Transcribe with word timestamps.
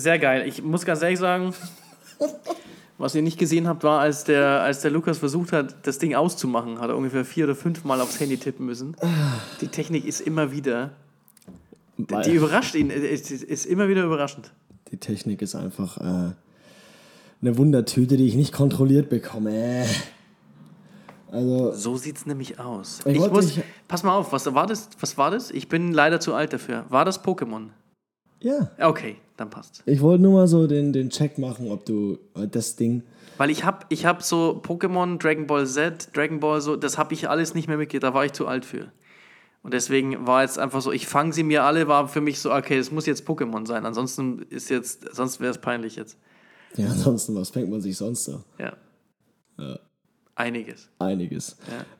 Sehr 0.00 0.18
geil. 0.18 0.46
Ich 0.48 0.62
muss 0.62 0.84
ganz 0.84 1.02
ehrlich 1.02 1.18
sagen, 1.18 1.52
was 2.98 3.14
ihr 3.14 3.22
nicht 3.22 3.38
gesehen 3.38 3.68
habt, 3.68 3.82
war, 3.84 4.00
als 4.00 4.24
der, 4.24 4.62
als 4.62 4.80
der 4.80 4.90
Lukas 4.90 5.18
versucht 5.18 5.52
hat, 5.52 5.86
das 5.86 5.98
Ding 5.98 6.14
auszumachen, 6.14 6.80
hat 6.80 6.88
er 6.90 6.96
ungefähr 6.96 7.24
vier 7.24 7.44
oder 7.44 7.54
fünf 7.54 7.84
Mal 7.84 8.00
aufs 8.00 8.18
Handy 8.20 8.36
tippen 8.38 8.66
müssen. 8.66 8.96
Die 9.60 9.68
Technik 9.68 10.04
ist 10.06 10.20
immer 10.20 10.52
wieder. 10.52 10.90
Weil- 11.96 12.24
Die 12.24 12.32
überrascht 12.34 12.74
ihn, 12.74 12.90
ist, 12.90 13.30
ist 13.30 13.66
immer 13.66 13.88
wieder 13.88 14.04
überraschend. 14.04 14.52
Die 14.90 14.96
Technik 14.96 15.42
ist 15.42 15.54
einfach 15.54 15.98
äh, 15.98 16.32
eine 17.42 17.58
Wundertüte, 17.58 18.16
die 18.16 18.26
ich 18.26 18.34
nicht 18.36 18.52
kontrolliert 18.52 19.08
bekomme. 19.10 19.84
Also, 21.30 21.72
So 21.72 21.96
sieht's 21.96 22.26
nämlich 22.26 22.58
aus. 22.58 23.00
Ich 23.04 23.16
Ich 23.16 23.30
muss, 23.30 23.54
dich- 23.54 23.62
pass 23.86 24.02
mal 24.02 24.16
auf, 24.16 24.32
was 24.32 24.52
war 24.52 24.66
das? 24.66 24.88
Was 24.98 25.16
war 25.16 25.30
das? 25.30 25.50
Ich 25.50 25.68
bin 25.68 25.92
leider 25.92 26.20
zu 26.20 26.34
alt 26.34 26.52
dafür. 26.52 26.84
War 26.88 27.04
das 27.04 27.22
Pokémon? 27.24 27.68
Ja. 28.40 28.70
Okay, 28.78 29.16
dann 29.36 29.50
passt. 29.50 29.82
Ich 29.86 30.00
wollte 30.00 30.22
nur 30.22 30.32
mal 30.32 30.46
so 30.46 30.66
den, 30.66 30.92
den 30.92 31.10
Check 31.10 31.38
machen, 31.38 31.70
ob 31.70 31.84
du 31.84 32.18
äh, 32.34 32.46
das 32.46 32.76
Ding. 32.76 33.02
Weil 33.38 33.50
ich 33.50 33.64
hab, 33.64 33.86
ich 33.88 34.04
hab 34.04 34.22
so 34.22 34.60
Pokémon, 34.62 35.18
Dragon 35.18 35.46
Ball 35.46 35.66
Z, 35.66 36.14
Dragon 36.14 36.40
Ball 36.40 36.60
so, 36.60 36.76
das 36.76 36.98
habe 36.98 37.14
ich 37.14 37.28
alles 37.28 37.54
nicht 37.54 37.68
mehr 37.68 37.76
mitgekriegt, 37.76 38.04
da 38.04 38.14
war 38.14 38.24
ich 38.24 38.32
zu 38.32 38.46
alt 38.46 38.64
für. 38.64 38.92
Und 39.62 39.74
deswegen 39.74 40.26
war 40.26 40.42
jetzt 40.42 40.58
einfach 40.58 40.80
so, 40.80 40.90
ich 40.92 41.06
fange 41.06 41.32
sie 41.32 41.42
mir 41.42 41.64
alle, 41.64 41.86
war 41.86 42.08
für 42.08 42.20
mich 42.20 42.40
so, 42.40 42.52
okay, 42.52 42.78
das 42.78 42.90
muss 42.90 43.06
jetzt 43.06 43.26
Pokémon 43.26 43.66
sein. 43.66 43.84
Ansonsten 43.84 44.42
ist 44.48 44.70
jetzt, 44.70 45.14
sonst 45.14 45.40
wäre 45.40 45.50
es 45.50 45.58
peinlich 45.58 45.96
jetzt. 45.96 46.16
Ja, 46.76 46.86
ansonsten, 46.88 47.34
was 47.34 47.50
fängt 47.50 47.68
man 47.70 47.80
sich 47.80 47.96
sonst 47.96 48.28
da? 48.28 48.44
Ja. 48.58 48.72
Einiges. 50.34 50.88
Einiges. 50.98 51.56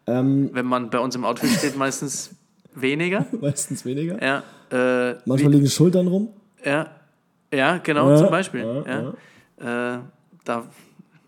Ja. 0.06 0.18
Ähm, 0.20 0.50
Wenn 0.52 0.64
man 0.64 0.88
bei 0.88 0.98
uns 0.98 1.14
im 1.14 1.24
Outfit 1.24 1.50
steht, 1.50 1.76
meistens 1.76 2.30
weniger. 2.74 3.26
meistens 3.40 3.84
weniger. 3.84 4.18
Ja. 4.22 4.42
Äh, 4.70 5.18
Manchmal 5.26 5.52
liegen 5.52 5.68
Schultern 5.68 6.06
rum. 6.06 6.28
Ja, 6.64 6.90
ja 7.52 7.78
genau, 7.78 8.10
Ja, 8.10 8.16
zum 8.16 8.30
Beispiel. 8.30 8.60
ja, 8.86 9.12
Ja, 9.58 9.94
Äh, 9.96 9.98
da, 10.44 10.64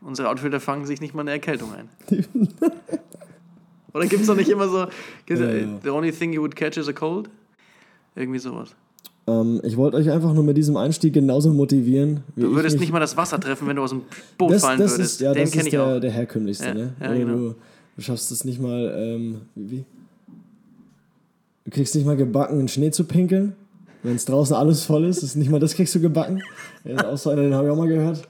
unsere 0.00 0.28
Outfitter 0.30 0.60
fangen 0.60 0.86
sich 0.86 1.00
nicht 1.00 1.14
mal 1.14 1.20
eine 1.22 1.32
Erkältung 1.32 1.70
ein. 1.74 1.88
Oder 3.94 4.06
gibt 4.06 4.22
es 4.22 4.26
doch 4.26 4.36
nicht 4.36 4.48
immer 4.48 4.68
so, 4.68 4.86
the 5.28 5.90
only 5.90 6.10
thing 6.12 6.32
you 6.32 6.40
would 6.40 6.56
catch 6.56 6.76
is 6.78 6.88
a 6.88 6.92
cold? 6.92 7.28
Irgendwie 8.14 8.38
sowas. 8.38 8.70
Ähm, 9.26 9.60
ich 9.64 9.76
wollte 9.76 9.98
euch 9.98 10.10
einfach 10.10 10.32
nur 10.32 10.42
mit 10.44 10.56
diesem 10.56 10.76
Einstieg 10.76 11.12
genauso 11.12 11.52
motivieren. 11.52 12.24
Wie 12.34 12.42
Du 12.42 12.54
würdest 12.54 12.80
nicht 12.80 12.90
mal 12.92 13.00
das 13.00 13.16
Wasser 13.16 13.38
treffen, 13.38 13.68
wenn 13.68 13.76
du 13.76 13.82
aus 13.82 13.90
dem 13.90 14.02
Boot 14.38 14.52
das, 14.52 14.62
fallen 14.64 14.78
das 14.80 14.92
würdest. 14.92 15.12
Ist, 15.14 15.20
ja, 15.20 15.32
Den 15.32 15.42
das 15.44 15.50
kenne 15.52 15.60
ist 15.60 15.66
ich 15.66 15.70
der, 15.72 15.84
auch. 15.84 16.00
der 16.00 16.10
herkömmlichste, 16.10 16.68
Ja, 16.68 16.74
ne? 16.74 16.92
ja, 17.00 17.12
genau. 17.14 17.36
du, 17.36 17.54
du 17.96 18.02
schaffst 18.02 18.32
es 18.32 18.44
nicht 18.44 18.60
mal, 18.60 18.92
ähm, 18.96 19.42
wie, 19.54 19.70
wie? 19.70 19.84
Du 21.64 21.70
kriegst 21.70 21.94
nicht 21.94 22.04
mal 22.06 22.16
gebacken, 22.16 22.58
in 22.60 22.68
Schnee 22.68 22.90
zu 22.90 23.04
pinkeln. 23.04 23.54
Wenn 24.02 24.16
es 24.16 24.24
draußen 24.24 24.56
alles 24.56 24.84
voll 24.84 25.04
ist, 25.04 25.22
ist 25.22 25.36
nicht 25.36 25.50
mal 25.50 25.60
das 25.60 25.74
kriegst 25.74 25.94
du 25.94 26.00
gebacken. 26.00 26.42
So 27.14 27.30
einer, 27.30 27.42
den 27.42 27.54
habe 27.54 27.68
ich 27.68 27.72
auch 27.72 27.76
mal 27.76 27.88
gehört. 27.88 28.22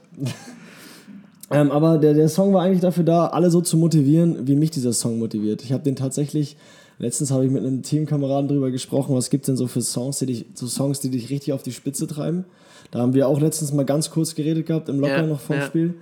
ähm, 1.51 1.71
aber 1.71 1.97
der, 1.97 2.13
der 2.13 2.29
Song 2.29 2.53
war 2.53 2.61
eigentlich 2.63 2.81
dafür 2.81 3.03
da, 3.03 3.27
alle 3.27 3.49
so 3.49 3.61
zu 3.61 3.77
motivieren, 3.77 4.47
wie 4.47 4.55
mich 4.55 4.71
dieser 4.71 4.93
Song 4.93 5.17
motiviert. 5.17 5.63
Ich 5.63 5.73
habe 5.73 5.83
den 5.83 5.95
tatsächlich, 5.95 6.57
letztens 6.99 7.31
habe 7.31 7.45
ich 7.45 7.51
mit 7.51 7.63
einem 7.63 7.81
Teamkameraden 7.81 8.47
drüber 8.47 8.69
gesprochen, 8.69 9.15
was 9.15 9.31
gibt 9.31 9.47
denn 9.47 9.57
so 9.57 9.65
für 9.65 9.81
Songs, 9.81 10.19
die 10.19 10.27
dich, 10.27 10.45
so 10.53 10.67
Songs, 10.67 10.99
die 10.99 11.09
dich 11.09 11.31
richtig 11.31 11.53
auf 11.53 11.63
die 11.63 11.71
Spitze 11.71 12.05
treiben. 12.05 12.45
Da 12.91 12.99
haben 12.99 13.15
wir 13.15 13.27
auch 13.27 13.41
letztens 13.41 13.73
mal 13.73 13.85
ganz 13.85 14.11
kurz 14.11 14.35
geredet 14.35 14.67
gehabt, 14.67 14.89
im 14.89 14.99
Locker 14.99 15.21
Ja, 15.21 15.27
noch 15.27 15.39
vom 15.39 15.55
ja. 15.55 15.65
Spiel. 15.65 15.95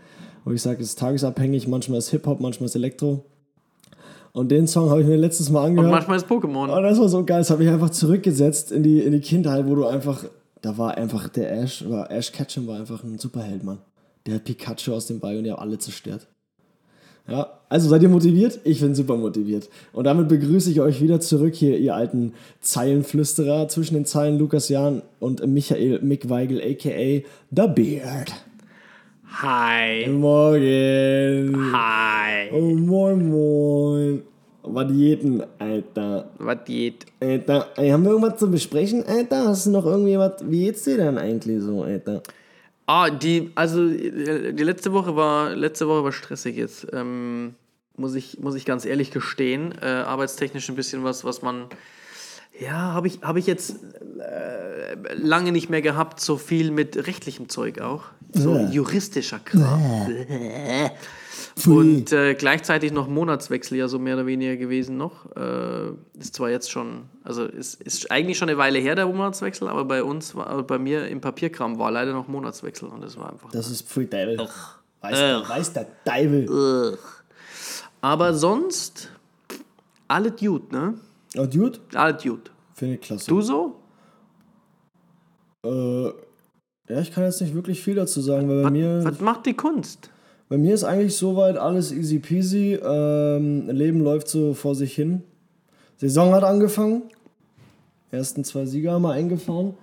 Wo 0.43 0.51
ich 0.51 0.61
sage, 0.61 0.81
es 0.81 0.89
ist 0.89 0.99
tagesabhängig, 0.99 1.67
manchmal 1.67 1.99
ist 1.99 2.09
Hip-Hop, 2.09 2.41
manchmal 2.41 2.65
ist 2.65 2.75
Elektro. 2.75 3.23
Und 4.33 4.49
den 4.49 4.67
Song 4.67 4.89
habe 4.89 5.01
ich 5.01 5.07
mir 5.07 5.17
letztes 5.17 5.49
Mal 5.49 5.61
Und 5.61 5.65
angehört. 5.71 5.91
manchmal 5.91 6.17
ist 6.17 6.27
Pokémon. 6.27 6.69
Oh, 6.75 6.81
das 6.81 6.99
war 6.99 7.09
so 7.09 7.23
geil. 7.25 7.39
Das 7.39 7.49
habe 7.49 7.63
ich 7.63 7.69
einfach 7.69 7.89
zurückgesetzt 7.89 8.71
in 8.71 8.83
die, 8.83 8.99
in 9.01 9.11
die 9.11 9.19
Kindheit, 9.19 9.67
wo 9.67 9.75
du 9.75 9.85
einfach. 9.85 10.23
Da 10.61 10.77
war 10.77 10.95
einfach 10.95 11.27
der 11.27 11.51
Ash, 11.51 11.83
war 11.89 12.11
Ash 12.11 12.31
Ketchum 12.31 12.67
war 12.67 12.79
einfach 12.79 13.03
ein 13.03 13.17
Superheld, 13.17 13.63
Mann. 13.63 13.79
Der 14.25 14.35
hat 14.35 14.43
Pikachu 14.43 14.93
aus 14.93 15.07
dem 15.07 15.19
Ball 15.19 15.37
und 15.37 15.43
die 15.43 15.51
haben 15.51 15.59
alle 15.59 15.79
zerstört. 15.79 16.27
Ja, 17.27 17.59
also 17.69 17.89
seid 17.89 18.03
ihr 18.03 18.09
motiviert? 18.09 18.59
Ich 18.63 18.79
bin 18.81 18.93
super 18.95 19.15
motiviert. 19.15 19.69
Und 19.93 20.05
damit 20.05 20.27
begrüße 20.27 20.69
ich 20.71 20.81
euch 20.81 21.01
wieder 21.01 21.19
zurück 21.19 21.55
hier, 21.55 21.77
ihr 21.79 21.95
alten 21.95 22.33
Zeilenflüsterer 22.61 23.67
zwischen 23.67 23.93
den 23.95 24.05
Zeilen 24.05 24.37
Lukas 24.37 24.69
Jahn 24.69 25.01
und 25.19 25.45
Michael 25.47 25.99
Mick 26.01 26.29
Weigel, 26.29 26.61
aka 26.61 27.25
The 27.51 27.67
Beard. 27.73 28.31
Hi. 29.33 30.07
Morgen. 30.07 31.71
Hi. 31.73 32.49
Oh, 32.51 32.75
moin, 32.75 33.29
moin. 33.29 34.23
Was 34.63 34.87
Diäten, 34.87 35.41
Alter. 35.57 36.29
Was 36.37 36.57
geht? 36.65 37.05
Alter, 37.19 37.69
ey, 37.77 37.89
haben 37.89 38.03
wir 38.03 38.11
irgendwas 38.11 38.37
zu 38.37 38.51
besprechen, 38.51 39.03
Alter? 39.07 39.47
Hast 39.47 39.65
du 39.65 39.71
noch 39.71 39.85
irgendwie 39.85 40.17
was? 40.17 40.33
Wie 40.43 40.65
geht's 40.65 40.83
dir 40.83 40.97
denn 40.97 41.17
eigentlich 41.17 41.61
so, 41.61 41.81
Alter? 41.81 42.21
Ah, 42.85 43.09
die, 43.09 43.51
also 43.55 43.87
äh, 43.87 44.53
die 44.53 44.63
letzte 44.63 44.91
Woche 44.91 45.15
war, 45.15 45.55
letzte 45.55 45.87
Woche 45.87 46.03
war 46.03 46.11
stressig 46.11 46.57
jetzt. 46.57 46.87
Ähm, 46.91 47.55
muss, 47.95 48.13
ich, 48.15 48.37
muss 48.39 48.55
ich 48.55 48.65
ganz 48.65 48.85
ehrlich 48.85 49.11
gestehen. 49.11 49.73
Äh, 49.81 49.85
arbeitstechnisch 49.85 50.69
ein 50.69 50.75
bisschen 50.75 51.03
was, 51.03 51.23
was 51.23 51.41
man. 51.41 51.67
Ja, 52.59 52.93
habe 52.93 53.07
ich, 53.07 53.19
hab 53.21 53.37
ich 53.37 53.47
jetzt 53.47 53.75
äh, 54.19 54.95
lange 55.15 55.51
nicht 55.51 55.69
mehr 55.69 55.81
gehabt, 55.81 56.19
so 56.19 56.37
viel 56.37 56.69
mit 56.71 56.95
rechtlichem 57.07 57.49
Zeug 57.49 57.81
auch. 57.81 58.03
So 58.33 58.55
Ja. 58.55 58.69
juristischer 58.69 59.39
Kram. 59.39 60.07
Und 61.65 62.11
äh, 62.13 62.33
gleichzeitig 62.35 62.91
noch 62.93 63.07
Monatswechsel 63.07 63.77
ja 63.77 63.87
so 63.87 63.99
mehr 63.99 64.15
oder 64.15 64.25
weniger 64.25 64.55
gewesen 64.55 64.97
noch. 64.97 65.25
Äh, 65.35 65.89
ist 66.19 66.35
zwar 66.35 66.49
jetzt 66.49 66.71
schon, 66.71 67.03
also 67.23 67.43
ist, 67.45 67.81
ist 67.81 68.09
eigentlich 68.11 68.37
schon 68.37 68.47
eine 68.49 68.57
Weile 68.57 68.79
her 68.79 68.95
der 68.95 69.05
Monatswechsel, 69.07 69.67
aber 69.67 69.83
bei 69.85 70.03
uns, 70.03 70.33
war, 70.35 70.47
also 70.47 70.63
bei 70.63 70.77
mir 70.77 71.07
im 71.07 71.19
Papierkram 71.19 71.77
war 71.77 71.91
leider 71.91 72.13
noch 72.13 72.27
Monatswechsel 72.27 72.87
und 72.87 73.01
das 73.01 73.17
war 73.17 73.31
einfach. 73.31 73.51
Das 73.51 73.69
ist 73.69 73.89
Free 73.89 74.05
Devil. 74.05 74.37
Weiß, 75.01 75.17
der, 75.17 75.49
weiß 75.49 75.73
der 75.73 75.87
Devil. 76.05 76.97
Aber 78.01 78.33
sonst, 78.33 79.09
alle 80.07 80.31
Dude, 80.31 80.73
ne? 80.73 80.93
Oh, 81.37 81.45
Dude? 81.45 81.79
Alle 81.93 82.13
Dude. 82.13 82.51
Finde 82.73 82.95
ich 82.95 83.01
klasse. 83.01 83.29
Du 83.29 83.41
so? 83.41 83.75
Äh, 85.65 86.05
ja, 86.89 86.99
ich 86.99 87.11
kann 87.11 87.23
jetzt 87.23 87.41
nicht 87.41 87.53
wirklich 87.53 87.81
viel 87.81 87.95
dazu 87.95 88.21
sagen, 88.21 88.49
weil 88.49 88.63
bei 88.63 88.71
mir, 88.71 89.01
Was 89.03 89.19
macht 89.21 89.45
die 89.45 89.53
Kunst? 89.53 90.09
bei 90.49 90.57
mir 90.57 90.73
ist 90.73 90.83
eigentlich 90.83 91.15
soweit 91.15 91.55
alles 91.55 91.93
easy 91.93 92.19
peasy. 92.19 92.73
Ähm, 92.83 93.69
Leben 93.69 94.01
läuft 94.01 94.27
so 94.27 94.53
vor 94.53 94.75
sich 94.75 94.93
hin. 94.93 95.23
Saison 95.97 96.33
hat 96.33 96.43
angefangen. 96.43 97.03
Ersten 98.09 98.43
zwei 98.43 98.65
Sieger 98.65 98.91
haben 98.91 99.03
wir 99.03 99.11
eingefahren. 99.11 99.75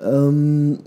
Ähm, 0.00 0.80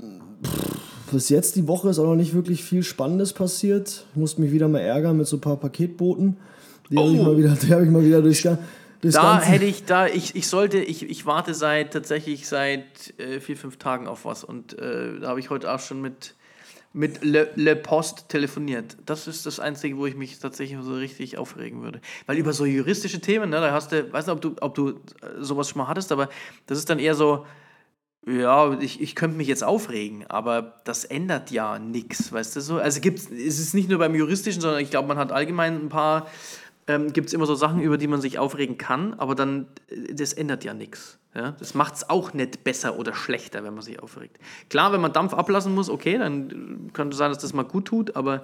pff, 0.43 1.11
bis 1.11 1.29
jetzt 1.29 1.55
die 1.55 1.67
Woche 1.67 1.89
ist 1.89 1.97
auch 1.97 2.05
noch 2.05 2.15
nicht 2.15 2.35
wirklich 2.35 2.63
viel 2.63 2.83
Spannendes 2.83 3.33
passiert. 3.33 4.05
Ich 4.11 4.15
musste 4.19 4.41
mich 4.41 4.51
wieder 4.51 4.67
mal 4.67 4.79
ärgern 4.81 5.17
mit 5.17 5.25
so 5.25 5.37
ein 5.37 5.41
paar 5.41 5.57
Paketboten. 5.57 6.37
Die 6.91 6.97
habe 6.99 7.11
ich 7.11 7.21
mal 7.21 7.37
wieder, 7.37 7.49
die 7.59 7.73
hab 7.73 7.81
ich 7.81 7.89
mal 7.89 8.03
wieder 8.03 8.21
durch, 8.21 8.43
durchs 8.43 8.59
Da 9.13 9.21
ganze- 9.33 9.47
hätte 9.47 9.65
ich, 9.65 9.85
da, 9.85 10.07
ich, 10.07 10.35
ich 10.35 10.47
sollte, 10.47 10.77
ich, 10.79 11.03
ich 11.09 11.25
warte 11.25 11.53
seit 11.53 11.91
tatsächlich 11.93 12.47
seit 12.47 13.17
äh, 13.19 13.39
vier, 13.39 13.57
fünf 13.57 13.77
Tagen 13.77 14.07
auf 14.07 14.25
was 14.25 14.43
und 14.43 14.77
äh, 14.79 15.19
da 15.19 15.29
habe 15.29 15.39
ich 15.39 15.49
heute 15.49 15.71
auch 15.73 15.79
schon 15.79 16.01
mit, 16.01 16.33
mit 16.93 17.23
Le, 17.23 17.49
Le 17.55 17.75
Post 17.75 18.29
telefoniert. 18.29 18.95
Das 19.05 19.27
ist 19.27 19.45
das 19.45 19.59
Einzige, 19.59 19.97
wo 19.97 20.05
ich 20.05 20.15
mich 20.15 20.39
tatsächlich 20.39 20.77
so 20.81 20.93
richtig 20.95 21.37
aufregen 21.37 21.81
würde. 21.83 21.99
Weil 22.25 22.37
über 22.37 22.53
so 22.53 22.65
juristische 22.65 23.19
Themen, 23.19 23.49
ne, 23.49 23.59
da 23.59 23.71
hast 23.71 23.91
du, 23.91 24.11
weiß 24.13 24.27
nicht, 24.27 24.33
ob 24.35 24.41
du, 24.41 24.55
ob 24.61 24.75
du 24.75 24.89
äh, 24.89 24.93
sowas 25.39 25.69
schon 25.69 25.79
mal 25.79 25.87
hattest, 25.87 26.11
aber 26.11 26.29
das 26.67 26.77
ist 26.77 26.89
dann 26.89 26.99
eher 26.99 27.15
so, 27.15 27.45
ja, 28.27 28.79
ich, 28.79 29.01
ich 29.01 29.13
könnte 29.13 29.37
mich 29.37 29.47
jetzt 29.47 29.63
aufregen, 29.63 30.25
aber 30.27 30.81
das 30.83 31.05
ändert 31.05 31.51
ja 31.51 31.77
nichts, 31.77 32.31
weißt 32.31 32.55
du 32.55 32.61
so? 32.61 32.77
Also 32.79 32.99
gibt's, 32.99 33.29
es 33.29 33.59
ist 33.59 33.75
nicht 33.75 33.87
nur 33.87 33.99
beim 33.99 34.15
Juristischen, 34.15 34.61
sondern 34.61 34.79
ich 34.81 34.89
glaube, 34.89 35.07
man 35.07 35.17
hat 35.19 35.31
allgemein 35.31 35.75
ein 35.75 35.89
paar, 35.89 36.25
ähm, 36.87 37.13
gibt 37.13 37.27
es 37.27 37.33
immer 37.33 37.45
so 37.45 37.55
Sachen, 37.55 37.81
über 37.81 37.97
die 37.97 38.07
man 38.07 38.21
sich 38.21 38.37
aufregen 38.37 38.77
kann, 38.77 39.13
aber 39.15 39.35
dann, 39.35 39.67
äh, 39.87 40.13
das 40.13 40.33
ändert 40.33 40.63
ja 40.63 40.73
nichts. 40.73 41.17
Ja? 41.33 41.51
Das 41.59 41.73
macht 41.73 41.95
es 41.95 42.09
auch 42.09 42.33
nicht 42.33 42.63
besser 42.63 42.99
oder 42.99 43.13
schlechter, 43.13 43.63
wenn 43.63 43.73
man 43.73 43.83
sich 43.83 44.01
aufregt. 44.01 44.37
Klar, 44.69 44.93
wenn 44.93 45.01
man 45.01 45.13
Dampf 45.13 45.33
ablassen 45.33 45.73
muss, 45.73 45.89
okay, 45.89 46.17
dann 46.17 46.87
äh, 46.87 46.91
könnte 46.91 47.17
sein, 47.17 47.31
dass 47.31 47.39
das 47.39 47.53
mal 47.53 47.63
gut 47.63 47.85
tut, 47.85 48.15
aber 48.15 48.43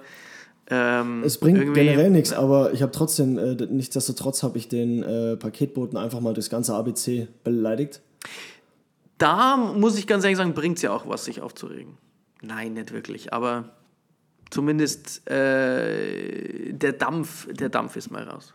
ähm, 0.68 1.22
Es 1.24 1.38
bringt 1.38 1.74
generell 1.74 2.10
nichts, 2.10 2.32
aber 2.32 2.72
ich 2.72 2.82
habe 2.82 2.92
trotzdem, 2.92 3.38
äh, 3.38 3.54
nichtsdestotrotz 3.54 4.42
habe 4.42 4.58
ich 4.58 4.68
den 4.68 5.02
äh, 5.02 5.36
Paketboten 5.36 5.96
einfach 5.96 6.20
mal 6.20 6.34
durchs 6.34 6.50
ganze 6.50 6.74
ABC 6.74 7.28
beleidigt. 7.44 8.00
Da 9.18 9.56
muss 9.56 9.98
ich 9.98 10.06
ganz 10.06 10.24
ehrlich 10.24 10.38
sagen, 10.38 10.54
bringt 10.54 10.76
es 10.76 10.82
ja 10.82 10.92
auch 10.92 11.08
was, 11.08 11.24
sich 11.24 11.40
aufzuregen. 11.40 11.96
Nein, 12.42 12.74
nicht 12.74 12.92
wirklich, 12.92 13.32
aber 13.32 13.70
zumindest 14.52 15.28
äh, 15.28 16.72
der 16.72 16.92
Dampf, 16.92 17.48
der 17.52 17.68
Dampf 17.68 17.96
ist 17.96 18.10
mal 18.10 18.22
raus. 18.24 18.54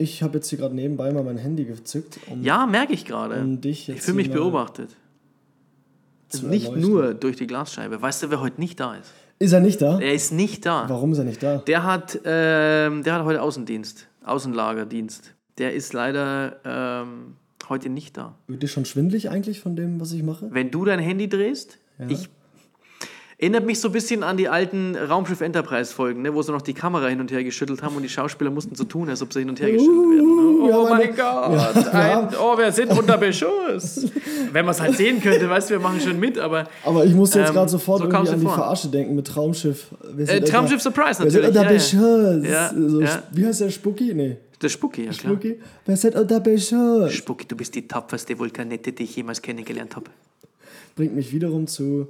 Ich 0.00 0.22
habe 0.22 0.34
jetzt 0.38 0.48
hier 0.48 0.58
gerade 0.58 0.74
nebenbei 0.76 1.10
mal 1.12 1.24
mein 1.24 1.38
Handy 1.38 1.64
gezückt, 1.64 2.20
um, 2.30 2.42
Ja, 2.42 2.66
merke 2.66 2.92
ich 2.92 3.04
gerade. 3.04 3.40
um 3.40 3.60
dich 3.60 3.88
Ich 3.88 4.00
fühle 4.00 4.18
mich 4.18 4.30
beobachtet. 4.30 4.94
Nicht 6.32 6.66
erleuchten. 6.66 6.80
nur 6.80 7.14
durch 7.14 7.36
die 7.36 7.46
Glasscheibe. 7.46 8.00
Weißt 8.00 8.22
du, 8.22 8.30
wer 8.30 8.40
heute 8.40 8.60
nicht 8.60 8.78
da 8.78 8.94
ist? 8.94 9.12
Ist 9.40 9.52
er 9.52 9.60
nicht 9.60 9.80
da? 9.80 9.98
Er 9.98 10.12
ist 10.14 10.30
nicht 10.30 10.66
da. 10.66 10.88
Warum 10.88 11.12
ist 11.12 11.18
er 11.18 11.24
nicht 11.24 11.42
da? 11.42 11.58
Der 11.58 11.84
hat, 11.84 12.20
ähm, 12.24 13.02
der 13.02 13.14
hat 13.14 13.24
heute 13.24 13.40
Außendienst, 13.42 14.06
Außenlagerdienst. 14.24 15.34
Der 15.56 15.74
ist 15.74 15.92
leider 15.94 16.60
ähm, 16.64 17.36
heute 17.68 17.88
nicht 17.88 18.16
da. 18.16 18.36
Wird 18.46 18.62
dir 18.62 18.68
schon 18.68 18.84
schwindlig 18.84 19.30
eigentlich 19.30 19.60
von 19.60 19.74
dem, 19.74 20.00
was 20.00 20.12
ich 20.12 20.22
mache? 20.22 20.48
Wenn 20.52 20.70
du 20.70 20.84
dein 20.84 21.00
Handy 21.00 21.28
drehst, 21.28 21.78
ich. 22.08 22.28
Erinnert 23.40 23.64
mich 23.66 23.78
so 23.80 23.88
ein 23.88 23.92
bisschen 23.92 24.24
an 24.24 24.36
die 24.36 24.48
alten 24.48 24.96
Raumschiff 24.96 25.40
Enterprise 25.42 25.94
Folgen, 25.94 26.22
ne, 26.22 26.34
wo 26.34 26.42
sie 26.42 26.50
noch 26.50 26.60
die 26.60 26.74
Kamera 26.74 27.06
hin 27.06 27.20
und 27.20 27.30
her 27.30 27.44
geschüttelt 27.44 27.82
haben 27.84 27.94
und 27.94 28.02
die 28.02 28.08
Schauspieler 28.08 28.50
mussten 28.50 28.74
so 28.74 28.82
tun, 28.82 29.08
als 29.08 29.22
ob 29.22 29.32
sie 29.32 29.38
hin 29.38 29.48
und 29.48 29.60
her 29.60 29.70
geschüttelt 29.70 29.96
werden. 29.96 30.60
Ne? 30.64 30.68
ja, 30.68 30.76
Oh 30.76 30.88
meine- 30.88 31.04
mein 31.04 31.14
Gott, 31.14 31.94
ein, 31.94 32.28
oh, 32.40 32.58
wir 32.58 32.72
sind 32.72 32.90
unter 32.98 33.16
Beschuss. 33.16 34.06
Wenn 34.52 34.64
man 34.64 34.74
es 34.74 34.80
halt 34.80 34.96
sehen 34.96 35.20
könnte, 35.22 35.48
weißt 35.48 35.70
du, 35.70 35.74
wir 35.74 35.80
machen 35.80 36.00
schon 36.00 36.18
mit, 36.18 36.36
aber 36.36 36.66
Aber 36.84 37.04
ich 37.04 37.14
musste 37.14 37.38
jetzt 37.38 37.50
Ähm, 37.50 37.54
gerade 37.54 37.70
sofort 37.70 38.00
so 38.00 38.06
irgendwie 38.08 38.28
an 38.32 38.40
die 38.40 38.46
vor. 38.46 38.54
Verarsche 38.56 38.88
denken 38.88 39.14
mit 39.14 39.28
Traumschiff. 39.28 39.86
Äh, 40.18 40.40
Traumschiff 40.40 40.82
Surprise 40.82 41.22
Wir 41.22 41.30
sind 41.30 41.42
natürlich. 41.54 41.94
unter 41.94 42.48
Ja, 42.48 42.50
ja. 42.50 42.72
Beschuss. 42.72 42.82
Ja, 42.84 42.88
So, 42.88 43.00
ja. 43.02 43.22
Wie 43.30 43.46
heißt 43.46 43.60
der 43.60 43.70
Spucki? 43.70 44.14
Nee. 44.14 44.36
Der 44.60 44.68
Spucki, 44.68 45.04
ja 45.04 45.12
klar. 45.12 45.34
Spucki? 45.34 45.60
Wir 45.86 45.96
sind 45.96 46.16
unter 46.16 46.40
Beschuss. 46.40 47.12
Spucki, 47.12 47.46
du 47.46 47.54
bist 47.54 47.72
die 47.76 47.86
tapferste 47.86 48.36
Vulkanette, 48.36 48.90
die 48.90 49.04
ich 49.04 49.14
jemals 49.14 49.40
kennengelernt 49.40 49.94
habe. 49.94 50.06
Bringt 50.96 51.14
mich 51.14 51.32
wiederum 51.32 51.68
zu. 51.68 52.08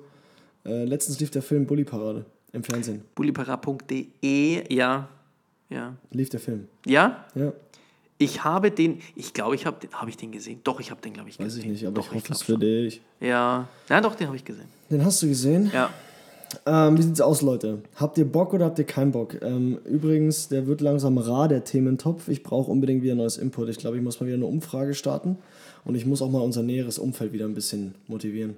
Äh, 0.69 0.85
letztens 0.85 1.19
lief 1.21 1.31
der 1.31 1.43
Film 1.43 1.67
Bully 1.67 1.85
Parade 1.85 2.25
im 2.53 2.63
Fernsehen. 2.63 3.03
Bullipara.de, 3.15 4.75
ja. 4.75 5.09
Ja. 5.71 5.95
Lief 6.13 6.29
der 6.31 6.41
Film. 6.41 6.67
Ja? 6.87 7.25
Ja, 7.35 7.53
Ich 8.17 8.43
habe 8.45 8.71
den, 8.71 9.01
ich 9.15 9.35
glaube, 9.35 9.55
ich 9.55 9.67
habe 9.67 9.79
den, 9.81 9.93
habe 9.93 10.11
ich 10.11 10.17
den 10.17 10.33
gesehen? 10.33 10.61
Doch, 10.65 10.81
ich 10.81 10.91
habe 10.91 11.01
den, 11.01 11.13
glaube 11.13 11.29
ich, 11.29 11.39
weiß 11.39 11.45
gesehen. 11.47 11.63
ich 11.65 11.69
nicht, 11.69 11.87
aber 11.87 11.95
doch, 11.97 12.07
ich 12.09 12.15
hoffe 12.15 12.33
es 12.33 12.43
für 12.43 12.53
schon. 12.53 12.61
dich. 12.61 13.01
Ja. 13.21 13.69
Ja, 13.89 14.01
doch, 14.01 14.15
den 14.15 14.27
habe 14.29 14.37
ich 14.37 14.45
gesehen. 14.45 14.69
Den 14.91 15.05
hast 15.05 15.23
du 15.23 15.29
gesehen? 15.29 15.71
Ja. 15.73 15.91
Ähm, 16.65 16.97
wie 16.97 17.03
sieht's 17.03 17.21
aus, 17.21 17.43
Leute? 17.43 17.83
Habt 17.97 18.17
ihr 18.17 18.25
Bock 18.25 18.55
oder 18.55 18.65
habt 18.65 18.79
ihr 18.79 18.87
keinen 18.87 19.13
Bock? 19.13 19.37
Ähm, 19.43 19.79
übrigens, 19.85 20.49
der 20.49 20.67
wird 20.67 20.81
langsam 20.81 21.19
rar, 21.19 21.47
der 21.49 21.63
Thementopf. 21.65 22.29
Ich 22.29 22.43
brauche 22.43 22.71
unbedingt 22.71 23.03
wieder 23.03 23.15
neues 23.15 23.37
Input. 23.37 23.69
Ich 23.69 23.77
glaube, 23.77 23.99
ich 23.99 24.03
muss 24.03 24.19
mal 24.19 24.27
wieder 24.27 24.37
eine 24.37 24.47
Umfrage 24.47 24.95
starten. 24.95 25.37
Und 25.85 25.95
ich 25.95 26.07
muss 26.07 26.23
auch 26.23 26.31
mal 26.31 26.41
unser 26.41 26.63
näheres 26.63 26.99
Umfeld 26.99 27.35
wieder 27.35 27.45
ein 27.45 27.53
bisschen 27.55 27.95
motivieren. 28.07 28.57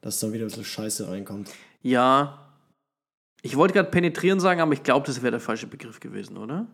Dass 0.00 0.20
da 0.20 0.32
wieder 0.32 0.44
ein 0.44 0.48
bisschen 0.48 0.64
Scheiße 0.64 1.08
reinkommt. 1.08 1.50
Ja. 1.82 2.38
Ich 3.42 3.56
wollte 3.56 3.74
gerade 3.74 3.90
penetrieren 3.90 4.40
sagen, 4.40 4.60
aber 4.60 4.72
ich 4.72 4.82
glaube, 4.82 5.06
das 5.06 5.22
wäre 5.22 5.32
der 5.32 5.40
falsche 5.40 5.66
Begriff 5.66 6.00
gewesen, 6.00 6.36
oder? 6.36 6.66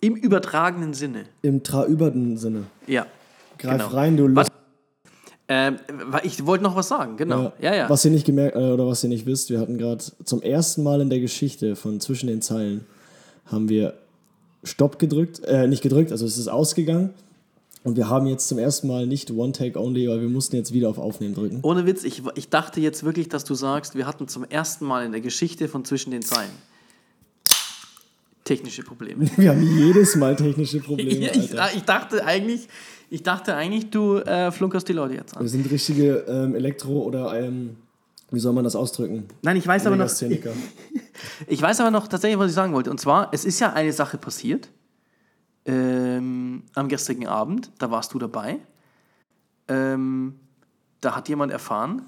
Im 0.00 0.14
übertragenen 0.16 0.94
Sinne. 0.94 1.24
Im 1.42 1.62
traüberten 1.62 2.36
Sinne. 2.36 2.64
Ja. 2.86 3.06
Greif 3.58 3.78
Genau. 3.82 3.86
rein, 3.88 4.16
du 4.16 4.24
Was- 4.34 4.48
Lust. 4.48 4.52
Ähm, 5.48 5.76
ich 6.24 6.44
wollte 6.44 6.64
noch 6.64 6.74
was 6.74 6.88
sagen, 6.88 7.16
genau. 7.16 7.52
Ja, 7.60 7.72
ja. 7.74 7.88
Was 7.88 8.04
ihr 8.04 8.10
nicht 8.10 8.26
gemerkt 8.26 8.56
äh, 8.56 8.58
oder 8.58 8.86
was 8.88 9.04
ihr 9.04 9.08
nicht 9.08 9.26
wisst, 9.26 9.48
wir 9.48 9.60
hatten 9.60 9.78
gerade 9.78 10.02
zum 10.24 10.42
ersten 10.42 10.82
Mal 10.82 11.00
in 11.00 11.08
der 11.08 11.20
Geschichte 11.20 11.76
von 11.76 12.00
zwischen 12.00 12.26
den 12.26 12.42
Zeilen 12.42 12.84
haben 13.46 13.68
wir 13.68 13.94
Stopp 14.64 14.98
gedrückt, 14.98 15.38
äh, 15.44 15.68
nicht 15.68 15.82
gedrückt, 15.82 16.10
also 16.10 16.26
es 16.26 16.36
ist 16.36 16.48
ausgegangen. 16.48 17.14
Und 17.86 17.96
wir 17.96 18.08
haben 18.10 18.26
jetzt 18.26 18.48
zum 18.48 18.58
ersten 18.58 18.88
Mal 18.88 19.06
nicht 19.06 19.30
One 19.30 19.52
Take 19.52 19.80
Only, 19.80 20.08
weil 20.08 20.20
wir 20.20 20.28
mussten 20.28 20.56
jetzt 20.56 20.72
wieder 20.72 20.88
auf 20.88 20.98
Aufnehmen 20.98 21.36
drücken. 21.36 21.60
Ohne 21.62 21.86
Witz, 21.86 22.02
ich, 22.02 22.20
ich 22.34 22.48
dachte 22.48 22.80
jetzt 22.80 23.04
wirklich, 23.04 23.28
dass 23.28 23.44
du 23.44 23.54
sagst, 23.54 23.94
wir 23.94 24.08
hatten 24.08 24.26
zum 24.26 24.42
ersten 24.42 24.84
Mal 24.84 25.06
in 25.06 25.12
der 25.12 25.20
Geschichte 25.20 25.68
von 25.68 25.84
zwischen 25.84 26.10
den 26.10 26.22
Zeilen 26.22 26.50
technische 28.42 28.82
Probleme. 28.82 29.28
Wir 29.36 29.50
haben 29.50 29.62
jedes 29.62 30.14
Mal 30.16 30.36
technische 30.36 30.80
Probleme, 30.80 31.30
ich, 31.34 31.52
ich 31.52 31.82
dachte 31.84 32.24
eigentlich, 32.24 32.68
ich 33.10 33.22
dachte 33.22 33.54
eigentlich, 33.54 33.90
du 33.90 34.18
äh, 34.18 34.52
flunkerst 34.52 34.88
die 34.88 34.92
Leute 34.92 35.14
jetzt 35.14 35.34
Wir 35.34 35.40
an. 35.40 35.48
sind 35.48 35.70
richtige 35.70 36.24
ähm, 36.28 36.54
Elektro- 36.54 37.02
oder 37.02 37.40
ähm, 37.40 37.76
wie 38.30 38.40
soll 38.40 38.52
man 38.52 38.62
das 38.62 38.76
ausdrücken? 38.76 39.24
Nein, 39.42 39.56
ich 39.56 39.66
weiß 39.66 39.86
aber 39.86 39.96
noch, 39.96 40.10
ich 41.46 41.62
weiß 41.62 41.80
aber 41.80 41.90
noch 41.90 42.08
tatsächlich, 42.08 42.38
was 42.38 42.50
ich 42.50 42.54
sagen 42.54 42.72
wollte. 42.72 42.90
Und 42.90 43.00
zwar, 43.00 43.30
es 43.32 43.44
ist 43.44 43.60
ja 43.60 43.72
eine 43.72 43.92
Sache 43.92 44.16
passiert 44.16 44.68
ähm, 45.66 46.62
am 46.74 46.88
gestrigen 46.88 47.26
Abend. 47.26 47.70
Da 47.78 47.90
warst 47.90 48.14
du 48.14 48.18
dabei. 48.18 48.58
Ähm, 49.68 50.38
da 51.00 51.16
hat 51.16 51.28
jemand 51.28 51.52
erfahren, 51.52 52.02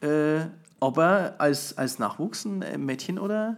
äh, 0.00 0.40
ob 0.80 0.98
er 0.98 1.34
als, 1.38 1.76
als 1.76 1.98
Nachwuchs 1.98 2.44
ein 2.44 2.62
äh, 2.62 2.78
Mädchen 2.78 3.18
oder 3.18 3.56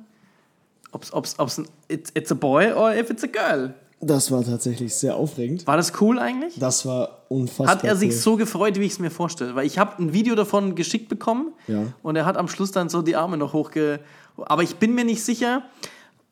ob's, 0.92 1.12
ob's, 1.12 1.34
ob's 1.38 1.58
ein 1.58 1.68
it's, 1.88 2.10
it's 2.14 2.32
a 2.32 2.34
boy 2.34 2.72
or 2.72 2.94
if 2.94 3.10
it's 3.10 3.24
a 3.24 3.26
girl. 3.26 3.74
Das 4.02 4.30
war 4.30 4.42
tatsächlich 4.42 4.94
sehr 4.94 5.14
aufregend. 5.14 5.66
War 5.66 5.76
das 5.76 5.92
cool 6.00 6.18
eigentlich? 6.18 6.58
Das 6.58 6.86
war 6.86 7.18
unfassbar. 7.28 7.68
Hat 7.76 7.84
er 7.84 7.96
sich 7.96 8.12
cool. 8.12 8.16
so 8.16 8.36
gefreut, 8.36 8.78
wie 8.80 8.84
ich 8.84 8.92
es 8.92 8.98
mir 8.98 9.10
vorstelle? 9.10 9.54
Weil 9.54 9.66
ich 9.66 9.78
habe 9.78 10.02
ein 10.02 10.14
Video 10.14 10.34
davon 10.34 10.74
geschickt 10.74 11.10
bekommen 11.10 11.52
Ja. 11.66 11.82
und 12.02 12.16
er 12.16 12.24
hat 12.24 12.38
am 12.38 12.48
Schluss 12.48 12.70
dann 12.72 12.88
so 12.88 13.02
die 13.02 13.16
Arme 13.16 13.36
noch 13.36 13.52
hochge... 13.52 14.00
Aber 14.36 14.62
ich 14.62 14.76
bin 14.76 14.94
mir 14.94 15.04
nicht 15.04 15.22
sicher, 15.22 15.64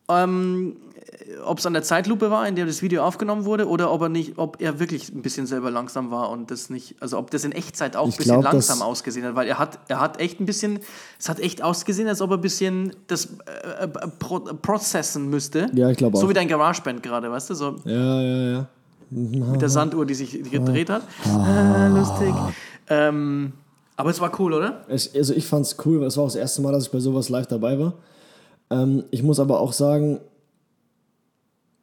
ähm, 0.09 0.77
ob 1.45 1.59
es 1.59 1.67
an 1.67 1.73
der 1.73 1.83
Zeitlupe 1.83 2.31
war, 2.31 2.47
in 2.49 2.57
der 2.57 2.67
das 2.67 2.83
Video 2.83 3.03
aufgenommen 3.03 3.45
wurde, 3.45 3.69
oder 3.69 3.91
ob 3.93 4.03
er 4.03 4.09
nicht, 4.09 4.39
ob 4.39 4.61
er 4.61 4.79
wirklich 4.81 5.13
ein 5.13 5.23
bisschen 5.23 5.47
selber 5.47 5.71
langsam 5.71 6.11
war 6.11 6.31
und 6.31 6.51
das 6.51 6.71
nicht, 6.71 6.97
also 7.01 7.19
ob 7.19 7.31
das 7.31 7.45
in 7.45 7.53
Echtzeit 7.53 7.97
auch 7.97 8.05
ein 8.07 8.11
bisschen 8.17 8.41
glaub, 8.41 8.53
langsam 8.53 8.83
ausgesehen 8.83 9.27
hat, 9.27 9.35
weil 9.35 9.47
er 9.49 9.59
hat, 9.59 9.79
er 9.89 10.01
hat 10.01 10.21
echt 10.21 10.41
ein 10.41 10.47
bisschen, 10.47 10.81
es 11.19 11.29
hat 11.29 11.41
echt 11.41 11.63
ausgesehen, 11.63 12.09
als 12.09 12.21
ob 12.21 12.31
er 12.31 12.39
ein 12.39 12.41
bisschen 12.41 12.95
das 13.09 13.27
äh, 13.77 13.85
äh, 13.85 13.89
pro, 14.19 14.41
processen 14.41 15.29
müsste. 15.31 15.67
Ja, 15.75 15.91
ich 15.91 15.97
glaube 15.99 16.17
So 16.17 16.25
auch. 16.27 16.29
wie 16.31 16.35
dein 16.35 16.49
GarageBand 16.49 17.03
gerade, 17.03 17.31
weißt 17.31 17.51
du, 17.51 17.55
so 17.55 17.77
Ja, 17.85 18.21
ja, 18.23 18.51
ja. 18.53 18.67
mit 19.11 19.61
der 19.61 19.69
Sanduhr, 19.69 20.07
die 20.07 20.15
sich 20.15 20.43
gedreht 20.51 20.91
hat. 20.91 21.03
Ah, 21.27 21.89
lustig. 21.89 22.35
Ähm, 22.89 23.53
aber 23.97 24.11
es 24.11 24.21
war 24.21 24.31
cool, 24.41 24.55
oder? 24.55 24.85
Ich, 24.89 25.15
also 25.15 25.35
ich 25.35 25.47
fand's 25.47 25.77
cool, 25.85 26.01
weil 26.01 26.07
es 26.09 26.17
war 26.17 26.25
auch 26.25 26.29
das 26.29 26.37
erste 26.37 26.63
Mal, 26.63 26.73
dass 26.73 26.85
ich 26.85 26.91
bei 26.91 27.01
sowas 27.01 27.29
live 27.29 27.47
dabei 27.49 27.79
war. 27.79 27.95
Ähm, 28.71 29.05
ich 29.11 29.23
muss 29.23 29.41
aber 29.41 29.61
auch 29.61 29.73
sagen, 29.73 30.21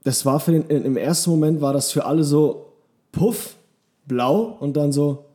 das 0.04 0.26
war 0.26 0.40
für 0.40 0.52
den, 0.52 0.68
im 0.70 0.98
ersten 0.98 1.32
Moment 1.32 1.62
war 1.62 1.74
das 1.74 1.92
für 1.92 2.06
alle 2.06 2.24
so 2.24 2.74
puff, 3.12 3.56
blau 4.06 4.56
und 4.60 4.78
dann 4.78 4.92
so 4.92 5.26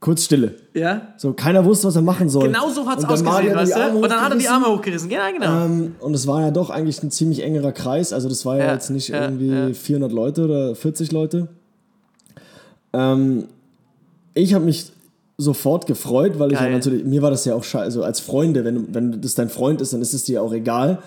kurz 0.00 0.24
Stille. 0.24 0.54
Ja. 0.72 1.12
So, 1.18 1.34
keiner 1.34 1.64
wusste, 1.64 1.88
was 1.88 1.96
er 1.96 2.02
machen 2.02 2.28
soll. 2.30 2.48
Genau 2.48 2.70
so 2.70 2.88
hat 2.88 2.98
es 2.98 3.04
ausgesehen, 3.04 3.54
weißt 3.54 3.76
du? 3.76 3.98
Und 3.98 4.10
dann 4.10 4.22
hat 4.22 4.32
er 4.32 4.38
die. 4.38 4.48
Arme 4.48 4.66
hochgerissen. 4.66 5.10
Ja, 5.10 5.30
genau. 5.30 5.66
Ähm, 5.66 5.94
und 6.00 6.14
es 6.14 6.26
war 6.26 6.40
ja 6.40 6.50
doch 6.50 6.70
eigentlich 6.70 7.02
ein 7.02 7.10
ziemlich 7.10 7.42
engerer 7.42 7.72
Kreis. 7.72 8.12
Also 8.14 8.28
das 8.28 8.44
war 8.46 8.56
ja, 8.56 8.66
Ja, 8.66 8.72
jetzt 8.72 8.88
nicht 8.90 9.08
ja, 9.08 9.24
irgendwie 9.24 9.48
ja. 9.48 9.72
400 9.74 10.10
Leute 10.10 10.44
oder 10.44 10.74
40 10.74 11.12
Leute. 11.12 11.48
Ähm, 12.94 13.44
ich 14.32 14.54
habe 14.54 14.64
mich 14.64 14.92
sofort 15.40 15.86
gefreut, 15.86 16.38
weil 16.38 16.52
ich 16.52 16.58
ja 16.58 16.64
Geil. 16.66 16.72
natürlich, 16.74 17.04
mir 17.04 17.22
war 17.22 17.30
das 17.30 17.44
ja 17.44 17.54
auch 17.54 17.64
scheiße, 17.64 17.84
also 17.84 18.02
als 18.04 18.20
Freunde, 18.20 18.64
wenn, 18.64 18.94
wenn 18.94 19.20
das 19.20 19.34
dein 19.34 19.48
Freund 19.48 19.80
ist, 19.80 19.92
dann 19.92 20.00
ist 20.02 20.12
es 20.14 20.24
dir 20.24 20.42
auch 20.42 20.52
egal. 20.52 20.98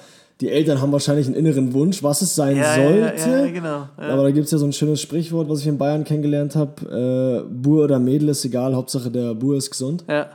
Die 0.42 0.50
Eltern 0.50 0.82
haben 0.82 0.92
wahrscheinlich 0.92 1.28
einen 1.28 1.36
inneren 1.36 1.74
Wunsch, 1.74 2.02
was 2.04 2.22
es 2.22 2.36
sein 2.36 2.58
ja, 2.58 2.76
sollte. 2.76 3.14
ja, 3.18 3.46
ja, 3.46 3.52
genau. 3.52 3.88
Aber 3.98 4.24
da 4.24 4.32
gibt 4.32 4.46
es 4.46 4.52
ja 4.52 4.58
so 4.58 4.66
ein 4.66 4.74
schönes 4.74 5.00
Sprichwort, 5.00 5.48
was 5.48 5.60
ich 5.62 5.68
in 5.68 5.78
Bayern 5.78 6.04
kennengelernt 6.04 6.56
habe. 6.56 7.46
Äh, 7.48 7.54
Bur 7.54 7.84
oder 7.86 8.00
Mädel 8.00 8.30
ist 8.30 8.44
egal, 8.44 8.76
Hauptsache 8.76 9.10
der 9.12 9.36
Bur 9.36 9.56
ist 9.56 9.70
gesund. 9.72 10.04
ja. 10.10 10.28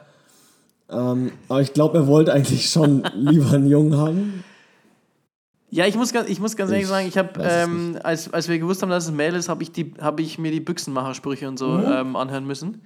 Ähm, 0.90 1.32
aber 1.50 1.60
ich 1.60 1.74
glaube, 1.74 1.98
er 1.98 2.06
wollte 2.06 2.32
eigentlich 2.32 2.70
schon 2.70 3.02
lieber 3.14 3.52
einen 3.52 3.68
Jungen 3.68 3.98
haben. 3.98 4.42
Ja, 5.70 5.84
ich 5.84 5.96
muss 5.96 6.14
ganz, 6.14 6.30
ich 6.30 6.40
muss 6.40 6.56
ganz 6.56 6.70
ehrlich 6.70 6.84
Ich 6.84 6.88
sagen, 6.88 7.06
ich 7.06 7.18
habe, 7.18 7.28
ähm, 7.42 7.98
als, 8.02 8.32
als 8.32 8.48
wir 8.48 8.58
gewusst 8.58 8.80
haben, 8.80 8.88
dass 8.88 9.04
es 9.04 9.10
ein 9.10 9.16
Mädel 9.16 9.38
ist, 9.38 9.50
habe 9.50 9.62
ich, 9.62 9.70
die- 9.70 9.92
hab 10.00 10.18
ich 10.18 10.38
mir 10.38 10.50
die 10.50 10.60
Büchsenmachersprüche 10.60 11.46
und 11.46 11.58
so 11.58 11.68
Mhm. 11.68 11.84
ähm, 11.92 12.16
anhören 12.16 12.46
müssen. 12.46 12.80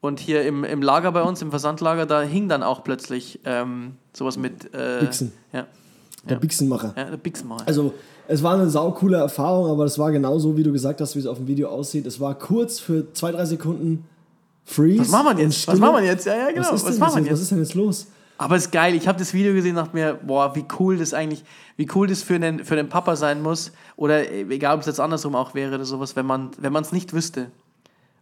Und 0.00 0.20
hier 0.20 0.42
im, 0.42 0.62
im 0.64 0.82
Lager 0.82 1.10
bei 1.12 1.22
uns, 1.22 1.42
im 1.42 1.50
Versandlager, 1.50 2.06
da 2.06 2.22
hing 2.22 2.48
dann 2.48 2.62
auch 2.62 2.84
plötzlich 2.84 3.40
ähm, 3.44 3.96
sowas 4.12 4.36
mit. 4.36 4.72
Äh, 4.74 4.98
Bixen. 5.00 5.32
Ja, 5.52 5.66
Der 6.24 6.32
Ja. 6.34 6.38
Bixenmacher. 6.38 6.92
ja 6.96 7.04
der 7.10 7.16
Bixenmacher. 7.16 7.66
Also, 7.66 7.92
es 8.28 8.42
war 8.42 8.54
eine 8.54 8.68
saukoole 8.68 9.16
Erfahrung, 9.16 9.70
aber 9.70 9.84
es 9.84 9.98
war 9.98 10.10
genauso, 10.12 10.56
wie 10.56 10.62
du 10.62 10.72
gesagt 10.72 11.00
hast, 11.00 11.14
wie 11.16 11.20
es 11.20 11.26
auf 11.26 11.38
dem 11.38 11.46
Video 11.46 11.68
aussieht. 11.68 12.06
Es 12.06 12.18
war 12.20 12.34
kurz 12.36 12.78
für 12.80 13.12
zwei, 13.12 13.30
drei 13.32 13.44
Sekunden 13.46 14.04
Freeze. 14.64 15.00
was 15.02 15.10
machen 15.10 15.36
wir 15.38 15.44
jetzt? 15.44 15.68
Was 15.68 15.78
machen 15.78 15.96
wir 15.96 16.04
jetzt? 16.04 16.26
Ja, 16.26 16.36
ja, 16.36 16.48
genau. 16.50 16.60
Was, 16.60 16.72
Was, 16.72 16.82
ist 16.82 16.90
denn 16.94 16.98
machen 16.98 17.14
wir 17.16 17.22
jetzt? 17.22 17.32
was 17.32 17.40
ist 17.40 17.50
denn 17.52 17.58
jetzt 17.58 17.74
los? 17.74 18.06
Aber 18.38 18.56
es 18.56 18.66
ist 18.66 18.72
geil. 18.72 18.94
Ich 18.94 19.08
habe 19.08 19.18
das 19.18 19.32
Video 19.32 19.54
gesehen 19.54 19.70
und 19.70 19.76
dachte 19.76 19.96
mir, 19.96 20.14
boah, 20.14 20.54
wie 20.54 20.64
cool 20.78 20.98
das 20.98 21.14
eigentlich, 21.14 21.42
wie 21.76 21.88
cool 21.94 22.06
das 22.06 22.22
für 22.22 22.38
den, 22.38 22.64
für 22.64 22.76
den 22.76 22.88
Papa 22.88 23.16
sein 23.16 23.42
muss. 23.42 23.72
Oder 23.96 24.30
egal, 24.30 24.74
ob 24.74 24.80
es 24.80 24.86
jetzt 24.86 25.00
andersrum 25.00 25.34
auch 25.34 25.54
wäre 25.54 25.74
oder 25.76 25.84
sowas, 25.84 26.16
wenn 26.16 26.26
man 26.26 26.50
wenn 26.58 26.74
es 26.76 26.92
nicht 26.92 27.12
wüsste. 27.14 27.46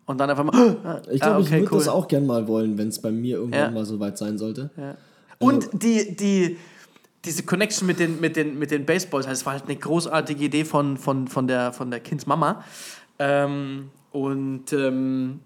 Und 0.06 0.18
dann 0.18 0.28
einfach 0.30 0.44
mal. 0.44 1.02
Ich 1.11 1.20
glaube, 1.20 1.37
ah, 1.37 1.40
ich 1.40 1.50
würde 1.50 1.64
cool. 1.73 1.78
das 1.78 1.88
auch 1.88 2.08
gern 2.08 2.26
mal 2.26 2.46
wollen, 2.49 2.76
wenn 2.78 2.88
es 2.88 2.99
bei 3.00 3.11
mir 3.11 3.37
irgendwann 3.37 3.61
Ja. 3.61 3.70
mal 3.70 3.84
so 3.87 3.99
weit 4.00 4.18
sein 4.18 4.37
sollte. 4.38 4.70
Ja. 4.76 4.96
Und 5.38 5.68
die, 5.82 6.14
die, 6.16 6.56
diese 7.25 7.42
Connection 7.44 7.87
mit 7.87 7.99
den, 7.99 8.20
mit 8.20 8.37
den, 8.37 8.58
mit 8.58 8.70
den 8.70 8.84
Baseballs, 8.84 9.26
also 9.26 9.38
es 9.40 9.46
war 9.46 9.54
halt 9.54 9.64
eine 9.64 9.76
großartige 9.76 10.44
Idee 10.44 10.64
von, 10.64 10.96
von, 10.99 11.26
von, 11.28 11.46
der, 11.46 11.73
von 11.73 11.90
der 11.90 12.00
Kindsmama. 12.00 12.62
Ähm, 13.18 13.90
und 14.12 14.73
ähm, 14.73 15.40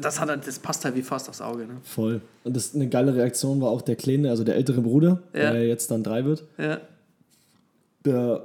das, 0.00 0.18
hat, 0.20 0.28
halt- 0.30 0.46
das 0.46 0.58
passt 0.58 0.84
halt 0.86 0.96
wie 0.96 1.02
fast 1.02 1.28
aufs 1.28 1.40
Auge. 1.42 1.66
Ne? 1.66 1.76
Voll. 1.82 2.22
Und 2.44 2.56
das 2.56 2.74
eine 2.74 2.88
geile 2.88 3.14
Reaktion 3.14 3.60
war 3.60 3.68
auch 3.70 3.82
der 3.82 3.96
Kleine, 3.96 4.30
also 4.30 4.42
der 4.42 4.56
ältere 4.56 4.80
Bruder, 4.80 5.22
Ja. 5.34 5.52
der 5.52 5.66
jetzt 5.66 5.90
dann 5.90 6.02
drei 6.02 6.24
wird. 6.24 6.44
Ja. 6.56 6.78
Der 8.04 8.44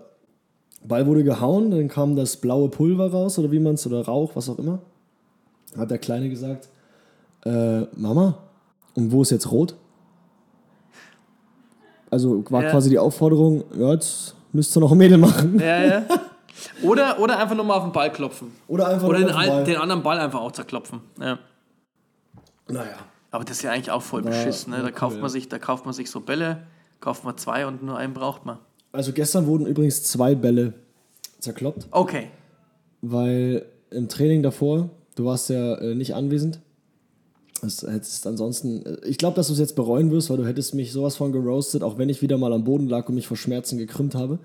Ball 0.86 1.06
wurde 1.06 1.24
gehauen, 1.24 1.72
dann 1.72 1.88
kam 1.88 2.16
das 2.16 2.38
blaue 2.38 2.68
Pulver 2.70 3.10
raus 3.12 3.40
oder 3.40 3.52
wie 3.52 3.60
man 3.60 3.76
es, 3.76 3.88
oder 3.88 4.04
Rauch, 4.04 4.36
was 4.36 4.50
auch 4.50 4.60
immer. 4.60 4.80
Hat 5.78 5.90
der 5.92 5.98
Kleine 5.98 6.30
gesagt, 6.30 6.70
äh, 7.46 7.82
Mama, 7.96 8.38
und 8.96 9.12
wo 9.12 9.22
ist 9.22 9.32
jetzt 9.32 9.50
rot? 9.52 9.76
Also 12.10 12.44
war 12.52 12.64
Ja. 12.64 12.70
quasi 12.72 12.90
die 12.90 13.00
Aufforderung, 13.00 13.64
ja, 13.76 13.92
jetzt 13.94 14.36
müsst 14.52 14.76
ihr 14.78 14.80
noch 14.82 14.92
ein 14.92 14.98
Mädel 14.98 15.18
machen. 15.18 15.60
Ja, 15.60 15.84
ja. 15.84 16.04
Oder, 16.84 17.20
oder 17.20 17.40
einfach 17.40 17.56
nur 17.56 17.66
mal 17.66 17.78
auf 17.78 17.84
den 17.84 17.92
Ball 17.92 18.12
klopfen. 18.12 18.52
Oder 18.68 18.88
einfach 18.88 19.08
Oder 19.08 19.20
nur 19.20 19.28
den, 19.30 19.36
auf 19.36 19.42
den 19.42 19.50
al- 19.50 19.56
Ball. 19.58 19.64
den 19.66 19.78
anderen 19.78 20.04
Ball 20.04 20.20
einfach 20.20 20.40
auch 20.42 20.52
zerklopfen. 20.52 21.02
Ja. 21.20 21.40
Naja. 22.70 22.96
Aber 23.32 23.44
das 23.44 23.58
ist 23.58 23.64
ja 23.64 23.72
eigentlich 23.72 23.90
auch 23.90 24.04
voll 24.04 24.22
beschissen. 24.22 24.72
Ne? 24.72 24.78
Da, 24.78 24.84
cool, 24.86 24.92
kauft 24.92 25.20
man 25.20 25.30
sich, 25.30 25.50
da 25.50 25.58
kauft 25.58 25.86
man 25.86 25.94
sich 25.94 26.12
so 26.12 26.20
Bälle, 26.20 26.68
kauft 27.00 27.24
man 27.24 27.36
zwei 27.38 27.66
und 27.66 27.82
nur 27.84 27.98
einen 27.98 28.14
braucht 28.14 28.46
man. 28.46 28.60
Also 28.92 29.12
gestern 29.12 29.48
wurden 29.48 29.66
übrigens 29.66 30.04
zwei 30.04 30.36
Bälle 30.36 30.74
zerkloppt, 31.40 31.88
Okay. 31.90 32.28
weil 33.02 33.66
im 33.90 34.08
Training 34.08 34.44
davor, 34.44 34.90
du 35.16 35.26
warst 35.26 35.50
ja 35.50 35.76
äh, 35.76 35.96
nicht 35.96 36.16
anwesend. 36.16 36.60
Das 37.62 37.82
hättest 37.84 38.28
ansonsten, 38.28 38.86
äh, 38.86 38.98
ich 39.06 39.18
glaube, 39.18 39.36
dass 39.36 39.48
du 39.48 39.54
es 39.54 39.60
jetzt 39.60 39.76
bereuen 39.76 40.12
wirst, 40.12 40.30
weil 40.30 40.38
du 40.38 40.46
hättest 40.46 40.76
mich 40.76 40.92
sowas 40.92 41.16
von 41.16 41.32
geroastet, 41.32 41.84
auch 41.84 41.98
wenn 41.98 42.10
ich 42.10 42.22
wieder 42.22 42.38
mal 42.38 42.54
am 42.54 42.64
Boden 42.64 42.90
lag 42.90 43.08
und 43.10 43.16
mich 43.16 43.28
vor 43.28 43.38
Schmerzen 43.38 43.78
gekrümmt 43.78 44.16
habe. 44.16 44.40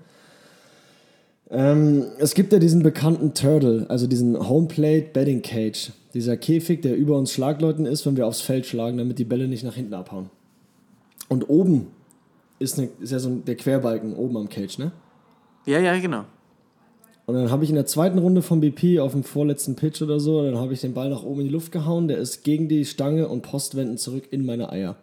Ähm, 1.51 2.05
es 2.19 2.35
gibt 2.35 2.53
ja 2.53 2.59
diesen 2.59 2.83
bekannten 2.83 3.33
Turtle, 3.33 3.85
also 3.89 4.07
diesen 4.07 4.47
Homeplate 4.47 5.09
Betting 5.13 5.41
Cage. 5.41 5.91
Dieser 6.13 6.37
Käfig, 6.37 6.81
der 6.81 6.95
über 6.95 7.17
uns 7.17 7.31
Schlagleuten 7.31 7.85
ist, 7.85 8.05
wenn 8.05 8.17
wir 8.17 8.27
aufs 8.27 8.41
Feld 8.41 8.65
schlagen, 8.65 8.97
damit 8.97 9.19
die 9.19 9.25
Bälle 9.25 9.47
nicht 9.47 9.63
nach 9.63 9.75
hinten 9.75 9.93
abhauen. 9.93 10.29
Und 11.27 11.49
oben 11.49 11.87
ist, 12.59 12.77
eine, 12.77 12.89
ist 12.99 13.11
ja 13.11 13.19
so 13.19 13.29
ein, 13.29 13.45
der 13.45 13.55
Querbalken 13.55 14.15
oben 14.15 14.37
am 14.37 14.49
Cage, 14.49 14.77
ne? 14.77 14.91
Ja, 15.65 15.79
ja, 15.79 15.97
genau. 15.99 16.25
Und 17.29 17.35
dann 17.35 17.51
habe 17.51 17.63
ich 17.63 17.69
in 17.69 17.75
der 17.75 17.85
zweiten 17.85 18.17
Runde 18.17 18.41
vom 18.41 18.59
BP 18.59 18.99
auf 18.99 19.11
dem 19.11 19.23
vorletzten 19.23 19.75
Pitch 19.75 20.01
oder 20.01 20.19
so, 20.19 20.41
dann 20.43 20.57
habe 20.57 20.73
ich 20.73 20.81
den 20.81 20.95
Ball 20.95 21.09
nach 21.11 21.21
oben 21.21 21.41
in 21.41 21.47
die 21.47 21.53
Luft 21.53 21.71
gehauen, 21.71 22.07
der 22.07 22.17
ist 22.17 22.43
gegen 22.43 22.67
die 22.67 22.85
Stange 22.85 23.27
und 23.27 23.43
Postwenden 23.43 23.97
zurück 23.99 24.23
in 24.31 24.47
meine 24.47 24.71
Eier. 24.71 24.95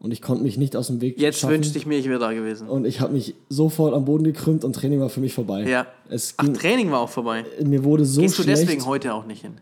Und 0.00 0.10
ich 0.10 0.20
konnte 0.20 0.42
mich 0.42 0.58
nicht 0.58 0.74
aus 0.74 0.88
dem 0.88 1.00
Weg 1.00 1.20
Jetzt 1.20 1.38
schaffen. 1.38 1.54
wünschte 1.54 1.78
ich 1.78 1.86
mir, 1.86 1.98
ich 1.98 2.08
wäre 2.08 2.18
da 2.18 2.32
gewesen. 2.32 2.68
Und 2.68 2.84
ich 2.84 3.00
habe 3.00 3.12
mich 3.12 3.36
sofort 3.48 3.94
am 3.94 4.06
Boden 4.06 4.24
gekrümmt 4.24 4.64
und 4.64 4.72
Training 4.74 4.98
war 4.98 5.08
für 5.08 5.20
mich 5.20 5.32
vorbei. 5.34 5.62
Ja. 5.62 5.86
Es 6.08 6.34
Ach, 6.36 6.44
ging, 6.46 6.54
Training 6.54 6.90
war 6.90 6.98
auch 6.98 7.08
vorbei. 7.08 7.44
mir 7.62 7.84
wurde 7.84 8.04
so 8.04 8.20
Gehst 8.20 8.36
du 8.38 8.42
schlecht. 8.42 8.62
deswegen 8.62 8.84
heute 8.84 9.14
auch 9.14 9.24
nicht 9.24 9.42
hin? 9.42 9.52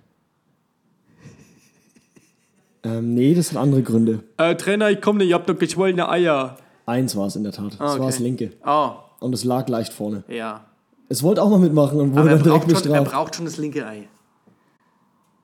Ähm, 2.83 3.15
nee, 3.15 3.35
das 3.35 3.51
hat 3.53 3.59
andere 3.59 3.83
Gründe. 3.83 4.21
Äh, 4.39 4.57
Trainer, 4.57 4.91
ich 4.91 5.01
komme 5.01 5.19
nicht, 5.19 5.29
ich 5.29 5.35
hab 5.35 5.47
doch 5.47 5.57
geschwollene 5.59 6.09
Eier. 6.09 6.57
Eins 6.87 7.15
war 7.15 7.27
es 7.27 7.37
in 7.37 7.45
der 7.45 7.53
Tat. 7.53 7.75
Das 7.75 7.81
Ah, 7.81 7.91
okay. 7.93 8.01
war 8.01 8.07
das 8.07 8.19
linke. 8.19 8.53
Oh, 8.67 8.91
Und 9.21 9.35
es 9.35 9.45
lag 9.45 9.69
leicht 9.69 9.93
vorne. 9.93 10.25
ja. 10.29 10.65
Es 11.13 11.23
wollte 11.23 11.43
auch 11.43 11.51
mal 11.51 11.59
mitmachen 11.59 12.01
und 12.01 12.17
wurde 12.17 12.31
dann 12.31 12.43
direkt 12.43 12.65
schon, 12.65 12.71
er 12.71 12.81
bestraft. 12.81 13.11
braucht 13.11 13.37
schon 13.37 13.45
das 13.45 13.59
linke 13.59 13.87
Ei. 13.87 14.09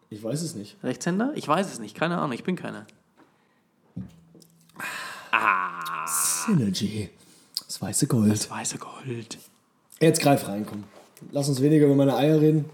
Ich 0.08 0.25
weiß 0.25 0.40
es 0.40 0.54
nicht. 0.54 0.82
Rechtshänder? 0.82 1.32
Ich 1.34 1.46
weiß 1.46 1.70
es 1.70 1.78
nicht, 1.78 1.94
keine 1.94 2.16
Ahnung, 2.16 2.32
ich 2.32 2.42
bin 2.42 2.56
keiner. 2.56 2.87
Synergy. 6.06 7.10
Das 7.66 7.82
weiße 7.82 8.06
Gold. 8.06 8.32
Das 8.32 8.50
weiße 8.50 8.78
Gold. 8.78 9.37
Jetzt 10.00 10.22
greif 10.22 10.48
rein, 10.48 10.64
komm. 10.64 10.84
Lass 11.32 11.50
uns 11.50 11.60
weniger 11.60 11.84
über 11.84 11.96
meine 11.96 12.16
Eier 12.16 12.40
reden. 12.40 12.64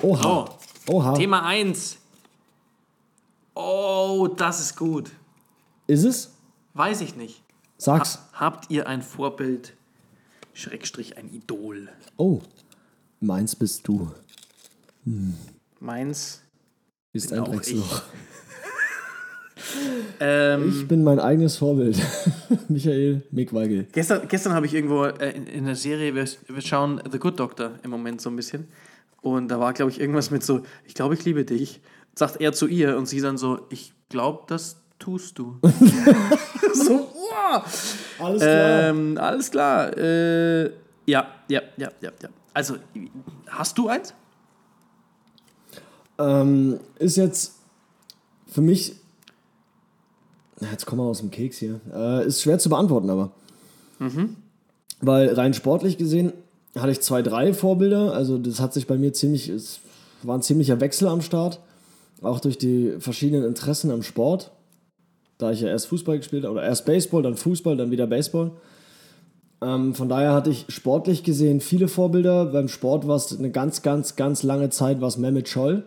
Oha. 0.00 0.48
Oha. 0.88 1.12
Thema 1.12 1.44
1. 1.44 1.98
Oh, 3.54 4.26
das 4.34 4.60
ist 4.60 4.76
gut. 4.78 5.10
Ist 5.86 6.04
es? 6.04 6.33
Weiß 6.74 7.00
ich 7.00 7.16
nicht. 7.16 7.42
Sag's. 7.78 8.18
Habt 8.32 8.70
ihr 8.70 8.88
ein 8.88 9.02
Vorbild, 9.02 9.74
Schrägstrich 10.52 11.16
ein 11.16 11.32
Idol? 11.32 11.88
Oh. 12.16 12.40
Meins 13.20 13.56
bist 13.56 13.86
du. 13.88 14.10
Meins. 15.80 16.42
Ist 17.12 17.32
ein 17.32 17.44
Drecksloch. 17.44 18.02
Ähm, 20.20 20.68
Ich 20.68 20.86
bin 20.88 21.02
mein 21.02 21.18
eigenes 21.18 21.56
Vorbild. 21.56 21.96
Michael 22.68 23.22
Mick-Weigel. 23.30 23.86
Gestern, 23.92 24.28
gestern 24.28 24.52
habe 24.52 24.66
ich 24.66 24.74
irgendwo 24.74 25.04
äh, 25.04 25.30
in, 25.30 25.46
in 25.46 25.64
der 25.64 25.74
Serie, 25.76 26.14
wir, 26.14 26.28
wir 26.48 26.60
schauen 26.60 27.00
The 27.10 27.18
Good 27.18 27.40
Doctor 27.40 27.72
im 27.82 27.90
Moment 27.90 28.20
so 28.20 28.30
ein 28.30 28.36
bisschen. 28.36 28.68
Und 29.22 29.48
da 29.48 29.58
war, 29.60 29.72
glaube 29.72 29.90
ich, 29.90 30.00
irgendwas 30.00 30.30
mit 30.30 30.42
so, 30.42 30.62
ich 30.84 30.94
glaube, 30.94 31.14
ich 31.14 31.24
liebe 31.24 31.44
dich. 31.44 31.80
Sagt 32.14 32.40
er 32.40 32.52
zu 32.52 32.66
ihr 32.66 32.96
und 32.96 33.06
sie 33.06 33.20
dann 33.20 33.38
so, 33.38 33.66
ich 33.70 33.94
glaube, 34.08 34.42
das 34.48 34.76
tust 35.04 35.38
du. 35.38 35.56
so, 36.74 37.08
wow. 37.12 37.62
Alles 38.18 38.40
klar. 38.42 38.88
Ähm, 38.88 39.18
alles 39.18 39.50
klar. 39.50 39.98
Äh, 39.98 40.64
ja, 41.06 41.28
ja, 41.48 41.60
ja, 41.76 41.90
ja, 42.00 42.10
ja. 42.22 42.28
Also, 42.54 42.76
hast 43.48 43.76
du 43.76 43.88
eins? 43.88 44.14
Ähm, 46.18 46.80
ist 46.98 47.16
jetzt 47.16 47.52
für 48.46 48.62
mich. 48.62 48.96
Na, 50.60 50.70
Jetzt 50.70 50.86
kommen 50.86 51.02
wir 51.02 51.06
aus 51.06 51.20
dem 51.20 51.30
Keks 51.30 51.58
hier. 51.58 51.80
Äh, 51.92 52.26
ist 52.26 52.40
schwer 52.40 52.58
zu 52.58 52.70
beantworten, 52.70 53.10
aber. 53.10 53.32
Weil 55.00 55.34
rein 55.34 55.52
sportlich 55.52 55.98
gesehen 55.98 56.32
hatte 56.76 56.92
ich 56.92 57.02
zwei, 57.02 57.20
drei 57.20 57.52
Vorbilder. 57.52 58.14
Also, 58.14 58.38
das 58.38 58.58
hat 58.58 58.72
sich 58.72 58.86
bei 58.86 58.96
mir 58.96 59.12
ziemlich. 59.12 59.50
Es 59.50 59.80
war 60.22 60.38
ein 60.38 60.42
ziemlicher 60.42 60.80
Wechsel 60.80 61.08
am 61.08 61.20
Start. 61.20 61.60
Auch 62.22 62.40
durch 62.40 62.56
die 62.56 62.94
verschiedenen 63.00 63.44
Interessen 63.44 63.90
am 63.90 64.02
Sport. 64.02 64.50
Da 65.38 65.50
ich 65.50 65.60
ja 65.60 65.68
erst 65.68 65.86
Fußball 65.88 66.18
gespielt 66.18 66.44
habe, 66.44 66.54
oder 66.54 66.64
erst 66.64 66.86
Baseball, 66.86 67.22
dann 67.22 67.36
Fußball, 67.36 67.76
dann 67.76 67.90
wieder 67.90 68.06
Baseball. 68.06 68.52
Ähm, 69.60 69.94
von 69.94 70.08
daher 70.08 70.32
hatte 70.32 70.50
ich 70.50 70.66
sportlich 70.68 71.22
gesehen 71.22 71.60
viele 71.60 71.88
Vorbilder. 71.88 72.46
Beim 72.46 72.68
Sport 72.68 73.08
war 73.08 73.16
es 73.16 73.36
eine 73.36 73.50
ganz, 73.50 73.82
ganz, 73.82 74.16
ganz 74.16 74.42
lange 74.42 74.70
Zeit 74.70 75.00
was 75.00 75.16
Mehmet 75.16 75.48
Scholl. 75.48 75.84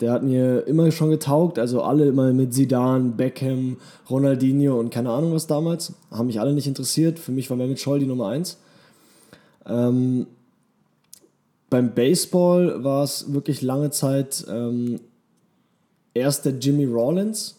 Der 0.00 0.12
hat 0.12 0.22
mir 0.22 0.66
immer 0.66 0.90
schon 0.90 1.10
getaugt, 1.10 1.58
also 1.58 1.82
alle 1.82 2.06
immer 2.06 2.32
mit 2.32 2.52
Zidane, 2.52 3.10
Beckham, 3.10 3.76
Ronaldinho 4.10 4.78
und 4.78 4.90
keine 4.90 5.10
Ahnung 5.10 5.32
was 5.32 5.46
damals. 5.46 5.92
Haben 6.10 6.26
mich 6.26 6.40
alle 6.40 6.52
nicht 6.52 6.66
interessiert. 6.66 7.18
Für 7.18 7.32
mich 7.32 7.48
war 7.48 7.56
Mehmet 7.56 7.80
Scholl 7.80 8.00
die 8.00 8.06
Nummer 8.06 8.28
eins. 8.28 8.58
Ähm, 9.66 10.26
beim 11.70 11.94
Baseball 11.94 12.84
war 12.84 13.02
es 13.02 13.32
wirklich 13.32 13.62
lange 13.62 13.90
Zeit 13.90 14.44
ähm, 14.48 15.00
erst 16.12 16.44
der 16.44 16.52
Jimmy 16.52 16.84
Rollins 16.84 17.56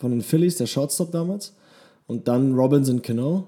von 0.00 0.10
den 0.10 0.22
Phillies, 0.22 0.56
der 0.56 0.66
Shortstop 0.66 1.12
damals. 1.12 1.52
Und 2.08 2.26
dann 2.26 2.54
Robinson 2.54 3.02
Cano. 3.02 3.44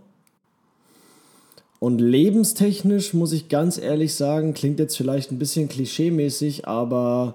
Und 1.80 2.00
lebenstechnisch 2.00 3.12
muss 3.12 3.32
ich 3.32 3.49
ganz 3.49 3.76
ehrlich 3.76 4.14
sagen, 4.14 4.54
klingt 4.54 4.78
jetzt 4.78 4.97
vielleicht 4.97 5.32
ein 5.32 5.38
bisschen 5.40 5.68
klischeemäßig, 5.68 6.68
aber 6.68 7.35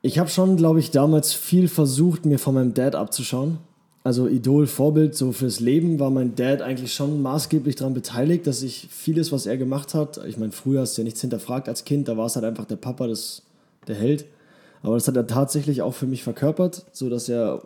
ich 0.00 0.18
habe 0.18 0.30
schon, 0.30 0.56
glaube 0.56 0.80
ich, 0.80 0.90
damals 0.90 1.34
viel 1.34 1.68
versucht, 1.68 2.24
mir 2.24 2.38
von 2.38 2.54
meinem 2.54 2.72
Dad 2.72 2.94
abzuschauen. 2.94 3.58
Also 4.04 4.28
Idol, 4.28 4.66
Vorbild, 4.66 5.14
so 5.14 5.32
fürs 5.32 5.60
Leben 5.60 5.98
war 5.98 6.10
mein 6.10 6.34
Dad 6.34 6.62
eigentlich 6.62 6.94
schon 6.94 7.22
maßgeblich 7.22 7.76
daran 7.76 7.94
beteiligt, 7.94 8.46
dass 8.46 8.62
ich 8.62 8.88
vieles, 8.90 9.32
was 9.32 9.46
er 9.46 9.56
gemacht 9.56 9.94
hat, 9.94 10.20
ich 10.26 10.36
meine, 10.36 10.52
früher 10.52 10.82
hast 10.82 10.96
du 10.96 11.02
ja 11.02 11.04
nichts 11.04 11.22
hinterfragt 11.22 11.68
als 11.68 11.84
Kind, 11.84 12.08
da 12.08 12.16
war 12.16 12.26
es 12.26 12.36
halt 12.36 12.44
einfach 12.44 12.66
der 12.66 12.76
Papa, 12.76 13.06
das, 13.06 13.42
der 13.86 13.96
Held. 13.96 14.26
Aber 14.84 14.94
das 14.94 15.08
hat 15.08 15.16
er 15.16 15.26
tatsächlich 15.26 15.82
auch 15.82 15.94
für 15.94 16.06
mich 16.06 16.22
verkörpert, 16.22 16.84
so 16.92 17.08
dass 17.10 17.28
er 17.28 17.62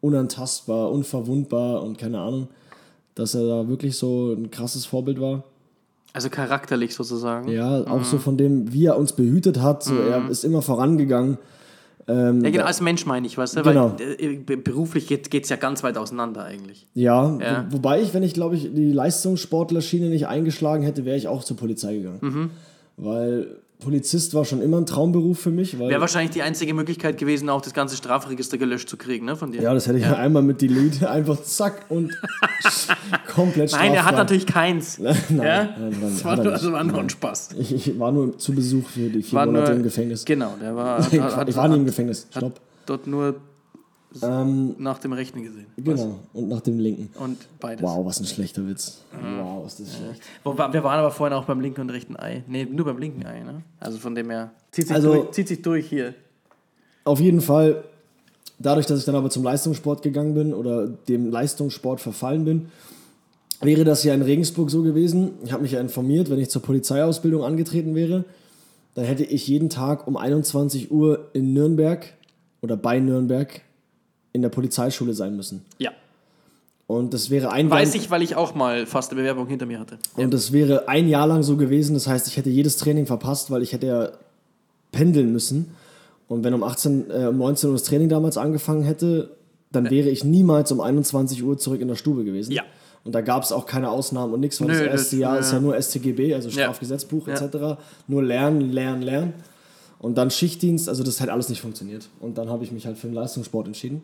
unantastbar, 0.00 0.90
unverwundbar 0.90 1.82
und 1.82 1.96
keine 1.98 2.18
Ahnung, 2.18 2.48
dass 3.14 3.34
er 3.34 3.46
da 3.46 3.68
wirklich 3.68 3.96
so 3.96 4.32
ein 4.32 4.50
krasses 4.50 4.84
Vorbild 4.86 5.20
war. 5.20 5.44
Also 6.12 6.28
charakterlich 6.28 6.94
sozusagen. 6.94 7.48
Ja, 7.48 7.86
auch 7.86 8.04
so 8.04 8.18
von 8.18 8.36
dem, 8.36 8.72
wie 8.72 8.86
er 8.86 8.98
uns 8.98 9.12
behütet 9.12 9.60
hat, 9.62 9.82
so 9.84 9.94
er 9.96 10.28
ist 10.28 10.44
immer 10.44 10.60
vorangegangen. 10.60 11.38
Ähm, 12.08 12.42
Ja, 12.44 12.50
genau, 12.50 12.64
als 12.64 12.80
Mensch 12.80 13.06
meine 13.06 13.26
ich, 13.26 13.38
weißt 13.38 13.56
du? 13.56 13.62
Genau. 13.62 13.92
Weil 13.96 14.16
äh, 14.18 14.36
be- 14.36 14.56
beruflich 14.56 15.06
geht 15.06 15.30
es 15.44 15.48
ja 15.48 15.56
ganz 15.56 15.82
weit 15.84 15.96
auseinander 15.96 16.42
eigentlich. 16.44 16.86
Ja, 16.94 17.38
Ja. 17.38 17.66
Wo, 17.70 17.76
wobei 17.76 18.02
ich, 18.02 18.12
wenn 18.12 18.24
ich, 18.24 18.34
glaube 18.34 18.56
ich, 18.56 18.74
die 18.74 18.92
Leistungssportlerschiene 18.92 20.08
nicht 20.08 20.26
eingeschlagen 20.26 20.82
hätte, 20.82 21.04
wäre 21.04 21.16
ich 21.16 21.28
auch 21.28 21.44
zur 21.44 21.56
Polizei 21.56 21.94
gegangen. 21.98 22.18
Mhm. 22.20 22.50
Weil 22.96 23.58
Polizist 23.84 24.34
war 24.34 24.44
schon 24.44 24.62
immer 24.62 24.78
ein 24.78 24.86
Traumberuf 24.86 25.38
für 25.40 25.50
mich. 25.50 25.78
Wäre 25.78 26.00
wahrscheinlich 26.00 26.30
die 26.32 26.42
einzige 26.42 26.74
Möglichkeit 26.74 27.18
gewesen, 27.18 27.48
auch 27.48 27.60
das 27.60 27.74
ganze 27.74 27.96
Strafregister 27.96 28.58
gelöscht 28.58 28.88
zu 28.88 28.96
kriegen, 28.96 29.26
ne, 29.26 29.36
von 29.36 29.52
dir. 29.52 29.62
ja, 29.62 29.74
das 29.74 29.86
hätte 29.86 29.98
ich 29.98 30.06
einmal 30.06 30.42
mit 30.42 30.60
Delete 30.62 31.10
einfach 31.10 31.42
zack 31.42 31.86
und 31.88 32.12
komplett 33.34 33.72
Nein, 33.72 33.94
er 33.94 34.04
hat 34.04 34.16
natürlich 34.16 34.46
keins. 34.46 34.98
Nein, 34.98 35.16
ja? 35.30 35.64
nein, 35.64 35.74
nein, 35.78 36.00
das 36.02 36.24
hat 36.24 36.38
war, 36.38 36.44
nur, 36.44 36.52
also 36.52 36.72
war 36.72 36.84
nur 36.84 36.98
ein. 37.00 37.08
Spaß. 37.10 37.50
Ich, 37.58 37.74
ich 37.74 37.98
war 37.98 38.12
nur 38.12 38.38
zu 38.38 38.54
Besuch 38.54 38.88
für 38.88 39.08
die 39.08 39.22
vier 39.22 39.38
War 39.38 39.46
Monate 39.46 39.70
nur- 39.70 39.76
im 39.78 39.82
Gefängnis. 39.82 40.24
Genau, 40.24 40.54
der 40.60 40.74
war. 40.76 41.00
ich 41.12 41.20
hat- 41.20 41.56
war 41.56 41.68
nie 41.68 41.74
im 41.76 41.80
hat- 41.80 41.86
Gefängnis. 41.86 42.26
Hat 42.34 42.36
Stopp. 42.42 42.60
dort 42.86 43.06
nur 43.06 43.36
Ähm, 44.22 44.74
nach 44.78 44.98
dem 44.98 45.12
Rechten 45.12 45.42
gesehen. 45.42 45.66
genau. 45.76 46.18
Und 46.32 46.48
nach 46.48 46.60
dem 46.60 46.78
linken. 46.78 47.08
Und 47.18 47.38
beides. 47.60 47.82
Wow, 47.82 48.04
was 48.04 48.20
ein 48.20 48.26
schlechter 48.26 48.66
Witz. 48.68 49.02
Mhm. 49.12 49.38
Wow, 49.38 49.66
ist 49.66 49.80
das 49.80 49.96
schlecht. 49.96 50.22
Wir 50.44 50.84
waren 50.84 50.98
aber 50.98 51.10
vorhin 51.10 51.36
auch 51.36 51.44
beim 51.44 51.60
linken 51.60 51.80
und 51.82 51.90
rechten 51.90 52.16
Ei. 52.16 52.42
Nee, 52.46 52.66
nur 52.70 52.84
beim 52.84 52.98
linken 52.98 53.24
Ei, 53.24 53.40
ne? 53.42 53.62
Also 53.80 53.98
von 53.98 54.14
dem 54.14 54.28
her. 54.30 54.50
Zieht 54.70 54.88
sich, 54.88 54.94
Also- 54.96 55.14
durch, 55.14 55.30
zieht 55.32 55.48
sich 55.48 55.62
durch 55.62 55.88
hier. 55.88 56.14
Auf 57.04 57.20
jeden 57.20 57.40
Fall, 57.40 57.84
dadurch, 58.58 58.86
dass 58.86 58.98
ich 58.98 59.04
dann 59.04 59.14
aber 59.16 59.30
zum 59.30 59.42
Leistungssport 59.44 60.02
gegangen 60.02 60.34
bin 60.34 60.52
oder 60.54 60.86
dem 60.88 61.30
Leistungssport 61.30 62.00
verfallen 62.00 62.44
bin, 62.44 62.66
wäre 63.60 63.84
das 63.84 64.04
ja 64.04 64.12
in 64.14 64.22
Regensburg 64.22 64.70
so 64.70 64.82
gewesen. 64.82 65.32
Ich 65.44 65.52
habe 65.52 65.62
mich 65.62 65.72
ja 65.72 65.80
informiert, 65.80 66.30
wenn 66.30 66.38
ich 66.38 66.50
zur 66.50 66.62
Polizeiausbildung 66.62 67.44
angetreten 67.44 67.94
wäre, 67.94 68.24
dann 68.94 69.04
hätte 69.04 69.24
ich 69.24 69.46
jeden 69.48 69.70
Tag 69.70 70.06
um 70.06 70.16
21 70.16 70.90
Uhr 70.90 71.30
in 71.32 71.52
Nürnberg 71.54 72.12
oder 72.60 72.76
bei 72.76 73.00
Nürnberg 73.00 73.62
in 74.32 74.42
der 74.42 74.48
Polizeischule 74.48 75.14
sein 75.14 75.36
müssen. 75.36 75.64
Ja. 75.78 75.90
Und 76.86 77.14
das 77.14 77.30
wäre 77.30 77.50
ein 77.52 77.70
Weiß 77.70 77.94
Jahr, 77.94 78.02
ich, 78.02 78.10
weil 78.10 78.22
ich 78.22 78.36
auch 78.36 78.54
mal 78.54 78.86
fast 78.86 79.12
eine 79.12 79.20
Bewerbung 79.20 79.46
hinter 79.46 79.66
mir 79.66 79.78
hatte. 79.80 79.98
und 80.16 80.32
das 80.34 80.52
wäre 80.52 80.88
ein 80.88 81.08
Jahr 81.08 81.26
lang 81.26 81.42
so 81.42 81.56
gewesen. 81.56 81.94
Das 81.94 82.06
heißt, 82.06 82.26
ich 82.28 82.36
hätte 82.36 82.50
jedes 82.50 82.76
Training 82.76 83.06
verpasst, 83.06 83.50
weil 83.50 83.62
ich 83.62 83.72
hätte 83.72 83.86
ja 83.86 84.08
pendeln 84.90 85.32
müssen. 85.32 85.74
Und 86.28 86.44
wenn 86.44 86.54
um 86.54 86.62
18, 86.62 87.10
äh, 87.10 87.26
um 87.26 87.38
19 87.38 87.70
Uhr 87.70 87.76
das 87.76 87.84
Training 87.84 88.08
damals 88.08 88.36
angefangen 88.36 88.82
hätte, 88.82 89.30
dann 89.70 89.90
wäre 89.90 90.10
ich 90.10 90.24
niemals 90.24 90.70
um 90.72 90.80
21 90.80 91.42
Uhr 91.42 91.56
zurück 91.56 91.80
in 91.80 91.88
der 91.88 91.94
Stube 91.96 92.24
gewesen. 92.24 92.52
Ja. 92.52 92.62
Und 93.04 93.14
da 93.14 93.20
gab 93.20 93.42
es 93.42 93.52
auch 93.52 93.66
keine 93.66 93.90
Ausnahmen 93.90 94.32
und 94.34 94.40
nichts, 94.40 94.60
weil 94.60 94.68
Nö, 94.68 94.74
das 94.74 94.82
das- 94.84 94.90
erste 95.02 95.16
Jahr 95.16 95.38
ist 95.38 95.52
ja. 95.52 95.60
nur 95.60 95.74
StGB, 95.80 96.34
also. 96.34 96.50
Strafgesetzbuch 96.50 97.26
Ja. 97.26 97.34
etc. 97.34 97.78
Nur 98.06 98.22
lernen, 98.22 98.70
lernen, 98.70 99.02
lernen. 99.02 99.32
Und 99.98 100.18
dann 100.18 100.30
Schichtdienst, 100.30 100.88
also 100.88 101.02
das 101.02 101.20
hat 101.20 101.28
alles 101.28 101.48
nicht 101.48 101.60
funktioniert. 101.60 102.08
Und 102.20 102.36
dann 102.38 102.48
habe 102.50 102.64
ich 102.64 102.72
mich 102.72 102.86
halt 102.86 102.98
für 102.98 103.06
den 103.06 103.14
Leistungssport 103.14 103.66
entschieden. 103.66 104.02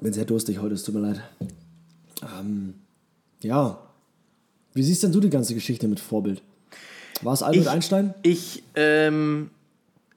Bin 0.00 0.12
sehr 0.12 0.24
durstig 0.24 0.58
heute, 0.60 0.74
es 0.74 0.82
tut 0.84 0.94
mir 0.94 1.00
leid. 1.00 1.20
Ähm, 2.38 2.74
ja. 3.42 3.78
Wie 4.72 4.82
siehst 4.82 5.02
denn 5.02 5.12
du 5.12 5.20
die 5.20 5.30
ganze 5.30 5.54
Geschichte 5.54 5.88
mit 5.88 6.00
Vorbild? 6.00 6.42
War 7.22 7.34
es 7.34 7.42
Albert 7.42 7.62
Ich- 7.62 7.68
Einstein? 7.70 8.14
Ich, 8.22 8.62
ähm, 8.76 9.50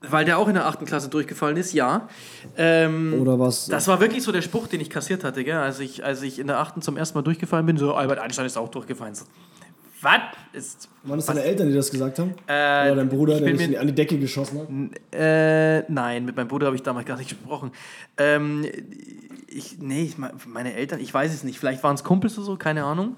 weil 0.02 0.24
der 0.26 0.38
auch 0.38 0.48
in 0.48 0.54
der 0.54 0.66
achten 0.68 0.86
Klasse 0.86 1.10
durchgefallen 1.10 1.58
ist, 1.58 1.74
ja. 1.74 2.08
Ähm, 2.58 3.16
Oder 3.22 3.40
was? 3.40 3.68
das 3.68 3.88
war 3.88 4.00
wirklich 4.00 4.24
so 4.24 4.32
der 4.32 4.42
Spruch, 4.42 4.68
den 4.68 4.80
ich 4.80 4.90
kassiert 4.90 5.24
hatte, 5.24 5.44
gell? 5.44 5.56
Als, 5.58 5.80
ich, 5.80 6.04
als 6.04 6.22
ich 6.22 6.40
in 6.40 6.48
der 6.48 6.60
achten 6.60 6.82
zum 6.82 6.96
ersten 6.98 7.18
Mal 7.18 7.24
durchgefallen 7.24 7.66
bin, 7.66 7.78
so 7.78 7.94
Albert 7.94 8.20
Einstein 8.20 8.46
ist 8.46 8.58
auch 8.58 8.70
durchgefallen. 8.70 9.16
So, 9.16 9.26
was? 10.02 10.20
Ist, 10.54 10.90
Waren 11.04 11.18
das 11.18 11.26
deine 11.26 11.42
Eltern, 11.44 11.70
die 11.70 11.74
das 11.74 11.90
gesagt 11.90 12.20
haben? 12.20 12.32
Äh, 12.48 12.92
Oder 12.92 12.96
dein 12.98 13.10
Bruder, 13.10 13.40
der 13.40 13.54
dich 13.54 13.80
an 13.80 13.88
die 13.88 13.96
Decke 13.96 14.20
geschossen 14.20 14.60
hat? 14.60 15.18
Äh, 15.20 15.84
nein, 15.92 16.26
mit 16.26 16.36
meinem 16.36 16.48
Bruder 16.50 16.68
habe 16.68 16.76
ich 16.76 16.84
damals 16.84 17.06
gar 17.06 17.18
nicht 17.18 17.30
gesprochen. 17.30 17.72
Ähm, 18.18 18.66
ich, 19.54 19.80
nee, 19.80 20.04
ich, 20.04 20.18
meine 20.18 20.74
Eltern, 20.74 21.00
ich 21.00 21.14
weiß 21.14 21.34
es 21.34 21.44
nicht. 21.44 21.60
Vielleicht 21.60 21.84
waren 21.84 21.96
es 21.96 22.04
Kumpels 22.04 22.38
oder 22.38 22.46
so, 22.46 22.56
keine 22.58 22.84
Ahnung. 22.84 23.18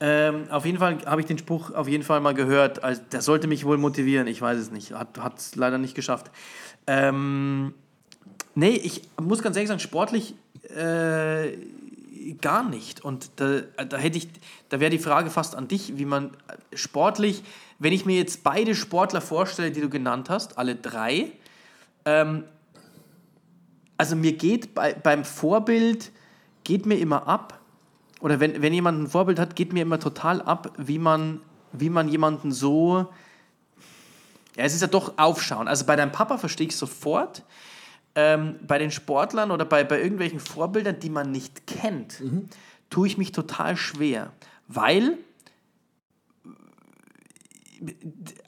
Ähm, 0.00 0.50
auf 0.50 0.66
jeden 0.66 0.78
Fall 0.78 0.98
habe 1.06 1.20
ich 1.20 1.26
den 1.26 1.38
Spruch 1.38 1.72
auf 1.72 1.86
jeden 1.86 2.02
Fall 2.02 2.20
mal 2.20 2.34
gehört. 2.34 2.82
Also, 2.82 3.02
der 3.12 3.22
sollte 3.22 3.46
mich 3.46 3.64
wohl 3.64 3.78
motivieren. 3.78 4.26
Ich 4.26 4.40
weiß 4.40 4.58
es 4.58 4.70
nicht. 4.70 4.92
Hat 4.92 5.38
es 5.38 5.54
leider 5.54 5.78
nicht 5.78 5.94
geschafft. 5.94 6.30
Ähm, 6.86 7.74
nee, 8.54 8.70
ich 8.70 9.02
muss 9.20 9.42
ganz 9.42 9.56
ehrlich 9.56 9.68
sagen, 9.68 9.80
sportlich 9.80 10.34
äh, 10.74 11.52
gar 12.40 12.68
nicht. 12.68 13.04
Und 13.04 13.30
da, 13.36 13.60
da 13.84 13.96
hätte 13.96 14.18
ich, 14.18 14.28
da 14.68 14.80
wäre 14.80 14.90
die 14.90 14.98
Frage 14.98 15.30
fast 15.30 15.54
an 15.54 15.68
dich, 15.68 15.98
wie 15.98 16.04
man 16.04 16.30
sportlich, 16.74 17.42
wenn 17.78 17.92
ich 17.92 18.06
mir 18.06 18.16
jetzt 18.16 18.42
beide 18.44 18.74
Sportler 18.74 19.20
vorstelle, 19.20 19.70
die 19.70 19.80
du 19.80 19.88
genannt 19.88 20.30
hast, 20.30 20.58
alle 20.58 20.74
drei, 20.74 21.32
ähm, 22.04 22.44
also 24.02 24.16
mir 24.16 24.32
geht 24.32 24.74
bei, 24.74 24.94
beim 24.94 25.24
Vorbild, 25.24 26.10
geht 26.64 26.86
mir 26.86 26.98
immer 26.98 27.28
ab, 27.28 27.60
oder 28.18 28.40
wenn, 28.40 28.60
wenn 28.60 28.72
jemand 28.72 29.00
ein 29.00 29.06
Vorbild 29.06 29.38
hat, 29.38 29.54
geht 29.54 29.72
mir 29.72 29.82
immer 29.82 30.00
total 30.00 30.42
ab, 30.42 30.72
wie 30.76 30.98
man, 30.98 31.40
wie 31.70 31.88
man 31.88 32.08
jemanden 32.08 32.50
so, 32.50 33.06
ja, 34.56 34.64
es 34.64 34.74
ist 34.74 34.80
ja 34.80 34.88
doch 34.88 35.18
aufschauen. 35.18 35.68
Also 35.68 35.86
bei 35.86 35.94
deinem 35.94 36.10
Papa 36.10 36.36
verstehe 36.36 36.66
ich 36.66 36.76
sofort, 36.76 37.44
ähm, 38.16 38.56
bei 38.66 38.78
den 38.78 38.90
Sportlern 38.90 39.52
oder 39.52 39.64
bei, 39.64 39.84
bei 39.84 40.02
irgendwelchen 40.02 40.40
Vorbildern, 40.40 40.98
die 40.98 41.08
man 41.08 41.30
nicht 41.30 41.68
kennt, 41.68 42.20
tue 42.90 43.06
ich 43.06 43.18
mich 43.18 43.30
total 43.30 43.76
schwer, 43.76 44.32
weil 44.66 45.16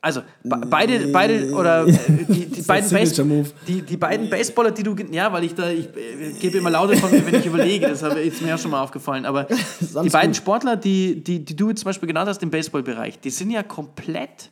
also 0.00 0.22
be 0.42 0.60
beide, 0.68 1.08
beide 1.08 1.52
oder 1.52 1.86
äh, 1.86 1.92
die, 2.28 2.46
die, 2.46 2.62
beiden 2.66 2.90
Base, 2.90 3.44
die, 3.66 3.82
die 3.82 3.96
beiden 3.96 4.30
Baseballer, 4.30 4.70
die 4.70 4.82
du, 4.82 4.94
ja, 5.10 5.32
weil 5.32 5.44
ich 5.44 5.54
da, 5.54 5.70
ich 5.70 5.86
äh, 5.86 6.32
gebe 6.40 6.58
immer 6.58 6.70
lauter 6.70 6.96
von 6.96 7.10
mir, 7.10 7.24
wenn 7.26 7.40
ich 7.40 7.46
überlege, 7.46 7.88
das 7.88 8.02
habe- 8.02 8.20
ist 8.20 8.40
mir 8.42 8.48
ja 8.48 8.58
schon 8.58 8.70
mal 8.70 8.82
aufgefallen, 8.82 9.26
aber 9.26 9.44
die 9.80 10.08
beiden 10.10 10.30
gut. 10.30 10.36
Sportler, 10.36 10.76
die, 10.76 11.22
die, 11.22 11.44
die 11.44 11.56
du 11.56 11.68
jetzt 11.70 11.80
zum 11.80 11.86
Beispiel 11.86 12.06
genannt 12.06 12.28
hast 12.28 12.42
im 12.42 12.50
Baseballbereich, 12.50 13.18
die 13.20 13.30
sind 13.30 13.50
ja 13.50 13.62
komplett, 13.62 14.50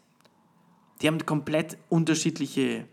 die 1.01 1.07
haben 1.09 1.25
komplett 1.25 1.77
unterschiedliche 1.89 2.85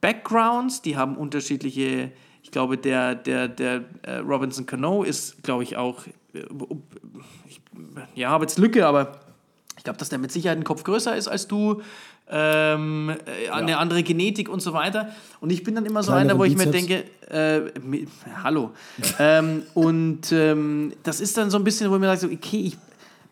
Backgrounds, 0.00 0.82
die 0.82 0.96
haben 0.96 1.16
unterschiedliche, 1.16 2.12
ich 2.42 2.50
glaube, 2.50 2.78
der, 2.78 3.14
der, 3.14 3.48
der 3.48 3.84
äh, 4.02 4.16
Robinson 4.18 4.64
Cano 4.66 5.02
ist, 5.02 5.42
glaube 5.42 5.62
ich, 5.64 5.76
auch, 5.76 6.04
ich, 6.32 7.60
ja, 8.14 8.30
habe 8.30 8.44
jetzt 8.44 8.58
Lücke, 8.58 8.86
aber 8.86 9.20
ich 9.78 9.84
glaube, 9.84 9.98
dass 9.98 10.10
der 10.10 10.18
mit 10.18 10.30
Sicherheit 10.32 10.58
ein 10.58 10.64
Kopf 10.64 10.84
größer 10.84 11.16
ist 11.16 11.28
als 11.28 11.48
du, 11.48 11.80
ähm, 12.30 13.10
äh, 13.46 13.48
eine 13.50 13.78
andere 13.78 14.02
Genetik 14.02 14.50
und 14.50 14.60
so 14.60 14.74
weiter. 14.74 15.08
Und 15.40 15.50
ich 15.50 15.62
bin 15.64 15.74
dann 15.74 15.86
immer 15.86 16.02
so 16.02 16.12
Kleinere 16.12 16.32
einer, 16.32 16.38
wo 16.38 16.44
ich 16.44 16.56
mir 16.56 16.66
Bizeps. 16.66 16.86
denke, 16.86 17.04
äh, 17.30 17.78
mi- 17.80 18.06
hallo. 18.42 18.72
ähm, 19.18 19.62
und 19.74 20.30
ähm, 20.32 20.92
das 21.04 21.20
ist 21.20 21.36
dann 21.38 21.48
so 21.50 21.56
ein 21.56 21.64
bisschen, 21.64 21.90
wo 21.90 21.94
ich 21.94 22.00
mir 22.00 22.06
sage, 22.08 22.20
so, 22.20 22.26
okay, 22.26 22.60
ich 22.60 22.76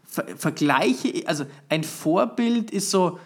ver 0.09 0.25
vergleiche, 0.39 1.25
also 1.27 1.45
ein 1.69 1.85
Vorbild 1.85 2.71
ist 2.71 2.91
so, 2.91 3.19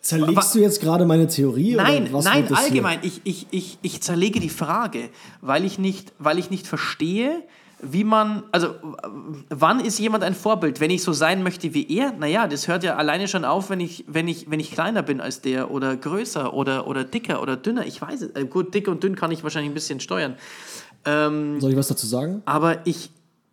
Zerlegst 0.00 0.54
du 0.54 0.60
jetzt 0.60 0.80
gerade 0.80 1.04
meine 1.04 1.26
Theorie? 1.26 1.74
Nein, 1.74 2.04
oder 2.04 2.12
was 2.12 2.24
nein, 2.26 2.46
hier? 2.46 2.56
allgemein. 2.56 3.00
Ich, 3.02 3.20
ich, 3.24 3.48
ich, 3.50 3.78
ich 3.82 4.00
zerlege 4.00 4.38
die 4.38 4.48
Frage, 4.48 5.08
weil 5.40 5.64
ich 5.64 5.80
nicht, 5.80 6.12
weil 6.20 6.38
ich 6.38 6.48
nicht 6.48 6.68
verstehe, 6.68 7.42
wie 7.80 8.04
man, 8.04 8.42
also 8.52 8.74
wann 9.50 9.80
ist 9.80 9.98
jemand 9.98 10.24
ein 10.24 10.34
Vorbild? 10.34 10.80
Wenn 10.80 10.90
ich 10.90 11.02
so 11.02 11.12
sein 11.12 11.42
möchte 11.42 11.74
wie 11.74 11.86
er, 11.94 12.12
naja, 12.12 12.46
das 12.46 12.68
hört 12.68 12.84
ja 12.84 12.96
alleine 12.96 13.28
schon 13.28 13.44
auf, 13.44 13.68
wenn 13.68 13.80
ich, 13.80 14.04
wenn 14.08 14.28
ich, 14.28 14.50
wenn 14.50 14.60
ich 14.60 14.70
kleiner 14.70 15.02
bin 15.02 15.20
als 15.20 15.42
der 15.42 15.70
oder 15.70 15.96
größer 15.96 16.54
oder, 16.54 16.86
oder 16.86 17.04
dicker 17.04 17.42
oder 17.42 17.56
dünner. 17.56 17.86
Ich 17.86 18.00
weiß 18.00 18.22
es. 18.22 18.30
Äh, 18.30 18.46
gut, 18.46 18.74
dick 18.74 18.88
und 18.88 19.02
dünn 19.02 19.14
kann 19.14 19.30
ich 19.30 19.42
wahrscheinlich 19.42 19.70
ein 19.70 19.74
bisschen 19.74 20.00
steuern. 20.00 20.36
Ähm, 21.04 21.60
Soll 21.60 21.72
ich 21.72 21.76
was 21.76 21.88
dazu 21.88 22.06
sagen? 22.06 22.42
aber 22.46 22.86
ich 22.86 23.10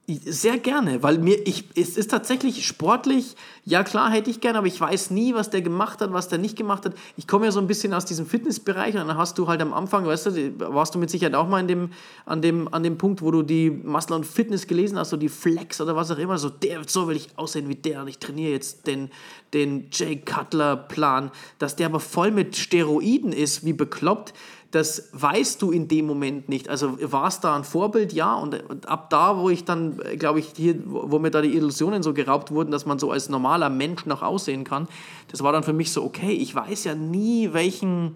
sehr 0.08 0.58
gerne, 0.58 1.02
weil 1.02 1.18
mir 1.18 1.48
ich 1.48 1.64
es 1.76 1.96
ist 1.96 2.12
tatsächlich 2.12 2.68
sportlich. 2.68 3.36
Ja 3.64 3.84
klar 3.84 4.12
hätte 4.12 4.30
ich 4.30 4.42
gerne, 4.42 4.58
aber 4.58 4.68
ich 4.68 4.80
weiß 4.80 5.12
nie, 5.12 5.34
was 5.34 5.50
der 5.50 5.62
gemacht 5.62 6.02
hat, 6.02 6.12
was 6.12 6.28
der 6.28 6.40
nicht 6.40 6.58
gemacht 6.58 6.86
hat. 6.86 6.94
Ich 7.16 7.26
komme 7.26 7.46
ja 7.46 7.52
so 7.52 7.62
ein 7.62 7.68
bisschen 7.68 7.94
aus 7.94 8.04
diesem 8.04 8.26
Fitnessbereich 8.26 8.96
und 8.96 9.08
dann 9.08 9.18
hast 9.18 9.38
du 9.38 9.48
halt 9.48 9.62
am 9.62 9.72
Anfang, 9.72 10.06
weißt 10.06 10.26
du, 10.26 10.60
warst 10.74 10.94
du 10.94 11.00
mit 11.00 11.10
Sicherheit 11.10 11.36
auch 11.36 11.48
mal 11.48 11.62
in 11.62 11.70
dem 11.70 11.90
an 12.26 12.42
dem 12.42 12.68
an 12.74 12.84
dem 12.84 12.98
Punkt, 12.98 13.22
wo 13.22 13.32
du 13.32 13.44
die 13.44 13.70
Muscle 13.72 14.18
und 14.18 14.26
Fitness 14.26 14.68
gelesen 14.68 15.00
hast, 15.00 15.12
so 15.12 15.18
die 15.18 15.30
Flex 15.30 15.80
oder 15.80 15.96
was 15.96 16.12
auch 16.12 16.18
immer, 16.18 16.38
so 16.38 16.50
der 16.50 16.82
so 16.86 17.08
will 17.08 17.16
ich 17.16 17.30
aussehen 17.38 17.70
wie 17.70 17.76
der 17.76 18.02
und 18.02 18.10
ich 18.10 18.20
trainiere 18.20 18.52
jetzt 18.52 18.88
den 18.88 19.10
den 19.54 19.88
Jay 19.90 20.18
Cutler 20.18 20.76
Plan, 20.76 21.32
dass 21.60 21.78
der 21.78 21.86
aber 21.86 22.02
voll 22.02 22.32
mit 22.32 22.58
Steroiden 22.58 23.32
ist, 23.32 23.64
wie 23.64 23.74
bekloppt 23.74 24.34
das 24.74 25.10
weißt 25.12 25.62
du 25.62 25.72
in 25.72 25.88
dem 25.88 26.08
Moment 26.08 26.50
nicht. 26.50 26.68
Also 26.68 26.98
war 27.00 27.28
es 27.28 27.40
da 27.40 27.56
ein 27.56 27.64
Vorbild? 27.64 28.12
Ja. 28.12 28.34
Und, 28.34 28.88
ab 28.88 29.12
da, 29.12 29.38
wo 29.38 29.52
ich 29.52 29.66
dann, 29.66 29.98
glaube 30.18 30.40
ich, 30.40 30.54
hier, 30.56 30.82
wo 30.86 31.12
wo 31.12 31.20
mir 31.20 31.30
da 31.30 31.44
die 31.44 31.56
Illusionen 31.56 32.02
so 32.02 32.12
geraubt 32.12 32.50
wurden, 32.50 32.72
dass 32.72 32.88
man 32.88 32.98
so 32.98 33.12
als 33.12 33.30
normaler 33.30 33.70
Mensch 33.70 34.08
noch 34.08 34.24
aussehen 34.24 34.64
kann, 34.64 34.88
das 35.28 35.44
war 35.44 35.52
dann 35.52 35.62
für 35.62 35.74
mich 35.74 35.92
so, 35.92 36.04
okay, 36.04 36.32
ich 36.32 36.56
weiß 36.56 36.86
ja 36.86 36.96
nie, 36.96 37.54
welchen, 37.54 38.16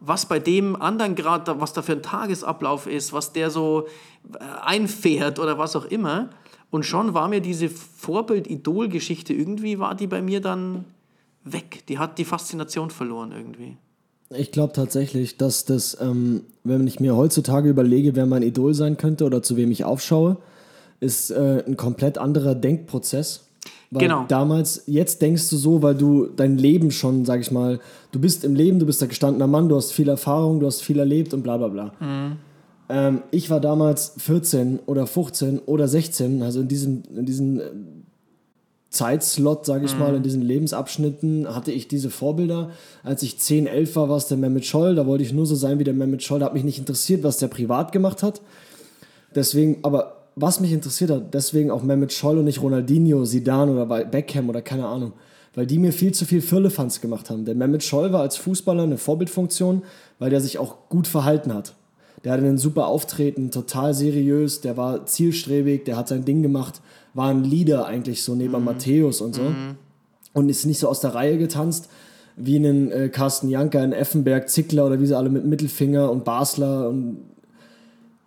was 0.00 0.26
bei 0.26 0.38
dem 0.38 0.76
anderen 0.76 1.14
gerade, 1.14 1.58
was 1.62 1.72
da 1.72 1.80
für 1.80 1.92
ein 1.92 2.02
Tagesablauf 2.02 2.86
ist, 2.86 3.14
was 3.14 3.32
der 3.32 3.48
so 3.48 3.86
äh, 4.34 4.38
einfährt 4.62 5.38
oder 5.38 5.56
was 5.56 5.76
auch 5.76 5.86
immer. 5.86 6.28
Und 6.70 6.84
schon 6.84 7.14
war 7.14 7.28
mir 7.28 7.40
diese 7.40 7.70
Vorbild-Idol-Geschichte 7.70 9.32
irgendwie, 9.32 9.78
war 9.78 9.94
die 9.94 10.08
bei 10.08 10.20
mir 10.20 10.42
dann 10.42 10.84
weg. 11.42 11.86
Die 11.88 11.98
hat 11.98 12.18
die 12.18 12.26
Faszination 12.26 12.90
verloren 12.90 13.32
irgendwie. 13.32 13.78
Ich 14.30 14.50
glaube 14.50 14.72
tatsächlich, 14.72 15.36
dass 15.36 15.64
das, 15.64 15.96
ähm, 16.00 16.42
wenn 16.64 16.86
ich 16.86 16.98
mir 16.98 17.16
heutzutage 17.16 17.68
überlege, 17.68 18.16
wer 18.16 18.26
mein 18.26 18.42
Idol 18.42 18.74
sein 18.74 18.96
könnte 18.96 19.24
oder 19.24 19.42
zu 19.42 19.56
wem 19.56 19.70
ich 19.70 19.84
aufschaue, 19.84 20.38
ist 21.00 21.30
äh, 21.30 21.62
ein 21.66 21.76
komplett 21.76 22.18
anderer 22.18 22.54
Denkprozess. 22.54 23.44
Weil 23.90 24.02
Genau. 24.02 24.24
damals, 24.26 24.82
jetzt 24.86 25.22
denkst 25.22 25.48
du 25.50 25.56
so, 25.56 25.80
weil 25.82 25.94
du 25.94 26.26
dein 26.26 26.58
Leben 26.58 26.90
schon, 26.90 27.24
sag 27.24 27.40
ich 27.40 27.52
mal, 27.52 27.78
du 28.10 28.18
bist 28.18 28.44
im 28.44 28.56
Leben, 28.56 28.80
du 28.80 28.86
bist 28.86 29.00
ein 29.02 29.08
gestandener 29.08 29.46
Mann, 29.46 29.68
du 29.68 29.76
hast 29.76 29.92
viel 29.92 30.08
Erfahrung, 30.08 30.58
du 30.58 30.66
hast 30.66 30.82
viel 30.82 30.98
erlebt 30.98 31.32
und 31.32 31.42
bla 31.42 31.56
bla 31.56 31.68
bla. 31.68 31.92
Ähm, 32.88 33.22
ich 33.30 33.48
war 33.48 33.60
damals 33.60 34.14
14 34.18 34.80
oder 34.86 35.06
15 35.06 35.60
oder 35.60 35.86
16, 35.86 36.42
also 36.42 36.60
in 36.60 36.68
diesem, 36.68 37.02
in 37.16 37.26
diesen 37.26 37.60
äh, 37.60 37.62
Zeitslot, 38.90 39.66
sage 39.66 39.84
ich 39.84 39.98
mal, 39.98 40.14
in 40.14 40.22
diesen 40.22 40.42
Lebensabschnitten 40.42 41.54
hatte 41.54 41.72
ich 41.72 41.88
diese 41.88 42.08
Vorbilder. 42.08 42.70
Als 43.02 43.22
ich 43.22 43.38
10, 43.38 43.66
11 43.66 43.96
war, 43.96 44.08
war 44.08 44.16
es 44.16 44.28
der 44.28 44.36
Mehmet 44.36 44.64
Scholl, 44.64 44.94
da 44.94 45.06
wollte 45.06 45.24
ich 45.24 45.32
nur 45.32 45.46
so 45.46 45.54
sein 45.54 45.78
wie 45.78 45.84
der 45.84 45.94
Mehmet 45.94 46.22
Scholl, 46.22 46.38
da 46.38 46.46
hat 46.46 46.54
mich 46.54 46.64
nicht 46.64 46.78
interessiert, 46.78 47.22
was 47.22 47.38
der 47.38 47.48
privat 47.48 47.92
gemacht 47.92 48.22
hat. 48.22 48.40
Deswegen, 49.34 49.78
aber 49.82 50.28
was 50.34 50.60
mich 50.60 50.72
interessiert 50.72 51.10
hat, 51.10 51.34
deswegen 51.34 51.70
auch 51.70 51.82
Mehmet 51.82 52.12
Scholl 52.12 52.38
und 52.38 52.44
nicht 52.44 52.62
Ronaldinho, 52.62 53.24
Zidane 53.24 53.72
oder 53.72 54.04
Beckham 54.04 54.48
oder 54.48 54.62
keine 54.62 54.86
Ahnung. 54.86 55.12
Weil 55.54 55.66
die 55.66 55.78
mir 55.78 55.92
viel 55.92 56.12
zu 56.12 56.26
viel 56.26 56.42
Firlefanz 56.42 57.00
gemacht 57.00 57.30
haben. 57.30 57.44
Der 57.44 57.54
Mehmet 57.54 57.82
Scholl 57.82 58.12
war 58.12 58.20
als 58.20 58.36
Fußballer 58.36 58.82
eine 58.82 58.98
Vorbildfunktion, 58.98 59.82
weil 60.18 60.30
der 60.30 60.40
sich 60.40 60.58
auch 60.58 60.88
gut 60.88 61.06
verhalten 61.06 61.52
hat. 61.52 61.74
Der 62.24 62.32
hatte 62.32 62.44
einen 62.44 62.58
super 62.58 62.86
Auftreten, 62.86 63.50
total 63.50 63.94
seriös, 63.94 64.60
der 64.60 64.76
war 64.76 65.06
zielstrebig, 65.06 65.84
der 65.84 65.96
hat 65.96 66.08
sein 66.08 66.24
Ding 66.24 66.42
gemacht, 66.42 66.80
war 67.16 67.30
ein 67.30 67.42
Leader 67.42 67.86
eigentlich 67.86 68.22
so 68.22 68.34
neben 68.36 68.62
Matthäus 68.62 69.20
und 69.20 69.34
so. 69.34 69.42
Und 70.34 70.48
ist 70.50 70.66
nicht 70.66 70.78
so 70.78 70.88
aus 70.88 71.00
der 71.00 71.14
Reihe 71.14 71.38
getanzt. 71.38 71.88
wie 72.36 72.56
einen 72.56 72.92
äh, 72.92 73.08
Carsten 73.08 73.48
Janker, 73.48 73.80
einen 73.80 73.94
Effenberg, 73.94 74.50
Zickler 74.50 74.84
oder 74.86 75.00
wie 75.00 75.06
sie 75.06 75.16
alle 75.16 75.30
mit 75.30 75.46
Mittelfinger 75.46 76.10
und 76.10 76.24
Basler 76.24 76.88
und 76.90 77.16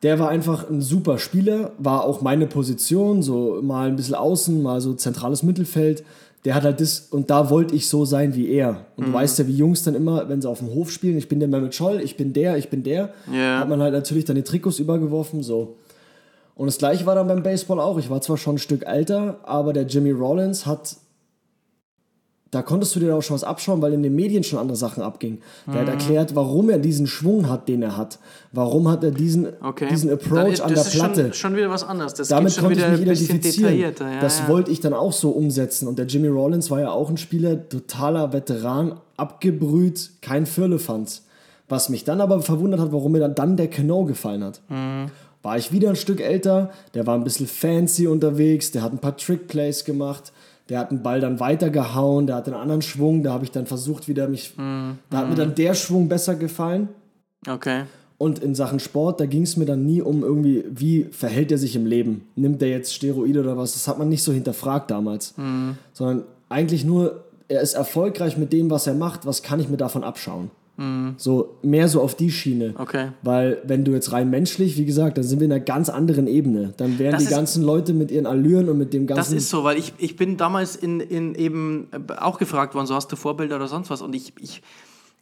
der 0.01 0.17
war 0.17 0.29
einfach 0.29 0.69
ein 0.69 0.81
super 0.81 1.17
Spieler, 1.19 1.73
war 1.77 2.05
auch 2.05 2.21
meine 2.21 2.47
Position, 2.47 3.21
so 3.21 3.59
mal 3.61 3.87
ein 3.89 3.95
bisschen 3.97 4.15
außen, 4.15 4.63
mal 4.63 4.79
so 4.81 4.93
zentrales 4.93 5.43
Mittelfeld. 5.43 6.03
Der 6.45 6.55
hat 6.55 6.63
halt 6.63 6.79
das, 6.79 7.01
und 7.11 7.29
da 7.29 7.49
wollte 7.49 7.75
ich 7.75 7.89
so 7.89 8.05
sein 8.05 8.33
wie 8.33 8.47
er. 8.49 8.85
Und 8.95 9.07
du 9.09 9.13
weißt 9.13 9.39
ja, 9.39 9.47
wie 9.47 9.55
Jungs 9.57 9.83
dann 9.83 9.93
immer, 9.95 10.29
wenn 10.29 10.41
sie 10.41 10.49
auf 10.49 10.59
dem 10.59 10.69
Hof 10.73 10.89
spielen, 10.89 11.17
ich 11.17 11.27
bin 11.27 11.39
der 11.41 11.49
Mehmet 11.49 11.75
Scholl, 11.75 11.99
ich 12.01 12.15
bin 12.15 12.31
der, 12.31 12.57
ich 12.57 12.69
bin 12.69 12.81
der, 12.81 13.13
Ja. 13.31 13.59
hat 13.59 13.67
man 13.67 13.81
halt 13.81 13.93
natürlich 13.93 14.23
dann 14.23 14.37
die 14.37 14.43
Trikots 14.43 14.79
übergeworfen, 14.79 15.43
so. 15.43 15.75
Und 16.59 16.65
das 16.67 16.77
gleiche 16.77 17.05
war 17.05 17.15
dann 17.15 17.27
beim 17.27 17.41
Baseball 17.41 17.79
auch. 17.79 17.97
Ich 17.97 18.09
war 18.09 18.19
zwar 18.19 18.35
schon 18.37 18.55
ein 18.55 18.59
Stück 18.59 18.85
älter, 18.85 19.39
aber 19.43 19.71
der 19.71 19.83
Jimmy 19.83 20.11
Rollins 20.11 20.65
hat 20.65 20.97
da 22.51 22.63
konntest 22.63 22.95
du 22.95 22.99
dir 22.99 23.15
auch 23.15 23.21
schon 23.21 23.35
was 23.35 23.43
abschauen, 23.43 23.79
weil 23.83 23.93
in 23.93 24.01
den 24.01 24.15
Medien 24.15 24.43
schon 24.43 24.57
andere 24.57 24.75
Sachen 24.75 25.03
abgingen. 25.03 25.37
Der 25.67 25.75
Mhm. 25.75 25.79
hat 25.81 25.87
erklärt, 25.89 26.35
warum 26.35 26.71
er 26.71 26.79
diesen 26.79 27.05
Schwung 27.05 27.47
hat, 27.47 27.69
den 27.69 27.83
er 27.83 27.95
hat. 27.95 28.17
Warum 28.51 28.87
hat 28.89 29.03
er 29.03 29.11
diesen, 29.11 29.49
Okay. 29.61 29.87
diesen 29.87 30.09
Approach 30.11 30.53
ist- 30.53 30.61
an 30.61 30.69
der 30.69 30.77
das 30.77 30.87
ist 30.87 30.93
Platte. 30.99 31.23
Schon, 31.25 31.33
schon 31.33 31.55
wieder 31.57 31.69
was 31.69 31.83
anderes. 31.83 32.15
Das 32.15 32.27
Damit 32.27 32.57
konnte 32.57 32.79
ich 32.79 32.87
mich 32.87 33.01
identifizieren. 33.01 33.77
Ja, 33.77 33.91
das 34.19 34.39
ja. 34.39 34.47
wollte 34.47 34.71
ich 34.71 34.79
dann 34.81 34.95
auch 34.95 35.13
so 35.13 35.29
umsetzen. 35.29 35.87
Und 35.87 35.99
der 35.99 36.07
Jimmy 36.07 36.27
Rollins 36.27 36.71
war 36.71 36.79
ja 36.79 36.89
auch 36.89 37.09
ein 37.11 37.17
Spieler, 37.17 37.69
totaler 37.69 38.33
Veteran, 38.33 38.99
abgebrüht, 39.15 40.09
kein 40.23 40.47
Firlefanz. 40.47 41.25
Was 41.67 41.89
mich 41.89 42.03
dann 42.03 42.19
aber 42.19 42.41
verwundert 42.41 42.79
hat, 42.79 42.91
warum 42.91 43.11
mir 43.11 43.19
dann, 43.19 43.35
dann 43.35 43.57
der 43.57 43.67
Cano 43.69 44.05
gefallen 44.05 44.43
hat. 44.43 44.59
Mhm. 44.69 45.11
War 45.41 45.57
ich 45.57 45.71
wieder 45.71 45.89
ein 45.89 45.95
Stück 45.95 46.19
älter, 46.19 46.69
der 46.93 47.07
war 47.07 47.15
ein 47.15 47.23
bisschen 47.23 47.47
fancy 47.47 48.07
unterwegs, 48.07 48.71
der 48.71 48.81
hat 48.83 48.91
ein 48.91 48.99
paar 48.99 49.15
Trickplays 49.15 49.85
gemacht, 49.85 50.33
der 50.67 50.79
hat 50.79 50.91
den 50.91 51.01
Ball 51.01 51.19
dann 51.21 51.39
weitergehauen, 51.39 52.27
der 52.27 52.35
hat 52.35 52.47
einen 52.47 52.57
anderen 52.57 52.81
Schwung, 52.81 53.23
da 53.23 53.31
habe 53.33 53.45
ich 53.45 53.51
dann 53.51 53.65
versucht 53.65 54.07
wieder 54.07 54.27
mich, 54.27 54.53
Mhm. 54.57 54.97
da 55.09 55.19
hat 55.19 55.29
mir 55.29 55.35
dann 55.35 55.55
der 55.55 55.73
Schwung 55.73 56.09
besser 56.09 56.35
gefallen. 56.35 56.89
Okay. 57.47 57.83
Und 58.17 58.39
in 58.39 58.53
Sachen 58.53 58.81
Sport, 58.81 59.21
da 59.21 59.25
ging 59.25 59.43
es 59.43 59.55
mir 59.55 59.63
dann 59.65 59.85
nie 59.85 60.01
um 60.01 60.23
irgendwie, 60.23 60.65
wie 60.69 61.05
verhält 61.05 61.53
er 61.53 61.57
sich 61.57 61.77
im 61.77 61.85
Leben? 61.85 62.27
Nimmt 62.35 62.61
er 62.61 62.67
jetzt 62.67 62.93
Steroide 62.93 63.39
oder 63.39 63.55
was? 63.57 63.73
Das 63.73 63.87
hat 63.87 63.97
man 63.97 64.09
nicht 64.09 64.23
so 64.23 64.33
hinterfragt 64.33 64.91
damals. 64.91 65.35
Sondern 65.93 66.23
eigentlich 66.49 66.83
nur, 66.83 67.23
er 67.47 67.61
ist 67.61 67.75
erfolgreich 67.75 68.37
mit 68.37 68.51
dem, 68.51 68.69
was 68.69 68.87
er 68.87 68.93
macht, 68.93 69.25
was 69.25 69.41
kann 69.41 69.61
ich 69.61 69.69
mir 69.69 69.77
davon 69.77 70.03
abschauen? 70.03 70.51
So 71.17 71.57
mehr 71.61 71.89
so 71.89 72.01
auf 72.01 72.15
die 72.15 72.31
Schiene. 72.31 72.73
Okay. 72.77 73.09
Weil 73.21 73.61
wenn 73.65 73.83
du 73.83 73.91
jetzt 73.91 74.13
rein 74.13 74.29
menschlich, 74.29 74.77
wie 74.77 74.85
gesagt, 74.85 75.17
dann 75.17 75.25
sind 75.25 75.39
wir 75.39 75.45
in 75.45 75.51
einer 75.51 75.63
ganz 75.63 75.89
anderen 75.89 76.25
Ebene. 76.25 76.73
Dann 76.77 76.97
wären 76.99 77.11
Das 77.11 77.25
die 77.25 77.29
ganzen 77.29 77.63
Leute 77.63 77.93
mit 77.93 78.11
ihren 78.11 78.25
Allüren 78.25 78.69
und 78.69 78.77
mit 78.77 78.93
dem 78.93 79.05
Das 79.05 79.17
ganzen... 79.17 79.37
ist 79.37 79.49
so, 79.49 79.65
weil 79.65 79.77
ich, 79.77 79.93
ich 79.97 80.15
bin 80.15 80.37
damals 80.37 80.77
in, 80.77 81.01
in 81.01 81.35
eben 81.35 81.89
äh, 81.91 82.13
auch 82.13 82.37
gefragt 82.37 82.75
worden, 82.75 82.87
so 82.87 82.95
hast 82.95 83.11
du 83.11 83.17
Vorbilder 83.17 83.57
oder 83.57 83.67
sonst 83.67 83.89
was. 83.89 84.01
Und 84.01 84.15
ich, 84.15 84.33
ich, 84.39 84.61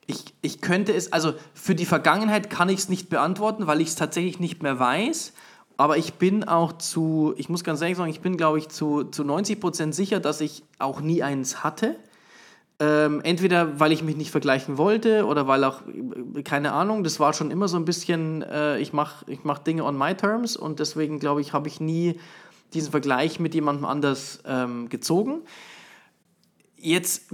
ich, 0.06 0.26
ich 0.41 0.62
könnte 0.62 0.93
es, 0.93 1.12
also 1.12 1.34
für 1.56 1.74
die 1.74 1.86
Vergangenheit 1.86 2.52
kann 2.52 2.70
ich 2.70 2.80
es 2.80 2.89
nicht 2.89 3.10
beantworten, 3.10 3.65
weil 3.65 3.82
ich 3.82 3.88
es 3.89 3.96
tatsächlich 3.96 4.39
nicht 4.39 4.62
mehr 4.62 4.78
weiß. 4.78 5.34
Aber 5.76 5.98
ich 5.98 6.15
bin 6.15 6.43
auch 6.43 6.74
zu, 6.74 7.34
ich 7.38 7.50
muss 7.50 7.63
ganz 7.63 7.82
ehrlich 7.82 7.98
sagen, 7.98 8.10
ich 8.12 8.22
bin, 8.22 8.38
glaube 8.38 8.60
ich, 8.60 8.70
zu, 8.70 9.06
zu 9.06 9.24
90 9.24 9.60
Prozent 9.60 9.96
sicher, 9.96 10.20
dass 10.20 10.41
ich 10.41 10.63
auch 10.78 11.02
nie 11.02 11.24
eins 11.24 11.63
hatte. 11.63 11.96
Ähm, 12.80 13.22
entweder 13.24 13.80
weil 13.80 13.92
ich 13.92 14.04
mich 14.04 14.16
nicht 14.16 14.30
vergleichen 14.30 14.78
wollte 14.78 15.26
oder 15.26 15.48
weil 15.48 15.63
auch, 15.63 15.82
äh, 16.36 16.44
keine 16.44 16.74
Ahnung, 16.74 17.04
das 17.04 17.20
war 17.20 17.34
schon 17.34 17.50
immer 17.50 17.68
so 17.68 17.76
ein 17.76 17.86
bisschen, 17.86 18.44
äh, 18.44 18.78
ich 18.78 18.94
mache 18.94 19.26
ich 19.32 19.44
mach 19.44 19.58
Dinge 19.58 19.84
on 19.84 19.98
my 19.98 20.13
terms 20.13 20.56
und 20.56 20.80
deswegen 20.80 21.18
glaube 21.18 21.42
ich, 21.42 21.54
habe 21.54 21.68
ich 21.68 21.80
nie 21.80 22.20
diesen 22.76 22.92
Vergleich 22.92 23.40
mit 23.40 23.56
jemandem 23.56 23.86
anders 23.86 24.44
ähm, 24.46 24.90
gezogen. 24.90 25.42
Jetzt 26.78 27.32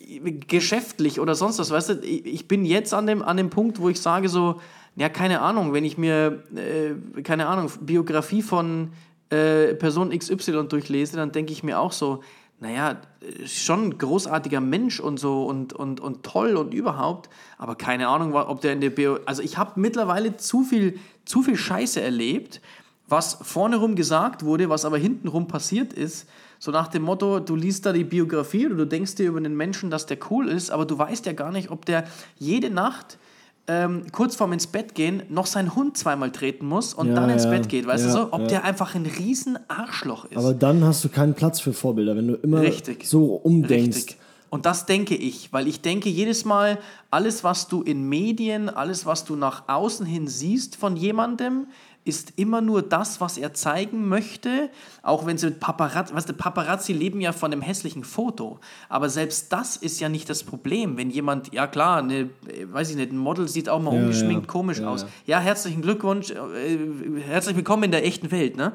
äh, 0.00 0.32
geschäftlich 0.32 1.20
oder 1.20 1.34
sonst 1.34 1.58
was, 1.58 1.70
weißt 1.70 1.88
du, 1.90 1.94
ich 2.02 2.48
bin 2.48 2.64
jetzt 2.64 2.94
an 2.94 3.06
dem, 3.06 3.22
an 3.22 3.36
dem 3.36 3.50
Punkt, 3.50 3.80
wo 3.80 3.90
ich 3.90 4.00
sage 4.00 4.30
so, 4.30 4.62
ja, 4.96 5.10
keine 5.10 5.42
Ahnung, 5.42 5.74
wenn 5.74 5.84
ich 5.84 5.98
mir, 5.98 6.42
äh, 6.54 7.22
keine 7.22 7.48
Ahnung, 7.48 7.70
Biografie 7.82 8.40
von 8.40 8.92
äh, 9.28 9.74
Person 9.74 10.16
XY 10.16 10.68
durchlese, 10.68 11.16
dann 11.16 11.32
denke 11.32 11.52
ich 11.52 11.62
mir 11.62 11.78
auch 11.78 11.92
so, 11.92 12.22
naja, 12.64 12.96
schon 13.44 13.88
ein 13.88 13.98
großartiger 13.98 14.62
Mensch 14.62 14.98
und 14.98 15.20
so 15.20 15.44
und, 15.44 15.74
und, 15.74 16.00
und 16.00 16.22
toll 16.22 16.56
und 16.56 16.72
überhaupt, 16.72 17.28
aber 17.58 17.74
keine 17.74 18.08
Ahnung, 18.08 18.34
ob 18.34 18.62
der 18.62 18.72
in 18.72 18.80
der 18.80 18.88
Bio... 18.88 19.18
Also 19.26 19.42
ich 19.42 19.58
habe 19.58 19.78
mittlerweile 19.78 20.38
zu 20.38 20.62
viel, 20.62 20.98
zu 21.26 21.42
viel 21.42 21.58
Scheiße 21.58 22.00
erlebt, 22.00 22.62
was 23.06 23.34
vorne 23.42 23.76
rum 23.76 23.96
gesagt 23.96 24.46
wurde, 24.46 24.70
was 24.70 24.86
aber 24.86 24.96
hinten 24.96 25.28
rum 25.28 25.46
passiert 25.46 25.92
ist, 25.92 26.26
so 26.58 26.70
nach 26.70 26.88
dem 26.88 27.02
Motto, 27.02 27.38
du 27.38 27.54
liest 27.54 27.84
da 27.84 27.92
die 27.92 28.04
Biografie 28.04 28.64
oder 28.64 28.76
du 28.76 28.86
denkst 28.86 29.16
dir 29.16 29.28
über 29.28 29.42
den 29.42 29.54
Menschen, 29.54 29.90
dass 29.90 30.06
der 30.06 30.16
cool 30.30 30.48
ist, 30.48 30.70
aber 30.70 30.86
du 30.86 30.96
weißt 30.96 31.26
ja 31.26 31.34
gar 31.34 31.52
nicht, 31.52 31.70
ob 31.70 31.84
der 31.84 32.04
jede 32.38 32.70
Nacht 32.70 33.18
ähm, 33.66 34.02
kurz 34.12 34.36
vorm 34.36 34.52
ins 34.52 34.66
Bett 34.66 34.94
gehen 34.94 35.22
noch 35.28 35.46
seinen 35.46 35.74
Hund 35.74 35.96
zweimal 35.96 36.30
treten 36.30 36.66
muss 36.66 36.92
und 36.92 37.08
Ja, 37.08 37.14
dann 37.14 37.30
ins 37.30 37.44
ja, 37.44 37.50
Bett 37.50 37.68
geht, 37.68 37.86
weißt 37.86 38.04
ja, 38.06 38.12
du 38.12 38.16
so? 38.18 38.28
Ob 38.32 38.48
der 38.48 38.64
einfach 38.64 38.94
ein 38.94 39.06
riesen 39.06 39.58
Arschloch 39.68 40.26
ist. 40.26 40.36
aber 40.36 40.52
dann 40.52 40.84
hast 40.84 41.02
du 41.04 41.08
keinen 41.08 41.34
Platz 41.34 41.60
für 41.60 41.72
Vorbilder, 41.72 42.14
wenn 42.16 42.28
du 42.28 42.34
immer 42.34 42.60
Richtig. 42.60 43.06
so 43.06 43.34
umdenkst. 43.34 43.96
Richtig. 43.96 44.16
Und 44.50 44.66
das 44.66 44.86
denke 44.86 45.16
ich, 45.16 45.52
weil 45.52 45.66
ich 45.66 45.80
denke 45.80 46.08
jedes 46.08 46.44
Mal, 46.44 46.78
alles, 47.10 47.42
was 47.42 47.66
du 47.66 47.82
in 47.82 48.08
Medien, 48.08 48.68
alles, 48.68 49.04
was 49.04 49.24
du 49.24 49.34
nach 49.34 49.64
außen 49.66 50.06
hin 50.06 50.28
siehst 50.28 50.76
von 50.76 50.96
jemandem, 50.96 51.66
ist 52.06 52.34
immer 52.36 52.60
nur 52.60 52.82
das, 52.82 53.20
was 53.22 53.38
er 53.38 53.54
zeigen 53.54 54.08
möchte, 54.08 54.68
auch 55.02 55.24
wenn 55.24 55.38
sie 55.38 55.46
mit 55.46 55.60
Paparazzi, 55.60 56.14
weißt 56.14 56.28
du, 56.28 56.34
Paparazzi 56.34 56.92
leben 56.92 57.20
ja 57.22 57.32
von 57.32 57.50
einem 57.50 57.62
hässlichen 57.62 58.04
Foto, 58.04 58.58
aber 58.90 59.08
selbst 59.08 59.50
das 59.52 59.76
ist 59.78 60.00
ja 60.00 60.10
nicht 60.10 60.28
das 60.28 60.44
Problem, 60.44 60.98
wenn 60.98 61.08
jemand, 61.10 61.52
ja 61.54 61.66
klar, 61.66 61.98
eine, 61.98 62.28
weiß 62.70 62.90
ich 62.90 62.96
nicht, 62.96 63.10
ein 63.10 63.16
Model 63.16 63.48
sieht 63.48 63.68
auch 63.70 63.80
mal 63.80 63.94
Ja, 63.94 64.00
ungeschminkt 64.02 64.44
ja. 64.46 64.52
komisch 64.52 64.80
Ja, 64.80 64.88
aus. 64.88 65.02
ja. 65.02 65.08
Ja, 65.26 65.40
herzlichen 65.40 65.80
Glückwunsch, 65.80 66.30
äh, 66.30 66.78
herzlich 67.26 67.56
willkommen 67.56 67.84
in 67.84 67.90
der 67.90 68.04
echten 68.06 68.30
Welt, 68.30 68.56
ne? 68.56 68.72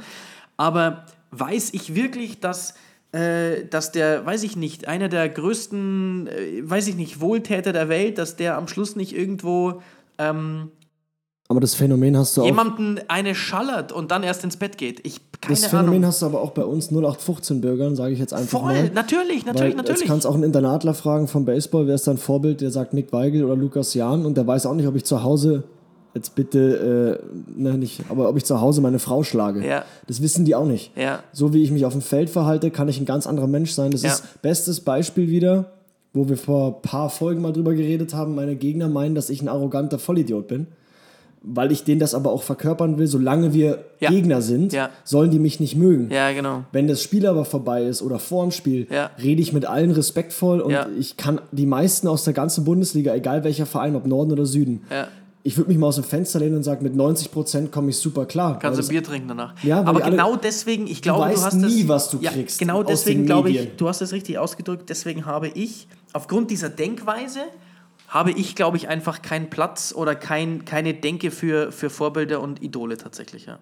Aber 0.58 1.06
weiß 1.32 1.74
ich 1.74 1.94
wirklich, 1.94 2.40
dass, 2.40 2.74
äh, 3.12 3.66
dass 3.70 3.92
der, 3.92 4.26
weiß 4.26 4.42
ich 4.42 4.56
nicht, 4.56 4.88
einer 4.88 5.08
der 5.08 5.30
größten, 5.30 6.28
äh, 6.28 6.68
weiß 6.70 6.88
ich 6.88 6.96
nicht, 6.96 7.22
Wohltäter 7.22 7.74
der 7.74 7.90
Welt, 7.90 8.18
dass 8.18 8.36
der 8.38 8.58
am 8.58 8.68
Schluss 8.68 8.96
nicht 8.96 9.16
irgendwo 9.16 9.82
ähm, 10.18 10.72
Aber 11.52 11.60
das 11.60 11.74
Phänomen 11.74 12.16
hast 12.16 12.38
du 12.38 12.42
auch 12.44 12.46
jemanden 12.46 13.00
eine 13.08 13.34
schallert 13.34 13.92
und 13.92 14.12
dann 14.12 14.22
erst 14.22 14.44
ins 14.44 14.56
Bett 14.58 14.78
geht? 14.78 15.00
Ich, 15.04 15.20
keine 15.42 15.56
Das 15.60 15.66
Phänomen 15.66 15.90
Ahnung. 15.96 16.06
hast 16.06 16.22
du 16.22 16.28
aber 16.28 16.42
auch 16.42 16.52
bei 16.52 16.64
uns 16.64 16.92
0815-Bürgern, 16.92 17.96
sage 17.96 18.14
ich 18.14 18.20
jetzt 18.20 18.34
einfach 18.36 18.60
Voll, 18.62 18.74
mal. 18.74 18.92
natürlich, 18.94 19.46
Weil 19.48 19.54
natürlich, 19.54 19.74
jetzt 19.76 19.78
natürlich. 19.88 20.06
kannst 20.08 20.28
auch 20.28 20.36
einen 20.36 20.44
Internatler 20.44 20.94
fragen 20.94 21.28
vom 21.28 21.46
Baseball, 21.46 21.88
wer 21.88 21.96
ist 21.96 22.06
dein 22.08 22.18
Vorbild, 22.20 22.62
der 22.62 22.70
sagt 22.70 22.94
Nick 22.94 23.12
Weigel 23.12 23.44
oder 23.44 23.56
Lukas 23.56 23.96
Jahn 23.96 24.28
und 24.28 24.38
der 24.38 24.46
weiß 24.46 24.68
auch 24.68 24.76
nicht, 24.76 24.86
ob 24.88 24.96
ich 24.96 25.06
zu 25.06 25.24
Hause, 25.24 25.64
jetzt 26.14 26.36
bitte, 26.36 27.20
äh, 27.58 27.60
ne, 27.60 27.80
nicht, 27.80 28.04
aber 28.10 28.30
ob 28.30 28.38
ich 28.38 28.46
zu 28.46 28.62
Hause 28.62 28.82
meine 28.82 29.00
Frau 29.00 29.24
schlage. 29.24 29.66
Ja. 29.68 29.86
Das 30.06 30.22
wissen 30.22 30.46
die 30.46 30.54
auch 30.54 30.68
nicht. 30.68 30.96
Ja. 30.96 31.24
So 31.34 31.52
wie 31.52 31.64
ich 31.64 31.72
mich 31.72 31.84
auf 31.84 31.94
dem 31.94 32.04
Feld 32.04 32.30
verhalte, 32.30 32.70
kann 32.70 32.88
ich 32.90 33.00
ein 33.00 33.06
ganz 33.06 33.26
anderer 33.26 33.48
Mensch 33.48 33.72
sein. 33.72 33.90
Das 33.90 34.04
Ja. 34.04 34.12
ist 34.12 34.42
bestes 34.44 34.82
Beispiel 34.82 35.30
wieder, 35.30 35.72
wo 36.14 36.30
wir 36.30 36.38
vor 36.38 36.76
ein 36.76 36.82
paar 36.84 37.10
Folgen 37.10 37.42
mal 37.42 37.54
drüber 37.54 37.74
geredet 37.74 38.14
haben. 38.14 38.36
Meine 38.36 38.56
Gegner 38.56 38.88
meinen, 38.88 39.16
dass 39.16 39.32
ich 39.32 39.42
ein 39.42 39.48
arroganter 39.48 39.98
Vollidiot 39.98 40.48
bin. 40.48 40.68
Weil 41.42 41.72
ich 41.72 41.86
denen 41.86 42.00
das 42.02 42.14
aber 42.14 42.32
auch 42.32 42.44
verkörpern 42.44 42.98
will, 42.98 43.08
solange 43.08 43.54
wir 43.54 43.86
Ja. 44.02 44.10
Gegner 44.10 44.42
sind, 44.42 44.74
Ja. 44.74 44.90
sollen 45.06 45.32
die 45.32 45.40
mich 45.40 45.60
nicht 45.62 45.76
mögen. 45.78 46.10
Ja, 46.12 46.32
genau. 46.34 46.64
Wenn 46.74 46.88
das 46.88 47.02
Spiel 47.02 47.26
aber 47.26 47.46
vorbei 47.46 47.84
ist 47.84 48.02
oder 48.02 48.20
vor 48.20 48.44
dem 48.44 48.52
Spiel, 48.52 48.88
Ja. 48.92 49.10
rede 49.24 49.42
ich 49.42 49.54
mit 49.54 49.66
allen 49.66 49.92
respektvoll 49.92 50.60
und 50.60 50.76
ich 51.00 51.16
kann 51.16 51.40
die 51.54 51.66
meisten 51.66 52.08
aus 52.10 52.26
der 52.26 52.34
ganzen 52.34 52.66
Bundesliga, 52.66 53.14
egal 53.16 53.44
welcher 53.46 53.66
Verein, 53.66 53.96
ob 53.96 54.06
Norden 54.06 54.34
oder 54.34 54.46
Süden, 54.46 54.82
ich 55.44 55.56
würde 55.58 55.70
mich 55.70 55.78
mal 55.78 55.88
aus 55.88 55.96
dem 55.96 56.04
Fenster 56.04 56.40
lehnen 56.40 56.58
und 56.58 56.64
sagen, 56.64 56.84
mit 56.84 56.94
90 56.96 57.32
Prozent 57.32 57.72
komme 57.72 57.90
ich 57.92 57.98
super 57.98 58.26
klar. 58.26 58.60
Kannst 58.60 58.78
du 58.78 58.82
das- 58.82 58.90
Bier 58.90 59.02
trinken 59.02 59.30
danach. 59.30 59.54
Ja, 59.64 59.82
aber 59.84 60.02
genau 60.02 60.36
deswegen, 60.36 60.88
ich 60.88 61.02
glaube, 61.02 61.24
du, 61.26 61.32
weißt 61.32 61.46
hast 61.46 61.54
nie, 61.56 61.84
es, 61.84 61.88
was 61.88 62.10
du 62.10 62.20
kriegst 62.20 62.60
Genau 62.60 62.84
deswegen 62.84 63.26
glaube 63.26 63.50
ich, 63.50 63.70
du 63.78 63.88
hast 63.88 64.02
es 64.02 64.12
richtig 64.12 64.38
ausgedrückt, 64.38 64.90
deswegen 64.90 65.26
habe 65.26 65.48
ich, 65.48 65.88
aufgrund 66.12 66.52
dieser 66.52 66.68
Denkweise, 66.70 67.40
habe 68.10 68.32
ich, 68.32 68.56
glaube 68.56 68.76
ich, 68.76 68.88
einfach 68.88 69.22
keinen 69.22 69.50
Platz 69.52 69.94
oder 69.96 70.16
kein, 70.16 70.66
keine 70.66 70.96
Denke 70.96 71.30
für, 71.30 71.72
für 71.72 71.92
Vorbilder 71.92 72.42
und 72.42 72.62
Idole 72.62 72.98
tatsächlich. 72.98 73.46
Ja. 73.46 73.60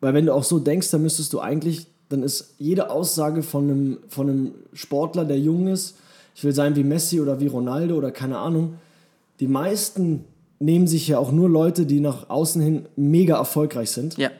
Weil 0.00 0.14
wenn 0.14 0.26
du 0.26 0.34
auch 0.34 0.42
so 0.42 0.58
denkst, 0.58 0.90
dann 0.90 1.02
müsstest 1.02 1.34
du 1.34 1.40
eigentlich, 1.40 1.86
dann 2.08 2.22
ist 2.22 2.54
jede 2.58 2.90
Aussage 2.90 3.42
von 3.42 3.64
einem, 3.64 3.98
von 4.08 4.28
einem 4.28 4.54
Sportler, 4.72 5.26
der 5.26 5.38
jung 5.38 5.68
ist, 5.68 5.96
ich 6.34 6.42
will 6.44 6.54
sein 6.54 6.76
wie 6.76 6.84
Messi 6.84 7.20
oder 7.20 7.40
wie 7.40 7.46
Ronaldo 7.46 7.94
oder 7.96 8.10
keine 8.10 8.38
Ahnung, 8.38 8.78
die 9.38 9.46
meisten 9.46 10.24
nehmen 10.58 10.86
sich 10.86 11.06
ja 11.08 11.18
auch 11.18 11.32
nur 11.32 11.50
Leute, 11.50 11.84
die 11.84 12.00
nach 12.00 12.30
außen 12.30 12.62
hin 12.62 12.86
mega 12.96 13.36
erfolgreich 13.36 13.90
sind. 13.90 14.16
Ja, 14.16 14.30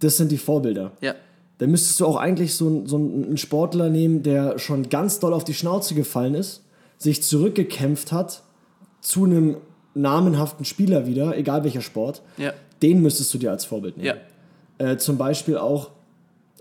Das 0.00 0.16
sind 0.16 0.32
die 0.32 0.38
Vorbilder. 0.38 0.92
ja, 1.02 1.14
Dann 1.58 1.70
müsstest 1.70 2.00
du 2.00 2.06
auch 2.06 2.16
eigentlich 2.16 2.54
so, 2.54 2.86
so 2.86 2.96
einen 2.96 3.36
Sportler 3.36 3.90
nehmen, 3.90 4.22
der 4.22 4.58
schon 4.58 4.88
ganz 4.88 5.20
doll 5.20 5.34
auf 5.34 5.44
die 5.44 5.54
Schnauze 5.54 5.94
gefallen 5.94 6.34
ist, 6.34 6.62
sich 6.96 7.22
zurückgekämpft 7.22 8.10
hat 8.10 8.43
zu 9.04 9.24
einem 9.24 9.56
namenhaften 9.94 10.64
Spieler 10.64 11.06
wieder, 11.06 11.36
egal 11.36 11.62
welcher 11.62 11.82
Sport. 11.82 12.22
ja, 12.36 12.52
Den 12.82 13.02
müsstest 13.02 13.32
du 13.34 13.38
dir 13.38 13.50
als 13.52 13.64
Vorbild 13.64 13.96
nehmen. 13.96 14.06
ja. 14.78 14.86
Äh, 14.92 14.96
zum 14.96 15.18
Beispiel 15.18 15.56
auch, 15.56 15.90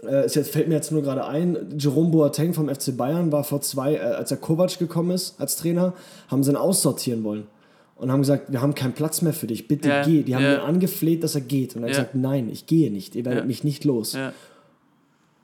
äh, 0.08 0.22
jetzt, 0.28 0.50
fällt 0.52 0.68
mir 0.68 0.76
jetzt 0.76 0.92
nur 0.92 1.02
gerade 1.02 1.26
ein, 1.26 1.58
Jerome 1.80 2.12
Boateng 2.12 2.54
vom 2.54 2.70
FC 2.70 2.96
Bayern 2.96 3.32
war 3.32 3.44
vor 3.44 3.62
zwei, 3.62 3.96
äh, 3.96 4.00
als 4.00 4.30
er 4.30 4.38
Kovac 4.38 4.78
gekommen 4.78 5.12
ist 5.12 5.40
als 5.40 5.56
Trainer, 5.56 5.94
haben 6.28 6.44
sie 6.44 6.52
ihn 6.52 6.56
aussortieren 6.58 7.24
wollen. 7.24 7.48
Und 7.96 8.12
haben 8.12 8.20
gesagt, 8.22 8.52
wir 8.52 8.62
haben 8.62 8.76
keinen 8.76 8.94
Platz 8.94 9.22
mehr 9.22 9.34
für 9.34 9.48
dich, 9.48 9.68
bitte 9.68 9.88
Ja, 9.88 10.04
geh. 10.04 10.24
Die 10.24 10.36
haben 10.36 10.44
ihn 10.44 10.60
angefleht, 10.60 11.24
dass 11.24 11.36
er 11.36 11.42
geht. 11.42 11.76
Und 11.76 11.84
er 11.84 11.88
hat 11.90 11.96
gesagt, 11.96 12.16
nein, 12.16 12.50
ich 12.52 12.66
gehe 12.68 12.92
nicht, 12.92 13.16
ihr 13.16 13.24
werdet 13.26 13.46
mich 13.48 13.64
nicht 13.64 13.86
los. 13.86 14.16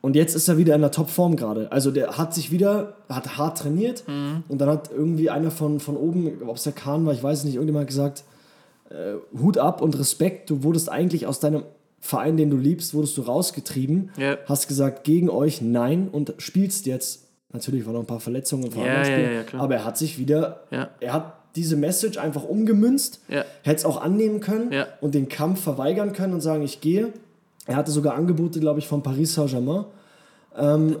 Und 0.02 0.16
jetzt 0.16 0.34
ist 0.34 0.48
er 0.48 0.56
wieder 0.56 0.74
in 0.74 0.80
der 0.80 0.90
Topform 0.90 1.36
gerade. 1.36 1.70
Also 1.72 1.90
der 1.90 2.16
hat 2.16 2.32
sich 2.34 2.50
wieder, 2.50 2.94
hat 3.08 3.36
hart 3.36 3.58
trainiert. 3.58 4.04
Mhm. 4.08 4.44
und 4.48 4.58
dann 4.60 4.68
hat 4.70 4.90
irgendwie 4.90 5.28
einer 5.30 5.50
von, 5.50 5.78
von 5.80 5.96
oben, 5.96 6.42
ob 6.46 6.56
es 6.56 6.62
der 6.62 6.72
Kahn 6.72 7.04
war, 7.06 7.12
ich 7.12 7.22
weiß 7.22 7.40
es 7.40 7.44
nicht, 7.44 7.54
irgendjemand 7.56 7.86
gesagt, 7.86 8.24
äh, 8.88 9.14
Hut 9.38 9.58
ab 9.58 9.82
und 9.82 9.98
Respekt, 9.98 10.48
du 10.50 10.62
wurdest 10.62 10.88
eigentlich 10.90 11.26
aus 11.26 11.38
deinem 11.40 11.64
Verein, 12.00 12.38
den 12.38 12.48
du 12.48 12.56
liebst, 12.56 12.94
wurdest 12.94 13.16
du 13.18 13.22
rausgetrieben, 13.22 14.10
Ja. 14.16 14.38
hast 14.46 14.68
gesagt, 14.68 15.04
gegen 15.04 15.28
euch 15.28 15.60
nein 15.60 16.08
und 16.10 16.32
spielst 16.38 16.86
jetzt, 16.86 17.26
natürlich 17.52 17.84
waren 17.84 17.92
noch 17.92 18.00
ein 18.00 18.06
paar 18.06 18.20
Verletzungen 18.20 18.70
vor 18.72 18.86
Ja, 18.86 19.02
anderen 19.02 19.20
ja, 19.22 19.30
ja, 19.32 19.44
aber 19.58 19.74
er 19.74 19.84
hat 19.84 19.98
sich 19.98 20.18
wieder, 20.18 20.62
er 20.70 21.12
hat 21.12 21.34
diese 21.56 21.76
Message 21.76 22.16
einfach 22.16 22.44
umgemünzt, 22.44 23.20
hätte 23.28 23.76
es 23.76 23.84
auch 23.84 24.00
annehmen 24.00 24.40
können 24.40 24.70
und 25.02 25.14
den 25.14 25.28
Kampf 25.28 25.60
verweigern 25.60 26.12
können 26.14 26.32
und 26.32 26.40
sagen, 26.40 26.62
ich 26.62 26.80
gehe. 26.80 27.12
Er 27.70 27.76
hatte 27.76 27.92
sogar 27.92 28.14
Angebote, 28.14 28.58
glaube 28.58 28.80
ich, 28.80 28.88
von 28.88 29.00
Paris 29.02 29.32
Saint-Germain 29.34 29.84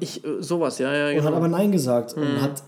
Ich, 0.00 0.24
äh, 0.24 0.28
sowas, 0.40 0.78
ja, 0.78 0.92
ja, 0.94 1.08
und 1.08 1.14
genau. 1.16 1.26
hat 1.26 1.34
aber 1.34 1.48
Nein 1.48 1.72
gesagt 1.72 2.16
Mhm. 2.16 2.22
und 2.22 2.40
hat 2.42 2.62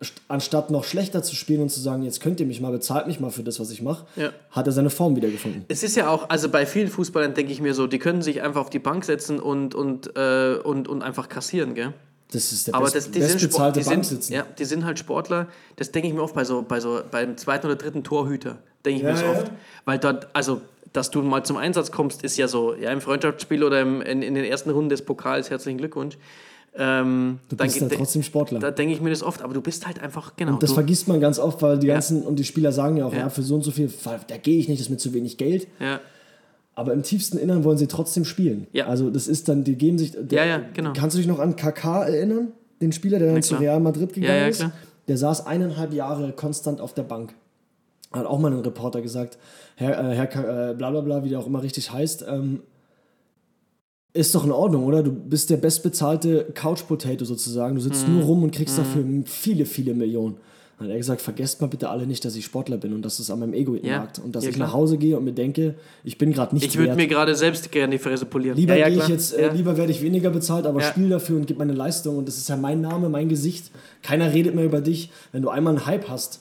st- 0.00 0.12
anstatt 0.28 0.70
noch 0.70 0.84
schlechter 0.84 1.22
zu 1.24 1.34
spielen 1.34 1.62
und 1.62 1.70
zu 1.70 1.80
sagen, 1.80 2.04
jetzt 2.04 2.20
könnt 2.20 2.38
ihr 2.38 2.46
mich 2.46 2.60
mal, 2.60 2.70
bezahlt 2.70 3.08
mich 3.08 3.18
mal 3.18 3.30
für 3.30 3.42
das, 3.42 3.58
was 3.58 3.70
ich 3.70 3.82
mache, 3.82 4.06
Ja. 4.14 4.30
hat 4.52 4.66
er 4.66 4.72
seine 4.72 4.90
Form 4.90 5.16
wiedergefunden. 5.16 5.64
Es 5.68 5.82
ist 5.82 5.96
ja 5.96 6.08
auch, 6.08 6.30
also 6.30 6.48
bei 6.48 6.64
vielen 6.66 6.88
Fußballern 6.88 7.34
denke 7.34 7.52
ich 7.52 7.60
mir 7.60 7.74
so, 7.74 7.86
die 7.88 7.98
können 7.98 8.22
sich 8.22 8.40
einfach 8.42 8.60
auf 8.60 8.70
die 8.70 8.78
Bank 8.78 9.04
setzen 9.04 9.40
und, 9.40 9.74
und, 9.74 10.16
äh, 10.16 10.54
und, 10.62 10.86
und 10.86 11.02
einfach 11.02 11.28
kassieren, 11.28 11.74
gell? 11.74 11.92
Das 12.30 12.52
ist 12.52 12.66
der 12.68 12.74
Aber 12.74 12.84
best, 12.84 12.96
das, 12.96 13.10
die, 13.10 13.20
sind 13.20 13.40
Sport, 13.40 13.74
bestbezahlte 13.74 13.80
die, 13.80 13.84
sind, 13.84 13.94
Banksitzen. 13.94 14.34
ja, 14.34 14.44
die 14.58 14.64
sind 14.64 14.84
halt 14.84 14.98
Sportler, 14.98 15.48
das 15.76 15.90
denke 15.92 16.08
ich 16.08 16.14
mir 16.14 16.22
oft 16.22 16.34
bei 16.34 16.44
so, 16.44 16.62
bei 16.62 16.78
so 16.80 17.00
beim 17.10 17.36
zweiten 17.36 17.66
oder 17.66 17.76
dritten 17.76 18.02
Torhüter, 18.04 18.58
denke 18.84 18.98
ich 18.98 19.02
Ja, 19.04 19.08
mir 19.12 19.12
das 19.14 19.22
ja. 19.22 19.30
oft. 19.32 19.50
Weil 19.84 19.98
dort, 19.98 20.28
also, 20.32 20.60
dass 20.94 21.10
du 21.10 21.20
mal 21.22 21.44
zum 21.44 21.58
Einsatz 21.58 21.90
kommst, 21.92 22.22
ist 22.22 22.38
ja 22.38 22.48
so, 22.48 22.74
ja, 22.74 22.90
im 22.90 23.02
Freundschaftsspiel 23.02 23.62
oder 23.62 23.82
im, 23.82 24.00
in, 24.00 24.22
in 24.22 24.34
den 24.34 24.44
ersten 24.44 24.70
Runden 24.70 24.88
des 24.88 25.02
Pokals, 25.02 25.50
herzlichen 25.50 25.76
Glückwunsch. 25.76 26.16
Ähm, 26.76 27.38
Du 27.48 27.56
dann 27.56 27.66
bist 27.66 27.78
geht- 27.78 27.90
ja 27.92 27.96
trotzdem 27.98 28.22
Sportler. 28.22 28.58
Da 28.58 28.70
denke 28.70 28.94
ich 28.94 29.00
mir 29.00 29.10
das 29.10 29.22
oft, 29.22 29.42
aber 29.42 29.54
du 29.54 29.60
bist 29.60 29.86
halt 29.86 30.00
einfach, 30.02 30.34
genau. 30.36 30.56
das 30.56 30.70
du, 30.70 30.74
vergisst 30.74 31.06
man 31.06 31.20
ganz 31.20 31.38
oft, 31.38 31.60
weil 31.62 31.78
die 31.78 31.86
Ja. 31.88 31.94
ganzen, 31.94 32.22
und 32.22 32.36
die 32.38 32.44
Spieler 32.44 32.72
sagen 32.72 32.96
ja 32.96 33.04
auch, 33.06 33.12
Ja. 33.12 33.20
ja, 33.20 33.28
für 33.28 33.42
so 33.42 33.54
und 33.56 33.62
so 33.62 33.70
viel, 33.70 33.92
da 34.26 34.36
gehe 34.38 34.58
ich 34.58 34.68
nicht, 34.68 34.80
das 34.80 34.86
ist 34.86 34.90
mir 34.90 34.96
zu 34.96 35.12
wenig 35.14 35.36
Geld. 35.36 35.68
ja, 35.78 36.00
Aber 36.76 36.92
im 36.92 37.04
tiefsten 37.04 37.38
Innern 37.38 37.62
wollen 37.62 37.78
sie 37.78 37.86
trotzdem 37.86 38.24
spielen. 38.24 38.66
Ja. 38.72 38.86
Also 38.86 39.10
das 39.10 39.28
ist 39.28 39.48
dann, 39.48 39.62
die 39.62 39.76
geben 39.76 39.98
sich. 39.98 40.12
Der, 40.18 40.44
Ja, 40.44 40.58
ja, 40.58 40.62
genau. 40.74 40.92
Kannst 40.92 41.14
du 41.14 41.18
dich 41.18 41.28
noch 41.28 41.38
an 41.38 41.54
KK 41.54 42.04
erinnern? 42.06 42.48
Den 42.82 42.90
Spieler, 42.90 43.20
der 43.20 43.32
dann 43.32 43.42
zu. 43.42 43.54
Real 43.54 43.78
Madrid 43.78 44.12
gegangen 44.12 44.48
ist? 44.48 44.66
Der 45.06 45.16
saß 45.16 45.46
eineinhalb 45.46 45.92
Jahre 45.92 46.32
konstant 46.32 46.80
auf 46.80 46.92
der 46.94 47.04
Bank. 47.04 47.34
Hat 48.14 48.26
auch 48.26 48.38
mal 48.38 48.52
ein 48.52 48.60
Reporter 48.60 49.02
gesagt, 49.02 49.38
Herr, 49.76 50.10
äh, 50.10 50.14
Herr 50.14 50.70
äh, 50.70 50.74
bla 50.74 50.90
bla 50.90 51.00
bla, 51.00 51.24
wie 51.24 51.28
der 51.30 51.38
auch 51.40 51.46
immer 51.46 51.62
richtig 51.62 51.90
heißt, 51.92 52.24
ähm, 52.28 52.60
ist 54.12 54.34
doch 54.34 54.44
in 54.44 54.52
Ordnung, 54.52 54.84
oder? 54.84 55.02
Du 55.02 55.10
bist 55.12 55.50
der 55.50 55.56
bestbezahlte 55.56 56.44
Couch 56.54 56.86
Potato 56.86 57.24
sozusagen. 57.24 57.74
Du 57.74 57.80
sitzt 57.80 58.06
Mhm. 58.06 58.14
nur 58.14 58.22
rum 58.24 58.42
und 58.44 58.52
kriegst 58.54 58.78
dafür 58.78 59.04
viele, 59.24 59.66
viele 59.66 59.92
Millionen. 59.94 60.36
Dann 60.78 60.86
hat 60.88 60.92
er 60.92 60.98
gesagt, 60.98 61.20
vergesst 61.20 61.60
mal 61.60 61.66
bitte 61.68 61.88
alle 61.88 62.06
nicht, 62.06 62.24
dass 62.24 62.34
ich 62.36 62.44
Sportler 62.44 62.76
bin 62.76 62.92
und 62.94 63.02
dass 63.02 63.18
es 63.18 63.30
an 63.30 63.40
meinem 63.40 63.54
Ego 63.54 63.74
Ja. 63.76 63.98
nagt. 63.98 64.18
Und 64.20 64.34
dass 64.36 64.44
Ja, 64.44 64.50
ich 64.50 64.56
nach 64.56 64.72
Hause 64.72 64.98
gehe 64.98 65.16
und 65.16 65.24
mir 65.24 65.32
denke, 65.32 65.74
ich 66.04 66.18
bin 66.18 66.32
gerade 66.32 66.54
nicht 66.54 66.66
ich 66.66 66.76
würde 66.78 66.94
mir 66.94 67.06
gerade 67.08 67.34
selbst 67.34 67.70
gerne 67.72 67.92
die 67.92 67.98
Fresse 67.98 68.26
polieren. 68.26 68.56
Lieber 68.56 68.74
ja, 68.74 68.86
ja, 68.86 68.88
gehe 68.94 69.02
ich 69.02 69.08
jetzt, 69.08 69.34
äh, 69.36 69.46
ja. 69.46 69.52
lieber 69.52 69.76
werde 69.76 69.90
ich 69.92 70.02
weniger 70.02 70.30
bezahlt, 70.30 70.66
aber 70.66 70.80
Ja. 70.80 70.86
spiele 70.86 71.08
dafür 71.10 71.36
und 71.36 71.46
gebe 71.46 71.58
meine 71.60 71.72
Leistung. 71.74 72.18
Und 72.18 72.26
das 72.28 72.38
ist 72.38 72.48
ja 72.48 72.56
mein 72.56 72.80
Name, 72.80 73.08
mein 73.08 73.28
Gesicht. 73.28 73.70
Keiner 74.02 74.32
redet 74.32 74.54
mehr 74.54 74.64
über 74.64 74.80
dich, 74.80 75.10
wenn 75.32 75.42
du 75.42 75.48
einmal 75.48 75.76
einen 75.76 75.86
Hype 75.86 76.08
hast. 76.08 76.40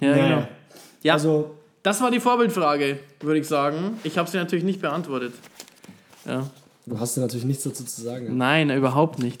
Ja. 0.00 0.08
Ja, 0.08 0.14
Nee. 0.16 0.28
genau. 0.28 0.48
Ja, 1.02 1.12
Also, 1.14 1.54
das 1.82 2.00
war 2.00 2.10
die 2.10 2.20
Vorbildfrage, 2.20 2.98
würde 3.20 3.40
ich 3.40 3.46
sagen. 3.48 3.98
Ich 4.04 4.18
habe 4.18 4.28
sie 4.28 4.36
natürlich 4.36 4.64
nicht 4.64 4.80
beantwortet. 4.80 5.32
Ja. 6.26 6.48
du 6.86 6.98
hast 7.00 7.16
ja 7.16 7.22
natürlich 7.22 7.46
nichts 7.46 7.64
dazu 7.64 7.84
zu 7.84 8.02
sagen. 8.02 8.36
Nein, 8.36 8.70
überhaupt 8.70 9.18
nicht. 9.18 9.40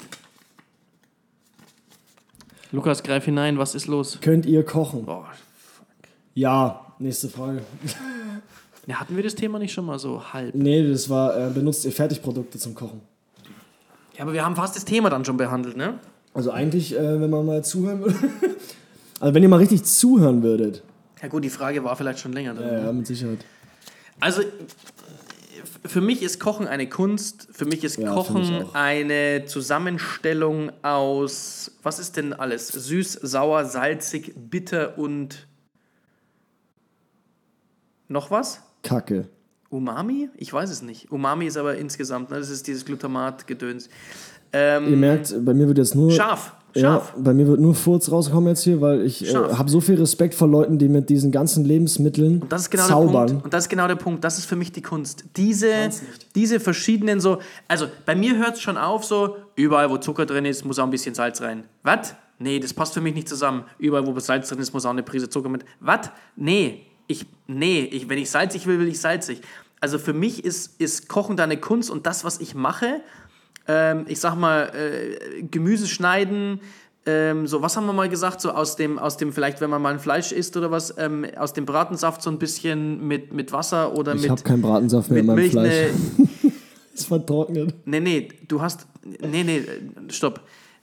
Lukas, 2.72 3.02
greif 3.02 3.24
hinein, 3.24 3.58
was 3.58 3.74
ist 3.74 3.86
los? 3.86 4.18
Könnt 4.20 4.44
ihr 4.46 4.62
kochen? 4.64 5.04
Boah. 5.06 5.28
Ja, 6.34 6.92
nächste 6.98 7.28
Frage. 7.28 7.62
Ja, 8.86 9.00
hatten 9.00 9.16
wir 9.16 9.22
das 9.22 9.34
Thema 9.34 9.58
nicht 9.58 9.72
schon 9.72 9.86
mal 9.86 9.98
so 9.98 10.32
halb? 10.32 10.54
Nee, 10.54 10.88
das 10.90 11.08
war, 11.10 11.36
äh, 11.36 11.50
benutzt 11.50 11.84
ihr 11.84 11.92
Fertigprodukte 11.92 12.58
zum 12.58 12.74
Kochen. 12.74 13.00
Ja, 14.16 14.22
aber 14.24 14.32
wir 14.32 14.44
haben 14.44 14.56
fast 14.56 14.76
das 14.76 14.84
Thema 14.84 15.10
dann 15.10 15.24
schon 15.24 15.36
behandelt, 15.36 15.76
ne? 15.76 15.98
Also 16.34 16.50
eigentlich, 16.50 16.94
äh, 16.94 17.20
wenn 17.20 17.30
man 17.30 17.44
mal 17.46 17.64
zuhören 17.64 18.00
würde. 18.00 18.16
also 19.20 19.34
wenn 19.34 19.42
ihr 19.42 19.48
mal 19.48 19.56
richtig 19.56 19.84
zuhören 19.84 20.42
würdet. 20.42 20.82
Ja 21.22 21.28
gut, 21.28 21.44
die 21.44 21.50
Frage 21.50 21.82
war 21.84 21.96
vielleicht 21.96 22.20
schon 22.20 22.32
länger 22.32 22.54
drin. 22.54 22.66
Ja, 22.66 22.72
ne? 22.72 22.84
ja 22.84 22.92
mit 22.92 23.06
Sicherheit. 23.06 23.44
Also 24.20 24.42
für 25.84 26.00
mich 26.00 26.22
ist 26.22 26.38
Kochen 26.38 26.66
eine 26.66 26.88
Kunst. 26.88 27.48
Für 27.52 27.64
mich 27.64 27.84
ist 27.84 27.98
Ja, 27.98 28.12
Kochen 28.12 28.40
mich 28.40 28.74
eine 28.74 29.44
Zusammenstellung 29.46 30.70
aus, 30.82 31.72
was 31.82 31.98
ist 31.98 32.16
denn 32.16 32.32
alles? 32.32 32.68
Süß, 32.68 33.12
sauer, 33.22 33.64
salzig, 33.64 34.34
bitter 34.36 34.98
und 34.98 35.46
noch 38.08 38.30
was? 38.30 38.62
Kacke. 38.82 39.28
Umami? 39.70 40.30
Ich 40.36 40.52
weiß 40.52 40.70
es 40.70 40.82
nicht. 40.82 41.12
Umami 41.12 41.46
ist 41.46 41.56
aber 41.56 41.76
insgesamt, 41.76 42.30
ne? 42.30 42.38
das 42.38 42.48
ist 42.48 42.66
dieses 42.66 42.84
Glutamat-Gedöns. 42.84 43.88
Ähm, 44.52 44.88
Ihr 44.88 44.96
merkt, 44.96 45.34
bei 45.44 45.52
mir 45.52 45.68
wird 45.68 45.78
jetzt 45.78 45.94
nur. 45.94 46.10
Scharf, 46.10 46.54
Ja, 46.78 46.94
scharf. 46.94 47.14
bei 47.16 47.34
mir 47.34 47.46
wird 47.46 47.60
nur 47.60 47.74
Furz 47.74 48.10
rauskommen 48.10 48.48
jetzt 48.48 48.62
hier, 48.64 48.80
weil 48.80 49.02
ich 49.02 49.28
äh, 49.28 49.34
habe 49.34 49.68
so 49.70 49.80
viel 49.80 49.96
Respekt 49.96 50.34
vor 50.34 50.48
Leuten, 50.48 50.78
die 50.78 50.88
mit 50.88 51.08
diesen 51.08 51.30
ganzen 51.32 51.64
Lebensmitteln 51.64 52.42
Und 52.42 52.52
das 52.52 52.62
ist 52.62 52.70
genau 52.70 52.86
zaubern. 52.86 53.26
der 53.26 53.32
Punkt. 53.34 53.44
Und 53.44 53.54
das 53.54 53.64
ist 53.64 53.68
genau 53.68 53.86
der 53.88 53.96
Punkt. 53.96 54.24
Das 54.24 54.38
ist 54.38 54.46
für 54.46 54.56
mich 54.56 54.72
die 54.72 54.82
Kunst. 54.82 55.24
Diese, 55.36 55.72
diese 56.34 56.60
verschiedenen 56.60 57.20
so. 57.20 57.38
Also 57.66 57.86
bei 58.06 58.14
mir 58.14 58.36
hört 58.38 58.54
es 58.54 58.60
schon 58.60 58.76
auf, 58.76 59.04
so 59.04 59.36
überall, 59.56 59.90
wo 59.90 59.98
Zucker 59.98 60.26
drin 60.26 60.44
ist, 60.44 60.64
muss 60.64 60.78
auch 60.78 60.84
ein 60.84 60.90
bisschen 60.90 61.14
Salz 61.14 61.40
rein. 61.40 61.64
Was? 61.82 62.14
Nee, 62.38 62.60
das 62.60 62.72
passt 62.72 62.94
für 62.94 63.00
mich 63.00 63.14
nicht 63.14 63.28
zusammen. 63.28 63.64
Überall, 63.78 64.06
wo 64.06 64.18
Salz 64.20 64.48
drin 64.48 64.60
ist, 64.60 64.72
muss 64.72 64.86
auch 64.86 64.90
eine 64.90 65.02
Prise 65.02 65.28
Zucker 65.28 65.48
mit. 65.48 65.64
Was? 65.80 66.10
Nee, 66.36 66.82
ich, 67.08 67.26
nee, 67.46 67.80
ich, 67.90 68.08
wenn 68.08 68.18
ich 68.18 68.30
salzig 68.30 68.66
will, 68.66 68.78
will 68.78 68.88
ich 68.88 69.00
salzig. 69.00 69.40
Also 69.80 69.98
für 69.98 70.12
mich 70.12 70.44
ist, 70.44 70.80
ist 70.80 71.08
Kochen 71.08 71.36
da 71.36 71.44
eine 71.44 71.56
Kunst 71.56 71.90
und 71.90 72.06
das, 72.06 72.24
was 72.24 72.40
ich 72.40 72.54
mache, 72.54 73.00
ähm, 73.68 74.04
ich 74.08 74.18
sag 74.20 74.34
mal, 74.36 74.72
äh, 74.74 75.42
Gemüse 75.42 75.86
schneiden, 75.86 76.60
ähm, 77.06 77.46
so, 77.46 77.62
was 77.62 77.76
haben 77.76 77.86
wir 77.86 77.92
mal 77.94 78.08
gesagt, 78.08 78.40
so 78.40 78.50
aus 78.50 78.76
dem, 78.76 78.98
aus 78.98 79.16
dem, 79.16 79.32
vielleicht, 79.32 79.60
wenn 79.62 79.70
man 79.70 79.80
mal 79.80 79.92
ein 79.94 79.98
Fleisch 80.00 80.30
isst 80.32 80.56
oder 80.56 80.70
was, 80.70 80.94
ähm, 80.98 81.24
aus 81.38 81.52
dem 81.54 81.64
Bratensaft 81.64 82.20
so 82.22 82.28
ein 82.30 82.38
bisschen 82.38 83.06
mit, 83.06 83.32
mit 83.32 83.50
Wasser 83.52 83.94
oder 83.96 84.14
Ich 84.14 84.22
mit, 84.22 84.30
habe 84.30 84.42
keinen 84.42 84.60
Bratensaft 84.62 85.10
mehr 85.10 85.22
mit 85.22 85.22
in 85.22 85.26
meinem 85.26 85.36
Milch, 85.36 85.52
Fleisch. 85.52 85.92
ne, 86.18 86.52
Ist 86.94 87.06
vertrocknet. 87.06 87.74
nee, 87.86 88.00
nee, 88.00 88.28
du 88.48 88.60
hast, 88.60 88.86
nee, 89.04 89.44
nee, 89.44 89.62
stopp. 90.08 90.40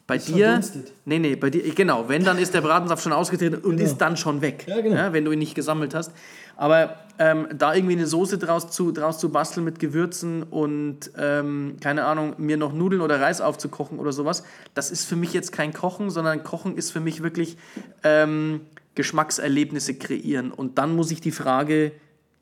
Bei 0.07 0.17
Ist 0.17 0.27
dir, 0.29 0.45
verdunstet. 0.45 0.91
nee, 1.05 1.17
nee, 1.19 1.35
bei 1.35 1.49
dir, 1.49 1.61
genau, 1.73 2.05
wenn, 2.07 2.23
dann 2.23 2.37
ist 2.37 2.53
der 2.53 2.61
Bratensaft 2.61 3.01
schon 3.03 3.11
ausgetreten 3.11 3.55
und 3.55 3.77
Genau. 3.77 3.83
ist 3.83 3.97
dann 3.97 4.15
schon 4.17 4.39
weg, 4.41 4.65
Ja, 4.67 4.79
genau. 4.81 5.11
wenn 5.13 5.25
du 5.25 5.31
ihn 5.31 5.39
nicht 5.39 5.55
gesammelt 5.55 5.93
hast. 5.95 6.11
Aber 6.57 6.95
ähm, 7.17 7.47
da 7.57 7.73
irgendwie 7.73 7.95
eine 7.95 8.07
Soße 8.07 8.37
draus 8.37 8.69
zu, 8.71 8.91
draus 8.91 9.19
zu 9.19 9.29
basteln 9.29 9.63
mit 9.63 9.79
Gewürzen 9.79 10.43
und, 10.43 11.11
ähm, 11.17 11.77
keine 11.79 12.05
Ahnung, 12.05 12.35
mir 12.37 12.57
noch 12.57 12.73
Nudeln 12.73 13.01
oder 13.01 13.21
Reis 13.21 13.41
aufzukochen 13.41 13.99
oder 13.99 14.11
sowas, 14.11 14.43
das 14.73 14.91
ist 14.91 15.05
für 15.05 15.15
mich 15.15 15.33
jetzt 15.33 15.51
kein 15.51 15.73
Kochen, 15.73 16.09
sondern 16.09 16.43
Kochen 16.43 16.75
ist 16.75 16.91
für 16.91 16.99
mich 16.99 17.23
wirklich 17.23 17.57
ähm, 18.03 18.61
Geschmackserlebnisse 18.95 19.95
kreieren. 19.95 20.51
Und 20.51 20.77
dann 20.77 20.95
muss 20.95 21.11
ich 21.11 21.21
die 21.21 21.31
Frage 21.31 21.93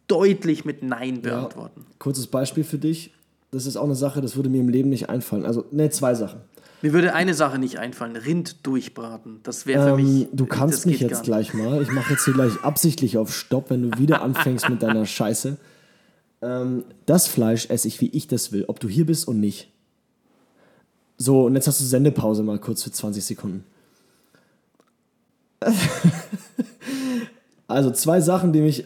deutlich 0.08 0.66
mit 0.66 0.84
Nein 0.84 1.22
beantworten. 1.22 1.86
Kurzes 2.00 2.28
Beispiel 2.28 2.64
für 2.64 2.78
dich. 2.78 3.14
Das 3.52 3.68
ist 3.68 3.78
auch 3.78 3.84
eine 3.84 3.96
Sache, 3.96 4.22
das 4.22 4.36
würde 4.36 4.50
mir 4.50 4.62
im 4.62 4.70
Leben 4.70 4.90
nicht 4.90 5.10
einfallen. 5.10 5.46
Also, 5.46 5.66
ne, 5.72 5.90
zwei 5.92 6.16
Sachen. 6.16 6.42
Mir 6.84 6.92
würde 6.92 7.14
eine 7.16 7.34
Sache 7.34 7.60
nicht 7.60 7.80
einfallen: 7.80 8.18
Rind 8.18 8.68
durchbraten. 8.68 9.40
Das 9.44 9.66
wäre 9.66 9.96
für 9.96 10.02
Ähm, 10.02 10.20
mich. 10.20 10.28
du 10.34 10.46
kannst 10.46 10.86
mich 10.86 11.00
jetzt 11.00 11.24
gleich 11.24 11.54
mal. 11.54 11.82
Ich 11.82 11.90
mache 11.90 12.12
jetzt 12.12 12.26
hier 12.26 12.34
gleich 12.34 12.62
absichtlich 12.62 13.18
auf 13.18 13.34
Stopp, 13.34 13.70
wenn 13.70 13.90
du 13.90 13.98
wieder 13.98 14.22
anfängst 14.22 14.68
mit 14.68 14.84
deiner 14.84 15.06
Scheiße. 15.06 15.56
Ähm, 16.42 16.84
das 17.06 17.28
Fleisch 17.28 17.70
esse 17.70 17.88
ich, 17.88 18.02
wie 18.02 18.10
ich 18.10 18.28
das 18.28 18.52
will, 18.52 18.66
ob 18.68 18.82
du 18.82 18.90
hier 18.90 19.06
bist 19.06 19.30
und 19.30 19.40
nicht. 19.40 19.72
So, 21.18 21.46
und 21.46 21.56
jetzt 21.56 21.68
hast 21.68 21.80
du 21.80 21.86
Sendepause 21.86 22.44
mal 22.44 22.60
kurz 22.60 22.84
für 22.84 22.92
20 22.92 23.24
Sekunden. 23.24 23.64
also 27.70 27.92
zwei 27.92 28.20
Sachen, 28.20 28.52
die 28.52 28.60
mich, 28.60 28.84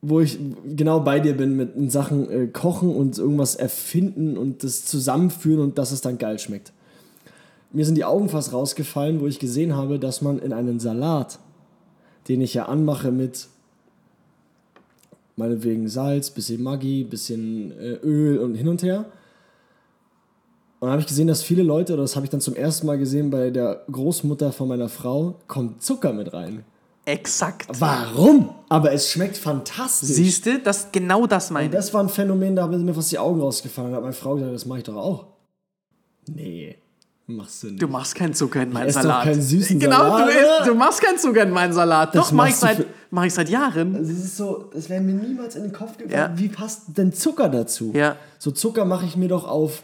wo 0.00 0.20
ich 0.20 0.38
genau 0.76 1.00
bei 1.00 1.18
dir 1.18 1.36
bin 1.36 1.56
mit 1.56 1.90
Sachen 1.90 2.30
äh, 2.30 2.46
Kochen 2.46 2.94
und 2.94 3.18
irgendwas 3.18 3.56
erfinden 3.56 4.38
und 4.38 4.62
das 4.62 4.84
zusammenführen 4.84 5.60
und 5.60 5.76
dass 5.76 5.90
es 5.90 6.02
dann 6.02 6.16
geil 6.16 6.38
schmeckt 6.38 6.72
mir 7.72 7.84
sind 7.84 7.94
die 7.96 8.04
Augen 8.04 8.28
fast 8.28 8.52
rausgefallen, 8.52 9.20
wo 9.20 9.26
ich 9.26 9.38
gesehen 9.38 9.76
habe, 9.76 9.98
dass 9.98 10.22
man 10.22 10.38
in 10.38 10.52
einen 10.52 10.80
Salat, 10.80 11.38
den 12.28 12.40
ich 12.40 12.54
ja 12.54 12.66
anmache 12.66 13.10
mit 13.12 13.48
meinetwegen 15.36 15.88
Salz, 15.88 16.30
bisschen 16.30 16.62
Maggi, 16.62 17.04
bisschen 17.04 17.72
äh, 17.78 17.94
Öl 18.02 18.38
und 18.38 18.54
hin 18.54 18.68
und 18.68 18.82
her, 18.82 19.06
Und 20.80 20.86
dann 20.86 20.90
habe 20.90 21.00
ich 21.00 21.06
gesehen, 21.06 21.28
dass 21.28 21.42
viele 21.42 21.62
Leute, 21.62 21.94
oder 21.94 22.02
das 22.02 22.16
habe 22.16 22.26
ich 22.26 22.30
dann 22.30 22.40
zum 22.40 22.54
ersten 22.54 22.86
Mal 22.86 22.98
gesehen 22.98 23.30
bei 23.30 23.50
der 23.50 23.84
Großmutter 23.90 24.52
von 24.52 24.68
meiner 24.68 24.88
Frau, 24.88 25.36
kommt 25.46 25.82
Zucker 25.82 26.12
mit 26.12 26.32
rein. 26.32 26.64
Exakt. 27.06 27.66
Warum? 27.80 28.50
Aber 28.68 28.92
es 28.92 29.10
schmeckt 29.10 29.36
fantastisch. 29.36 30.10
Siehst 30.10 30.46
du, 30.46 30.58
das, 30.58 30.92
genau 30.92 31.26
das 31.26 31.50
meine 31.50 31.66
ich. 31.66 31.72
das 31.72 31.92
war 31.94 32.02
ein 32.02 32.08
Phänomen, 32.08 32.54
da 32.54 32.62
haben 32.62 32.84
mir 32.84 32.94
fast 32.94 33.10
die 33.10 33.18
Augen 33.18 33.40
rausgefallen. 33.40 33.90
Da 33.90 33.96
hat 33.96 34.02
meine 34.02 34.14
Frau 34.14 34.34
gesagt, 34.34 34.54
das 34.54 34.66
mache 34.66 34.78
ich 34.78 34.84
doch 34.84 34.96
auch. 34.96 35.26
Nee, 36.28 36.76
machst 37.36 37.62
du 37.62 37.68
nicht. 37.68 37.82
Du 37.82 37.88
machst 37.88 38.14
keinen 38.14 38.34
Zucker 38.34 38.62
in 38.62 38.72
meinen 38.72 38.86
doch 38.92 39.02
Salat. 39.02 39.24
keinen 39.24 39.42
süßen 39.42 39.78
genau, 39.78 39.96
Salat, 39.96 40.20
du, 40.20 40.24
oder? 40.32 40.58
isst, 40.60 40.68
du 40.68 40.74
machst 40.74 41.02
keinen 41.02 41.18
Zucker 41.18 41.42
in 41.42 41.50
meinen 41.50 41.72
Salat. 41.72 42.14
Das 42.14 42.26
Doch, 42.28 42.32
mach 42.32 42.46
ich, 42.48 42.54
du 42.54 42.60
seit, 42.60 42.86
mach 43.10 43.24
ich 43.24 43.34
seit 43.34 43.48
Jahren. 43.48 43.96
Also 43.96 44.12
es 44.12 44.18
ist 44.24 44.36
so, 44.36 44.70
es 44.74 44.88
wäre 44.88 45.00
mir 45.00 45.14
niemals 45.14 45.56
in 45.56 45.62
den 45.64 45.72
Kopf 45.72 45.96
gekommen, 45.96 46.12
Ja. 46.14 46.32
wie 46.36 46.48
passt 46.48 46.82
denn 46.96 47.12
Zucker 47.12 47.48
dazu? 47.48 47.92
Ja. 47.94 48.16
So 48.38 48.50
Zucker 48.50 48.84
mache 48.84 49.06
ich 49.06 49.16
mir 49.16 49.28
doch 49.28 49.46
auf, 49.48 49.82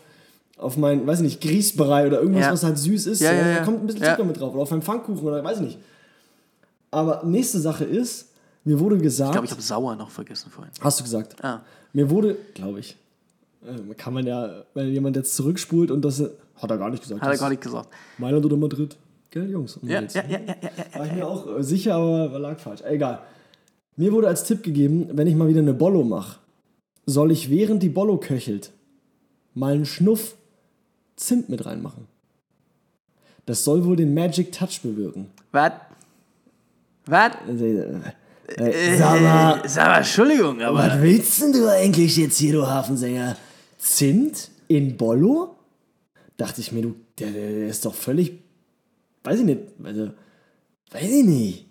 auf 0.59 0.77
mein, 0.77 1.07
weiß 1.07 1.19
ich 1.19 1.25
nicht, 1.25 1.41
Grießbrei 1.41 2.07
oder 2.07 2.21
irgendwas, 2.21 2.45
Ja. 2.47 2.53
was 2.53 2.63
halt 2.65 2.79
süß 2.79 3.07
ist. 3.07 3.21
Ja, 3.21 3.31
so, 3.31 3.37
Da 3.59 3.65
kommt 3.65 3.81
ein 3.83 3.87
bisschen. 3.87 4.05
Zucker 4.05 4.25
mit 4.25 4.41
drauf. 4.41 4.53
Oder 4.55 4.63
auf 4.63 4.71
meinem 4.71 4.83
Pfannkuchen 4.83 5.27
oder 5.27 5.43
weiß 5.45 5.59
ich 5.59 5.65
nicht. 5.65 5.79
Aber 6.91 7.23
nächste 7.25 7.59
Sache 7.61 7.85
ist, 7.85 8.29
mir 8.65 8.79
wurde 8.81 8.99
gesagt, 8.99 9.31
Ich 9.31 9.33
glaube, 9.33 9.47
ich 9.47 9.51
habe 9.53 9.63
sauer 9.63 9.97
noch 9.97 10.11
vergessen 10.11 10.51
vorhin. 10.51 10.73
hast 10.81 11.01
du 11.01 11.05
gesagt, 11.05 11.43
Ah. 11.45 11.61
mir 11.93 12.09
wurde, 12.11 12.37
glaube 12.55 12.81
ich, 12.81 12.97
äh, 13.65 13.95
kann 13.95 14.15
man 14.15 14.27
ja, 14.27 14.65
wenn 14.75 14.89
jemand 14.93 15.17
jetzt 15.17 15.35
zurückspult 15.37 15.91
und 15.91 16.03
das, 16.05 16.23
hat 16.61 16.71
er 16.71 16.79
gar 16.79 16.91
nicht 16.91 17.03
gesagt. 17.03 17.21
Hat 17.23 17.31
er 17.33 17.39
gar 17.39 17.51
nicht 17.51 17.63
gesagt. 17.63 17.89
Mailand 18.19 18.45
oder 18.45 18.57
Madrid? 18.57 18.97
Gell, 19.31 19.51
Jungs? 19.51 19.79
Ja, 19.83 20.01
ja, 20.01 20.09
ja, 20.15 20.23
ja, 20.29 20.39
ja. 20.39 20.99
War 20.99 21.07
ich 21.07 21.13
mir 21.13 21.27
auch 21.27 21.59
äh, 21.59 21.63
sicher, 21.63 21.95
aber 21.95 22.39
lag 22.39 22.59
falsch. 22.59 22.81
Egal. 22.83 23.21
Mir 23.97 24.13
wurde 24.13 24.29
als 24.29 24.45
Tipp 24.45 24.63
gegeben, 24.63 25.09
wenn 25.13 25.27
ich 25.27 25.35
mal 25.35 25.49
wieder 25.49 25.61
eine 25.61 25.75
Bollo 25.75 26.05
mache, 26.05 26.39
soll 27.07 27.31
ich 27.33 27.51
während 27.51 27.83
die 27.83 27.89
Bollo 27.89 28.19
köchelt 28.19 28.73
mal 29.55 29.73
einen 29.75 29.87
Schnuff 29.87 30.35
Zimt 31.17 31.49
mit 31.49 31.65
reinmachen. 31.65 32.07
Das 33.47 33.65
soll 33.65 33.85
wohl 33.87 33.97
den 33.97 34.13
Magic 34.13 34.53
Touch 34.53 34.81
bewirken. 34.83 35.31
Was? 35.53 35.73
Was? 37.07 37.33
Äh, 37.49 37.93
äh, 38.59 38.97
sag 38.99 39.21
mal, 39.23 39.61
Äh, 39.65 39.69
sag 39.69 39.87
mal, 39.87 39.97
Entschuldigung, 39.99 40.61
aber. 40.61 40.79
was 40.79 41.01
willst 41.01 41.41
denn 41.43 41.53
du 41.53 41.71
eigentlich 41.71 42.17
jetzt 42.19 42.37
hier, 42.39 42.53
du 42.53 42.67
Hafensänger? 42.67 43.37
Zimt 43.79 44.51
in 44.69 44.97
Bollo? 44.97 45.56
Dachte 46.37 46.61
ich 46.61 46.73
mir, 46.73 46.83
du, 46.83 46.97
der, 47.19 47.31
der, 47.31 47.69
ist 47.69 47.85
doch 47.85 47.95
völlig, 47.95 48.43
weiß 49.25 49.41
ich 49.41 49.47
nicht, 49.47 49.61
also, 49.83 50.11
weiß 50.91 51.11
ich 51.11 51.25
nicht. 51.25 51.67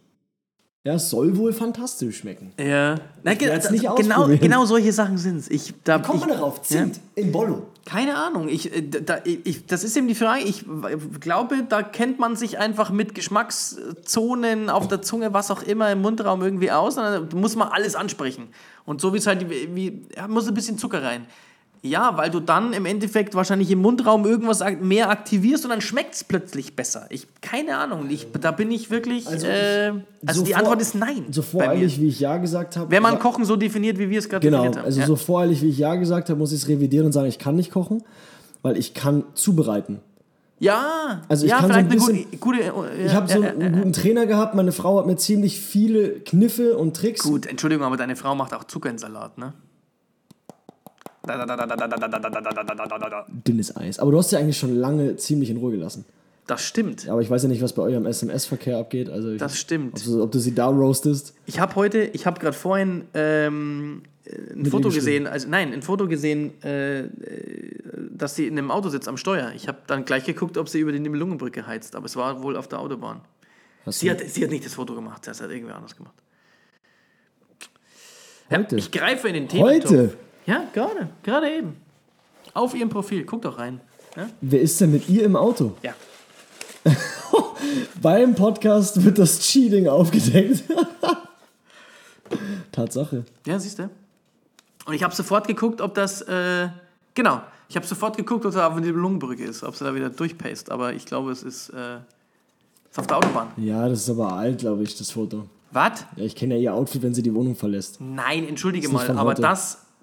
Ja, 0.85 0.99
soll 0.99 1.35
wohl 1.35 1.51
fantastisch 1.51 2.19
schmecken. 2.19 2.53
Ja. 2.59 2.93
Na, 3.23 3.33
ge 3.33 3.51
nicht 3.71 3.87
genau, 3.97 4.27
genau 4.27 4.65
solche 4.65 4.93
Sachen 4.93 5.17
sind 5.17 5.37
es. 5.37 5.49
Ich, 5.49 5.73
da, 5.83 5.97
Kommt 5.97 6.21
ich, 6.21 6.27
man 6.27 6.37
darauf? 6.37 6.61
Zimt 6.61 6.99
in 7.15 7.31
Bollo. 7.31 7.65
Keine 7.85 8.15
Ahnung. 8.15 8.47
Ich, 8.49 8.71
äh, 8.71 8.83
da, 8.83 9.17
ich, 9.23 9.65
das 9.65 9.83
ist 9.83 9.97
eben 9.97 10.07
die 10.07 10.13
Frage. 10.13 10.43
Ich 10.43 10.63
glaube, 11.19 11.63
da 11.67 11.81
kennt 11.81 12.19
man 12.19 12.35
sich 12.35 12.59
einfach 12.59 12.91
mit 12.91 13.15
Geschmackszonen 13.15 14.69
auf 14.69 14.87
der 14.87 15.01
Zunge, 15.01 15.33
was 15.33 15.49
auch 15.49 15.63
immer 15.63 15.91
im 15.91 16.03
Mundraum 16.03 16.43
irgendwie 16.43 16.69
aus. 16.69 16.99
Und 16.99 17.03
dann 17.03 17.29
muss 17.33 17.55
man 17.55 17.69
alles 17.69 17.95
ansprechen. 17.95 18.49
Und 18.85 19.01
so 19.01 19.11
wie 19.11 19.17
es 19.17 19.25
halt, 19.25 19.49
wie, 19.49 19.75
wie 19.75 20.05
ja, 20.15 20.27
muss 20.27 20.47
ein 20.47 20.53
bisschen 20.53 20.77
Zucker 20.77 21.01
rein. 21.01 21.25
Ja, 21.81 22.17
weil 22.17 22.31
du 22.31 22.39
dann 22.39 22.73
im 22.73 22.85
Endeffekt 22.85 23.35
wahrscheinlich 23.35 23.69
im 23.69 23.79
Mundraum 23.79 24.25
irgendwas 24.25 24.63
mehr 24.81 25.09
aktivierst 25.09 25.63
und 25.65 25.69
dann 25.69 25.81
schmeckt 25.81 26.15
es 26.15 26.23
plötzlich 26.23 26.75
besser. 26.75 27.05
Ich, 27.09 27.27
keine 27.41 27.77
Ahnung. 27.77 28.07
Ich, 28.09 28.27
da 28.41 28.51
bin 28.51 28.71
ich 28.71 28.89
wirklich. 28.89 29.27
Also 29.27 29.45
Also, 29.45 29.47
ich- 29.47 29.53
äh, 29.53 29.91
also 30.25 30.39
so 30.41 30.45
die 30.45 30.55
Antwort 30.55 30.81
ist 30.81 30.95
nein. 30.95 31.25
So 31.31 31.41
voreilig, 31.43 31.99
wie 32.01 32.07
ich 32.07 32.19
Ja 32.19 32.37
gesagt 32.37 32.75
habe. 32.77 32.89
Wenn 32.89 33.03
man 33.03 33.19
Kochen 33.19 33.45
so 33.45 33.55
definiert, 33.55 33.99
wie 33.99 34.09
wir 34.09 34.17
es 34.19 34.27
gerade 34.29 34.43
Genau, 34.45 34.57
definiert 34.63 34.77
haben. 34.79 34.85
also 34.85 34.99
ja. 35.01 35.05
so 35.05 35.15
voreilig, 35.15 35.61
wie 35.61 35.69
ich 35.69 35.77
Ja 35.77 35.95
gesagt 35.95 36.29
habe, 36.29 36.39
muss 36.39 36.51
ich 36.51 36.61
es 36.63 36.67
revidieren 36.67 37.05
und 37.05 37.11
sagen, 37.11 37.27
ich 37.27 37.37
kann 37.39 37.55
nicht 37.55 37.71
kochen, 37.71 38.03
weil 38.63 38.77
ich 38.77 38.95
kann 38.95 39.23
zubereiten. 39.35 39.99
ja, 40.59 41.21
Also 41.27 41.45
ich 41.45 41.51
ja, 41.51 41.59
kann 41.59 41.67
so 41.71 41.73
ein 41.77 41.87
vielleicht 41.91 42.07
eine 42.07 42.13
bisschen- 42.15 42.39
gute. 42.39 42.63
gute 42.71 42.91
äh, 42.93 43.05
Ich 43.05 43.11
ja, 43.11 43.13
habe 43.17 43.27
so 43.31 43.41
einen 43.41 43.61
ja. 43.61 43.69
guten 43.69 43.93
Trainer 43.93 44.25
gehabt, 44.25 44.55
meine 44.55 44.71
Frau 44.71 44.97
hat 44.97 45.05
mir 45.05 45.17
ziemlich 45.17 45.59
viele 45.59 46.11
Kniffe 46.21 46.77
und 46.77 46.95
Tricks. 46.95 47.21
Gut, 47.23 47.45
Entschuldigung, 47.45 47.85
aber 47.85 47.97
deine 47.97 48.15
Frau 48.15 48.33
macht 48.33 48.53
auch 48.55 48.63
Zucker 48.63 48.89
in 48.89 48.97
Salat, 48.97 49.37
ne? 49.37 49.53
Dünnes 53.47 53.75
Eis. 53.75 53.99
Aber 53.99 54.11
du 54.11 54.17
hast 54.17 54.31
ja 54.31 54.39
eigentlich 54.39 54.57
schon 54.57 54.75
lange 54.75 55.15
ziemlich 55.17 55.49
in 55.49 55.57
Ruhe 55.57 55.71
gelassen. 55.71 56.05
Das 56.47 56.61
stimmt. 56.61 57.09
Aber 57.09 57.21
ich 57.21 57.29
weiß 57.29 57.43
ja 57.43 57.49
nicht, 57.49 57.61
was 57.61 57.73
bei 57.73 57.81
eurem 57.81 58.05
SMS-Verkehr 58.05 58.77
abgeht. 58.77 59.09
Also 59.09 59.31
ich, 59.31 59.39
Das 59.39 59.57
stimmt. 59.57 59.95
ob, 59.95 60.03
du, 60.03 60.23
ob 60.23 60.31
du 60.31 60.39
sie 60.39 60.53
da 60.53 60.67
roastest. 60.67 61.33
Ich 61.47 61.59
habe 61.59 61.75
heute, 61.75 62.03
ich 62.03 62.27
habe 62.27 62.39
gerade 62.39 62.55
vorhin 62.55 63.05
ähm, 63.15 64.03
äh, 64.25 64.53
ein 64.53 64.65
Foto 64.67 64.89
ihr 64.89 64.95
gesehen, 64.95 65.25
also 65.25 65.47
nein, 65.49 65.73
ein 65.73 65.81
Foto 65.81 66.07
gesehen, 66.07 66.53
äh, 66.63 66.99
äh, 66.99 67.09
dass 68.11 68.35
sie 68.35 68.45
in 68.45 68.57
einem 68.57 68.69
Auto 68.69 68.89
sitzt 68.89 69.07
am 69.07 69.17
Steuer. 69.17 69.53
Ich 69.55 69.67
habe 69.67 69.79
dann 69.87 70.05
gleich 70.05 70.25
geguckt, 70.25 70.57
ob 70.57 70.69
sie 70.69 70.79
über 70.79 70.91
die 70.91 70.99
Nibelungenbrücke 70.99 71.65
heizt, 71.65 71.95
aber 71.95 72.05
es 72.05 72.15
war 72.15 72.43
wohl 72.43 72.55
auf 72.55 72.67
der 72.67 72.79
Autobahn. 72.79 73.21
Hast 73.85 73.99
Sie 73.99 74.11
hat, 74.11 74.19
sie 74.19 74.43
hat 74.43 74.51
nicht 74.51 74.65
das 74.65 74.75
Foto 74.75 74.93
gemacht, 74.93 75.25
das 75.25 75.41
hat 75.41 75.49
irgendwer 75.49 75.75
anders 75.75 75.95
gemacht. 75.95 76.15
Heute? 78.51 78.75
ich 78.75 78.91
greife 78.91 79.27
in 79.27 79.33
den 79.33 79.47
Themen. 79.47 79.63
Heute? 79.63 80.13
Ja, 80.45 80.63
gerade, 80.73 81.09
gerade 81.23 81.49
eben. 81.49 81.77
Auf 82.53 82.75
ihrem 82.75 82.89
Profil, 82.89 83.25
guck 83.25 83.41
doch 83.41 83.57
rein. 83.57 83.81
Ja? 84.15 84.29
Wer 84.41 84.61
ist 84.61 84.79
denn 84.79 84.91
mit 84.91 85.09
ihr 85.09 85.23
im 85.23 85.35
Auto? 85.35 85.75
ja. 85.81 85.93
Beim 88.01 88.35
Podcast 88.35 89.03
wird 89.03 89.17
das 89.17 89.39
Cheating 89.39 89.87
aufgedeckt. 89.87 90.63
Tatsache. 92.71 93.25
Ja, 93.45 93.59
siehst 93.59 93.79
du. 93.79 93.89
Und 94.85 94.93
ich 94.93 95.03
habe 95.03 95.15
sofort 95.15 95.47
geguckt, 95.47 95.81
ob 95.81 95.95
das, 95.95 96.21
äh, 96.21 96.69
genau, 97.15 97.41
ich 97.69 97.75
habe 97.75 97.87
sofort 97.87 98.17
geguckt, 98.17 98.45
ob 98.45 98.53
da 98.53 98.67
auf 98.67 98.79
die 98.79 98.89
Lungenbrücke 98.89 99.43
ist, 99.43 99.63
ob 99.63 99.75
sie 99.75 99.83
da 99.83 99.95
wieder 99.95 100.09
durchpaced. 100.09 100.69
Aber 100.69 100.93
ich 100.93 101.05
glaube, 101.05 101.31
es 101.31 101.41
ist, 101.41 101.69
äh, 101.69 101.97
ist 102.89 102.99
auf 102.99 103.07
der 103.07 103.17
Autobahn. 103.17 103.47
Ja, 103.57 103.89
das 103.89 104.01
ist 104.01 104.09
aber 104.09 104.33
alt, 104.33 104.59
glaube 104.59 104.83
ich, 104.83 104.95
das 104.95 105.11
Foto. 105.11 105.49
Was? 105.71 106.05
Ja, 106.15 106.23
ich 106.23 106.35
kenne 106.35 106.55
ja 106.55 106.61
ihr 106.61 106.73
Outfit, 106.73 107.01
wenn 107.01 107.13
sie 107.13 107.23
die 107.23 107.33
Wohnung 107.33 107.55
verlässt. 107.55 107.99
Nein, 107.99 108.47
entschuldige 108.47 108.89
mal, 108.89 109.09
aber 109.09 109.31
heute. 109.31 109.41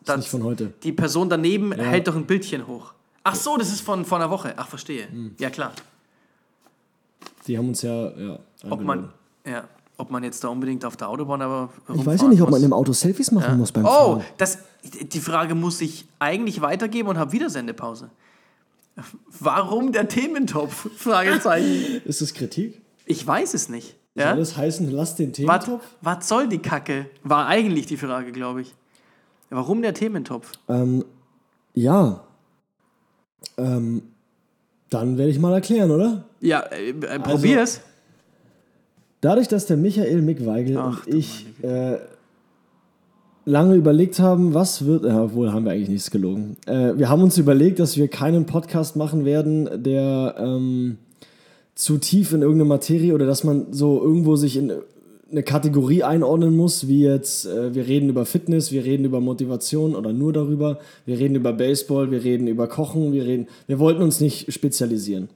Das, 0.05 0.15
das 0.15 0.17
nicht 0.19 0.31
von 0.31 0.45
heute. 0.45 0.73
die 0.83 0.93
Person 0.93 1.29
daneben 1.29 1.73
hält 1.73 2.09
doch 2.09 2.17
ein 2.17 2.27
Bildchen 2.27 2.67
hoch. 2.67 2.93
Ach 3.25 3.35
so, 3.35 3.57
das 3.57 3.69
ist 3.73 3.81
von 3.83 4.05
vor 4.05 4.19
einer 4.19 4.31
Woche. 4.31 4.55
Ach, 4.57 4.69
verstehe. 4.69 5.09
Hm. 5.09 5.35
Ja, 5.38 5.49
klar. 5.51 5.73
Die 7.47 7.57
haben 7.59 7.69
uns 7.69 7.83
ja, 7.83 8.11
ja 8.19 8.38
Ob 8.71 8.83
man, 8.83 9.12
ja, 9.47 9.65
ob 9.97 10.11
man 10.11 10.23
jetzt 10.25 10.43
da 10.45 10.49
unbedingt 10.49 10.85
auf 10.85 10.97
der 10.97 11.09
Autobahn 11.09 11.43
aber 11.43 11.71
Ich 11.95 12.05
weiß 12.07 12.23
ja 12.23 12.29
nicht, 12.29 12.43
ob 12.43 12.51
man 12.51 12.62
im 12.62 12.73
Auto 12.73 12.93
Selfies 12.93 13.31
machen 13.33 13.59
muss 13.59 13.71
beim 13.73 13.85
Oh, 13.85 13.88
Fahren. 13.88 14.25
das, 14.38 14.59
die 14.83 15.21
Frage 15.21 15.55
muss 15.55 15.81
ich 15.81 16.07
eigentlich 16.19 16.61
weitergeben 16.61 17.09
und 17.09 17.19
habe 17.19 17.33
wieder 17.33 17.49
Sendepause. 17.51 18.11
Warum 19.41 19.93
der 19.93 20.09
Thementopf? 20.09 20.88
Fragezeichen. 20.97 22.03
Ist 22.05 22.21
das 22.21 22.35
Kritik? 22.35 22.81
Ich 23.07 23.27
weiß 23.27 23.55
es 23.55 23.69
nicht. 23.69 23.97
Soll 24.15 24.25
Ja? 24.25 24.37
das 24.37 24.57
heißen, 24.57 24.91
lass 24.91 25.17
den 25.17 25.31
Was, 25.31 25.37
Thementopf? 25.65 25.85
was 26.03 26.29
soll 26.29 26.49
die 26.49 26.59
Kacke? 26.59 27.07
War 27.23 27.47
eigentlich 27.47 27.87
die 27.87 27.97
Frage, 27.97 28.33
glaube 28.33 28.62
ich. 28.62 28.75
Warum 29.53 29.83
der 29.83 29.93
Thementopf? 29.93 30.53
Ähm, 30.69 31.05
ja. 31.75 32.25
Ähm, 33.59 34.03
dann 34.88 35.19
werde 35.19 35.31
ich 35.31 35.38
mal 35.38 35.53
erklären, 35.53 35.91
oder? 35.91 36.25
Ja, 36.41 36.61
äh, 36.61 36.91
äh, 36.91 37.07
Also 37.07 37.23
probier's. 37.23 37.81
Dadurch, 39.21 39.49
dass 39.49 39.67
der 39.67 39.77
Michael 39.77 40.23
Mick 40.23 40.45
Weigel 40.47 40.79
Ach, 40.79 41.07
und 41.07 41.15
ich 41.15 41.47
äh, 41.62 41.99
lange 43.45 43.75
überlegt 43.75 44.19
haben, 44.19 44.55
was 44.55 44.85
wird, 44.87 45.05
ja, 45.05 45.23
obwohl 45.23 45.53
haben 45.53 45.65
wir 45.65 45.73
eigentlich 45.73 45.91
nichts 45.91 46.11
gelogen. 46.11 46.57
Äh, 46.67 46.97
wir 46.97 47.09
haben 47.09 47.23
uns 47.23 47.37
überlegt, 47.38 47.79
dass 47.79 47.97
wir 47.97 48.09
keinen 48.09 48.46
Podcast 48.46 48.96
machen 48.96 49.25
werden, 49.25 49.83
der 49.83 50.35
ähm, 50.38 50.98
zu 51.75 51.98
tief 51.98 52.33
in 52.33 52.42
irgendeine 52.42 52.69
Materie 52.69 53.15
oder 53.15 53.27
dass 53.27 53.44
man 53.44 53.73
so 53.73 54.03
irgendwo 54.03 54.37
sich 54.37 54.57
in 54.57 54.73
eine 55.33 55.43
Kategorie 55.43 56.03
einordnen 56.05 56.57
muss, 56.57 56.87
wie 56.87 57.03
jetzt, 57.03 57.47
äh, 57.47 57.75
wir 57.75 57.87
reden 57.89 58.09
über 58.09 58.25
Fitness, 58.27 58.71
wir 58.71 58.85
reden 58.85 59.05
über 59.05 59.21
Motivation 59.21 59.97
oder 59.97 60.13
nur 60.13 60.33
darüber, 60.33 60.79
wir 61.07 61.19
reden 61.19 61.35
über 61.35 61.53
Baseball, 61.53 62.11
wir 62.11 62.23
reden 62.23 62.47
über 62.47 62.69
Kochen, 62.69 63.13
wir 63.13 63.25
reden, 63.25 63.49
wir 63.67 63.79
wollten 63.79 64.03
uns 64.03 64.21
nicht 64.21 64.53
spezialisieren 64.53 65.29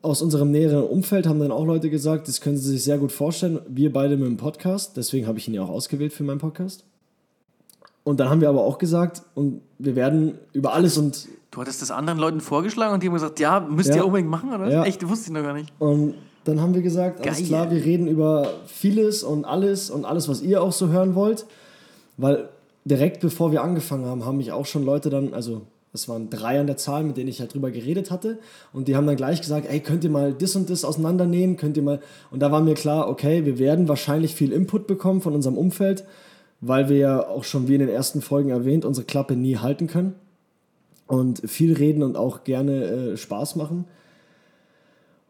aus 0.00 0.22
unserem 0.22 0.50
näheren 0.50 0.84
Umfeld 0.84 1.26
haben 1.26 1.40
dann 1.40 1.50
auch 1.50 1.64
Leute 1.66 1.90
gesagt, 1.90 2.28
das 2.28 2.40
können 2.40 2.56
sie 2.56 2.70
sich 2.70 2.84
sehr 2.84 2.98
gut 2.98 3.10
vorstellen. 3.12 3.58
Wir 3.68 3.92
beide 3.92 4.16
mit 4.16 4.26
dem 4.26 4.36
Podcast, 4.36 4.96
deswegen 4.96 5.26
habe 5.26 5.38
ich 5.38 5.48
ihn 5.48 5.54
ja 5.54 5.62
auch 5.62 5.68
ausgewählt 5.70 6.12
für 6.12 6.22
meinen 6.22 6.38
Podcast. 6.38 6.84
Und 8.04 8.20
dann 8.20 8.30
haben 8.30 8.40
wir 8.40 8.48
aber 8.48 8.62
auch 8.62 8.78
gesagt, 8.78 9.22
und 9.34 9.60
wir 9.78 9.96
werden 9.96 10.34
über 10.52 10.72
alles 10.72 10.96
und, 10.98 11.28
Du 11.50 11.62
hattest 11.62 11.82
das 11.82 11.90
anderen 11.90 12.18
Leuten 12.18 12.40
vorgeschlagen 12.40 12.94
und 12.94 13.02
die 13.02 13.08
haben 13.08 13.14
gesagt, 13.14 13.40
ja, 13.40 13.58
müsst 13.58 13.88
Ja. 13.90 13.96
ihr 13.96 14.06
unbedingt 14.06 14.30
machen, 14.30 14.52
oder? 14.52 14.70
Ja. 14.70 14.84
Echt, 14.84 15.06
wusste 15.08 15.28
ich 15.30 15.32
noch 15.32 15.42
gar 15.42 15.54
nicht. 15.54 15.72
und 15.78 16.14
dann 16.44 16.60
haben 16.60 16.74
wir 16.74 16.82
gesagt, 16.82 17.20
alles 17.20 17.38
Geil. 17.38 17.46
klar, 17.46 17.70
wir 17.70 17.84
reden 17.84 18.06
über 18.06 18.54
vieles 18.66 19.22
und 19.22 19.44
alles 19.44 19.90
und 19.90 20.04
alles, 20.04 20.28
was 20.28 20.40
ihr 20.42 20.62
auch 20.62 20.72
so 20.72 20.88
hören 20.88 21.14
wollt. 21.14 21.46
Weil 22.16 22.48
direkt 22.84 23.20
bevor 23.20 23.52
wir 23.52 23.62
angefangen 23.62 24.06
haben, 24.06 24.24
haben 24.24 24.38
mich 24.38 24.52
auch 24.52 24.66
schon 24.66 24.84
Leute 24.84 25.10
dann, 25.10 25.34
also 25.34 25.62
es 25.92 26.08
waren 26.08 26.30
drei 26.30 26.60
an 26.60 26.66
der 26.66 26.76
Zahl, 26.76 27.02
mit 27.02 27.16
denen 27.16 27.28
ich 27.28 27.40
halt 27.40 27.54
drüber 27.54 27.70
geredet 27.70 28.10
hatte. 28.10 28.38
Und 28.72 28.88
die 28.88 28.96
haben 28.96 29.06
dann 29.06 29.16
gleich 29.16 29.40
gesagt, 29.40 29.66
ey, 29.68 29.80
könnt 29.80 30.04
ihr 30.04 30.10
mal 30.10 30.32
das 30.32 30.54
und 30.54 30.68
das 30.70 30.84
auseinandernehmen? 30.84 31.56
Könnt 31.56 31.76
ihr 31.76 31.82
mal. 31.82 32.00
Und 32.30 32.40
da 32.40 32.52
war 32.52 32.60
mir 32.60 32.74
klar, 32.74 33.08
okay, 33.08 33.44
wir 33.46 33.58
werden 33.58 33.88
wahrscheinlich 33.88 34.34
viel 34.34 34.52
Input 34.52 34.86
bekommen 34.86 35.20
von 35.20 35.34
unserem 35.34 35.56
Umfeld, 35.56 36.04
weil 36.60 36.88
wir 36.88 36.96
ja 36.98 37.26
auch 37.28 37.44
schon 37.44 37.68
wie 37.68 37.74
in 37.74 37.80
den 37.80 37.88
ersten 37.88 38.20
Folgen 38.20 38.50
erwähnt, 38.50 38.84
unsere 38.84 39.06
Klappe 39.06 39.34
nie 39.34 39.56
halten 39.56 39.86
können. 39.86 40.14
und 41.06 41.40
viel 41.50 41.72
reden 41.72 42.02
und 42.02 42.16
auch 42.16 42.44
gerne 42.44 42.84
äh, 42.84 43.16
Spaß 43.16 43.56
machen. 43.56 43.86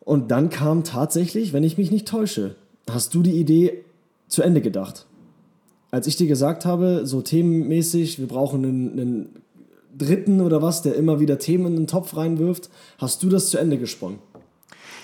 Und 0.08 0.30
dann 0.30 0.48
kam 0.48 0.84
tatsächlich, 0.84 1.52
wenn 1.52 1.62
ich 1.62 1.76
mich 1.76 1.90
nicht 1.90 2.08
täusche, 2.08 2.56
hast 2.88 3.12
du 3.12 3.20
die 3.20 3.38
Idee 3.38 3.84
zu 4.26 4.40
Ende 4.40 4.62
gedacht. 4.62 5.04
Als 5.90 6.06
ich 6.06 6.16
dir 6.16 6.26
gesagt 6.26 6.64
habe, 6.64 7.02
so 7.04 7.20
themenmäßig, 7.20 8.18
wir 8.18 8.26
brauchen 8.26 8.64
einen, 8.64 8.92
einen 8.92 9.42
Dritten 9.94 10.40
oder 10.40 10.62
was, 10.62 10.80
der 10.80 10.94
immer 10.94 11.20
wieder 11.20 11.38
Themen 11.38 11.66
in 11.66 11.76
den 11.76 11.86
Topf 11.88 12.16
reinwirft, 12.16 12.70
hast 12.96 13.22
du 13.22 13.28
das 13.28 13.50
zu 13.50 13.58
Ende 13.58 13.76
gesponnen. 13.76 14.18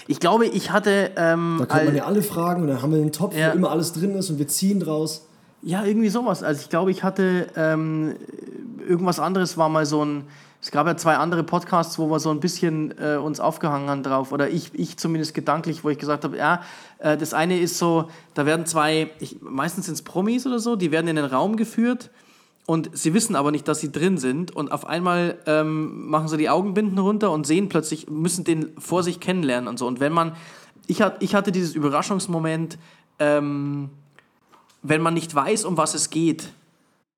Ich 0.09 0.21
glaube, 0.21 0.47
ich 0.47 0.71
hatte. 0.71 1.11
Ähm, 1.17 1.57
da 1.59 1.67
könnte 1.67 1.85
man 1.85 1.97
ja 1.97 2.07
alle 2.07 2.23
fragen 2.23 2.63
und 2.63 2.69
dann 2.69 2.81
haben 2.81 2.93
wir 2.93 2.99
einen 2.99 3.13
Topf, 3.13 3.37
ja. 3.37 3.53
wo 3.53 3.57
immer 3.59 3.73
alles 3.73 3.93
drin 3.93 4.15
ist 4.15 4.31
und 4.31 4.39
wir 4.39 4.49
ziehen 4.49 4.81
draus. 4.81 5.27
Ja, 5.61 5.85
irgendwie 5.85 6.09
sowas. 6.09 6.43
Also 6.43 6.63
ich 6.63 6.71
glaube, 6.71 6.91
ich 6.91 7.03
hatte 7.03 7.49
ähm, 7.57 8.15
irgendwas 8.89 9.21
anderes 9.21 9.59
war 9.59 9.69
mal 9.69 9.85
so 9.85 10.03
ein. 10.03 10.25
Es 10.65 10.71
gab 10.71 10.87
ja 10.87 10.97
zwei 10.97 11.17
andere 11.17 11.45
Podcasts, 11.45 11.99
wo 11.99 12.09
wir 12.09 12.19
so 12.21 12.31
ein 12.31 12.41
bisschen 12.41 12.99
äh, 12.99 13.17
uns 13.17 13.39
aufgehangen 13.39 13.91
haben 13.91 14.03
drauf. 14.03 14.33
Oder 14.33 14.49
ich, 14.49 14.71
ich 14.73 14.97
zumindest 14.97 15.35
gedanklich, 15.35 15.85
wo 15.85 15.91
ich 15.91 15.99
gesagt 15.99 16.25
habe, 16.25 16.39
ja, 16.39 16.63
äh, 17.01 17.19
das 17.19 17.35
eine 17.35 17.61
ist 17.61 17.77
so, 17.77 18.09
da 18.33 18.47
werden 18.47 18.65
zwei, 18.65 19.11
ich, 19.21 19.43
meistens 19.43 19.85
sind 19.85 19.97
es 19.97 20.01
Promis 20.01 20.47
oder 20.47 20.59
so, 20.59 20.75
die 20.75 20.91
werden 20.91 21.07
in 21.07 21.17
den 21.17 21.27
Raum 21.27 21.57
geführt 21.57 22.09
und 22.65 22.97
sie 22.97 23.13
wissen 23.13 23.37
aber 23.37 23.51
nicht, 23.51 23.69
dass 23.69 23.81
sie 23.81 23.93
drin 23.93 24.17
sind 24.17 24.57
und 24.57 24.73
auf 24.73 24.87
einmal 24.87 25.37
ähm, 25.45 26.09
machen 26.09 26.29
sie 26.29 26.39
die 26.39 26.49
Augenbinden 26.49 26.99
runter 26.99 27.31
und 27.31 27.47
sehen 27.47 27.69
plötzlich, 27.69 28.09
müssen 28.09 28.45
den 28.45 28.73
vor 28.79 29.03
sich 29.03 29.21
kennenlernen 29.21 29.69
und 29.69 29.79
so. 29.79 29.87
Und 29.87 30.01
wenn 30.01 30.15
man, 30.15 30.35
ich, 30.87 31.03
hat, 31.03 31.23
ich 31.23 31.35
hatte 31.35 31.53
dieses 31.53 31.75
Überraschungsmoment, 31.75 32.79
ähm, 33.19 33.91
wenn 34.81 35.03
man 35.03 35.13
nicht 35.13 35.35
weiß, 35.35 35.67
um 35.67 35.77
was 35.77 35.93
es 35.93 36.09
geht, 36.09 36.49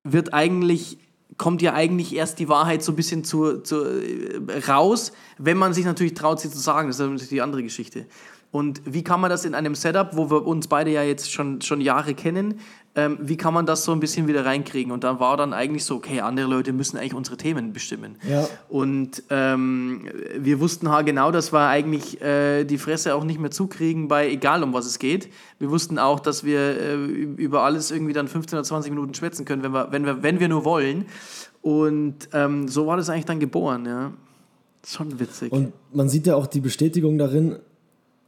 wird 0.02 0.34
eigentlich, 0.34 0.98
kommt 1.38 1.62
ja 1.62 1.74
eigentlich 1.74 2.14
erst 2.14 2.38
die 2.38 2.48
Wahrheit 2.48 2.82
so 2.82 2.92
ein 2.92 2.96
bisschen 2.96 3.24
zu, 3.24 3.58
zu, 3.58 3.84
äh, 3.84 4.58
raus, 4.68 5.12
wenn 5.38 5.56
man 5.56 5.74
sich 5.74 5.84
natürlich 5.84 6.14
traut, 6.14 6.40
sie 6.40 6.50
zu 6.50 6.58
sagen. 6.58 6.88
Das 6.88 6.96
ist 6.96 7.00
natürlich 7.00 7.28
die 7.28 7.42
andere 7.42 7.62
Geschichte. 7.62 8.06
Und 8.50 8.80
wie 8.84 9.02
kann 9.02 9.20
man 9.20 9.30
das 9.30 9.44
in 9.44 9.54
einem 9.54 9.74
Setup, 9.74 10.16
wo 10.16 10.30
wir 10.30 10.46
uns 10.46 10.68
beide 10.68 10.90
ja 10.90 11.02
jetzt 11.02 11.30
schon, 11.32 11.60
schon 11.60 11.80
Jahre 11.80 12.14
kennen, 12.14 12.60
ähm, 12.96 13.18
wie 13.20 13.36
kann 13.36 13.52
man 13.52 13.66
das 13.66 13.84
so 13.84 13.92
ein 13.92 14.00
bisschen 14.00 14.26
wieder 14.26 14.46
reinkriegen? 14.46 14.90
Und 14.90 15.04
dann 15.04 15.20
war 15.20 15.36
dann 15.36 15.52
eigentlich 15.52 15.84
so, 15.84 15.96
okay, 15.96 16.20
andere 16.20 16.46
Leute 16.46 16.72
müssen 16.72 16.96
eigentlich 16.96 17.12
unsere 17.12 17.36
Themen 17.36 17.74
bestimmen. 17.74 18.16
Ja. 18.26 18.48
Und 18.70 19.22
ähm, 19.28 20.08
wir 20.38 20.60
wussten 20.60 20.90
ha 20.90 21.02
genau, 21.02 21.30
dass 21.30 21.52
wir 21.52 21.68
eigentlich 21.68 22.22
äh, 22.22 22.64
die 22.64 22.78
Fresse 22.78 23.14
auch 23.14 23.24
nicht 23.24 23.38
mehr 23.38 23.50
zukriegen 23.50 24.08
bei 24.08 24.30
egal 24.30 24.62
um 24.62 24.72
was 24.72 24.86
es 24.86 24.98
geht. 24.98 25.28
Wir 25.58 25.70
wussten 25.70 25.98
auch, 25.98 26.20
dass 26.20 26.42
wir 26.42 26.58
äh, 26.58 26.94
über 26.94 27.64
alles 27.64 27.90
irgendwie 27.90 28.14
dann 28.14 28.28
15 28.28 28.58
oder 28.58 28.64
20 28.64 28.90
Minuten 28.90 29.12
schwätzen 29.12 29.44
können, 29.44 29.62
wenn 29.62 29.72
wir, 29.72 29.92
wenn 29.92 30.06
wir, 30.06 30.22
wenn 30.22 30.40
wir 30.40 30.48
nur 30.48 30.64
wollen. 30.64 31.04
Und 31.60 32.30
ähm, 32.32 32.68
so 32.68 32.86
war 32.86 32.96
das 32.96 33.10
eigentlich 33.10 33.26
dann 33.26 33.40
geboren, 33.40 33.84
ja. 33.84 34.12
Schon 34.86 35.18
witzig. 35.18 35.52
Und 35.52 35.72
man 35.92 36.08
sieht 36.08 36.28
ja 36.28 36.36
auch 36.36 36.46
die 36.46 36.60
Bestätigung 36.60 37.18
darin, 37.18 37.56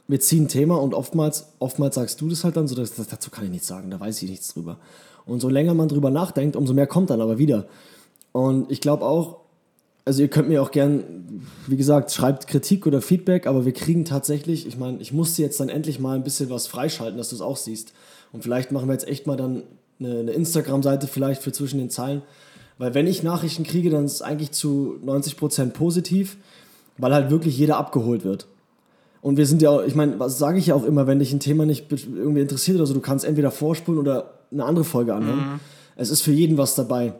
wir 0.09 0.19
ziehen 0.19 0.45
ein 0.45 0.47
Thema 0.47 0.81
und 0.81 0.95
oftmals, 0.95 1.53
oftmals 1.59 1.93
sagst 1.93 2.19
du 2.19 2.29
das 2.29 2.43
halt 2.43 2.57
dann 2.57 2.67
so, 2.67 2.73
dass, 2.75 2.95
dazu 2.95 3.29
kann 3.29 3.45
ich 3.45 3.51
nichts 3.51 3.67
sagen, 3.67 3.91
da 3.91 3.99
weiß 3.99 4.23
ich 4.23 4.29
nichts 4.29 4.51
drüber. 4.53 4.77
Und 5.27 5.39
so 5.39 5.49
länger 5.49 5.75
man 5.75 5.87
drüber 5.87 6.09
nachdenkt, 6.09 6.55
umso 6.55 6.73
mehr 6.73 6.87
kommt 6.87 7.11
dann 7.11 7.21
aber 7.21 7.37
wieder. 7.37 7.67
Und 8.31 8.71
ich 8.71 8.81
glaube 8.81 9.05
auch, 9.05 9.41
also 10.05 10.23
ihr 10.23 10.27
könnt 10.27 10.49
mir 10.49 10.63
auch 10.63 10.71
gern, 10.71 11.45
wie 11.67 11.77
gesagt, 11.77 12.11
schreibt 12.11 12.47
Kritik 12.47 12.87
oder 12.87 13.03
Feedback, 13.03 13.45
aber 13.45 13.65
wir 13.65 13.71
kriegen 13.71 14.03
tatsächlich, 14.03 14.65
ich 14.65 14.79
meine, 14.79 14.99
ich 14.99 15.13
musste 15.13 15.43
jetzt 15.43 15.59
dann 15.59 15.69
endlich 15.69 15.99
mal 15.99 16.15
ein 16.15 16.23
bisschen 16.23 16.49
was 16.49 16.65
freischalten, 16.65 17.19
dass 17.19 17.29
du 17.29 17.35
es 17.35 17.41
auch 17.41 17.57
siehst. 17.57 17.93
Und 18.33 18.41
vielleicht 18.41 18.71
machen 18.71 18.87
wir 18.87 18.93
jetzt 18.93 19.07
echt 19.07 19.27
mal 19.27 19.37
dann 19.37 19.61
eine, 19.99 20.21
eine 20.21 20.31
Instagram-Seite 20.31 21.05
vielleicht 21.05 21.43
für 21.43 21.51
zwischen 21.51 21.77
den 21.77 21.91
Zeilen. 21.91 22.23
Weil 22.79 22.95
wenn 22.95 23.05
ich 23.05 23.21
Nachrichten 23.21 23.63
kriege, 23.63 23.91
dann 23.91 24.05
ist 24.05 24.13
es 24.13 24.21
eigentlich 24.23 24.53
zu 24.53 24.97
90% 25.05 25.69
positiv, 25.69 26.37
weil 26.97 27.13
halt 27.13 27.29
wirklich 27.29 27.55
jeder 27.55 27.77
abgeholt 27.77 28.23
wird. 28.23 28.47
Und 29.21 29.37
wir 29.37 29.45
sind 29.45 29.61
ja 29.61 29.69
auch, 29.69 29.83
ich 29.83 29.95
meine, 29.95 30.19
was 30.19 30.37
sage 30.37 30.59
ich 30.59 30.67
ja 30.67 30.75
auch 30.75 30.85
immer, 30.85 31.07
wenn 31.07 31.19
dich 31.19 31.33
ein 31.33 31.39
Thema 31.39 31.65
nicht 31.65 31.91
irgendwie 31.91 32.41
interessiert 32.41 32.77
oder 32.77 32.85
so, 32.85 32.93
du 32.93 33.01
kannst 33.01 33.25
entweder 33.25 33.51
vorspulen 33.51 33.99
oder 33.99 34.31
eine 34.51 34.63
andere 34.63 34.85
Folge 34.85 35.13
anhören. 35.13 35.53
Mhm. 35.53 35.59
Es 35.95 36.09
ist 36.09 36.21
für 36.21 36.31
jeden 36.31 36.57
was 36.57 36.75
dabei. 36.75 37.13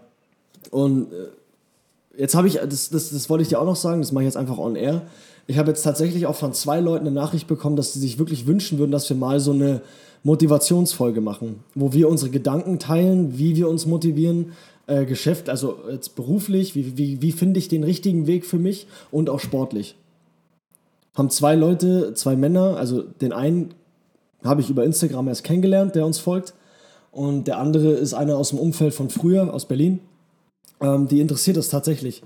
Und 0.72 1.12
äh, 1.12 2.22
jetzt 2.22 2.36
habe 2.36 2.48
ich, 2.48 2.56
das, 2.56 2.90
das, 2.90 3.10
das 3.10 3.30
wollte 3.30 3.42
ich 3.42 3.50
dir 3.50 3.60
auch 3.60 3.66
noch 3.66 3.76
sagen, 3.76 4.02
das 4.02 4.12
mache 4.12 4.24
ich 4.24 4.28
jetzt 4.28 4.38
einfach 4.38 4.58
on 4.58 4.76
air. 4.76 5.02
Ich 5.48 5.58
habe 5.58 5.70
jetzt 5.70 5.84
tatsächlich 5.84 6.26
auch 6.26 6.36
von 6.36 6.54
zwei 6.54 6.80
Leuten 6.80 7.08
eine 7.08 7.16
Nachricht 7.16 7.48
bekommen, 7.48 7.76
dass 7.76 7.94
sie 7.94 8.00
sich 8.00 8.20
wirklich 8.20 8.48
wünschen 8.48 8.78
würden, 8.78 8.92
dass 8.92 9.10
wir 9.10 9.18
mal 9.18 9.40
so 9.40 9.52
eine 9.52 9.82
Motivationsfolge 10.24 11.22
machen, 11.22 11.64
wo 11.76 11.92
wir 11.92 12.08
unsere 12.08 12.30
Gedanken 12.30 12.80
teilen, 12.80 13.38
wie 13.38 13.56
wir 13.56 13.68
uns 13.68 13.86
motivieren, 13.86 14.54
äh, 14.88 15.06
Geschäft, 15.06 15.50
also 15.50 15.78
jetzt 15.90 16.16
beruflich, 16.16 16.76
wie, 16.76 16.98
wie, 16.98 17.22
wie 17.22 17.32
finde 17.32 17.60
ich 17.60 17.68
den 17.68 17.84
richtigen 17.84 18.28
Weg 18.28 18.46
für 18.46 18.58
mich 18.58 18.88
und 19.12 19.30
auch 19.30 19.40
sportlich 19.40 19.96
haben 21.16 21.30
zwei 21.30 21.56
Leute, 21.56 22.14
zwei 22.14 22.36
Männer, 22.36 22.78
also 22.78 23.02
den 23.02 23.34
einen 23.34 23.74
habe 24.44 24.62
ich 24.62 24.70
über 24.70 24.84
Instagram 24.84 25.28
erst 25.28 25.44
kennengelernt, 25.44 25.96
der 25.96 26.06
uns 26.06 26.20
folgt. 26.20 26.54
Und 27.12 27.48
der 27.48 27.58
andere 27.58 27.92
ist 27.92 28.14
einer 28.14 28.38
aus 28.38 28.50
dem 28.50 28.60
Umfeld 28.60 28.94
von 28.94 29.10
früher, 29.10 29.54
aus 29.54 29.66
Berlin. 29.66 30.00
Ähm, 30.80 31.08
die 31.08 31.20
interessiert 31.20 31.58
das 31.58 31.70
tatsächlich, 31.70 32.22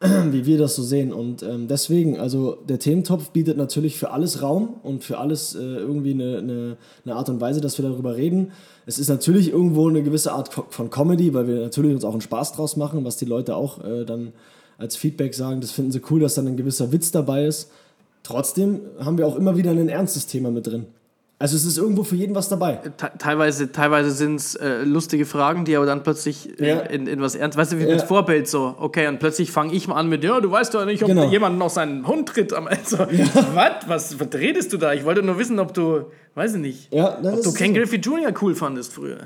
wie 0.00 0.46
wir 0.46 0.58
das 0.58 0.74
so 0.74 0.82
sehen. 0.82 1.12
Und 1.12 1.42
ähm, 1.42 1.68
deswegen, 1.68 2.18
also 2.18 2.56
der 2.68 2.78
Thementopf 2.78 3.30
bietet 3.30 3.56
natürlich 3.56 3.98
für 3.98 4.10
alles 4.10 4.42
Raum 4.42 4.80
und 4.82 5.04
für 5.04 5.18
alles 5.18 5.54
äh, 5.54 5.58
irgendwie 5.60 6.12
eine, 6.12 6.38
eine, 6.38 6.76
eine, 7.04 7.14
Art 7.14 7.28
und 7.28 7.40
Weise, 7.40 7.60
dass 7.60 7.78
wir 7.78 7.88
darüber 7.88 8.16
reden. 8.16 8.52
Es 8.86 8.98
ist 8.98 9.08
natürlich 9.08 9.52
irgendwo 9.52 9.88
eine 9.88 10.02
gewisse 10.02 10.32
Art 10.32 10.50
von 10.52 10.90
Comedy, 10.90 11.34
weil 11.34 11.46
wir 11.46 11.60
natürlich 11.60 11.94
uns 11.94 12.04
auch 12.04 12.12
einen 12.12 12.20
Spaß 12.20 12.52
draus 12.52 12.76
machen, 12.76 13.04
was 13.04 13.16
die 13.16 13.26
Leute 13.26 13.56
auch 13.56 13.84
äh, 13.84 14.04
dann 14.04 14.32
als 14.78 14.96
Feedback 14.96 15.34
sagen. 15.34 15.60
Das 15.60 15.70
finden 15.70 15.92
sie 15.92 16.00
cool, 16.10 16.20
dass 16.20 16.34
dann 16.34 16.48
ein 16.48 16.56
gewisser 16.56 16.90
Witz 16.90 17.12
dabei 17.12 17.46
ist. 17.46 17.70
Trotzdem 18.24 18.80
haben 18.98 19.18
wir 19.18 19.26
auch 19.26 19.36
immer 19.36 19.56
wieder 19.56 19.70
ein 19.70 19.88
ernstes 19.88 20.26
Thema 20.26 20.50
mit 20.50 20.66
drin. 20.66 20.86
Also 21.38 21.56
es 21.56 21.66
ist 21.66 21.76
irgendwo 21.76 22.04
für 22.04 22.16
jeden 22.16 22.34
was 22.34 22.48
dabei. 22.48 22.80
Teilweise, 23.18 23.70
teilweise 23.70 24.12
sind 24.12 24.36
es 24.36 24.54
äh, 24.54 24.82
lustige 24.82 25.26
Fragen, 25.26 25.66
die 25.66 25.76
aber 25.76 25.84
dann 25.84 26.02
plötzlich 26.02 26.58
äh, 26.58 26.68
ja. 26.68 26.80
in, 26.80 27.06
in, 27.06 27.20
was 27.20 27.34
ernst. 27.34 27.58
Weißt 27.58 27.72
du, 27.72 27.78
wie 27.78 27.82
ja. 27.82 27.96
mit 27.96 28.02
Vorbild 28.02 28.48
so, 28.48 28.74
okay, 28.78 29.08
und 29.08 29.18
plötzlich 29.18 29.50
fange 29.50 29.74
ich 29.74 29.86
mal 29.86 29.96
an 29.96 30.08
mit, 30.08 30.24
ja, 30.24 30.40
du 30.40 30.50
weißt 30.50 30.72
doch 30.72 30.86
nicht, 30.86 31.02
ob 31.02 31.08
genau. 31.08 31.28
jemand 31.28 31.58
noch 31.58 31.68
seinen 31.68 32.06
Hund 32.06 32.30
tritt 32.30 32.54
am 32.54 32.66
Ende. 32.66 32.84
So, 32.84 32.96
ja. 32.96 33.26
was, 33.86 34.18
was 34.18 34.32
redest 34.32 34.72
du 34.72 34.78
da? 34.78 34.94
Ich 34.94 35.04
wollte 35.04 35.22
nur 35.22 35.38
wissen, 35.38 35.58
ob 35.58 35.74
du, 35.74 36.06
weiß 36.34 36.54
ich 36.54 36.60
nicht, 36.60 36.94
ja, 36.94 37.18
ob 37.18 37.42
du 37.42 37.52
Ken 37.52 37.74
so. 37.74 37.80
Griffey 37.80 37.98
Jr. 37.98 38.32
cool 38.40 38.54
fandest 38.54 38.94
früher. 38.94 39.18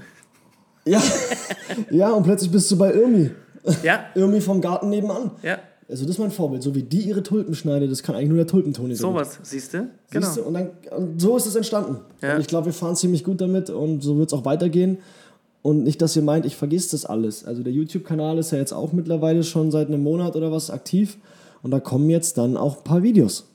Ja, 0.86 1.00
ja, 1.90 2.10
und 2.10 2.24
plötzlich 2.24 2.50
bist 2.50 2.68
du 2.70 2.78
bei 2.78 2.92
Irmi. 2.94 3.30
Ja. 3.82 4.06
Irmi 4.14 4.40
vom 4.40 4.60
Garten 4.60 4.88
nebenan. 4.88 5.32
Ja. 5.42 5.58
Also 5.88 6.04
das 6.04 6.16
ist 6.16 6.18
mein 6.18 6.30
Vorbild. 6.30 6.62
So 6.62 6.74
wie 6.74 6.82
die 6.82 7.00
ihre 7.00 7.22
Tulpen 7.22 7.54
schneidet, 7.54 7.90
das 7.90 8.02
kann 8.02 8.14
eigentlich 8.14 8.28
nur 8.28 8.36
der 8.36 8.46
Tulpentoni 8.46 8.94
sein. 8.94 9.10
So 9.10 9.14
was, 9.14 9.38
siehst 9.42 9.72
du? 9.72 9.88
Genau. 10.10 10.28
Und, 10.42 10.54
dann, 10.54 10.70
und 10.96 11.20
so 11.20 11.36
ist 11.36 11.46
es 11.46 11.56
entstanden. 11.56 11.98
Ja. 12.20 12.34
Und 12.34 12.40
ich 12.40 12.46
glaube, 12.46 12.66
wir 12.66 12.72
fahren 12.74 12.94
ziemlich 12.94 13.24
gut 13.24 13.40
damit 13.40 13.70
und 13.70 14.02
so 14.02 14.18
wird 14.18 14.30
es 14.30 14.38
auch 14.38 14.44
weitergehen. 14.44 14.98
Und 15.62 15.84
nicht, 15.84 16.00
dass 16.02 16.14
ihr 16.14 16.22
meint, 16.22 16.46
ich 16.46 16.56
vergiss 16.56 16.90
das 16.90 17.06
alles. 17.06 17.44
Also 17.44 17.62
der 17.62 17.72
YouTube-Kanal 17.72 18.38
ist 18.38 18.52
ja 18.52 18.58
jetzt 18.58 18.72
auch 18.72 18.92
mittlerweile 18.92 19.42
schon 19.42 19.70
seit 19.70 19.88
einem 19.88 20.02
Monat 20.02 20.36
oder 20.36 20.52
was 20.52 20.70
aktiv. 20.70 21.16
Und 21.62 21.70
da 21.70 21.80
kommen 21.80 22.10
jetzt 22.10 22.38
dann 22.38 22.56
auch 22.56 22.78
ein 22.78 22.84
paar 22.84 23.02
Videos. 23.02 23.46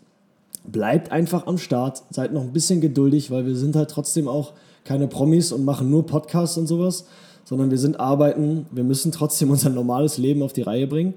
Bleibt 0.65 1.11
einfach 1.11 1.45
am 1.47 1.57
Start, 1.57 2.03
seid 2.09 2.33
noch 2.33 2.41
ein 2.41 2.53
bisschen 2.53 2.81
geduldig, 2.81 3.31
weil 3.31 3.45
wir 3.45 3.55
sind 3.55 3.75
halt 3.75 3.89
trotzdem 3.89 4.27
auch 4.27 4.53
keine 4.85 5.07
Promis 5.07 5.51
und 5.51 5.65
machen 5.65 5.89
nur 5.89 6.05
Podcasts 6.05 6.57
und 6.57 6.67
sowas, 6.67 7.05
sondern 7.45 7.69
wir 7.69 7.77
sind 7.77 7.99
arbeiten, 7.99 8.65
wir 8.71 8.83
müssen 8.83 9.11
trotzdem 9.11 9.51
unser 9.51 9.69
normales 9.69 10.17
Leben 10.17 10.41
auf 10.41 10.53
die 10.53 10.61
Reihe 10.61 10.87
bringen. 10.87 11.13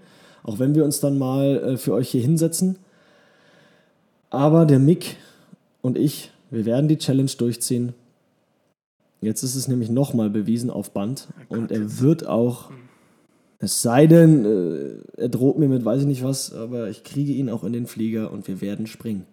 Auch 0.47 0.61
wenn 0.61 0.77
wir 0.77 0.85
uns 0.85 1.01
dann 1.01 1.19
mal 1.19 1.57
äh, 1.57 1.77
für 1.77 1.93
euch 1.93 2.09
hier 2.09 2.23
hinsetzen. 2.23 2.79
Aber 4.31 4.65
der 4.65 4.79
Mick 4.79 5.17
und 5.83 5.99
ich, 5.99 6.31
wir 6.51 6.65
werden 6.65 6.89
die 6.89 6.99
Challenge 6.99 7.31
durchziehen. 7.37 7.95
Jetzt 9.21 9.43
ist 9.43 9.57
es 9.57 9.67
nämlich 9.67 9.91
nochmal 9.91 10.31
bewiesen 10.31 10.71
auf 10.71 10.93
Band. 10.93 11.27
Oh 11.49 11.55
und 11.55 11.73
er 11.73 12.01
wird 12.01 12.27
auch, 12.27 12.71
es 13.59 13.83
sei 13.83 14.07
denn, 14.07 14.45
äh, 14.45 15.21
er 15.21 15.29
droht 15.29 15.59
mir 15.59 15.69
mit 15.69 15.85
weiß 15.85 16.03
ich 16.03 16.07
nicht 16.07 16.23
was, 16.23 16.55
aber 16.55 16.91
ich 16.91 17.03
kriege 17.03 17.33
ihn 17.33 17.51
auch 17.51 17.65
in 17.65 17.73
den 17.73 17.87
Flieger 17.87 18.31
und 18.31 18.47
wir 18.47 18.61
werden 18.61 18.87
springen. 18.87 19.27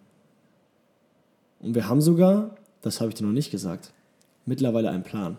Und 1.60 1.76
wir 1.76 1.88
haben 1.88 2.00
sogar, 2.00 2.56
das 2.82 3.00
habe 3.00 3.10
ich 3.10 3.14
dir 3.14 3.24
noch 3.24 3.32
nicht 3.32 3.52
gesagt, 3.52 3.92
mittlerweile 4.46 4.90
einen 4.90 5.04
Plan. 5.04 5.36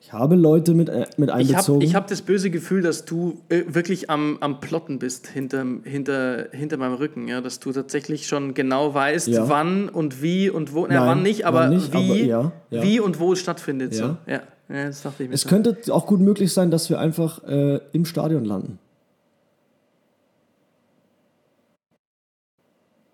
Ich 0.00 0.12
habe 0.12 0.36
Leute 0.36 0.74
mit, 0.74 0.88
äh, 0.88 1.06
mit 1.16 1.30
einbezogen. 1.30 1.82
Ich 1.82 1.94
habe 1.94 2.04
hab 2.04 2.08
das 2.08 2.22
böse 2.22 2.50
Gefühl, 2.50 2.82
dass 2.82 3.04
du 3.04 3.40
äh, 3.48 3.64
wirklich 3.66 4.08
am, 4.08 4.38
am 4.40 4.60
Plotten 4.60 4.98
bist 4.98 5.26
hinter, 5.26 5.66
hinter, 5.84 6.48
hinter 6.52 6.76
meinem 6.76 6.94
Rücken. 6.94 7.28
Ja? 7.28 7.40
Dass 7.40 7.60
du 7.60 7.72
tatsächlich 7.72 8.26
schon 8.26 8.54
genau 8.54 8.94
weißt, 8.94 9.28
ja. 9.28 9.48
wann 9.48 9.88
und 9.88 10.22
wie 10.22 10.50
und 10.50 10.72
wo. 10.72 10.86
Nein, 10.86 11.00
wann 11.00 11.22
nicht, 11.22 11.44
aber, 11.44 11.68
nicht, 11.68 11.92
wie, 11.92 12.32
aber 12.32 12.50
ja, 12.50 12.52
ja. 12.70 12.82
wie 12.82 13.00
und 13.00 13.18
wo 13.18 13.32
es 13.32 13.40
stattfindet. 13.40 13.94
So. 13.94 14.16
Ja. 14.26 14.42
Ja, 14.68 14.86
das 14.86 15.02
dachte 15.02 15.22
ich 15.22 15.28
mir. 15.30 15.34
Es 15.34 15.42
so. 15.42 15.48
könnte 15.48 15.76
auch 15.90 16.06
gut 16.06 16.20
möglich 16.20 16.52
sein, 16.52 16.70
dass 16.70 16.90
wir 16.90 17.00
einfach 17.00 17.42
äh, 17.44 17.80
im 17.92 18.04
Stadion 18.04 18.44
landen. 18.44 18.78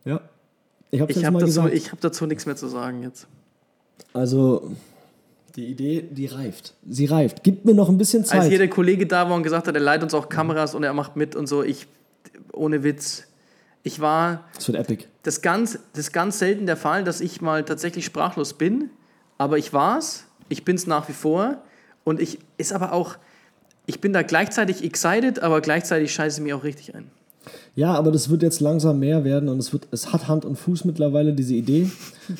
Ja. 0.04 0.20
Ich 0.90 1.00
habe 1.00 1.12
hab 1.12 1.38
dazu, 1.38 1.62
hab 1.62 2.00
dazu 2.00 2.26
nichts 2.26 2.46
mehr 2.46 2.56
zu 2.56 2.68
sagen 2.68 3.02
jetzt. 3.02 3.26
Also 4.12 4.72
Die 5.56 5.66
Idee, 5.66 6.02
die 6.10 6.26
reift. 6.26 6.74
Sie 6.88 7.06
reift. 7.06 7.44
Gib 7.44 7.64
mir 7.64 7.74
noch 7.74 7.88
ein 7.88 7.96
bisschen 7.96 8.24
Zeit. 8.24 8.40
Als 8.40 8.48
hier 8.48 8.58
der 8.58 8.68
Kollege 8.68 9.06
da 9.06 9.28
war 9.28 9.36
und 9.36 9.44
gesagt 9.44 9.68
hat, 9.68 9.74
er 9.74 9.80
leiht 9.80 10.02
uns 10.02 10.12
auch 10.12 10.28
Kameras 10.28 10.74
und 10.74 10.82
er 10.82 10.92
macht 10.92 11.14
mit 11.14 11.36
und 11.36 11.46
so, 11.46 11.62
ich, 11.62 11.86
ohne 12.52 12.82
Witz, 12.82 13.28
ich 13.84 14.00
war, 14.00 14.44
das 14.54 14.66
wird 14.66 14.78
epic. 14.78 15.04
das 15.22 15.42
ganz, 15.42 15.78
das 15.92 16.06
ist 16.06 16.12
ganz 16.12 16.38
selten 16.38 16.66
der 16.66 16.76
Fall, 16.76 17.04
dass 17.04 17.20
ich 17.20 17.40
mal 17.40 17.64
tatsächlich 17.64 18.04
sprachlos 18.04 18.54
bin, 18.54 18.90
aber 19.38 19.58
ich 19.58 19.72
war's, 19.72 20.24
ich 20.48 20.64
bin's 20.64 20.86
nach 20.86 21.08
wie 21.08 21.12
vor 21.12 21.62
und 22.02 22.20
ich, 22.20 22.38
ist 22.56 22.72
aber 22.72 22.92
auch, 22.92 23.16
ich 23.86 24.00
bin 24.00 24.12
da 24.12 24.22
gleichzeitig 24.22 24.82
excited, 24.82 25.38
aber 25.40 25.60
gleichzeitig 25.60 26.12
scheiße 26.12 26.40
mir 26.40 26.56
auch 26.56 26.64
richtig 26.64 26.94
ein. 26.94 27.10
Ja, 27.76 27.94
aber 27.94 28.12
das 28.12 28.30
wird 28.30 28.42
jetzt 28.42 28.60
langsam 28.60 29.00
mehr 29.00 29.24
werden 29.24 29.48
und 29.48 29.58
es, 29.58 29.72
wird, 29.72 29.88
es 29.90 30.12
hat 30.12 30.28
Hand 30.28 30.44
und 30.44 30.56
Fuß 30.56 30.84
mittlerweile, 30.84 31.32
diese 31.32 31.54
Idee. 31.54 31.90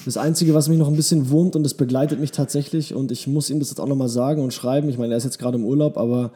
Das 0.04 0.16
Einzige, 0.16 0.54
was 0.54 0.68
mich 0.68 0.78
noch 0.78 0.88
ein 0.88 0.96
bisschen 0.96 1.30
wurmt 1.30 1.56
und 1.56 1.62
das 1.62 1.74
begleitet 1.74 2.20
mich 2.20 2.30
tatsächlich 2.32 2.94
und 2.94 3.10
ich 3.10 3.26
muss 3.26 3.50
ihm 3.50 3.58
das 3.58 3.70
jetzt 3.70 3.80
auch 3.80 3.88
nochmal 3.88 4.08
sagen 4.08 4.42
und 4.42 4.52
schreiben. 4.54 4.88
Ich 4.88 4.98
meine, 4.98 5.14
er 5.14 5.16
ist 5.18 5.24
jetzt 5.24 5.38
gerade 5.38 5.56
im 5.58 5.64
Urlaub, 5.64 5.96
aber 5.98 6.30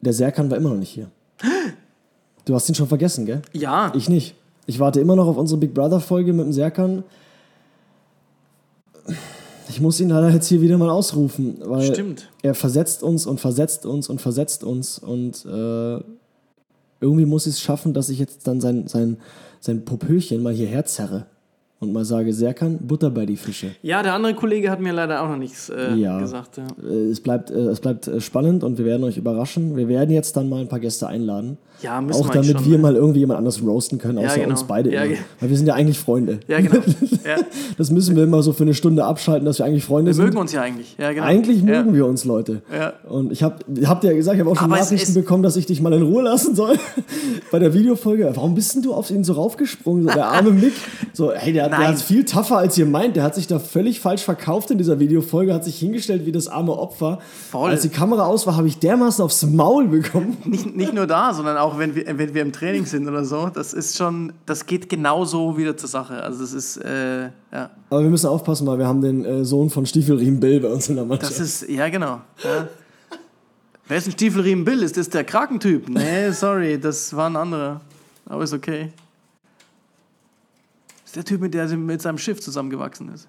der 0.00 0.12
Serkan 0.12 0.50
war 0.50 0.56
immer 0.56 0.70
noch 0.70 0.78
nicht 0.78 0.90
hier. 0.90 1.08
Du 2.44 2.54
hast 2.54 2.68
ihn 2.68 2.74
schon 2.74 2.88
vergessen, 2.88 3.26
gell? 3.26 3.42
Ja, 3.52 3.92
Ich 3.94 4.08
nicht. 4.08 4.34
Ich 4.66 4.80
warte 4.80 5.00
immer 5.00 5.14
noch 5.14 5.26
auf 5.26 5.36
unsere 5.36 5.60
Big 5.60 5.74
Brother-Folge 5.74 6.32
mit 6.32 6.46
dem 6.46 6.52
Serkan. 6.52 7.04
Ich 9.68 9.80
muss 9.80 10.00
ihn 10.00 10.08
leider 10.08 10.30
jetzt 10.30 10.48
hier 10.48 10.60
wieder 10.60 10.78
mal 10.78 10.90
ausrufen, 10.90 11.56
weil 11.64 11.92
Stimmt. 11.92 12.28
er 12.42 12.54
versetzt 12.54 13.02
uns 13.02 13.26
und 13.26 13.40
versetzt 13.40 13.86
uns 13.86 14.08
und 14.08 14.20
versetzt 14.20 14.64
uns 14.64 14.98
und 14.98 15.44
äh, 15.44 16.00
irgendwie 17.04 17.26
muss 17.26 17.46
ich 17.46 17.54
es 17.54 17.60
schaffen, 17.60 17.94
dass 17.94 18.08
ich 18.08 18.18
jetzt 18.18 18.46
dann 18.46 18.60
sein, 18.60 18.88
sein, 18.88 19.18
sein 19.60 19.84
Popöchen 19.84 20.42
mal 20.42 20.54
hierher 20.54 20.84
zerre 20.86 21.26
und 21.84 21.92
mal 21.92 22.04
sage, 22.04 22.32
Serkan, 22.32 22.78
Butter 22.82 23.10
bei 23.10 23.26
die 23.26 23.36
Fische. 23.36 23.68
Ja, 23.82 24.02
der 24.02 24.14
andere 24.14 24.34
Kollege 24.34 24.70
hat 24.70 24.80
mir 24.80 24.92
leider 24.92 25.22
auch 25.22 25.28
noch 25.28 25.36
nichts 25.38 25.68
äh, 25.68 25.94
Ja. 25.94 26.18
gesagt. 26.18 26.56
Ja. 26.56 26.64
Äh, 26.88 27.10
Es 27.10 27.20
bleibt, 27.20 27.50
äh, 27.50 27.54
es 27.54 27.80
bleibt 27.80 28.08
äh, 28.08 28.20
spannend 28.20 28.64
und 28.64 28.78
wir 28.78 28.84
werden 28.84 29.04
euch 29.04 29.16
überraschen. 29.16 29.76
Wir 29.76 29.86
werden 29.88 30.10
jetzt 30.10 30.36
dann 30.36 30.48
mal 30.48 30.60
ein 30.60 30.68
paar 30.68 30.80
Gäste 30.80 31.06
einladen. 31.06 31.58
Ja, 31.82 32.00
müssen 32.00 32.22
Auch 32.22 32.28
wir 32.28 32.40
damit 32.40 32.56
schon, 32.56 32.64
wir 32.66 32.76
ne? 32.76 32.82
mal 32.82 32.94
irgendwie 32.96 33.18
jemand 33.20 33.38
anders 33.38 33.60
roasten 33.62 33.98
können, 33.98 34.18
Ja, 34.18 34.26
außer 34.28 34.36
genau. 34.38 34.50
uns 34.50 34.64
beide. 34.64 34.92
Ja, 34.92 35.02
Weil 35.40 35.50
wir 35.50 35.56
sind 35.56 35.66
ja 35.66 35.74
eigentlich 35.74 35.98
Freunde. 35.98 36.38
Ja, 36.48 36.60
genau. 36.60 36.76
ja. 37.24 37.36
Das 37.76 37.90
müssen 37.90 38.16
wir 38.16 38.22
immer 38.24 38.42
so 38.42 38.52
für 38.52 38.62
eine 38.62 38.74
Stunde 38.74 39.04
abschalten, 39.04 39.44
dass 39.44 39.58
wir 39.58 39.66
eigentlich 39.66 39.84
Freunde 39.84 40.10
Wir 40.10 40.14
sind. 40.14 40.24
mögen 40.26 40.38
uns 40.38 40.52
ja 40.52 40.62
eigentlich. 40.62 40.96
Ja, 40.98 41.12
genau. 41.12 41.26
Eigentlich 41.26 41.58
ja. 41.58 41.64
mögen 41.64 41.92
wir 41.94 42.06
uns, 42.06 42.24
Leute. 42.24 42.62
Ja. 42.72 42.92
Und 43.08 43.32
ich 43.32 43.42
habe 43.42 43.56
hab 43.86 44.00
dir 44.00 44.08
ja 44.12 44.12
gesagt, 44.16 44.36
ich 44.36 44.40
habe 44.40 44.50
auch 44.50 44.56
schon 44.56 44.72
Aber 44.72 44.80
Nachrichten 44.80 45.14
bekommen, 45.14 45.42
dass 45.42 45.56
ich 45.56 45.66
dich 45.66 45.82
mal 45.82 45.92
in 45.92 46.02
Ruhe 46.02 46.22
lassen 46.22 46.54
soll. 46.54 46.76
Bei 47.50 47.58
der 47.58 47.74
Videofolge. 47.74 48.30
Warum 48.34 48.54
bist 48.54 48.76
denn 48.76 48.82
du 48.82 48.94
auf 48.94 49.10
ihn 49.10 49.24
so 49.24 49.32
raufgesprungen? 49.34 50.04
So, 50.04 50.14
der 50.14 50.26
arme 50.26 50.50
Mick. 50.52 50.72
So, 51.12 51.32
hey, 51.32 51.52
der, 51.52 51.68
der 51.78 51.88
hat 51.88 52.00
viel 52.00 52.24
tougher, 52.24 52.58
als 52.58 52.76
ihr 52.78 52.86
meint. 52.86 53.16
Der 53.16 53.22
hat 53.22 53.34
sich 53.34 53.46
da 53.46 53.58
völlig 53.58 54.00
falsch 54.00 54.22
verkauft 54.22 54.70
in 54.70 54.78
dieser 54.78 54.98
Videofolge, 54.98 55.54
hat 55.54 55.64
sich 55.64 55.78
hingestellt 55.78 56.26
wie 56.26 56.32
das 56.32 56.48
arme 56.48 56.72
Opfer. 56.72 57.18
Voll. 57.50 57.70
Als 57.70 57.82
die 57.82 57.88
Kamera 57.88 58.26
aus 58.26 58.46
war, 58.46 58.56
habe 58.56 58.68
ich 58.68 58.78
dermaßen 58.78 59.24
aufs 59.24 59.44
Maul 59.44 59.88
bekommen. 59.88 60.36
Nicht, 60.44 60.76
nicht 60.76 60.94
nur 60.94 61.06
da, 61.06 61.32
sondern 61.32 61.56
auch 61.56 61.78
wenn 61.78 61.94
wir, 61.94 62.06
wenn 62.06 62.34
wir 62.34 62.42
im 62.42 62.52
Training 62.52 62.86
sind 62.86 63.08
oder 63.08 63.24
so. 63.24 63.48
Das 63.48 63.72
ist 63.72 63.96
schon, 63.96 64.32
das 64.46 64.66
geht 64.66 64.88
genauso 64.88 65.56
wieder 65.56 65.76
zur 65.76 65.88
Sache. 65.88 66.22
Also 66.22 66.40
das 66.40 66.52
ist, 66.52 66.76
äh, 66.78 67.24
ja. 67.24 67.70
Aber 67.90 68.02
wir 68.02 68.10
müssen 68.10 68.26
aufpassen, 68.26 68.66
weil 68.66 68.78
wir 68.78 68.86
haben 68.86 69.00
den 69.00 69.24
äh, 69.24 69.44
Sohn 69.44 69.70
von 69.70 69.86
Stiefelriemen 69.86 70.40
Bill 70.40 70.60
bei 70.60 70.68
uns 70.68 70.88
in 70.88 70.96
der 70.96 71.04
Mannschaft. 71.04 71.32
Das 71.32 71.40
ist, 71.40 71.68
ja 71.68 71.88
genau. 71.88 72.20
Ja. 72.42 72.68
Wer 73.86 73.98
ist 73.98 74.06
ein 74.06 74.12
Stiefelriemen 74.12 74.64
Bill? 74.64 74.82
Ist 74.82 74.96
das 74.96 75.10
der 75.10 75.24
Krakentyp? 75.24 75.88
Nee, 75.88 76.30
sorry, 76.30 76.78
das 76.80 77.14
war 77.14 77.28
ein 77.28 77.36
anderer. 77.36 77.80
Aber 78.26 78.42
ist 78.42 78.54
okay. 78.54 78.90
Ist 81.14 81.16
der 81.16 81.24
Typ, 81.24 81.40
mit 81.40 81.54
der 81.54 81.68
mit 81.76 82.02
seinem 82.02 82.18
Schiff 82.18 82.40
zusammengewachsen 82.40 83.08
ist. 83.14 83.28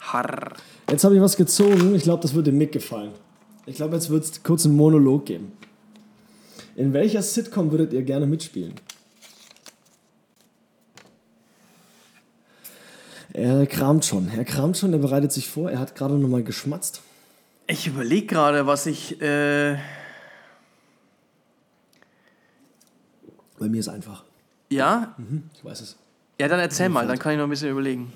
Harr. 0.00 0.52
Jetzt 0.88 1.02
habe 1.02 1.16
ich 1.16 1.20
was 1.20 1.36
gezogen. 1.36 1.94
Ich 1.96 2.04
glaube, 2.04 2.22
das 2.22 2.34
wird 2.34 2.46
dem 2.46 2.56
Mick 2.56 2.70
gefallen. 2.70 3.12
Ich 3.66 3.76
glaube, 3.76 3.96
jetzt 3.96 4.10
wird 4.10 4.22
es 4.24 4.42
kurz 4.44 4.64
einen 4.64 4.76
Monolog 4.76 5.26
geben. 5.26 5.52
In 6.76 6.92
welcher 6.92 7.20
Sitcom 7.22 7.72
würdet 7.72 7.92
ihr 7.92 8.02
gerne 8.02 8.26
mitspielen? 8.26 8.74
Er 13.32 13.66
kramt 13.66 14.04
schon. 14.04 14.28
Er 14.28 14.44
kramt 14.44 14.78
schon, 14.78 14.92
er 14.92 14.98
bereitet 15.00 15.32
sich 15.32 15.48
vor. 15.48 15.70
Er 15.70 15.80
hat 15.80 15.96
gerade 15.96 16.14
nochmal 16.14 16.44
geschmatzt. 16.44 17.02
Ich 17.66 17.86
überlege 17.88 18.26
gerade, 18.26 18.66
was 18.66 18.86
ich. 18.86 19.20
Äh, 19.20 19.78
Bei 23.58 23.68
mir 23.68 23.80
ist 23.80 23.88
einfach. 23.88 24.22
ja? 24.70 25.16
Ich 25.54 25.64
weiß 25.64 25.80
es. 25.80 25.96
Ja, 26.40 26.48
dann 26.48 26.60
erzähl 26.60 26.88
mal, 26.88 27.06
dann 27.06 27.18
kann 27.18 27.32
ich 27.32 27.38
noch 27.38 27.44
ein 27.44 27.50
bisschen 27.50 27.70
überlegen. 27.70 28.12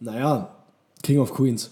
Naja, 0.00 0.54
King 1.02 1.18
of 1.18 1.34
Queens. 1.34 1.70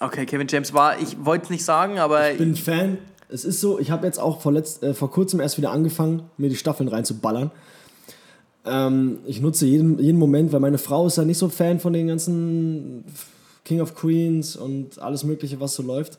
Okay, 0.00 0.26
Kevin 0.26 0.48
James 0.48 0.72
war, 0.74 0.98
ich 0.98 1.24
wollte 1.24 1.44
es 1.44 1.50
nicht 1.50 1.64
sagen, 1.64 1.98
aber 1.98 2.32
Ich 2.32 2.38
bin 2.38 2.52
ein 2.52 2.56
Fan. 2.56 2.98
Es 3.28 3.44
ist 3.44 3.60
so, 3.60 3.78
ich 3.78 3.90
habe 3.90 4.06
jetzt 4.06 4.18
auch 4.18 4.40
vor, 4.40 4.52
letzt, 4.52 4.82
äh, 4.82 4.94
vor 4.94 5.10
kurzem 5.10 5.40
erst 5.40 5.56
wieder 5.56 5.70
angefangen, 5.70 6.22
mir 6.36 6.48
die 6.48 6.56
Staffeln 6.56 6.88
reinzuballern. 6.88 7.50
Ähm, 8.64 9.18
ich 9.26 9.40
nutze 9.40 9.66
jeden, 9.66 9.98
jeden 9.98 10.18
Moment, 10.18 10.52
weil 10.52 10.60
meine 10.60 10.78
Frau 10.78 11.06
ist 11.06 11.16
ja 11.16 11.24
nicht 11.24 11.38
so 11.38 11.48
Fan 11.48 11.80
von 11.80 11.92
den 11.92 12.08
ganzen 12.08 13.04
King 13.64 13.80
of 13.80 13.94
Queens 13.94 14.56
und 14.56 14.98
alles 14.98 15.24
Mögliche, 15.24 15.60
was 15.60 15.74
so 15.74 15.82
läuft. 15.82 16.18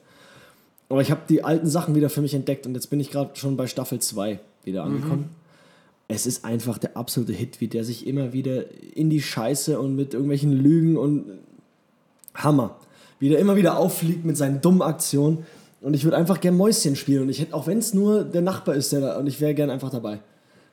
Aber 0.89 1.01
ich 1.01 1.09
habe 1.09 1.21
die 1.27 1.43
alten 1.43 1.67
Sachen 1.67 1.95
wieder 1.95 2.09
für 2.09 2.21
mich 2.21 2.33
entdeckt 2.33 2.65
und 2.67 2.75
jetzt 2.75 2.87
bin 2.89 2.99
ich 2.99 3.11
gerade 3.11 3.35
schon 3.35 3.57
bei 3.57 3.67
Staffel 3.67 3.99
2 3.99 4.39
wieder 4.63 4.83
angekommen. 4.83 5.29
Es 6.07 6.25
ist 6.27 6.45
einfach 6.45 6.77
der 6.77 6.95
absolute 6.97 7.33
Hit, 7.33 7.61
wie 7.61 7.67
der 7.67 7.83
sich 7.83 8.05
immer 8.05 8.31
wieder 8.31 8.65
in 8.95 9.09
die 9.09 9.21
Scheiße 9.21 9.79
und 9.79 9.95
mit 9.95 10.13
irgendwelchen 10.13 10.51
Lügen 10.51 10.97
und 10.97 11.39
Hammer. 12.35 12.77
Wie 13.19 13.29
der 13.29 13.39
immer 13.39 13.55
wieder 13.55 13.77
auffliegt 13.77 14.25
mit 14.25 14.37
seinen 14.37 14.61
dummen 14.61 14.81
Aktionen. 14.81 15.45
Und 15.81 15.93
ich 15.93 16.03
würde 16.03 16.17
einfach 16.17 16.41
gern 16.41 16.57
Mäuschen 16.57 16.95
spielen. 16.95 17.23
Und 17.23 17.29
ich 17.29 17.39
hätte, 17.39 17.53
auch 17.53 17.65
wenn 17.67 17.79
es 17.79 17.93
nur 17.93 18.23
der 18.23 18.41
Nachbar 18.41 18.75
ist, 18.75 18.91
der 18.91 19.01
da, 19.01 19.17
und 19.17 19.27
ich 19.27 19.41
wäre 19.41 19.55
gern 19.55 19.69
einfach 19.69 19.89
dabei. 19.89 20.19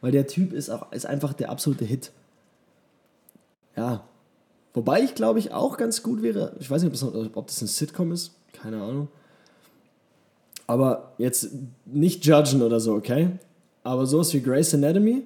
Weil 0.00 0.12
der 0.12 0.26
Typ 0.26 0.52
ist, 0.52 0.68
auch, 0.68 0.90
ist 0.92 1.06
einfach 1.06 1.32
der 1.32 1.50
absolute 1.50 1.84
Hit. 1.84 2.12
Ja. 3.76 4.04
Wobei 4.74 5.02
ich 5.02 5.14
glaube 5.14 5.38
ich 5.38 5.52
auch 5.52 5.76
ganz 5.76 6.02
gut 6.02 6.22
wäre. 6.22 6.56
Ich 6.60 6.70
weiß 6.70 6.82
nicht, 6.82 7.02
ob 7.02 7.12
das, 7.12 7.36
ob 7.36 7.46
das 7.46 7.62
ein 7.62 7.68
Sitcom 7.68 8.12
ist. 8.12 8.32
Keine 8.52 8.82
Ahnung. 8.82 9.08
Aber 10.66 11.12
jetzt 11.18 11.50
nicht 11.84 12.24
judgen 12.24 12.62
oder 12.62 12.80
so, 12.80 12.94
okay? 12.94 13.30
Aber 13.84 14.06
sowas 14.06 14.32
wie 14.34 14.40
Grey's 14.40 14.72
Anatomy, 14.74 15.22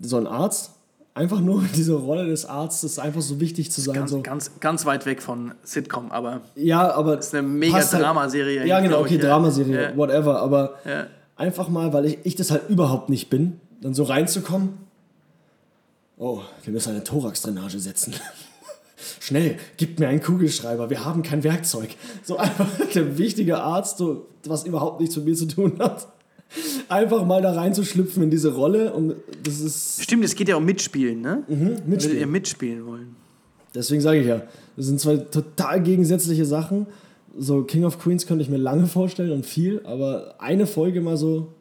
so 0.00 0.16
ein 0.16 0.26
Arzt, 0.26 0.70
einfach 1.14 1.40
nur 1.40 1.64
diese 1.74 1.94
Rolle 1.94 2.26
des 2.26 2.44
Arztes 2.46 2.92
ist 2.92 2.98
einfach 2.98 3.22
so 3.22 3.40
wichtig 3.40 3.70
zu 3.72 3.80
sein. 3.80 3.94
ganz, 3.94 4.10
so. 4.10 4.22
ganz, 4.22 4.50
ganz 4.60 4.84
weit 4.86 5.06
weg 5.06 5.22
von 5.22 5.52
Sitcom, 5.62 6.10
aber 6.12 6.42
Ja, 6.54 6.92
aber. 6.92 7.18
ist 7.18 7.34
eine 7.34 7.46
mega 7.46 7.74
halt- 7.74 7.92
Dramaserie 7.92 8.66
Ja, 8.66 8.76
eigentlich, 8.76 8.90
genau, 8.90 9.02
okay, 9.02 9.16
ich, 9.16 9.22
ja. 9.22 9.28
Dramaserie, 9.28 9.82
Ja. 9.90 9.96
whatever. 9.96 10.40
Aber 10.40 10.74
ja. 10.84 11.06
einfach 11.36 11.68
mal, 11.68 11.92
weil 11.92 12.06
ich, 12.06 12.18
ich 12.24 12.34
das 12.36 12.50
halt 12.50 12.68
überhaupt 12.68 13.08
nicht 13.10 13.28
bin, 13.30 13.60
dann 13.80 13.94
so 13.94 14.04
reinzukommen. 14.04 14.74
Oh, 16.18 16.40
wir 16.64 16.72
müssen 16.72 16.90
eine 16.90 17.04
Thorax-Drainage 17.04 17.78
setzen. 17.78 18.14
Schnell, 19.20 19.58
gib 19.76 19.98
mir 20.00 20.08
einen 20.08 20.22
Kugelschreiber, 20.22 20.88
wir 20.88 21.04
haben 21.04 21.22
kein 21.22 21.44
Werkzeug. 21.44 21.90
So 22.24 22.38
einfach 22.38 22.66
der 22.94 23.18
wichtige 23.18 23.58
Arzt, 23.58 23.98
so, 23.98 24.26
was 24.46 24.64
überhaupt 24.64 25.00
nichts 25.00 25.16
mit 25.16 25.26
mir 25.26 25.34
zu 25.34 25.46
tun 25.46 25.78
hat. 25.78 26.08
Einfach 26.88 27.26
mal 27.26 27.42
da 27.42 27.52
reinzuschlüpfen 27.52 28.22
in 28.22 28.30
diese 28.30 28.54
Rolle 28.54 28.92
und 28.92 29.16
das 29.42 29.60
ist 29.60 30.02
Stimmt, 30.02 30.24
es 30.24 30.34
geht 30.34 30.48
ja 30.48 30.56
um 30.56 30.64
Mitspielen, 30.64 31.20
ne? 31.20 31.42
Würdet 31.48 31.80
ihr 31.82 31.86
mitspielen. 31.86 32.30
mitspielen 32.30 32.86
wollen? 32.86 33.16
Deswegen 33.74 34.00
sage 34.00 34.20
ich 34.20 34.26
ja, 34.26 34.42
das 34.76 34.86
sind 34.86 35.00
zwei 35.00 35.16
total 35.18 35.82
gegensätzliche 35.82 36.44
Sachen. 36.46 36.86
So 37.38 37.64
King 37.64 37.84
of 37.84 37.98
Queens 37.98 38.26
könnte 38.26 38.42
ich 38.42 38.48
mir 38.48 38.56
lange 38.56 38.86
vorstellen 38.86 39.32
und 39.32 39.44
viel, 39.44 39.82
aber 39.84 40.36
eine 40.38 40.66
Folge 40.66 41.00
mal 41.02 41.16
so 41.18 41.52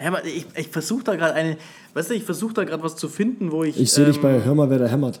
Ja, 0.00 0.08
aber 0.08 0.24
ich, 0.24 0.46
ich 0.56 0.68
versuche 0.68 1.04
da 1.04 1.16
gerade 1.16 1.34
eine, 1.34 1.58
weißt 1.92 2.10
du, 2.10 2.14
ich 2.14 2.24
versuche 2.24 2.54
da 2.54 2.64
gerade 2.64 2.82
was 2.82 2.96
zu 2.96 3.08
finden, 3.08 3.52
wo 3.52 3.64
ich. 3.64 3.78
Ich 3.78 3.92
sehe 3.92 4.06
dich 4.06 4.16
ähm, 4.16 4.22
bei 4.22 4.42
Hör 4.42 4.54
mal, 4.54 4.70
wer 4.70 4.78
da 4.78 4.86
hämmert. 4.86 5.20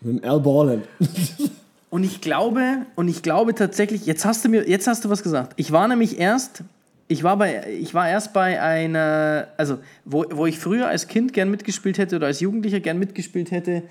Mit 0.00 0.22
dem 0.22 0.28
Al 0.28 0.40
Borland. 0.40 0.84
Und 1.90 2.04
ich 2.04 2.20
glaube, 2.20 2.86
und 2.96 3.08
ich 3.08 3.22
glaube 3.22 3.54
tatsächlich, 3.54 4.06
jetzt 4.06 4.24
hast 4.24 4.44
du 4.44 4.48
mir, 4.48 4.68
jetzt 4.68 4.86
hast 4.86 5.04
du 5.04 5.10
was 5.10 5.22
gesagt. 5.22 5.52
Ich 5.56 5.70
war 5.72 5.86
nämlich 5.86 6.18
erst, 6.18 6.62
ich 7.08 7.22
war 7.22 7.36
bei, 7.36 7.64
ich 7.80 7.94
war 7.94 8.08
erst 8.08 8.32
bei 8.32 8.60
einer, 8.60 9.48
also 9.56 9.78
wo, 10.04 10.24
wo 10.30 10.46
ich 10.46 10.58
früher 10.58 10.88
als 10.88 11.06
Kind 11.06 11.32
gern 11.32 11.50
mitgespielt 11.50 11.98
hätte 11.98 12.16
oder 12.16 12.26
als 12.26 12.40
Jugendlicher 12.40 12.80
gern 12.80 12.98
mitgespielt 12.98 13.50
hätte, 13.50 13.82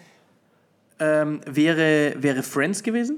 ähm, 1.00 1.39
wäre, 1.50 2.16
wäre 2.20 2.43
Friends 2.43 2.84
gewesen. 2.84 3.18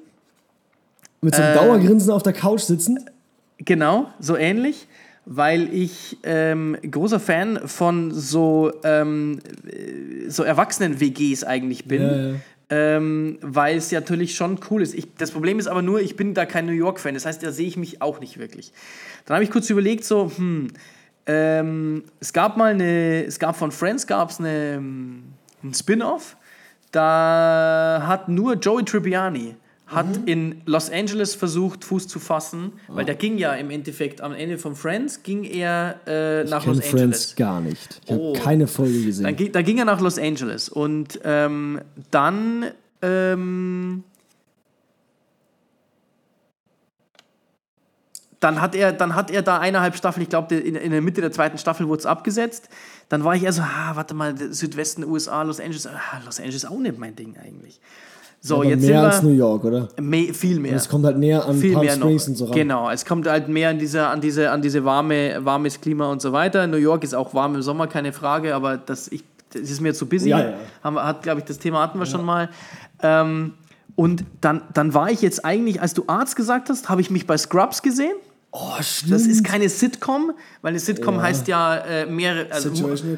Mit 1.21 1.35
so 1.35 1.41
einem 1.41 1.57
Ähm. 1.57 1.65
Dauergrinsen 1.65 2.11
auf 2.11 2.23
der 2.23 2.33
Couch 2.33 2.61
sitzen. 2.61 3.09
Genau, 3.57 4.07
so 4.19 4.37
ähnlich, 4.37 4.87
weil 5.25 5.73
ich 5.73 6.17
ähm, 6.23 6.77
großer 6.89 7.19
Fan 7.19 7.59
von 7.65 8.13
so, 8.13 8.71
ähm, 8.83 9.39
äh, 9.65 10.29
so 10.29 10.43
Erwachsenen-WGs 10.43 11.43
eigentlich 11.43 11.85
bin. 11.85 12.01
Ja, 12.01 12.15
ja. 12.15 12.35
Ähm, 12.69 13.39
weil 13.41 13.77
es 13.77 13.91
ja 13.91 14.01
natürlich 14.01 14.35
schon 14.35 14.59
cool 14.69 14.81
ist. 14.81 14.93
Ich, 14.93 15.13
das 15.15 15.31
Problem 15.31 15.57
ist 15.57 15.67
aber 15.67 15.81
nur, 15.81 16.01
ich 16.01 16.17
bin 16.17 16.33
da 16.33 16.45
kein 16.45 16.65
New 16.65 16.73
York-Fan. 16.73 17.13
Das 17.13 17.25
heißt, 17.25 17.41
da 17.41 17.51
sehe 17.51 17.67
ich 17.67 17.77
mich 17.77 18.01
auch 18.01 18.19
nicht 18.19 18.39
wirklich. 18.39 18.73
Dann 19.25 19.35
habe 19.35 19.43
ich 19.45 19.51
kurz 19.51 19.69
überlegt, 19.69 20.03
so, 20.03 20.29
hm, 20.35 20.67
ähm, 21.27 22.03
es 22.19 22.33
gab 22.33 22.57
mal 22.57 22.71
eine, 22.71 23.23
es 23.25 23.39
gab 23.39 23.55
von 23.55 23.71
Friends 23.71 24.05
gab 24.05 24.31
es 24.31 24.39
ähm, 24.43 25.23
ein 25.63 25.73
Spin-off. 25.73 26.35
da 26.91 28.03
hat 28.05 28.27
nur 28.29 28.55
Joey 28.55 28.83
Tribbiani 28.83 29.55
hat 29.87 30.05
in 30.25 30.61
Los 30.65 30.89
Angeles 30.89 31.33
versucht, 31.33 31.85
Fuß 31.85 32.07
zu 32.07 32.19
fassen, 32.19 32.73
weil 32.89 33.05
der 33.05 33.15
ging 33.15 33.37
ja 33.37 33.53
im 33.53 33.69
Endeffekt 33.69 34.19
am 34.21 34.33
Ende 34.33 34.57
von 34.57 34.75
Friends, 34.75 35.23
ging 35.23 35.43
er 35.45 35.99
äh, 36.05 36.43
nach 36.43 36.65
Los 36.65 36.79
Friends 36.79 36.93
Angeles. 36.93 37.35
gar 37.37 37.61
nicht. 37.61 38.01
Ich 38.05 38.11
Oh. 38.11 38.35
habe 38.35 38.43
keine 38.43 38.67
Folge 38.67 39.01
gesehen. 39.03 39.23
Dann, 39.37 39.51
da 39.51 39.61
ging 39.61 39.77
er 39.77 39.85
nach 39.85 40.01
Los 40.01 40.19
Angeles 40.19 40.67
und 40.69 41.19
ähm, 41.23 41.81
dann 42.11 42.65
ähm, 43.01 44.03
dann 48.39 48.61
hat 48.61 48.75
er 48.75 48.91
dann 48.93 49.15
hat 49.15 49.31
er 49.31 49.41
da 49.41 49.59
eineinhalb 49.59 49.95
Staffeln, 49.95 50.21
ich 50.23 50.29
glaube 50.29 50.55
in, 50.55 50.75
in 50.75 50.91
der 50.91 51.01
Mitte 51.01 51.21
der 51.21 51.31
zweiten 51.31 51.57
Staffel 51.57 51.87
wurde 51.87 52.01
es 52.01 52.05
abgesetzt. 52.05 52.69
Dann 53.09 53.23
war 53.23 53.35
ich 53.35 53.43
eher 53.43 53.53
so, 53.53 53.61
ah, 53.63 53.91
warte 53.95 54.13
mal, 54.13 54.35
Südwesten 54.53 55.03
USA, 55.05 55.41
Los 55.43 55.59
Angeles, 55.59 55.87
ah, 55.87 56.21
Los 56.25 56.39
Angeles 56.39 56.63
ist 56.63 56.69
auch 56.69 56.77
nicht 56.77 56.97
mein 56.99 57.15
Ding 57.15 57.35
eigentlich. 57.37 57.79
So, 58.39 58.55
Aber 58.57 58.65
jetzt 58.65 58.85
mehr 58.85 59.01
als 59.01 59.17
sind 59.17 59.25
New 59.25 59.31
wir 59.31 59.37
York, 59.39 59.63
oder? 59.65 59.87
mehr, 59.99 60.33
viel 60.33 60.59
mehr 60.59 60.75
Es 60.75 60.87
kommt 60.87 61.05
halt 61.05 61.17
näher 61.17 61.43
an 61.45 61.57
viel 61.57 61.73
Palm 61.73 61.85
mehr 61.85 61.95
noch. 61.97 62.05
Springs 62.05 62.27
und 62.27 62.35
so 62.35 62.45
ran. 62.45 62.53
Genau, 62.55 62.89
es 62.89 63.03
kommt 63.03 63.27
halt 63.27 63.49
mehr 63.49 63.69
an 63.69 63.79
diese, 63.79 64.05
an 64.07 64.21
diese, 64.21 64.51
an 64.51 64.61
diese 64.61 64.85
warme, 64.85 65.37
warmes 65.43 65.81
Klima 65.81 66.09
und 66.11 66.21
so 66.21 66.31
weiter. 66.31 66.67
New 66.67 66.77
York 66.77 67.03
ist 67.03 67.13
auch 67.15 67.33
warm 67.33 67.55
im 67.55 67.61
Sommer, 67.61 67.87
keine 67.87 68.13
Frage, 68.13 68.53
aber 68.55 68.77
das, 68.77 69.07
ich, 69.11 69.23
das 69.51 69.63
ist 69.63 69.81
mir 69.81 69.93
zu 69.93 70.05
busy. 70.05 70.29
Ja, 70.29 70.39
ja. 70.39 70.53
Haben, 70.83 70.97
hat, 70.99 71.23
glaube 71.23 71.39
ich, 71.39 71.45
das 71.45 71.57
Thema 71.57 71.81
hatten 71.81 71.99
wir 71.99 72.05
schon 72.05 72.23
mal. 72.23 72.49
Ähm, 73.01 73.53
und 73.95 74.23
dann, 74.41 74.61
dann 74.73 74.93
war 74.93 75.09
ich 75.09 75.21
jetzt 75.23 75.43
eigentlich, 75.43 75.81
als 75.81 75.95
du 75.95 76.03
Arzt 76.05 76.35
gesagt 76.35 76.69
hast, 76.69 76.87
habe 76.89 77.01
ich 77.01 77.09
mich 77.09 77.25
bei 77.25 77.37
Scrubs 77.37 77.81
gesehen. 77.81 78.13
Oh, 78.51 78.73
stimmt. 78.79 79.11
Das 79.13 79.23
ist 79.23 79.43
keine 79.43 79.67
Sitcom, 79.67 80.31
weil 80.61 80.69
eine 80.69 80.79
Sitcom 80.79 81.15
Ja. 81.15 81.21
heißt 81.23 81.47
ja 81.47 81.77
äh, 81.77 82.05
mehrere, 82.05 82.51
also? 82.51 82.69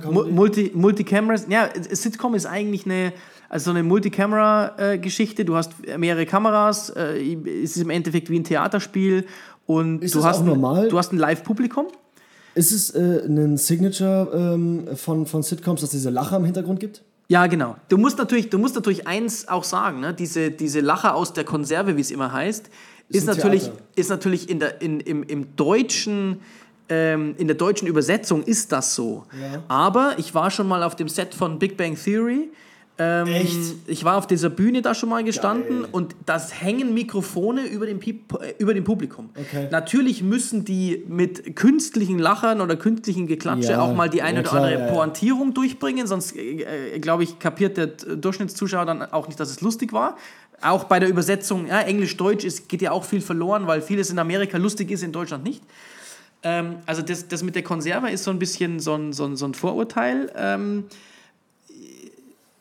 Multi, 0.09 0.71
Multicameras. 0.73 1.45
Ja, 1.49 1.69
Sitcom 1.91 2.33
ist 2.33 2.45
eigentlich 2.45 2.85
eine, 2.85 3.13
also 3.49 3.65
so 3.65 3.69
eine 3.71 3.83
Multicamera-Geschichte. 3.83 5.43
Du 5.43 5.55
hast 5.55 5.73
mehrere 5.97 6.25
Kameras, 6.25 6.91
äh, 6.91 7.35
es 7.63 7.75
ist 7.75 7.81
im 7.81 7.89
Endeffekt 7.89 8.29
wie 8.29 8.39
ein 8.39 8.43
Theaterspiel 8.43 9.25
und 9.65 10.03
Ist 10.03 10.15
du 10.15 10.19
das 10.19 10.27
hast 10.27 10.41
ein? 10.41 10.89
Du 10.89 10.97
hast 10.97 11.11
ein 11.11 11.17
Live-Publikum. 11.17 11.87
Ist 12.55 12.71
es 12.71 12.91
äh, 12.91 13.23
ein 13.25 13.57
Signature 13.57 14.29
ähm, 14.33 14.87
von, 14.95 15.25
von 15.25 15.43
Sitcoms, 15.43 15.81
dass 15.81 15.89
es 15.89 15.99
diese 15.99 16.09
Lacher 16.09 16.37
im 16.37 16.45
Hintergrund 16.45 16.79
gibt? 16.79 17.03
Ja, 17.27 17.45
genau. 17.45 17.75
Du 17.89 17.97
musst 17.97 18.17
natürlich, 18.17 18.49
du 18.49 18.57
musst 18.57 18.73
natürlich 18.75 19.07
eins 19.07 19.47
auch 19.47 19.63
sagen, 19.63 19.99
ne? 19.99 20.13
diese, 20.13 20.49
diese 20.49 20.79
Lacher 20.79 21.15
aus 21.15 21.33
der 21.33 21.43
Konserve, 21.43 21.95
wie 21.95 22.01
es 22.01 22.09
immer 22.09 22.31
heißt, 22.33 22.69
ist, 23.09 23.29
ein 23.29 23.35
natürlich, 23.35 23.63
Theater. 23.63 23.79
ist 23.95 24.09
natürlich 24.09 24.49
in 24.49 24.59
der, 24.59 24.81
in, 24.81 24.99
im, 24.99 25.23
im 25.23 25.55
deutschen, 25.55 26.39
ähm, 26.89 27.35
in 27.37 27.47
der 27.47 27.55
deutschen 27.55 27.87
Übersetzung 27.87 28.43
ist 28.43 28.71
das 28.71 28.95
so. 28.95 29.25
Ja. 29.39 29.63
Aber 29.67 30.15
ich 30.17 30.33
war 30.33 30.49
schon 30.49 30.67
mal 30.67 30.81
auf 30.81 30.95
dem 30.95 31.07
Set 31.07 31.35
von 31.35 31.59
Big 31.59 31.77
Bang 31.77 31.95
Theory. 31.95 32.49
Ähm, 33.01 33.27
Echt? 33.27 33.57
Ich 33.87 34.03
war 34.03 34.17
auf 34.17 34.27
dieser 34.27 34.49
Bühne 34.49 34.81
da 34.81 34.93
schon 34.93 35.07
mal 35.07 35.23
gestanden 35.23 35.83
Geil. 35.83 35.89
und 35.93 36.15
das 36.25 36.61
hängen 36.61 36.93
Mikrofone 36.93 37.65
über 37.65 37.85
dem, 37.85 37.99
Pip 37.99 38.33
äh, 38.41 38.53
über 38.57 38.73
dem 38.73 38.83
Publikum. 38.83 39.29
Okay. 39.35 39.69
Natürlich 39.71 40.21
müssen 40.21 40.65
die 40.65 41.05
mit 41.07 41.55
künstlichen 41.55 42.19
Lachern 42.19 42.59
oder 42.59 42.75
künstlichen 42.75 43.25
Geklatsche 43.25 43.71
Ja, 43.71 43.81
auch 43.81 43.95
mal 43.95 44.09
die 44.09 44.21
eine 44.21 44.35
ja, 44.35 44.41
oder 44.41 44.49
klar, 44.49 44.63
andere 44.65 44.87
ja. 44.87 44.93
Pointierung 44.93 45.53
durchbringen, 45.53 46.07
sonst 46.07 46.35
äh, 46.35 46.95
äh, 46.95 46.99
glaube 46.99 47.23
ich, 47.23 47.39
kapiert 47.39 47.77
der 47.77 47.87
Durchschnittszuschauer 47.87 48.85
dann 48.85 49.01
auch 49.01 49.27
nicht, 49.27 49.39
dass 49.39 49.49
es 49.49 49.61
lustig 49.61 49.93
war. 49.93 50.17
Auch 50.61 50.83
bei 50.83 50.99
der 50.99 51.07
Übersetzung, 51.07 51.67
ja, 51.67 51.79
Englisch-Deutsch 51.79 52.45
geht 52.67 52.81
ja 52.81 52.91
auch 52.91 53.05
viel 53.05 53.21
verloren, 53.21 53.65
weil 53.65 53.81
vieles 53.81 54.09
in 54.09 54.19
Amerika 54.19 54.57
lustig 54.57 54.91
ist, 54.91 55.03
in 55.03 55.13
Deutschland 55.13 55.45
nicht. 55.45 55.63
Ähm, 56.43 56.79
also 56.85 57.01
das, 57.01 57.29
das 57.29 57.43
mit 57.43 57.55
der 57.55 57.63
Konserve 57.63 58.09
ist 58.09 58.25
so 58.25 58.31
ein 58.31 58.39
bisschen 58.39 58.81
so 58.81 58.93
ein, 58.95 59.13
so 59.13 59.23
ein, 59.23 59.37
so 59.37 59.45
ein 59.45 59.53
Vorurteil. 59.53 60.29
Ähm, 60.35 60.83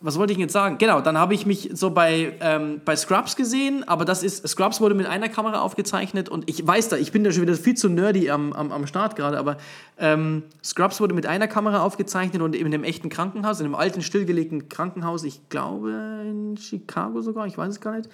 was 0.00 0.16
wollte 0.16 0.32
ich 0.32 0.36
denn 0.36 0.42
jetzt 0.42 0.52
sagen? 0.52 0.78
Genau, 0.78 1.00
dann 1.00 1.18
habe 1.18 1.34
ich 1.34 1.44
mich 1.44 1.70
so 1.74 1.90
bei, 1.90 2.34
ähm, 2.40 2.80
bei 2.84 2.94
Scrubs 2.94 3.34
gesehen, 3.34 3.82
aber 3.88 4.04
das 4.04 4.22
ist, 4.22 4.46
Scrubs 4.46 4.80
wurde 4.80 4.94
mit 4.94 5.06
einer 5.06 5.28
Kamera 5.28 5.60
aufgezeichnet 5.60 6.28
und 6.28 6.48
ich 6.48 6.64
weiß 6.64 6.90
da, 6.90 6.96
ich 6.96 7.10
bin 7.10 7.24
da 7.24 7.32
schon 7.32 7.42
wieder 7.42 7.54
viel 7.54 7.74
zu 7.74 7.88
nerdy 7.88 8.30
am, 8.30 8.52
am, 8.52 8.70
am 8.70 8.86
Start 8.86 9.16
gerade, 9.16 9.38
aber 9.38 9.56
ähm, 9.98 10.44
Scrubs 10.62 11.00
wurde 11.00 11.14
mit 11.14 11.26
einer 11.26 11.48
Kamera 11.48 11.82
aufgezeichnet 11.82 12.42
und 12.42 12.54
in 12.54 12.66
einem 12.66 12.84
echten 12.84 13.08
Krankenhaus, 13.08 13.58
in 13.58 13.66
einem 13.66 13.74
alten, 13.74 14.00
stillgelegten 14.00 14.68
Krankenhaus, 14.68 15.24
ich 15.24 15.48
glaube 15.48 15.90
in 16.24 16.56
Chicago 16.56 17.20
sogar, 17.20 17.46
ich 17.46 17.58
weiß 17.58 17.70
es 17.70 17.80
gar 17.80 17.96
nicht. 17.96 18.08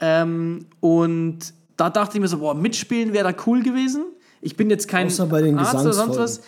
Ähm, 0.00 0.66
und 0.80 1.38
da 1.76 1.88
dachte 1.88 2.16
ich 2.16 2.20
mir 2.20 2.28
so, 2.28 2.38
boah, 2.38 2.54
mitspielen 2.54 3.12
wäre 3.12 3.32
da 3.32 3.42
cool 3.46 3.62
gewesen. 3.62 4.04
Ich 4.40 4.56
bin 4.56 4.70
jetzt 4.70 4.88
kein 4.88 5.06
Außer 5.06 5.26
bei 5.26 5.42
den 5.42 5.56
Arzt 5.56 5.74
oder 5.74 5.92
sonst 5.92 6.18
was. 6.18 6.42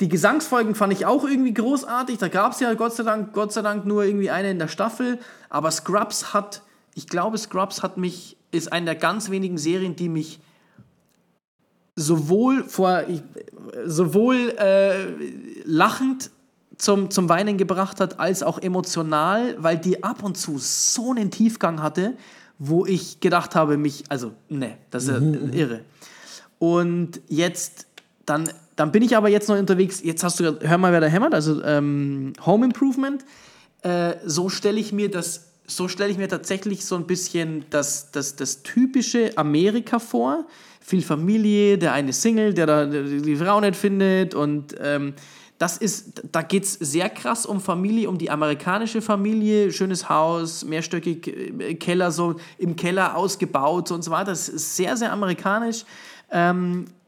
Die 0.00 0.08
Gesangsfolgen 0.08 0.74
fand 0.74 0.92
ich 0.94 1.04
auch 1.04 1.24
irgendwie 1.24 1.52
großartig. 1.52 2.18
Da 2.18 2.28
gab 2.28 2.52
es 2.52 2.60
ja 2.60 2.72
Gott 2.74 2.94
sei, 2.94 3.02
Dank, 3.02 3.32
Gott 3.34 3.52
sei 3.52 3.62
Dank 3.62 3.84
nur 3.84 4.04
irgendwie 4.04 4.30
eine 4.30 4.50
in 4.50 4.58
der 4.58 4.68
Staffel. 4.68 5.18
Aber 5.50 5.70
Scrubs 5.70 6.32
hat, 6.32 6.62
ich 6.94 7.06
glaube, 7.06 7.36
Scrubs 7.36 7.82
hat 7.82 7.98
mich, 7.98 8.36
ist 8.50 8.72
eine 8.72 8.86
der 8.86 8.94
ganz 8.94 9.30
wenigen 9.30 9.58
Serien, 9.58 9.96
die 9.96 10.08
mich 10.08 10.40
sowohl 11.96 12.64
vor, 12.64 13.02
sowohl 13.84 14.54
äh, 14.58 15.06
lachend 15.64 16.30
zum, 16.78 17.10
zum 17.10 17.28
Weinen 17.28 17.58
gebracht 17.58 18.00
hat, 18.00 18.18
als 18.18 18.42
auch 18.42 18.58
emotional, 18.58 19.54
weil 19.58 19.76
die 19.76 20.02
ab 20.02 20.22
und 20.22 20.38
zu 20.38 20.56
so 20.58 21.10
einen 21.10 21.30
Tiefgang 21.30 21.82
hatte, 21.82 22.14
wo 22.58 22.86
ich 22.86 23.20
gedacht 23.20 23.54
habe, 23.54 23.76
mich, 23.76 24.04
also, 24.08 24.32
ne, 24.48 24.78
das 24.90 25.04
ist 25.04 25.10
ja 25.10 25.18
irre. 25.52 25.80
Und 26.58 27.20
jetzt, 27.28 27.86
dann, 28.26 28.48
dann 28.80 28.92
bin 28.92 29.02
ich 29.02 29.14
aber 29.14 29.28
jetzt 29.28 29.46
noch 29.50 29.58
unterwegs. 29.58 30.00
Jetzt 30.02 30.24
hast 30.24 30.40
du 30.40 30.44
gerade, 30.44 30.66
hör 30.66 30.78
mal, 30.78 30.90
wer 30.90 31.02
da 31.02 31.06
hämmert, 31.06 31.34
also 31.34 31.62
ähm, 31.62 32.32
Home 32.46 32.64
Improvement. 32.64 33.22
Äh, 33.82 34.14
so 34.24 34.48
stelle 34.48 34.80
ich 34.80 34.90
mir 34.90 35.10
das, 35.10 35.50
so 35.66 35.86
stelle 35.86 36.10
ich 36.10 36.16
mir 36.16 36.28
tatsächlich 36.28 36.86
so 36.86 36.96
ein 36.96 37.06
bisschen 37.06 37.66
das, 37.68 38.10
das, 38.10 38.36
das 38.36 38.62
typische 38.62 39.36
Amerika 39.36 39.98
vor. 39.98 40.46
Viel 40.80 41.02
Familie, 41.02 41.76
der 41.76 41.92
eine 41.92 42.14
Single, 42.14 42.54
der 42.54 42.64
da 42.64 42.86
die 42.86 43.36
Frau 43.36 43.60
nicht 43.60 43.76
findet 43.76 44.34
und 44.34 44.74
ähm, 44.80 45.12
das 45.58 45.76
ist, 45.76 46.22
da 46.32 46.40
geht 46.40 46.64
es 46.64 46.72
sehr 46.72 47.10
krass 47.10 47.44
um 47.44 47.60
Familie, 47.60 48.08
um 48.08 48.16
die 48.16 48.30
amerikanische 48.30 49.02
Familie, 49.02 49.70
schönes 49.72 50.08
Haus, 50.08 50.64
mehrstöckig, 50.64 51.26
äh, 51.28 51.74
Keller 51.74 52.12
so 52.12 52.36
im 52.56 52.76
Keller 52.76 53.14
ausgebaut 53.14 53.90
und 53.90 54.02
so 54.02 54.10
weiter. 54.10 54.30
Das 54.30 54.48
ist 54.48 54.74
sehr, 54.74 54.96
sehr 54.96 55.12
amerikanisch. 55.12 55.84
Ähm, 56.30 56.86
äh, 56.86 56.99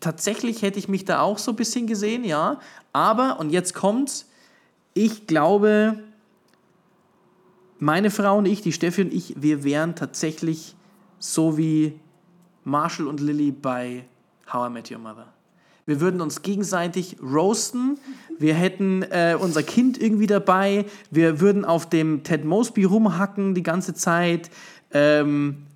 tatsächlich 0.00 0.62
hätte 0.62 0.78
ich 0.78 0.88
mich 0.88 1.04
da 1.04 1.20
auch 1.20 1.38
so 1.38 1.52
ein 1.52 1.56
bisschen 1.56 1.86
gesehen, 1.86 2.24
ja. 2.24 2.60
Aber, 2.92 3.40
und 3.40 3.50
jetzt 3.50 3.74
kommt's, 3.74 4.28
ich 4.94 5.26
glaube, 5.26 5.98
meine 7.78 8.10
Frau 8.10 8.38
und 8.38 8.46
ich, 8.46 8.60
die 8.60 8.72
Steffi 8.72 9.02
und 9.02 9.12
ich, 9.12 9.34
wir 9.40 9.64
wären 9.64 9.94
tatsächlich 9.94 10.76
so 11.18 11.56
wie 11.56 11.98
Marshall 12.64 13.06
und 13.06 13.20
Lily 13.20 13.52
bei 13.52 14.04
How 14.52 14.68
I 14.68 14.72
Met 14.72 14.90
Your 14.90 14.98
Mother. 14.98 15.32
Wir 15.86 16.00
würden 16.00 16.20
uns 16.20 16.42
gegenseitig 16.42 17.16
roasten. 17.20 17.98
Wir 18.38 18.54
hätten 18.54 19.02
äh, 19.02 19.36
unser 19.38 19.62
Kind 19.62 20.00
irgendwie 20.00 20.26
dabei. 20.26 20.84
Wir 21.10 21.40
würden 21.40 21.64
auf 21.64 21.88
dem 21.88 22.22
Ted 22.22 22.44
Mosby 22.44 22.84
rumhacken 22.84 23.54
die 23.54 23.62
ganze 23.62 23.94
Zeit. 23.94 24.50
Ähm, 24.92 25.66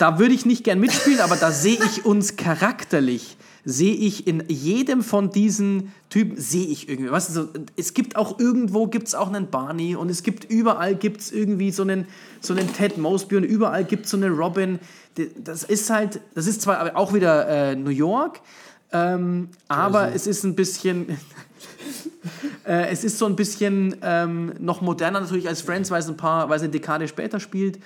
da 0.00 0.18
würde 0.18 0.34
ich 0.34 0.46
nicht 0.46 0.64
gern 0.64 0.80
mitspielen, 0.80 1.20
aber 1.20 1.36
da 1.36 1.50
sehe 1.50 1.78
ich 1.84 2.06
uns 2.06 2.36
charakterlich. 2.36 3.36
Sehe 3.66 3.92
ich 3.92 4.26
in 4.26 4.42
jedem 4.48 5.02
von 5.02 5.30
diesen 5.30 5.92
Typen, 6.08 6.40
sehe 6.40 6.66
ich 6.66 6.88
irgendwie. 6.88 7.10
Weißt 7.10 7.28
du, 7.28 7.32
so, 7.34 7.48
es 7.76 7.92
gibt 7.92 8.16
auch 8.16 8.38
irgendwo 8.38 8.86
gibt 8.86 9.08
es 9.08 9.14
auch 9.14 9.28
einen 9.28 9.50
Barney 9.50 9.96
und 9.96 10.10
es 10.10 10.22
gibt 10.22 10.44
überall 10.50 10.94
gibt 10.94 11.20
es 11.20 11.30
irgendwie 11.30 11.70
so 11.70 11.82
einen, 11.82 12.06
so 12.40 12.54
einen 12.54 12.72
Ted 12.72 12.96
Mosby 12.96 13.36
und 13.36 13.44
überall 13.44 13.84
gibt 13.84 14.06
es 14.06 14.12
so 14.12 14.16
eine 14.16 14.30
Robin. 14.30 14.78
Das 15.36 15.64
ist 15.64 15.90
halt, 15.90 16.20
das 16.34 16.46
ist 16.46 16.62
zwar 16.62 16.96
auch 16.96 17.12
wieder 17.12 17.46
äh, 17.48 17.76
New 17.76 17.90
York, 17.90 18.40
ähm, 18.92 19.50
aber 19.68 20.14
es 20.14 20.26
ist 20.26 20.44
ein 20.44 20.54
bisschen, 20.54 21.08
äh, 22.64 22.88
es 22.88 23.04
ist 23.04 23.18
so 23.18 23.26
ein 23.26 23.36
bisschen 23.36 23.96
ähm, 24.00 24.54
noch 24.58 24.80
moderner 24.80 25.20
natürlich 25.20 25.48
als 25.48 25.60
Friends, 25.60 25.90
weil 25.90 26.00
es 26.00 26.08
ein 26.08 26.16
paar, 26.16 26.48
weil 26.48 26.56
es 26.56 26.62
eine 26.62 26.72
Dekade 26.72 27.06
später 27.06 27.38
spielt. 27.38 27.78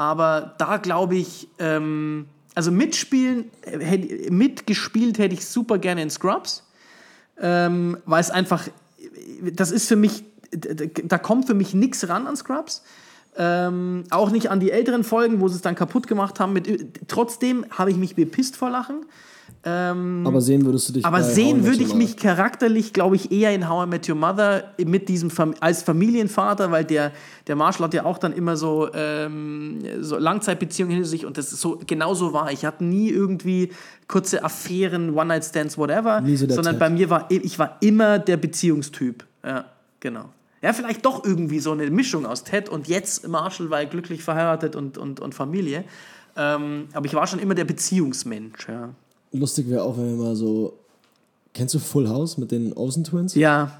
Aber 0.00 0.54
da 0.56 0.78
glaube 0.78 1.16
ich, 1.16 1.46
ähm, 1.58 2.24
also 2.54 2.70
mitspielen, 2.70 3.50
äh, 3.60 3.80
hätt, 3.80 4.30
mitgespielt 4.30 5.18
hätte 5.18 5.34
ich 5.34 5.44
super 5.44 5.76
gerne 5.76 6.00
in 6.00 6.08
Scrubs, 6.08 6.66
ähm, 7.38 7.98
weil 8.06 8.22
es 8.22 8.30
einfach, 8.30 8.66
das 9.42 9.70
ist 9.70 9.88
für 9.88 9.96
mich, 9.96 10.24
da 10.52 11.18
kommt 11.18 11.48
für 11.48 11.52
mich 11.52 11.74
nichts 11.74 12.08
ran 12.08 12.26
an 12.26 12.34
Scrubs. 12.34 12.82
Ähm, 13.36 14.04
auch 14.08 14.30
nicht 14.30 14.50
an 14.50 14.58
die 14.58 14.70
älteren 14.70 15.04
Folgen, 15.04 15.38
wo 15.38 15.48
sie 15.48 15.56
es 15.56 15.62
dann 15.62 15.74
kaputt 15.74 16.06
gemacht 16.06 16.40
haben. 16.40 16.54
Mit, 16.54 17.06
trotzdem 17.06 17.66
habe 17.68 17.90
ich 17.90 17.98
mich 17.98 18.16
bepisst 18.16 18.56
vor 18.56 18.70
Lachen. 18.70 19.04
Ähm, 19.62 20.24
Aber 20.26 20.40
sehen 20.40 20.64
würdest 20.64 20.88
du 20.88 20.94
dich 20.94 21.04
aber 21.04 21.22
sehen 21.22 21.66
würde 21.66 21.82
ich 21.82 21.92
mich 21.92 22.16
charakterlich, 22.16 22.94
glaube 22.94 23.16
ich, 23.16 23.30
eher 23.30 23.54
in 23.54 23.68
How 23.68 23.86
I 23.86 23.90
Met 23.90 24.08
Your 24.08 24.14
Mother 24.14 24.72
mit 24.82 25.08
diesem 25.10 25.28
Fam 25.28 25.54
als 25.60 25.82
Familienvater, 25.82 26.70
weil 26.70 26.84
der, 26.84 27.12
der 27.46 27.56
Marshall 27.56 27.84
hat 27.84 27.94
ja 27.94 28.06
auch 28.06 28.16
dann 28.16 28.32
immer 28.32 28.56
so, 28.56 28.88
ähm, 28.94 29.80
so 30.00 30.16
Langzeitbeziehungen 30.16 30.94
hinter 30.94 31.08
sich 31.08 31.26
und 31.26 31.36
das 31.36 31.52
ist 31.52 31.60
so, 31.60 31.78
genau 31.86 32.14
so 32.14 32.32
war. 32.32 32.50
Ich 32.52 32.64
hatte 32.64 32.84
nie 32.84 33.10
irgendwie 33.10 33.70
kurze 34.08 34.42
Affären, 34.42 35.14
One-Night-Stands, 35.14 35.76
whatever, 35.76 36.22
so 36.24 36.46
der 36.46 36.54
sondern 36.54 36.74
Typ. 36.74 36.80
bei 36.80 36.88
mir 36.88 37.10
war, 37.10 37.26
ich 37.28 37.58
war 37.58 37.76
immer 37.80 38.18
der 38.18 38.38
Beziehungstyp. 38.38 39.26
Ja, 39.44 39.66
genau. 40.00 40.30
Ja, 40.62 40.72
vielleicht 40.72 41.04
doch 41.04 41.24
irgendwie 41.24 41.58
so 41.60 41.72
eine 41.72 41.90
Mischung 41.90 42.24
aus 42.24 42.44
Ted 42.44 42.70
und 42.70 42.88
jetzt 42.88 43.28
Marshall, 43.28 43.68
weil 43.68 43.86
glücklich 43.86 44.22
verheiratet 44.22 44.74
und, 44.74 44.96
und, 44.96 45.20
und 45.20 45.34
Familie. 45.34 45.84
Ähm, 46.36 46.88
aber 46.92 47.06
ich 47.06 47.14
war 47.14 47.26
schon 47.26 47.38
immer 47.38 47.54
der 47.54 47.64
Beziehungsmensch. 47.64 48.68
Ja. 48.68 48.90
Lustig 49.32 49.68
wäre 49.70 49.82
auch, 49.82 49.96
wenn 49.96 50.16
wir 50.18 50.24
mal 50.24 50.36
so. 50.36 50.74
Kennst 51.52 51.74
du 51.74 51.78
Full 51.78 52.08
House 52.08 52.38
mit 52.38 52.50
den 52.52 52.72
Olsen 52.76 53.04
Twins? 53.04 53.34
Ja. 53.34 53.72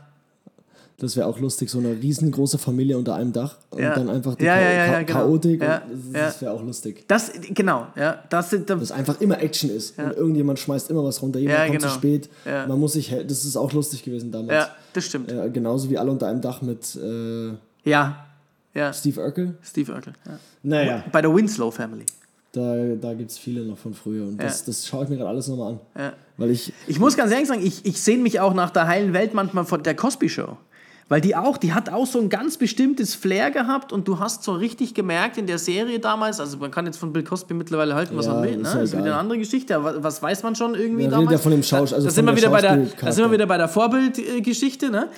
Das 0.99 1.17
wäre 1.17 1.27
auch 1.27 1.39
lustig, 1.39 1.71
so 1.71 1.79
eine 1.79 1.93
riesengroße 1.93 2.59
Familie 2.59 2.99
unter 2.99 3.15
einem 3.15 3.33
Dach 3.33 3.57
und 3.71 3.79
Ja. 3.81 3.95
dann 3.95 4.11
einfach 4.11 4.35
die 4.35 4.45
Ja, 4.45 4.55
Cha 4.57 4.61
ja, 4.61 4.71
ja, 4.73 4.87
Cha 4.93 5.03
genau. 5.03 5.19
Chaotik. 5.21 5.63
Ja, 5.63 5.83
das 6.13 6.43
wäre 6.43 6.53
auch 6.53 6.63
lustig. 6.63 7.05
Das, 7.09 7.33
genau, 7.55 7.87
ja. 7.97 8.23
Das, 8.29 8.51
das, 8.51 8.65
Dass 8.67 8.93
einfach 8.93 9.19
immer 9.21 9.41
Action 9.41 9.71
ist 9.71 9.99
und 9.99 10.13
irgendjemand 10.13 10.59
schmeißt 10.59 10.91
immer 10.91 11.03
was 11.03 11.23
runter, 11.23 11.39
jemand 11.39 11.59
kommt 11.69 11.79
genau. 11.79 11.89
zu 11.89 11.95
spät. 11.95 12.29
Ja. 12.45 12.67
Man 12.67 12.79
muss 12.79 12.93
sich, 12.93 13.09
das 13.27 13.47
ist 13.47 13.57
auch 13.57 13.73
lustig 13.73 14.03
gewesen 14.03 14.31
damals. 14.31 14.53
ja, 14.53 14.69
das 14.93 15.07
stimmt. 15.07 15.33
Äh, 15.33 15.49
genauso 15.51 15.89
wie 15.89 15.97
alle 15.97 16.11
unter 16.11 16.27
einem 16.27 16.43
Dach 16.43 16.61
mit 16.61 16.95
äh, 16.97 17.53
Ja. 17.89 18.27
Ja. 18.75 18.93
Steve 18.93 19.21
Urkel. 19.23 19.55
Steve 19.63 19.93
Urkel. 19.93 20.13
Ja. 20.27 20.39
Naja, 20.63 21.05
Bei 21.11 21.23
der 21.23 21.35
Winslow 21.35 21.71
Family. 21.71 22.05
Da, 22.53 22.95
da 23.01 23.15
gibt 23.15 23.31
es 23.31 23.39
viele 23.39 23.65
noch 23.65 23.79
von 23.79 23.95
früher 23.95 24.27
und 24.27 24.37
das, 24.43 24.61
Ja. 24.61 24.67
das 24.67 24.87
schaue 24.87 25.05
ich 25.05 25.11
mir 25.11 25.17
gerade 25.17 25.31
alles 25.31 25.49
nochmal 25.49 25.73
an. 25.75 25.81
Ja. 25.97 26.13
Weil 26.37 26.51
ich, 26.51 26.73
Ich 26.87 26.99
muss 26.99 27.17
ganz 27.17 27.31
ehrlich 27.33 27.49
sagen, 27.49 27.65
ich, 27.65 27.85
ich 27.85 28.01
sehne 28.01 28.23
mich 28.23 28.41
auch 28.41 28.55
nach 28.55 28.71
der 28.71 28.87
heilen 28.89 29.13
Welt 29.13 29.35
manchmal 29.35 29.65
von 29.65 29.83
der 29.83 29.95
Cosby 29.95 30.29
Show. 30.29 30.57
Weil 31.11 31.21
die 31.21 31.35
auch, 31.35 31.57
die 31.59 31.75
hat 31.75 31.91
auch 31.93 32.07
so 32.07 32.21
ein 32.21 32.29
ganz 32.29 32.57
bestimmtes 32.57 33.17
Flair 33.17 33.51
gehabt 33.51 33.93
und 33.93 34.07
du 34.07 34.21
hast 34.21 34.45
so 34.45 34.53
richtig 34.53 34.95
gemerkt 34.95 35.37
in 35.39 35.47
der 35.49 35.59
Serie 35.59 35.99
damals, 35.99 36.39
also 36.39 36.57
man 36.59 36.71
kann 36.71 36.87
jetzt 36.87 36.99
von 36.99 37.13
Bill 37.13 37.25
Cosby 37.25 37.53
mittlerweile 37.53 37.97
halten, 37.97 38.17
was 38.17 38.27
Ja, 38.27 38.35
man 38.35 38.45
will, 38.45 38.51
ist 38.53 38.63
ne? 38.63 38.69
ja 38.69 38.75
Das 38.77 38.85
ist 38.85 38.93
wieder 38.93 39.05
eine 39.07 39.17
andere 39.17 39.39
Geschichte, 39.39 39.75
aber 39.75 39.97
was, 39.97 40.05
was 40.05 40.23
weiß 40.23 40.43
man 40.45 40.55
schon 40.55 40.77
irgendwie 40.77 41.03
redet 41.03 41.15
damals? 41.19 41.33
ja 41.33 41.39
von 41.39 41.51
dem 41.51 41.63
Schausch- 41.63 41.91
Da- 41.91 41.97
also 41.97 42.07
da 42.07 42.15
sind 42.15 42.25
wir 42.27 42.33
der 42.33 42.37
wieder 42.41 42.51
bei 42.51 42.61
der, 42.61 42.77
da 43.01 43.11
sind 43.13 43.25
wir 43.25 43.33
wieder 43.33 43.47
bei 43.47 43.59
der 43.59 43.69
Vorbildgeschichte, 43.69 44.89
ne? 44.91 45.09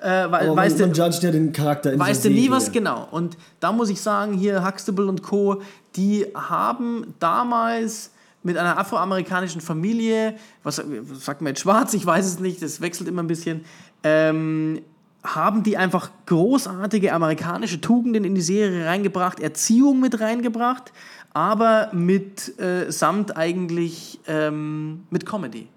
Äh, 0.00 0.06
weil, 0.06 0.24
aber 0.26 0.46
man, 0.46 0.56
weißt 0.58 0.78
du, 0.80 0.86
man 0.86 0.94
ja 0.94 1.30
den 1.32 1.52
Charakter 1.52 1.92
in 1.92 1.98
weißt 1.98 2.24
du 2.24 2.28
nie 2.30 2.36
Serie. 2.44 2.50
was 2.52 2.70
genau. 2.72 3.08
Und 3.10 3.36
da 3.58 3.72
muss 3.72 3.90
ich 3.90 4.00
sagen, 4.00 4.32
hier 4.34 4.64
Huxtable 4.64 5.06
und 5.06 5.22
Co., 5.22 5.60
die 5.96 6.26
haben 6.34 7.12
damals 7.18 8.12
mit 8.44 8.56
einer 8.56 8.78
afroamerikanischen 8.78 9.60
Familie, 9.60 10.36
was 10.62 10.78
was 10.86 11.24
sagt 11.24 11.42
man 11.42 11.48
jetzt 11.50 11.60
schwarz, 11.62 11.92
ich 11.92 12.06
weiß 12.06 12.24
es 12.24 12.38
nicht, 12.38 12.62
das 12.62 12.80
wechselt 12.80 13.08
immer 13.08 13.22
ein 13.22 13.26
bisschen, 13.26 13.64
ähm, 14.04 14.80
haben 15.22 15.62
die 15.62 15.76
einfach 15.76 16.10
großartige 16.26 17.12
amerikanische 17.12 17.80
Tugenden 17.80 18.24
in 18.24 18.34
die 18.34 18.40
Serie 18.40 18.86
reingebracht, 18.86 19.40
Erziehung 19.40 20.00
mit 20.00 20.20
reingebracht, 20.20 20.92
aber 21.34 21.90
mit 21.92 22.58
äh, 22.58 22.90
samt 22.90 23.36
eigentlich 23.36 24.18
ähm, 24.26 25.02
mit 25.10 25.26
Comedy. 25.26 25.68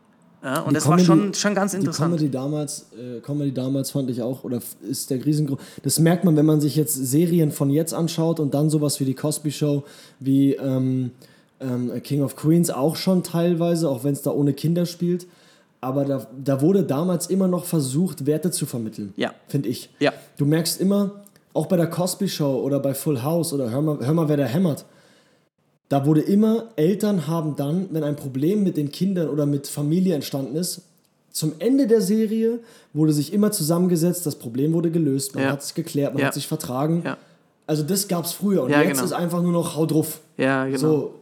Ja, 0.42 0.60
und 0.60 0.72
Die 0.72 0.74
das 0.76 0.84
Comedy- 0.86 1.08
war 1.08 1.18
schon, 1.18 1.34
schon 1.34 1.56
ganz 1.56 1.72
Die 1.72 1.78
interessant. 1.78 2.12
Comedy 2.16 2.30
damals, 2.32 2.88
äh, 2.98 3.20
Comedy 3.22 3.54
damals 3.54 3.92
fand 3.92 4.10
ich 4.10 4.22
auch, 4.22 4.44
oder 4.44 4.60
ist 4.90 5.10
der 5.10 5.24
riesengroß. 5.26 5.58
Das 5.84 6.00
merkt 6.00 6.24
man, 6.26 6.36
wenn 6.36 6.46
man 6.46 6.60
sich 6.60 6.76
jetzt 6.76 6.94
Serien 6.96 7.52
von 7.52 7.70
jetzt 7.70 7.94
anschaut 7.94 8.40
und 8.40 8.54
dann 8.54 8.70
sowas 8.70 9.00
wie 9.00 9.06
die 9.06 9.14
Cosby 9.14 9.52
Show, 9.52 9.84
wie 10.20 10.54
ähm, 10.56 11.12
ähm, 11.62 11.92
King 12.04 12.24
of 12.24 12.36
Queens 12.36 12.70
auch 12.72 12.96
schon 12.98 13.24
teilweise, 13.24 13.90
auch 13.90 14.04
wenn 14.04 14.14
es 14.14 14.22
da 14.22 14.32
ohne 14.32 14.54
Kinder 14.54 14.86
spielt. 14.86 15.28
Aber 15.84 16.06
da, 16.06 16.26
da 16.44 16.62
wurde 16.62 16.84
damals 16.84 17.28
immer 17.28 17.48
noch 17.48 17.66
versucht, 17.66 18.26
Werte 18.26 18.52
zu 18.52 18.66
vermitteln. 18.66 19.14
Ja. 19.18 19.34
Finde 19.48 19.68
ich. 19.70 19.90
Ja. 20.00 20.14
Du 20.38 20.46
merkst 20.46 20.80
immer, 20.80 21.24
auch 21.54 21.66
bei 21.68 21.76
der 21.78 21.88
Cosby 21.88 22.30
Show 22.30 22.62
oder 22.64 22.80
bei 22.80 22.94
Full 22.94 23.22
House 23.22 23.52
oder 23.54 23.70
Hör 23.70 23.82
mal, 23.82 23.98
hör 24.02 24.14
mal 24.14 24.30
wer 24.30 24.38
da 24.38 24.46
hämmert. 24.46 24.86
Da 25.90 26.06
wurde 26.06 26.22
immer, 26.22 26.70
Eltern 26.78 27.28
haben 27.28 27.56
dann, 27.56 27.88
wenn 27.92 28.04
ein 28.04 28.16
Problem 28.16 28.64
mit 28.64 28.78
den 28.78 28.92
Kindern 28.92 29.28
oder 29.30 29.46
mit 29.46 29.68
Familie 29.68 30.16
entstanden 30.16 30.56
ist, 30.56 30.82
zum 31.32 31.54
Ende 31.60 31.86
der 31.88 32.02
Serie 32.02 32.60
wurde 32.94 33.12
sich 33.12 33.34
immer 33.34 33.52
zusammengesetzt, 33.52 34.26
das 34.26 34.36
Problem 34.36 34.72
wurde 34.74 34.90
gelöst, 34.92 35.36
man 35.36 35.44
Ja. 35.46 35.52
hat 35.52 35.62
es 35.62 35.74
geklärt, 35.74 36.14
man 36.14 36.22
Ja. 36.22 36.28
hat 36.28 36.34
sich 36.34 36.48
vertragen. 36.48 37.02
Ja. 37.06 37.18
Also 37.68 37.84
das 37.84 38.08
gab 38.08 38.26
es 38.26 38.32
früher 38.34 38.64
und 38.64 38.70
jetzt 38.72 38.88
genau. 38.88 39.04
ist 39.04 39.14
einfach 39.14 39.42
nur 39.42 39.52
noch 39.52 39.76
hau 39.76 39.86
drauf. 39.86 40.22
ja, 40.38 40.66
genau. 40.66 40.78
So. 40.78 41.14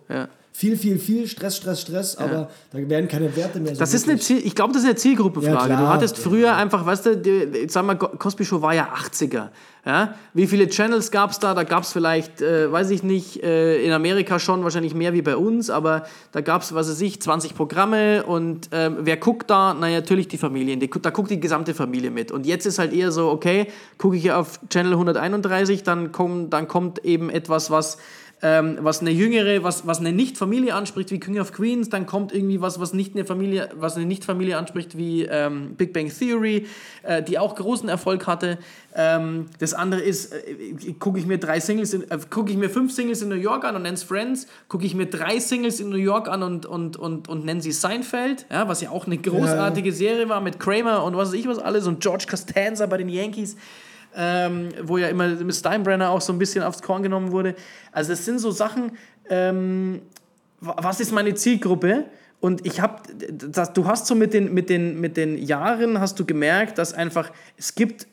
Ja. 0.53 0.57
Viel, 0.61 0.77
viel, 0.77 0.99
viel, 0.99 1.27
Stress, 1.27 1.57
Stress, 1.57 1.81
Stress, 1.81 2.17
aber 2.17 2.49
da 2.71 2.89
werden 2.89 3.07
keine 3.07 3.35
Werte 3.35 3.59
mehr 3.59 3.73
so 3.73 3.79
Das 3.79 3.93
ist 3.93 4.07
eine 4.07 4.19
Ziel, 4.19 4.41
ich 4.45 4.53
glaube, 4.53 4.73
das 4.73 4.83
ist 4.83 4.87
eine 4.87 4.97
Zielgruppenfrage. 4.97 5.69
Ja, 5.73 5.79
du 5.79 5.87
hattest 5.87 6.17
früher 6.17 6.55
einfach, 6.55 6.85
weißt 6.85 7.05
du, 7.05 7.17
die, 7.17 7.67
sag 7.69 7.85
mal, 7.85 7.95
Cosby 7.95 8.45
Show 8.45 8.61
war 8.61 8.73
ja 8.73 8.89
80er. 8.93 9.49
Ja? 9.85 10.13
Wie 10.33 10.45
viele 10.47 10.67
Channels 10.67 11.09
gab 11.09 11.31
es 11.31 11.39
da? 11.39 11.53
Da 11.53 11.63
gab 11.63 11.83
es 11.83 11.91
vielleicht, 11.91 12.41
äh, 12.41 12.71
weiß 12.71 12.91
ich 12.91 13.01
nicht, 13.01 13.41
äh, 13.41 13.83
in 13.83 13.91
Amerika 13.91 14.37
schon 14.39 14.63
wahrscheinlich 14.63 14.93
mehr 14.93 15.13
wie 15.13 15.21
bei 15.21 15.35
uns, 15.35 15.69
aber 15.69 16.05
da 16.33 16.41
gab 16.41 16.61
es, 16.61 16.75
was 16.75 16.89
weiß 16.89 17.01
ich, 17.01 17.21
20 17.21 17.55
Programme 17.55 18.23
und 18.23 18.69
ähm, 18.71 18.97
wer 18.99 19.17
guckt 19.17 19.49
da? 19.49 19.73
Na 19.73 19.89
natürlich 19.89 20.27
die 20.27 20.37
Familien, 20.37 20.79
die, 20.79 20.89
da 20.89 21.09
guckt 21.09 21.31
die 21.31 21.39
gesamte 21.39 21.73
Familie 21.73 22.11
mit. 22.11 22.31
Und 22.31 22.45
jetzt 22.45 22.65
ist 22.65 22.77
halt 22.77 22.93
eher 22.93 23.11
so, 23.11 23.29
okay, 23.29 23.67
gucke 23.97 24.17
ich 24.17 24.31
auf 24.31 24.59
Channel 24.69 24.93
131, 24.93 25.83
dann, 25.83 26.11
komm, 26.11 26.49
dann 26.49 26.67
kommt 26.67 27.03
eben 27.03 27.29
etwas, 27.29 27.71
was 27.71 27.97
ähm, 28.43 28.79
was 28.81 29.01
eine 29.01 29.11
jüngere, 29.11 29.63
was, 29.63 29.85
was 29.85 29.99
eine 29.99 30.11
Nicht-Familie 30.11 30.73
anspricht, 30.73 31.11
wie 31.11 31.19
King 31.19 31.39
of 31.39 31.51
Queens, 31.51 31.89
dann 31.89 32.05
kommt 32.07 32.33
irgendwie 32.33 32.59
was, 32.59 32.79
was 32.79 32.93
nicht 32.93 33.15
eine 33.15 33.25
Familie, 33.25 33.69
was 33.75 33.95
eine 33.95 34.05
Nicht-Familie 34.05 34.57
anspricht, 34.57 34.97
wie 34.97 35.23
ähm, 35.23 35.75
Big 35.75 35.93
Bang 35.93 36.09
Theory, 36.09 36.65
äh, 37.03 37.21
die 37.21 37.37
auch 37.37 37.55
großen 37.55 37.87
Erfolg 37.87 38.25
hatte. 38.25 38.57
Ähm, 38.95 39.45
das 39.59 39.73
andere 39.73 40.01
ist, 40.01 40.33
äh, 40.33 40.93
gucke 40.99 41.19
ich 41.19 41.27
mir 41.27 41.37
drei 41.37 41.59
Singles, 41.59 41.93
in, 41.93 42.09
äh, 42.09 42.17
gucke 42.29 42.51
ich 42.51 42.57
mir 42.57 42.69
fünf 42.69 42.91
Singles 42.91 43.21
in 43.21 43.29
New 43.29 43.35
York 43.35 43.63
an 43.63 43.75
und 43.75 43.83
nenne 43.83 43.93
es 43.93 44.03
Friends, 44.03 44.47
gucke 44.67 44.85
ich 44.85 44.95
mir 44.95 45.05
drei 45.05 45.39
Singles 45.39 45.79
in 45.79 45.89
New 45.89 45.97
York 45.97 46.27
an 46.27 46.41
und, 46.41 46.65
und, 46.65 46.97
und, 46.97 47.29
und 47.29 47.45
nenne 47.45 47.61
sie 47.61 47.71
Seinfeld, 47.71 48.47
ja, 48.49 48.67
was 48.67 48.81
ja 48.81 48.89
auch 48.89 49.05
eine 49.05 49.19
großartige 49.19 49.91
Serie 49.91 50.29
war 50.29 50.41
mit 50.41 50.59
Kramer 50.59 51.03
und 51.03 51.15
was 51.15 51.29
weiß 51.29 51.39
ich 51.39 51.47
was 51.47 51.59
alles 51.59 51.85
und 51.85 52.01
George 52.01 52.25
Costanza 52.29 52.87
bei 52.87 52.97
den 52.97 53.09
Yankees 53.09 53.55
ähm, 54.15 54.69
wo 54.83 54.97
ja 54.97 55.07
immer 55.07 55.27
mit 55.27 55.55
Steinbrenner 55.55 56.09
auch 56.09 56.21
so 56.21 56.33
ein 56.33 56.39
bisschen 56.39 56.63
aufs 56.63 56.81
Korn 56.81 57.03
genommen 57.03 57.31
wurde. 57.31 57.55
Also 57.91 58.13
es 58.13 58.25
sind 58.25 58.39
so 58.39 58.51
Sachen, 58.51 58.91
ähm, 59.29 60.01
wa- 60.59 60.75
was 60.79 60.99
ist 60.99 61.11
meine 61.11 61.33
Zielgruppe? 61.35 62.05
Und 62.39 62.65
ich 62.65 62.81
habe, 62.81 63.01
du 63.73 63.85
hast 63.85 64.07
so 64.07 64.15
mit 64.15 64.33
den, 64.33 64.53
mit, 64.53 64.69
den, 64.69 64.99
mit 64.99 65.15
den 65.15 65.37
Jahren, 65.37 65.99
hast 65.99 66.19
du 66.19 66.25
gemerkt, 66.25 66.77
dass 66.79 66.93
einfach, 66.93 67.31
es 67.57 67.75
gibt 67.75 68.07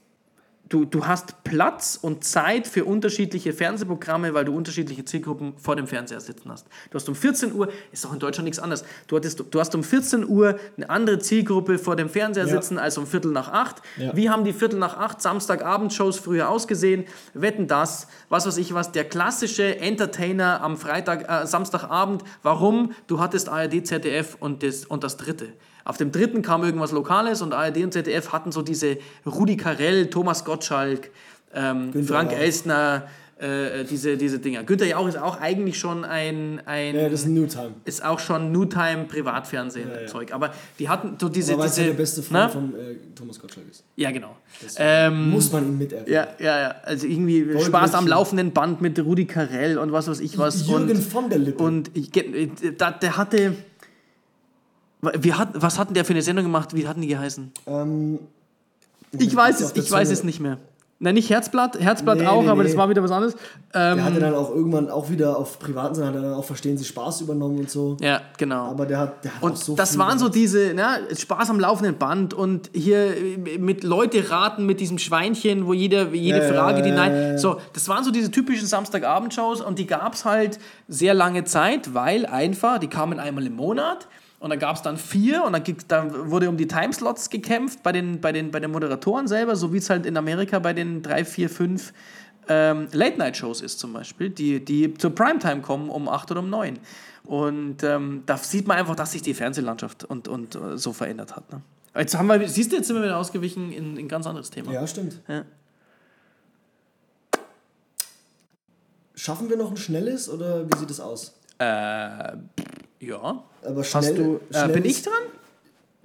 du, 0.68 0.84
du 0.84 1.06
hast 1.06 1.44
Platz 1.44 1.98
und 2.00 2.24
Zeit 2.24 2.66
für 2.66 2.84
unterschiedliche 2.84 3.52
Fernsehprogramme, 3.52 4.34
weil 4.34 4.44
du 4.44 4.54
unterschiedliche 4.54 5.04
Zielgruppen 5.04 5.54
vor 5.58 5.76
dem 5.76 5.86
Fernseher 5.86 6.20
sitzen 6.20 6.50
hast. 6.50 6.66
Du 6.90 6.96
hast 6.96 7.08
um 7.08 7.14
14 7.14 7.52
Uhr, 7.54 7.68
ist 7.92 8.06
auch 8.06 8.12
in 8.12 8.18
Deutschland 8.18 8.44
nichts 8.44 8.58
anderes, 8.58 8.84
du, 9.06 9.16
hattest, 9.16 9.42
du 9.50 9.60
hast 9.60 9.74
um 9.74 9.82
14 9.82 10.28
Uhr 10.28 10.58
eine 10.76 10.90
andere 10.90 11.18
Zielgruppe 11.18 11.78
vor 11.78 11.96
dem 11.96 12.08
Fernseher 12.08 12.46
Ja. 12.46 12.50
sitzen 12.52 12.78
als 12.78 12.98
um 12.98 13.06
Viertel 13.06 13.32
nach 13.32 13.48
acht. 13.48 13.82
Ja. 13.96 14.14
Wie 14.16 14.30
haben 14.30 14.44
die 14.44 14.52
Viertel 14.52 14.78
nach 14.78 14.96
acht 14.96 15.20
Samstagabendshows 15.22 16.18
früher 16.18 16.48
ausgesehen? 16.48 17.04
Wetten 17.34 17.66
das, 17.66 18.06
was 18.28 18.46
weiß 18.46 18.56
ich 18.58 18.74
was, 18.74 18.92
der 18.92 19.04
klassische 19.04 19.78
Entertainer 19.80 20.60
am 20.60 20.76
Freitag, 20.76 21.28
äh, 21.28 21.46
Samstagabend. 21.46 22.22
Warum? 22.42 22.92
Du 23.06 23.20
hattest 23.20 23.48
ARD, 23.48 23.86
ZDF 23.86 24.36
und 24.40 24.62
das, 24.62 24.84
und 24.84 25.04
das 25.04 25.16
dritte. 25.16 25.48
Auf 25.84 25.96
dem 25.96 26.12
dritten 26.12 26.42
kam 26.42 26.62
irgendwas 26.64 26.92
Lokales 26.92 27.42
und 27.42 27.52
ARD 27.54 27.78
und 27.84 27.92
ZDF 27.92 28.32
hatten 28.32 28.52
so 28.52 28.62
diese 28.62 28.98
Rudi 29.26 29.56
Carell, 29.56 30.10
Thomas 30.10 30.44
Gottschalk, 30.44 31.10
ähm, 31.54 31.92
Frank 32.06 32.32
Jauch. 32.32 32.38
Elstner, 32.38 33.06
äh, 33.40 33.84
diese, 33.84 34.16
diese 34.16 34.40
Dinger. 34.40 34.64
Günther 34.64 34.86
Jauch 34.86 35.06
ist 35.06 35.16
auch 35.16 35.40
eigentlich 35.40 35.78
schon 35.78 36.04
ein, 36.04 36.60
ein 36.66 36.94
Ja, 36.96 37.08
das 37.08 37.20
ist 37.20 37.26
ein 37.26 37.34
New 37.34 37.46
Time. 37.46 37.70
ist 37.84 38.04
auch 38.04 38.18
schon 38.18 38.50
Newtime 38.50 39.04
Privatfernsehen 39.08 39.88
Ja, 39.94 40.00
ja. 40.00 40.06
Zeug. 40.08 40.32
Aber 40.32 40.52
die 40.80 40.88
hatten 40.88 41.16
so 41.20 41.28
diese. 41.28 41.52
Aber 41.52 41.62
weil 41.62 41.68
diese 41.68 41.82
er 41.82 41.86
der 41.88 41.94
beste? 41.94 42.22
Freund 42.22 42.50
von 42.50 42.74
äh, 42.74 42.96
Thomas 43.14 43.38
Gottschalk 43.38 43.66
ist. 43.70 43.84
Ja, 43.94 44.10
genau. 44.10 44.36
Ähm, 44.76 45.30
Muss 45.30 45.52
man 45.52 45.66
ihn 45.68 45.78
miterleben. 45.78 46.12
ja, 46.12 46.26
ja, 46.40 46.60
ja. 46.60 46.74
Also 46.82 47.06
irgendwie 47.06 47.46
Spaß 47.62 47.94
am 47.94 48.08
laufenden 48.08 48.50
Band 48.52 48.80
mit 48.82 48.98
Rudi 48.98 49.26
Carell 49.26 49.78
und 49.78 49.92
was 49.92 50.08
weiß 50.08 50.18
ich 50.18 50.36
was. 50.36 50.66
Jürgen 50.68 50.90
und, 50.90 50.98
von 50.98 51.30
der 51.30 51.38
Lippe. 51.38 51.62
und 51.62 51.90
ich, 51.94 52.10
ge- 52.10 52.50
da, 52.76 52.90
der 52.90 53.16
hatte. 53.16 53.54
Wie 55.00 55.32
hat, 55.32 55.50
was 55.54 55.78
hatten 55.78 55.94
der 55.94 56.04
für 56.04 56.12
eine 56.12 56.22
Sendung 56.22 56.44
gemacht? 56.44 56.74
Wie 56.74 56.86
hatten 56.88 57.00
die 57.02 57.08
geheißen? 57.08 57.52
ähm, 57.66 58.18
Ich 59.12 59.34
weiß 59.34 59.60
es, 59.60 59.76
ich 59.76 59.90
weiß 59.90 60.10
es 60.10 60.24
nicht 60.24 60.40
mehr. 60.40 60.58
Nein, 61.00 61.14
nicht 61.14 61.30
Herzblatt, 61.30 61.78
Herzblatt 61.78 62.18
Nee, 62.18 62.26
auch, 62.26 62.42
nee, 62.42 62.48
aber 62.48 62.64
nee. 62.64 62.68
das 62.70 62.76
war 62.76 62.88
wieder 62.88 63.00
was 63.04 63.12
anderes. 63.12 63.34
Ähm, 63.72 63.98
der 63.98 64.04
hatte 64.04 64.18
dann 64.18 64.34
auch 64.34 64.50
irgendwann 64.50 64.90
auch 64.90 65.08
wieder 65.10 65.38
auf 65.38 65.60
privaten 65.60 65.94
Seiten 65.94 66.08
hat 66.08 66.16
er 66.16 66.22
dann 66.22 66.34
auch 66.34 66.44
Verstehen 66.44 66.76
Sie 66.76 66.84
Spaß 66.84 67.20
übernommen 67.20 67.56
und 67.60 67.70
so. 67.70 67.96
ja, 68.00 68.20
genau. 68.36 68.64
Aber 68.64 68.84
der 68.84 68.98
hat, 68.98 69.24
der 69.24 69.32
hat 69.32 69.40
auch 69.40 69.46
Und 69.46 69.58
so 69.58 69.76
das 69.76 69.90
viel 69.90 70.00
waren 70.00 70.18
so 70.18 70.24
gemacht. 70.24 70.34
diese, 70.34 70.74
ne, 70.74 70.84
Spaß 71.16 71.50
am 71.50 71.60
laufenden 71.60 71.96
Band 71.98 72.34
und 72.34 72.68
hier 72.74 73.12
mit 73.60 73.84
Leute 73.84 74.28
raten 74.28 74.66
mit 74.66 74.80
diesem 74.80 74.98
Schweinchen, 74.98 75.68
wo 75.68 75.72
jeder, 75.72 76.08
jede 76.12 76.38
Ja, 76.38 76.44
ja, 76.46 76.52
Frage, 76.52 76.82
die 76.82 76.88
ja, 76.88 76.96
nein. 76.96 77.12
ja, 77.12 77.20
ja. 77.30 77.38
So, 77.38 77.60
das 77.74 77.88
waren 77.88 78.02
so 78.02 78.10
diese 78.10 78.32
typischen 78.32 78.66
Samstagabendshows 78.66 79.60
und 79.60 79.78
die 79.78 79.86
gab 79.86 80.14
es 80.14 80.24
halt 80.24 80.58
sehr 80.88 81.14
lange 81.14 81.44
Zeit, 81.44 81.94
weil 81.94 82.26
einfach, 82.26 82.78
die 82.80 82.88
kamen 82.88 83.20
einmal 83.20 83.46
im 83.46 83.54
Monat 83.54 84.08
und 84.40 84.50
da 84.50 84.56
gab 84.56 84.76
es 84.76 84.82
dann 84.82 84.96
vier 84.96 85.42
und 85.44 85.52
dann, 85.52 85.64
dann 85.88 86.30
wurde 86.30 86.48
um 86.48 86.56
die 86.56 86.68
Timeslots 86.68 87.28
gekämpft 87.28 87.82
bei 87.82 87.90
den, 87.90 88.20
bei, 88.20 88.30
den, 88.30 88.50
bei 88.52 88.60
den 88.60 88.70
Moderatoren 88.70 89.26
selber, 89.26 89.56
so 89.56 89.72
wie 89.72 89.78
es 89.78 89.90
halt 89.90 90.06
in 90.06 90.16
Amerika 90.16 90.60
bei 90.60 90.72
den 90.72 91.02
drei, 91.02 91.24
vier, 91.24 91.50
fünf 91.50 91.92
ähm, 92.48 92.88
Late-Night-Shows 92.92 93.60
ist 93.60 93.78
zum 93.78 93.92
Beispiel, 93.92 94.30
die, 94.30 94.64
die 94.64 94.94
zur 94.94 95.14
Primetime 95.14 95.60
kommen 95.60 95.90
um 95.90 96.08
acht 96.08 96.30
oder 96.30 96.40
um 96.40 96.50
neun. 96.50 96.78
Und 97.24 97.82
ähm, 97.82 98.22
da 98.26 98.38
sieht 98.38 98.66
man 98.66 98.78
einfach, 98.78 98.94
dass 98.94 99.12
sich 99.12 99.22
die 99.22 99.34
Fernsehlandschaft 99.34 100.04
und, 100.04 100.28
und 100.28 100.54
äh, 100.54 100.78
so 100.78 100.92
verändert 100.92 101.36
hat. 101.36 101.52
Ne? 101.52 101.60
Jetzt 101.96 102.16
haben 102.16 102.28
wir, 102.28 102.48
siehst 102.48 102.72
du, 102.72 102.76
jetzt 102.76 102.86
sind 102.86 102.96
wir 102.96 103.02
wieder 103.02 103.18
ausgewichen 103.18 103.72
in, 103.72 103.96
in 103.96 104.04
ein 104.04 104.08
ganz 104.08 104.26
anderes 104.26 104.50
Thema. 104.50 104.72
Ja, 104.72 104.86
stimmt. 104.86 105.20
Ja. 105.26 105.44
Schaffen 109.14 109.50
wir 109.50 109.56
noch 109.56 109.70
ein 109.70 109.76
schnelles 109.76 110.28
oder 110.28 110.64
wie 110.70 110.78
sieht 110.78 110.90
es 110.90 111.00
aus? 111.00 111.34
Äh, 111.58 112.36
ja. 113.00 113.42
Aber 113.62 113.84
schnell, 113.84 114.02
Hast 114.02 114.16
du, 114.18 114.40
äh, 114.50 114.54
schnell 114.54 114.68
bin 114.68 114.84
ich 114.84 115.02
dran? 115.02 115.12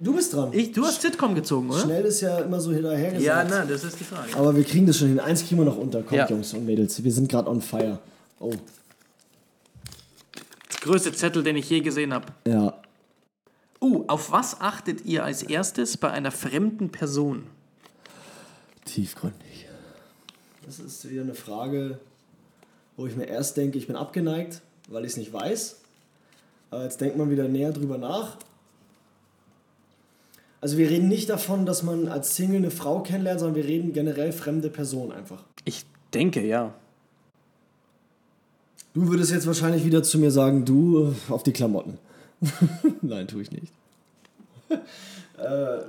Du 0.00 0.14
bist 0.14 0.34
dran. 0.34 0.52
Ich, 0.52 0.72
du 0.72 0.84
hast 0.84 1.00
Sitcom 1.02 1.34
gezogen, 1.34 1.70
oder? 1.70 1.80
Schnell 1.80 2.04
ist 2.04 2.20
ja 2.20 2.38
immer 2.40 2.60
so 2.60 2.72
hinterher 2.72 3.12
gesagt. 3.12 3.24
Ja, 3.24 3.44
nein, 3.44 3.68
das 3.68 3.84
ist 3.84 3.98
die 3.98 4.04
Frage. 4.04 4.36
Aber 4.36 4.54
wir 4.54 4.64
kriegen 4.64 4.86
das 4.86 4.98
schon 4.98 5.08
hin. 5.08 5.20
Eins 5.20 5.46
kriegen 5.46 5.60
wir 5.60 5.64
noch 5.64 5.78
unter. 5.78 6.00
Kommt, 6.02 6.12
Ja. 6.12 6.28
Jungs 6.28 6.52
und 6.52 6.66
Mädels. 6.66 7.02
Wir 7.02 7.12
sind 7.12 7.28
gerade 7.28 7.48
on 7.48 7.60
fire. 7.60 7.98
Oh, 8.40 8.52
Größte 10.80 11.12
Zettel, 11.12 11.42
den 11.42 11.56
ich 11.56 11.70
je 11.70 11.80
gesehen 11.80 12.12
habe. 12.12 12.26
ja. 12.46 12.74
Uh, 13.80 14.04
auf 14.06 14.32
was 14.32 14.62
achtet 14.62 15.04
ihr 15.04 15.24
als 15.24 15.42
erstes 15.42 15.98
bei 15.98 16.10
einer 16.10 16.30
fremden 16.30 16.88
Person? 16.90 17.42
Tiefgründig. 18.86 19.66
Das 20.64 20.78
ist 20.78 21.06
wieder 21.10 21.20
eine 21.20 21.34
Frage, 21.34 21.98
wo 22.96 23.06
ich 23.06 23.14
mir 23.14 23.26
erst 23.26 23.58
denke, 23.58 23.76
ich 23.76 23.86
bin 23.86 23.96
abgeneigt, 23.96 24.62
weil 24.88 25.04
ich 25.04 25.10
es 25.12 25.16
nicht 25.18 25.34
weiß. 25.34 25.76
Aber 26.74 26.82
jetzt 26.82 27.00
denkt 27.00 27.16
man 27.16 27.30
wieder 27.30 27.46
näher 27.46 27.70
drüber 27.70 27.98
nach. 27.98 28.36
Also 30.60 30.76
wir 30.76 30.90
reden 30.90 31.08
nicht 31.08 31.30
davon, 31.30 31.66
dass 31.66 31.84
man 31.84 32.08
als 32.08 32.34
Single 32.34 32.56
eine 32.56 32.72
Frau 32.72 33.00
kennenlernt, 33.00 33.38
sondern 33.38 33.54
wir 33.54 33.64
reden 33.64 33.92
generell 33.92 34.32
fremde 34.32 34.70
Personen 34.70 35.12
einfach. 35.12 35.44
Ich 35.64 35.84
denke, 36.12 36.44
ja. 36.44 36.74
Du 38.92 39.08
würdest 39.08 39.30
jetzt 39.30 39.46
wahrscheinlich 39.46 39.84
wieder 39.84 40.02
zu 40.02 40.18
mir 40.18 40.32
sagen, 40.32 40.64
du 40.64 41.14
äh, 41.28 41.32
auf 41.32 41.44
die 41.44 41.52
Klamotten. 41.52 41.98
Nein, 43.02 43.28
tue 43.28 43.42
ich 43.42 43.52
nicht. 43.52 43.72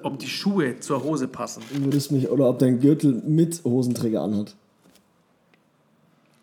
Ob 0.03 0.19
die 0.19 0.27
Schuhe 0.27 0.79
zur 0.81 1.03
Hose 1.03 1.27
passen. 1.27 1.63
Du 1.73 1.85
würdest 1.85 2.11
mich, 2.11 2.29
oder 2.29 2.47
ob 2.47 2.59
dein 2.59 2.79
Gürtel 2.79 3.23
mit 3.25 3.63
Hosenträger 3.63 4.21
anhat. 4.21 4.55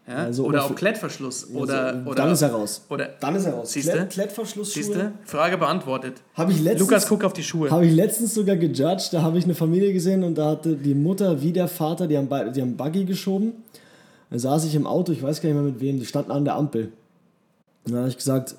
Ja? 0.07 0.17
Also, 0.17 0.45
oder 0.47 0.63
für- 0.63 0.75
Klettverschluss. 0.75 1.49
Oder, 1.51 2.03
oder, 2.05 2.15
dann 2.17 2.33
ist 2.33 2.43
er 2.43 2.51
raus. 2.53 2.85
Oder, 2.89 3.11
Dann 3.21 3.37
ist 3.37 3.47
er 3.47 3.55
raus. 3.55 3.73
Siehste? 3.73 3.93
Klett, 3.93 4.11
Klettverschlussschuhe. 4.11 4.83
siehste? 4.83 5.13
Frage 5.25 5.57
beantwortet. 5.59 6.15
Ich 6.37 6.61
letztens, 6.61 6.81
Lukas, 6.81 7.07
guck 7.09 7.23
auf 7.25 7.33
die 7.33 7.45
Schuhe. 7.45 7.71
Habe 7.71 7.87
ich 7.87 7.95
letztens 7.95 8.35
sogar 8.35 8.57
gejudged, 8.57 9.13
da 9.13 9.23
habe 9.23 9.39
ich 9.39 9.45
eine 9.45 9.55
Familie 9.55 9.93
gesehen 9.93 10.25
und 10.25 10.37
da 10.37 10.51
hatte 10.51 10.75
die 10.77 10.95
Mutter 10.95 11.41
wie 11.41 11.53
der 11.53 11.69
Vater, 11.69 12.07
die 12.09 12.17
haben, 12.19 12.29
die 12.53 12.61
haben 12.61 12.77
Buggy 12.77 13.05
geschoben. 13.05 13.53
Da 14.31 14.39
saß 14.39 14.65
ich 14.65 14.75
im 14.75 14.87
Auto, 14.87 15.13
ich 15.13 15.23
weiß 15.23 15.41
gar 15.41 15.49
nicht 15.51 15.55
mehr 15.57 15.71
mit 15.71 15.81
wem, 15.81 16.01
die 16.01 16.07
standen 16.07 16.33
an 16.33 16.45
der 16.45 16.57
Ampel. 16.57 16.93
Und 17.85 17.93
dann 17.93 18.01
habe 18.01 18.09
ich 18.09 18.17
gesagt, 18.17 18.57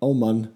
oh 0.00 0.14
Mann, 0.14 0.48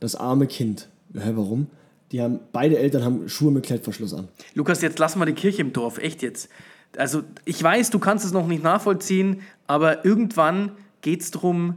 das 0.00 0.16
arme 0.16 0.46
Kind. 0.46 0.88
Hä, 1.14 1.32
warum? 1.34 1.66
Die 2.10 2.20
haben, 2.20 2.40
beide 2.52 2.78
Eltern 2.78 3.04
haben 3.04 3.28
Schuhe 3.28 3.52
mit 3.52 3.64
Klettverschluss 3.64 4.14
an. 4.14 4.26
Lukas, 4.54 4.80
jetzt 4.82 4.98
lass 4.98 5.14
mal 5.14 5.26
die 5.26 5.34
Kirche 5.34 5.60
im 5.60 5.72
Dorf, 5.72 5.98
echt 5.98 6.22
jetzt. 6.22 6.48
Also, 6.96 7.22
ich 7.44 7.62
weiß, 7.62 7.90
du 7.90 7.98
kannst 7.98 8.24
es 8.24 8.32
noch 8.32 8.46
nicht 8.46 8.62
nachvollziehen, 8.62 9.40
aber 9.66 10.04
irgendwann 10.04 10.72
geht 11.02 11.20
es 11.22 11.30
darum, 11.30 11.76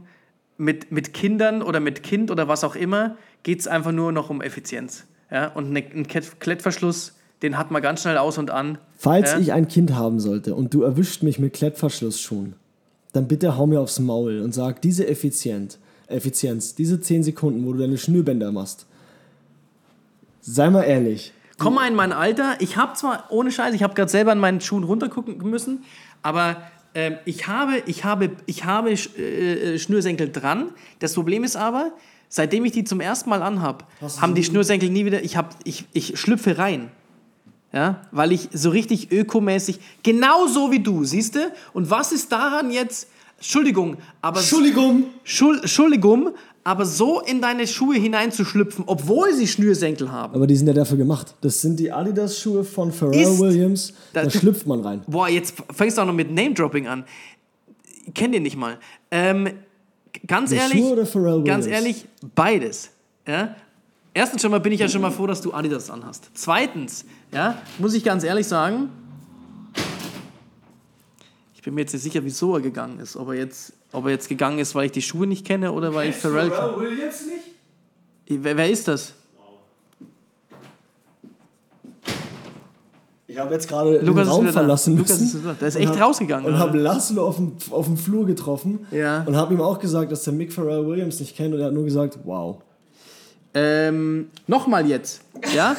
mit, 0.56 0.90
mit 0.92 1.14
Kindern 1.14 1.62
oder 1.62 1.80
mit 1.80 2.02
Kind 2.02 2.30
oder 2.30 2.46
was 2.48 2.62
auch 2.64 2.76
immer, 2.76 3.16
geht 3.42 3.60
es 3.60 3.66
einfach 3.68 3.92
nur 3.92 4.12
noch 4.12 4.30
um 4.30 4.40
Effizienz. 4.42 5.04
Ja? 5.30 5.48
Und 5.48 5.70
ne, 5.72 5.84
ein 5.94 6.06
Klett- 6.06 6.40
Klettverschluss, 6.40 7.14
den 7.42 7.58
hat 7.58 7.70
man 7.70 7.82
ganz 7.82 8.02
schnell 8.02 8.18
aus 8.18 8.38
und 8.38 8.50
an. 8.50 8.78
Falls 8.96 9.32
Ja. 9.32 9.38
ich 9.38 9.52
ein 9.52 9.68
Kind 9.68 9.94
haben 9.94 10.20
sollte 10.20 10.54
und 10.54 10.72
du 10.74 10.82
erwischt 10.82 11.22
mich 11.22 11.38
mit 11.38 11.52
Klettverschlussschuhen, 11.54 12.54
dann 13.12 13.28
bitte 13.28 13.56
hau 13.56 13.66
mir 13.66 13.80
aufs 13.80 13.98
Maul 14.00 14.40
und 14.40 14.52
sag, 14.54 14.80
diese 14.82 15.06
Effizient, 15.08 15.78
Effizienz, 16.06 16.74
diese 16.74 17.00
10 17.00 17.22
Sekunden, 17.22 17.64
wo 17.66 17.72
du 17.72 17.78
deine 17.80 17.98
Schnürbänder 17.98 18.50
machst, 18.52 18.86
sei 20.40 20.70
mal 20.70 20.82
ehrlich, 20.82 21.32
Komm 21.58 21.74
mal 21.74 21.88
in 21.88 21.94
mein 21.94 22.12
Alter. 22.12 22.56
Ich 22.60 22.76
habe 22.76 22.94
zwar, 22.94 23.26
ohne 23.30 23.50
Scheiß, 23.50 23.74
ich 23.74 23.82
habe 23.82 23.94
gerade 23.94 24.10
selber 24.10 24.32
an 24.32 24.38
meinen 24.38 24.60
Schuhen 24.60 24.84
runtergucken 24.84 25.38
müssen, 25.48 25.84
aber 26.22 26.62
ähm, 26.94 27.16
ich 27.24 27.46
habe, 27.46 27.82
ich 27.86 28.04
habe, 28.04 28.30
ich 28.46 28.64
habe 28.64 28.92
äh, 28.92 29.74
äh, 29.74 29.78
Schnürsenkel 29.78 30.30
dran. 30.30 30.70
Das 30.98 31.14
Problem 31.14 31.44
ist 31.44 31.56
aber, 31.56 31.92
seitdem 32.28 32.64
ich 32.64 32.72
die 32.72 32.84
zum 32.84 33.00
ersten 33.00 33.30
Mal 33.30 33.42
anhab, 33.42 33.88
haben 34.20 34.34
die 34.34 34.44
Schnürsenkel 34.44 34.90
nie 34.90 35.04
wieder, 35.04 35.22
ich, 35.22 35.36
hab, 35.36 35.56
ich, 35.64 35.86
ich 35.92 36.18
schlüpfe 36.18 36.58
rein. 36.58 36.90
Ja, 37.72 38.02
weil 38.12 38.30
ich 38.30 38.50
so 38.52 38.70
richtig 38.70 39.10
ökomäßig, 39.10 39.80
genau 40.04 40.46
so 40.46 40.70
wie 40.70 40.78
du, 40.78 41.02
siehst 41.02 41.34
du? 41.34 41.52
Und 41.72 41.90
was 41.90 42.12
ist 42.12 42.30
daran 42.30 42.70
jetzt, 42.70 43.08
Entschuldigung, 43.38 43.96
aber... 44.22 44.38
Entschuldigung, 44.38 45.06
Schul 45.24 45.58
Entschuldigung, 45.58 46.30
aber 46.66 46.86
so 46.86 47.20
in 47.20 47.42
deine 47.42 47.66
Schuhe 47.66 47.96
hineinzuschlüpfen, 47.96 48.84
obwohl 48.86 49.34
sie 49.34 49.46
Schnürsenkel 49.46 50.10
haben. 50.10 50.34
aber 50.34 50.46
die 50.46 50.56
sind 50.56 50.66
ja 50.66 50.72
dafür 50.72 50.96
gemacht. 50.96 51.34
Das 51.42 51.60
sind 51.60 51.78
die 51.78 51.92
Adidas-Schuhe 51.92 52.64
von 52.64 52.90
Pharrell 52.90 53.20
Ist- 53.20 53.38
Williams, 53.38 53.92
da, 54.14 54.22
Da- 54.24 54.30
schlüpft 54.38 54.66
man 54.66 54.80
rein. 54.80 55.02
Boah, 55.06 55.28
jetzt 55.28 55.54
fängst 55.74 55.98
du 55.98 56.02
auch 56.02 56.06
noch 56.06 56.14
mit 56.14 56.30
Name-Dropping 56.32 56.86
an. 56.86 57.04
Kennt 58.14 58.34
ihr 58.34 58.40
nicht 58.40 58.56
mal. 58.56 58.78
Ähm, 59.10 59.48
ganz 60.26 60.50
Die 60.50 60.56
ehrlich, 60.56 60.78
Schuhe 60.78 60.92
oder 60.92 61.06
Pharrell 61.06 61.42
ganz 61.44 61.66
Williams? 61.66 61.84
ehrlich, 61.84 62.06
beides. 62.34 62.90
Ja? 63.28 63.54
Erstens 64.14 64.40
schon 64.42 64.50
mal 64.50 64.60
bin 64.60 64.72
ich 64.72 64.80
ja 64.80 64.88
schon 64.88 65.02
mal 65.02 65.10
froh, 65.10 65.26
dass 65.26 65.40
du 65.42 65.52
Adidas 65.52 65.90
anhast. 65.90 66.30
Zweitens, 66.34 67.04
ja, 67.32 67.58
muss 67.78 67.94
ich 67.94 68.04
ganz 68.04 68.24
ehrlich 68.24 68.46
sagen, 68.46 68.88
ich 71.54 71.62
bin 71.62 71.74
mir 71.74 71.80
jetzt 71.82 71.92
nicht 71.94 72.02
sicher, 72.02 72.24
wieso 72.24 72.54
er 72.54 72.60
gegangen 72.60 73.00
ist. 73.00 73.16
Ob 73.16 73.28
er 73.28 73.34
jetzt, 73.34 73.72
ob 73.94 74.04
er 74.06 74.10
jetzt 74.12 74.28
gegangen 74.28 74.58
ist, 74.58 74.74
weil 74.74 74.86
ich 74.86 74.92
die 74.92 75.02
Schuhe 75.02 75.26
nicht 75.26 75.46
kenne 75.46 75.72
oder 75.72 75.94
weil 75.94 76.10
ich 76.10 76.16
Pharrell 76.16 76.50
kenne. 76.50 76.74
Williams 76.78 77.22
nicht? 77.26 78.42
Wer, 78.44 78.56
wer 78.56 78.70
ist 78.70 78.88
das? 78.88 79.14
Ich 83.26 83.38
habe 83.38 83.54
jetzt 83.54 83.68
gerade 83.68 83.98
den 83.98 84.06
Lukas 84.06 84.26
ist 84.28 84.32
Raum 84.32 84.42
wieder 84.42 84.52
da. 84.52 84.58
verlassen 84.60 84.96
Lukas 84.96 85.20
müssen. 85.20 85.38
ist 85.38 85.46
da. 85.46 85.52
Der 85.54 85.68
ist 85.68 85.76
echt 85.76 85.88
hab- 85.88 86.00
rausgegangen, 86.08 86.46
Und 86.46 86.58
habe 86.58 86.78
Laszlo 86.78 87.26
auf 87.26 87.36
dem, 87.36 87.52
auf 87.70 87.86
dem 87.86 87.96
Flur 87.96 88.26
getroffen 88.26 88.86
Ja. 88.90 89.22
und 89.26 89.34
habe 89.36 89.54
ihm 89.54 89.60
auch 89.60 89.78
gesagt, 89.78 90.12
dass 90.12 90.22
der 90.24 90.32
Mick 90.34 90.52
Pharrell 90.52 90.86
Williams 90.86 91.18
nicht 91.20 91.36
kennt 91.36 91.54
und 91.54 91.60
er 91.60 91.66
hat 91.66 91.72
nur 91.72 91.84
gesagt, 91.84 92.18
wow. 92.24 92.58
Ähm, 93.54 94.28
Nochmal 94.46 94.86
jetzt, 94.86 95.22
ja? 95.54 95.76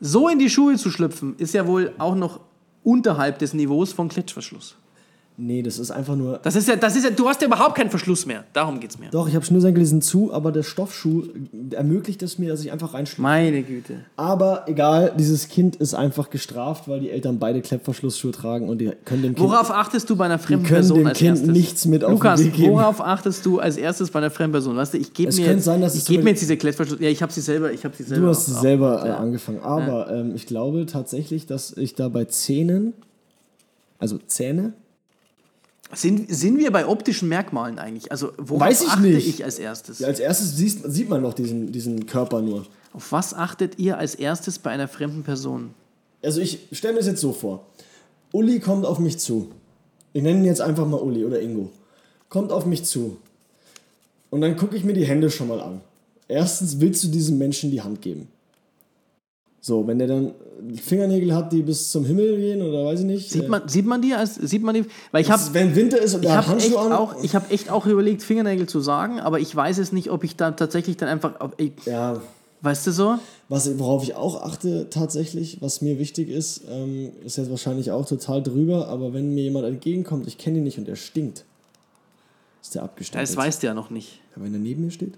So 0.00 0.28
in 0.28 0.38
die 0.38 0.50
Schuhe 0.50 0.76
zu 0.76 0.90
schlüpfen, 0.90 1.34
ist 1.38 1.54
ja 1.54 1.66
wohl 1.66 1.92
auch 1.98 2.14
noch 2.14 2.40
unterhalb 2.82 3.38
des 3.38 3.54
Niveaus 3.54 3.92
von 3.92 4.08
Klettverschluss. 4.08 4.76
Nee, 5.36 5.62
das 5.62 5.80
ist 5.80 5.90
einfach 5.90 6.14
nur... 6.14 6.38
Das 6.44 6.54
ist 6.54 6.68
ja, 6.68 6.76
das 6.76 6.94
ist 6.94 7.02
ja, 7.02 7.10
du 7.10 7.26
hast 7.28 7.40
ja 7.40 7.48
überhaupt 7.48 7.74
keinen 7.74 7.90
Verschluss 7.90 8.24
mehr. 8.24 8.44
Darum 8.52 8.78
geht's 8.78 9.00
mir. 9.00 9.10
Doch, 9.10 9.26
ich 9.26 9.34
habe 9.34 9.44
Schnürsenkel, 9.44 9.80
die 9.82 9.86
sind 9.88 10.04
zu, 10.04 10.32
aber 10.32 10.52
der 10.52 10.62
Stoffschuh 10.62 11.24
ermöglicht 11.72 12.22
es 12.22 12.38
mir, 12.38 12.50
dass 12.50 12.60
ich 12.60 12.70
einfach 12.70 12.94
reinschlüpfe. 12.94 13.22
Meine 13.22 13.64
Güte. 13.64 13.94
Aber 14.16 14.62
egal, 14.68 15.12
dieses 15.18 15.48
Kind 15.48 15.74
ist 15.74 15.92
einfach 15.92 16.30
gestraft, 16.30 16.86
weil 16.86 17.00
die 17.00 17.10
Eltern 17.10 17.40
beide 17.40 17.62
Klettverschlussschuhe 17.62 18.30
tragen 18.30 18.68
und 18.68 18.78
die 18.78 18.92
können 19.04 19.22
dem 19.22 19.34
Kind, 19.34 19.40
Worauf 19.48 19.72
achtest 19.72 20.08
du 20.08 20.14
bei 20.14 20.26
einer 20.26 20.38
fremden 20.38 20.62
die 20.62 20.68
können 20.68 20.80
Person 20.82 20.98
dem 20.98 21.06
als 21.08 21.18
Kind 21.18 21.30
erstes? 21.30 21.48
nichts 21.50 21.84
mit 21.86 22.04
auf 22.04 22.12
Lukas, 22.12 22.38
den 22.38 22.46
Weg 22.46 22.54
geben. 22.54 22.72
worauf 22.74 23.00
achtest 23.00 23.44
du 23.44 23.58
als 23.58 23.76
erstes 23.76 24.12
bei 24.12 24.20
einer 24.20 24.30
fremden 24.30 24.52
Person? 24.52 24.76
Weißt 24.76 24.94
du, 24.94 24.98
ich 24.98 25.12
gebe 25.12 25.32
mir, 25.32 25.36
könnte 25.38 25.52
jetzt- 25.54 25.64
sein, 25.64 25.80
dass 25.80 25.96
ich 25.96 26.04
zum 26.04 26.14
mir 26.22 26.30
jetzt 26.30 26.42
diese 26.42 26.56
Klettverschluss. 26.56 27.00
Ja, 27.00 27.08
ich 27.08 27.20
habe 27.22 27.32
sie 27.32 27.40
selber, 27.40 27.72
ich 27.72 27.84
habe 27.84 27.96
sie 27.96 28.04
selber. 28.04 28.22
Du 28.26 28.28
hast 28.30 28.54
auch- 28.54 28.60
selber 28.60 29.04
äh, 29.04 29.08
Ja. 29.08 29.16
angefangen. 29.16 29.58
Aber 29.62 30.12
ähm, 30.12 30.32
ich 30.36 30.46
glaube 30.46 30.86
tatsächlich, 30.86 31.46
dass 31.46 31.76
ich 31.76 31.96
da 31.96 32.08
bei 32.08 32.24
Zähnen, 32.26 32.92
also 33.98 34.18
Zähne, 34.28 34.74
Sind, 35.92 36.34
sind 36.34 36.58
wir 36.58 36.72
bei 36.72 36.86
optischen 36.86 37.28
Merkmalen 37.28 37.78
eigentlich? 37.78 38.10
Also 38.10 38.32
worauf 38.38 38.62
Weiß 38.62 38.82
ich 38.82 38.88
achte 38.88 39.02
nicht. 39.02 39.28
ich 39.28 39.44
als 39.44 39.58
erstes? 39.58 39.98
ja, 40.00 40.08
als 40.08 40.18
erstes 40.18 40.56
siehst, 40.56 40.80
sieht 40.90 41.08
man 41.08 41.22
noch 41.22 41.34
diesen, 41.34 41.70
diesen 41.72 42.06
Körper 42.06 42.40
nur. 42.42 42.66
Auf 42.92 43.12
was 43.12 43.34
achtet 43.34 43.78
ihr 43.78 43.98
als 43.98 44.14
erstes 44.14 44.58
bei 44.58 44.70
einer 44.70 44.88
fremden 44.88 45.22
Person? 45.22 45.70
Also 46.22 46.40
ich 46.40 46.60
stelle 46.72 46.94
mir 46.94 47.00
das 47.00 47.08
jetzt 47.08 47.20
so 47.20 47.32
vor. 47.32 47.66
Uli 48.32 48.58
kommt 48.60 48.86
auf 48.86 48.98
mich 48.98 49.18
zu. 49.18 49.50
Ich 50.12 50.22
nenne 50.22 50.38
ihn 50.38 50.44
jetzt 50.44 50.60
einfach 50.60 50.86
mal 50.86 51.00
Uli 51.00 51.24
oder 51.24 51.40
Ingo. 51.40 51.70
Kommt 52.28 52.50
auf 52.50 52.66
mich 52.66 52.84
zu. 52.84 53.18
Und 54.30 54.40
dann 54.40 54.56
gucke 54.56 54.76
ich 54.76 54.84
mir 54.84 54.94
die 54.94 55.04
Hände 55.06 55.30
schon 55.30 55.48
mal 55.48 55.60
an. 55.60 55.80
Erstens 56.26 56.80
willst 56.80 57.04
du 57.04 57.08
diesem 57.08 57.38
Menschen 57.38 57.70
die 57.70 57.82
Hand 57.82 58.00
geben. 58.02 58.28
So, 59.66 59.86
wenn 59.86 59.98
der 59.98 60.08
dann 60.08 60.34
Fingernägel 60.76 61.34
hat, 61.34 61.50
die 61.50 61.62
bis 61.62 61.90
zum 61.90 62.04
Himmel 62.04 62.36
gehen 62.36 62.60
oder 62.60 62.84
weiß 62.84 63.00
ich 63.00 63.06
nicht. 63.06 63.30
Sieht 63.30 63.44
äh, 63.44 63.48
man, 63.48 63.66
sieht 63.66 63.86
man 63.86 64.02
die? 64.02 64.12
Als, 64.12 64.34
sieht 64.34 64.62
man 64.62 64.74
die? 64.74 64.84
Weil 65.10 65.22
ich 65.22 65.30
habe 65.30 65.42
wenn 65.52 65.74
Winter 65.74 65.98
ist 65.98 66.14
und 66.14 66.22
ich 66.22 66.30
hab 66.30 66.48
hat 66.48 66.58
echt, 66.58 66.76
an. 66.76 66.92
auch, 66.92 67.22
ich 67.22 67.34
hab 67.34 67.50
echt 67.50 67.70
auch 67.70 67.86
überlegt, 67.86 68.22
Fingernägel 68.22 68.68
zu 68.68 68.80
sagen, 68.80 69.20
aber 69.20 69.40
ich 69.40 69.56
weiß 69.56 69.78
es 69.78 69.90
nicht, 69.90 70.10
ob 70.10 70.22
ich 70.22 70.36
dann 70.36 70.58
tatsächlich 70.58 70.98
dann 70.98 71.08
einfach. 71.08 71.32
Ey, 71.56 71.72
ja, 71.86 72.20
weißt 72.60 72.88
du 72.88 72.92
so? 72.92 73.18
Was, 73.48 73.78
worauf 73.78 74.02
ich 74.02 74.14
auch 74.14 74.42
achte 74.42 74.90
tatsächlich, 74.90 75.62
was 75.62 75.80
mir 75.80 75.98
wichtig 75.98 76.28
ist, 76.28 76.64
ähm, 76.70 77.12
ist 77.24 77.38
jetzt 77.38 77.48
wahrscheinlich 77.48 77.90
auch 77.90 78.04
total 78.04 78.42
drüber, 78.42 78.88
aber 78.88 79.14
wenn 79.14 79.34
mir 79.34 79.44
jemand 79.44 79.64
entgegenkommt, 79.64 80.26
ich 80.26 80.36
kenne 80.36 80.58
ihn 80.58 80.64
nicht 80.64 80.76
und 80.76 80.86
er 80.88 80.96
stinkt, 80.96 81.46
ist 82.60 82.74
der 82.74 82.82
abgestempelt. 82.82 83.30
Das 83.30 83.34
weißt 83.34 83.62
du 83.62 83.68
ja 83.68 83.72
noch 83.72 83.88
nicht. 83.88 84.20
Ja, 84.36 84.42
wenn 84.42 84.52
er 84.52 84.60
neben 84.60 84.84
mir 84.84 84.90
steht? 84.90 85.14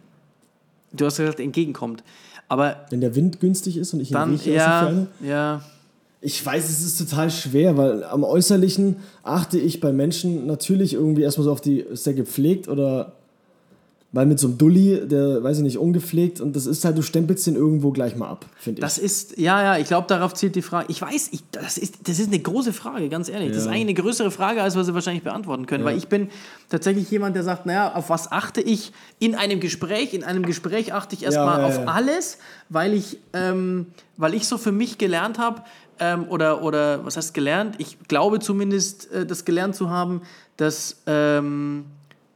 Du 0.93 1.05
hast 1.05 1.17
gesagt, 1.17 1.41
entgegenkommt. 1.41 2.05
Aber 2.49 2.87
Wenn 2.91 3.01
der 3.01 3.15
Wind 3.15 3.41
günstig 3.41 3.77
ist 3.77 3.93
und 3.93 4.01
ich 4.01 4.11
ihn 4.11 4.15
dann, 4.15 4.31
rieche 4.31 4.51
aus 4.51 4.57
ja, 4.57 4.83
Ferne? 4.85 5.07
ja. 5.21 5.63
Ich 6.21 6.45
weiß, 6.45 6.65
es 6.69 6.83
ist 6.85 6.99
total 6.99 7.31
schwer, 7.31 7.77
weil 7.77 8.03
am 8.05 8.25
Äußerlichen 8.25 8.97
achte 9.23 9.59
ich 9.59 9.81
bei 9.81 9.93
Menschen 9.93 10.47
natürlich 10.47 10.95
irgendwie 10.95 11.23
erstmal 11.23 11.45
so 11.45 11.53
auf 11.53 11.61
die, 11.61 11.81
ist 11.81 12.07
der 12.07 12.15
gepflegt 12.15 12.69
oder 12.69 13.16
Weil 14.13 14.25
mit 14.27 14.39
so 14.39 14.47
einem 14.47 14.57
Dulli, 14.57 15.07
der, 15.07 15.43
weiß 15.43 15.59
ich 15.59 15.63
nicht, 15.65 15.79
ungepflegt 15.79 16.41
und 16.41 16.57
das 16.57 16.65
ist 16.65 16.85
halt, 16.85 16.97
du 16.97 17.03
stempelst 17.03 17.47
den 17.47 17.57
irgendwo 17.57 17.91
gleich 17.91 18.17
mal 18.17 18.29
ab, 18.29 18.47
finde 18.57 18.79
ich. 18.79 18.81
Das 18.81 18.99
ist, 18.99 19.37
ja, 19.37 19.63
ja, 19.63 19.79
ich 19.79 19.89
glaube, 19.89 20.07
darauf 20.07 20.33
zielt 20.33 20.55
die 20.55 20.63
Frage. 20.63 20.87
Ich 20.91 21.03
weiß, 21.03 21.29
ich, 21.33 21.41
das, 21.51 21.77
ist, 21.77 22.09
das 22.09 22.19
ist 22.21 22.29
eine 22.29 22.39
große 22.39 22.73
Frage, 22.73 23.09
ganz 23.09 23.29
ehrlich. 23.29 23.49
Das 23.49 23.59
ist 23.59 23.65
Ja. 23.67 23.73
eigentlich 23.73 23.83
eine 23.83 23.95
größere 23.95 24.31
Frage, 24.31 24.63
als 24.63 24.77
wir 24.77 24.85
sie 24.85 24.95
wahrscheinlich 24.95 25.25
beantworten 25.25 25.67
können. 25.67 25.85
Weil 25.85 25.99
ich 25.99 26.09
bin 26.09 26.29
tatsächlich 26.71 27.11
jemand, 27.11 27.37
der 27.37 27.43
sagt, 27.43 27.67
naja, 27.67 27.95
auf 27.95 28.09
was 28.09 28.31
achte 28.33 28.61
ich 28.61 28.93
in 29.19 29.35
einem 29.35 29.61
Gespräch? 29.61 30.15
In 30.15 30.23
einem 30.25 30.45
Gespräch 30.47 30.95
achte 30.95 31.15
ich 31.15 31.25
erstmal 31.25 31.61
ja, 31.61 31.67
auf 31.67 31.77
ja. 31.79 31.85
alles, 31.87 32.39
weil 32.69 32.95
ich, 32.95 33.19
ähm, 33.33 33.87
weil 34.17 34.35
ich 34.35 34.47
so 34.47 34.57
für 34.57 34.73
mich 34.73 34.99
gelernt 34.99 35.39
habe, 35.39 35.63
ähm, 35.99 36.27
oder, 36.29 36.63
oder 36.63 37.05
was 37.05 37.17
heißt 37.17 37.35
gelernt? 37.35 37.75
Ich 37.79 37.99
glaube 38.09 38.39
zumindest, 38.39 39.11
äh, 39.13 39.27
das 39.27 39.45
gelernt 39.45 39.75
zu 39.75 39.91
haben, 39.91 40.23
dass, 40.57 41.03
ähm, 41.07 41.87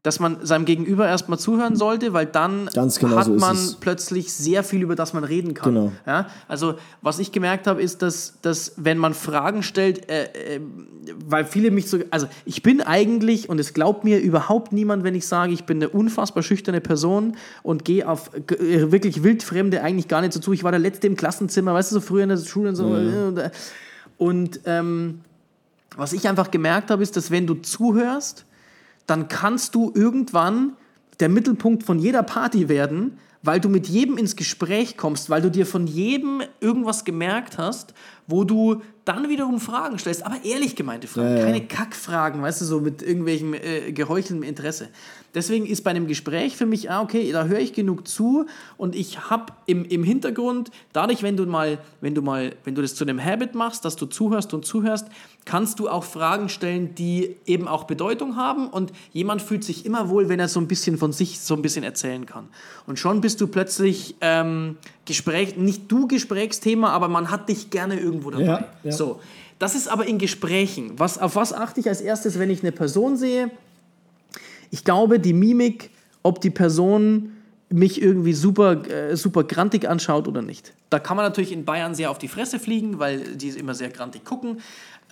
dass 0.02 0.18
man 0.18 0.38
seinem 0.46 0.64
Gegenüber 0.64 1.06
erstmal 1.06 1.38
zuhören 1.38 1.76
sollte, 1.76 2.14
weil 2.14 2.24
dann 2.24 2.70
genau 2.72 3.16
hat 3.16 3.26
so 3.26 3.34
man 3.34 3.54
es. 3.54 3.74
plötzlich 3.74 4.32
sehr 4.32 4.64
viel, 4.64 4.80
über 4.80 4.96
das 4.96 5.12
man 5.12 5.24
reden 5.24 5.52
kann. 5.52 5.74
Genau. 5.74 5.92
Ja? 6.06 6.26
Also, 6.48 6.76
was 7.02 7.18
ich 7.18 7.32
gemerkt 7.32 7.66
habe, 7.66 7.82
ist, 7.82 8.00
dass, 8.00 8.34
dass 8.40 8.72
wenn 8.78 8.96
man 8.96 9.12
Fragen 9.12 9.62
stellt, 9.62 10.08
äh, 10.08 10.24
äh, 10.56 10.60
weil 11.26 11.44
viele 11.44 11.70
mich 11.70 11.90
so. 11.90 11.98
Also, 12.10 12.28
ich 12.46 12.62
bin 12.62 12.80
eigentlich, 12.80 13.50
und 13.50 13.60
es 13.60 13.74
glaubt 13.74 14.04
mir 14.04 14.20
überhaupt 14.20 14.72
niemand, 14.72 15.04
wenn 15.04 15.14
ich 15.14 15.26
sage, 15.26 15.52
ich 15.52 15.64
bin 15.64 15.76
eine 15.78 15.90
unfassbar 15.90 16.42
schüchterne 16.42 16.80
Person 16.80 17.36
und 17.62 17.84
gehe 17.84 18.08
auf 18.08 18.30
äh, 18.34 18.90
wirklich 18.90 19.22
wildfremde 19.22 19.82
eigentlich 19.82 20.08
gar 20.08 20.22
nicht 20.22 20.32
so 20.32 20.40
zu. 20.40 20.54
Ich 20.54 20.64
war 20.64 20.70
der 20.70 20.80
Letzte 20.80 21.08
im 21.08 21.16
Klassenzimmer, 21.16 21.74
weißt 21.74 21.90
du, 21.90 21.96
so 21.96 22.00
früher 22.00 22.22
in 22.22 22.30
der 22.30 22.38
Schule 22.38 22.70
und 22.70 22.76
so. 22.76 22.96
äh, 22.96 23.50
Und 24.16 24.60
ähm, 24.64 25.20
was 25.94 26.14
ich 26.14 26.26
einfach 26.26 26.50
gemerkt 26.50 26.90
habe, 26.90 27.02
ist, 27.02 27.16
dass 27.18 27.30
wenn 27.30 27.46
du 27.46 27.54
zuhörst, 27.54 28.46
dann 29.10 29.28
kannst 29.28 29.74
du 29.74 29.92
irgendwann 29.94 30.76
der 31.18 31.28
Mittelpunkt 31.28 31.82
von 31.82 31.98
jeder 31.98 32.22
Party 32.22 32.68
werden, 32.68 33.18
weil 33.42 33.60
du 33.60 33.68
mit 33.68 33.88
jedem 33.88 34.16
ins 34.18 34.36
Gespräch 34.36 34.96
kommst, 34.96 35.30
weil 35.30 35.42
du 35.42 35.50
dir 35.50 35.66
von 35.66 35.86
jedem 35.86 36.42
irgendwas 36.60 37.04
gemerkt 37.04 37.58
hast, 37.58 37.94
wo 38.30 38.44
du 38.44 38.82
dann 39.04 39.28
wiederum 39.28 39.60
Fragen 39.60 39.98
stellst, 39.98 40.24
aber 40.24 40.36
ehrlich 40.44 40.76
gemeinte 40.76 41.08
Fragen, 41.08 41.36
Ja, 41.36 41.44
keine 41.44 41.66
Kackfragen, 41.66 42.42
weißt 42.42 42.60
du, 42.60 42.64
so 42.64 42.80
mit 42.80 43.02
irgendwelchem 43.02 43.54
äh, 43.54 43.92
geheucheltem 43.92 44.42
Interesse. 44.42 44.88
Deswegen 45.34 45.66
ist 45.66 45.82
bei 45.82 45.90
einem 45.90 46.06
Gespräch 46.06 46.56
für 46.56 46.66
mich, 46.66 46.90
ah, 46.90 47.02
okay, 47.02 47.30
da 47.32 47.44
höre 47.44 47.60
ich 47.60 47.72
genug 47.72 48.06
zu 48.08 48.46
und 48.76 48.96
ich 48.96 49.30
habe 49.30 49.52
im, 49.66 49.84
im 49.84 50.02
Hintergrund, 50.02 50.70
dadurch, 50.92 51.22
wenn 51.22 51.36
du 51.36 51.46
mal, 51.46 51.78
wenn 52.00 52.14
du 52.14 52.22
mal, 52.22 52.54
wenn 52.64 52.74
du 52.74 52.82
das 52.82 52.94
zu 52.94 53.04
einem 53.04 53.24
Habit 53.24 53.54
machst, 53.54 53.84
dass 53.84 53.96
du 53.96 54.06
zuhörst 54.06 54.52
und 54.54 54.64
zuhörst, 54.64 55.06
kannst 55.44 55.78
du 55.78 55.88
auch 55.88 56.04
Fragen 56.04 56.48
stellen, 56.48 56.94
die 56.94 57.36
eben 57.46 57.68
auch 57.68 57.84
Bedeutung 57.84 58.36
haben 58.36 58.68
und 58.68 58.92
jemand 59.12 59.40
fühlt 59.40 59.64
sich 59.64 59.86
immer 59.86 60.08
wohl, 60.08 60.28
wenn 60.28 60.40
er 60.40 60.48
so 60.48 60.60
ein 60.60 60.68
bisschen 60.68 60.98
von 60.98 61.12
sich 61.12 61.40
so 61.40 61.54
ein 61.54 61.62
bisschen 61.62 61.84
erzählen 61.84 62.26
kann. 62.26 62.48
Und 62.86 62.98
schon 62.98 63.20
bist 63.20 63.40
du 63.40 63.46
plötzlich 63.46 64.16
ähm, 64.20 64.76
Gespräch, 65.06 65.56
nicht 65.56 65.90
du 65.90 66.06
Gesprächsthema, 66.06 66.90
aber 66.90 67.08
man 67.08 67.30
hat 67.30 67.48
dich 67.48 67.70
gerne 67.70 67.98
irgendwo 68.20 68.30
dabei. 68.30 68.44
Ja, 68.44 68.68
ja. 68.84 68.92
So, 68.92 69.20
das 69.58 69.74
ist 69.74 69.88
aber 69.88 70.06
in 70.06 70.18
Gesprächen. 70.18 70.92
Was, 70.98 71.18
auf 71.18 71.36
was 71.36 71.52
achte 71.52 71.80
ich 71.80 71.88
als 71.88 72.00
erstes, 72.00 72.38
wenn 72.38 72.50
ich 72.50 72.62
eine 72.62 72.72
Person 72.72 73.16
sehe? 73.16 73.50
Ich 74.70 74.84
glaube, 74.84 75.18
die 75.18 75.32
Mimik, 75.32 75.90
ob 76.22 76.40
die 76.40 76.50
Person 76.50 77.32
mich 77.68 78.02
irgendwie 78.02 78.32
super, 78.32 78.84
äh, 78.88 79.16
super 79.16 79.44
grantig 79.44 79.88
anschaut 79.88 80.26
oder 80.26 80.42
nicht. 80.42 80.72
Da 80.90 80.98
kann 80.98 81.16
man 81.16 81.24
natürlich 81.24 81.52
in 81.52 81.64
Bayern 81.64 81.94
sehr 81.94 82.10
auf 82.10 82.18
die 82.18 82.28
Fresse 82.28 82.58
fliegen, 82.58 82.98
weil 82.98 83.36
die 83.36 83.50
immer 83.50 83.74
sehr 83.74 83.90
grantig 83.90 84.24
gucken. 84.24 84.60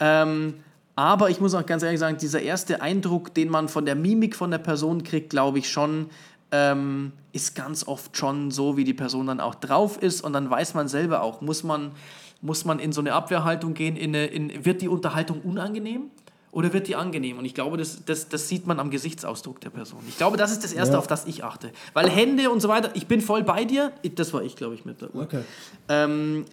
Ähm, 0.01 0.55
aber 0.97 1.31
ich 1.31 1.41
muss 1.41 1.55
auch 1.55 1.65
ganz 1.65 1.85
ehrlich 1.85 2.01
sagen, 2.01 2.19
dieser 2.19 2.41
erste 2.41 2.83
Eindruck, 2.83 3.33
den 3.33 3.49
man 3.49 3.69
von 3.69 3.87
der 3.87 3.95
Mimik 3.95 4.35
von 4.35 4.51
der 4.51 4.59
Person 4.59 5.05
kriegt, 5.05 5.31
glaube 5.31 5.61
ich 5.61 5.71
schon, 5.71 6.07
ähm, 6.51 7.13
ist 7.33 7.55
ganz 7.55 7.87
oft 7.87 8.17
schon 8.17 8.51
so, 8.51 8.77
wie 8.77 8.85
die 8.85 8.95
Person 8.95 9.29
dann 9.29 9.39
auch 9.39 9.55
drauf 9.55 10.03
ist. 10.03 10.23
Und 10.23 10.33
dann 10.33 10.51
weiß 10.51 10.75
man 10.75 10.89
selber 10.89 11.23
auch, 11.23 11.41
muss 11.41 11.63
man, 11.63 11.93
muss 12.41 12.65
man 12.65 12.79
in 12.79 12.93
so 12.93 13.01
eine 13.01 13.13
Abwehrhaltung 13.15 13.75
gehen, 13.75 13.97
in 13.97 14.15
eine, 14.15 14.27
in, 14.27 14.65
wird 14.65 14.81
die 14.83 14.89
Unterhaltung 14.89 15.41
unangenehm? 15.43 16.11
Oder 16.51 16.73
wird 16.73 16.89
die 16.89 16.97
angenehm? 16.97 17.39
Und 17.39 17.45
ich 17.45 17.53
glaube, 17.55 17.77
das, 17.77 18.05
das, 18.07 18.29
das 18.31 18.49
sieht 18.49 18.67
man 18.67 18.81
am 18.81 18.91
Gesichtsausdruck 18.91 19.61
der 19.61 19.69
Person. 19.71 20.01
Ich 20.09 20.17
glaube, 20.17 20.37
das 20.39 20.51
ist 20.51 20.65
das 20.65 20.73
Erste, 20.73 20.95
Ja. 20.95 20.99
auf 20.99 21.07
das 21.07 21.27
ich 21.27 21.45
achte. 21.45 21.71
Weil 21.93 22.09
Hände 22.09 22.49
und 22.51 22.61
so 22.61 22.69
weiter, 22.69 22.91
ich 22.95 23.07
bin 23.07 23.21
voll 23.21 23.43
bei 23.45 23.65
dir. 23.67 23.93
Das 24.15 24.33
war 24.33 24.43
ich, 24.43 24.57
glaube 24.57 24.75
ich, 24.75 24.85
mit 24.87 25.01
der 25.03 25.15
Uhr. 25.15 25.25
Okay. 25.25 25.43
Ähm, 25.91 26.47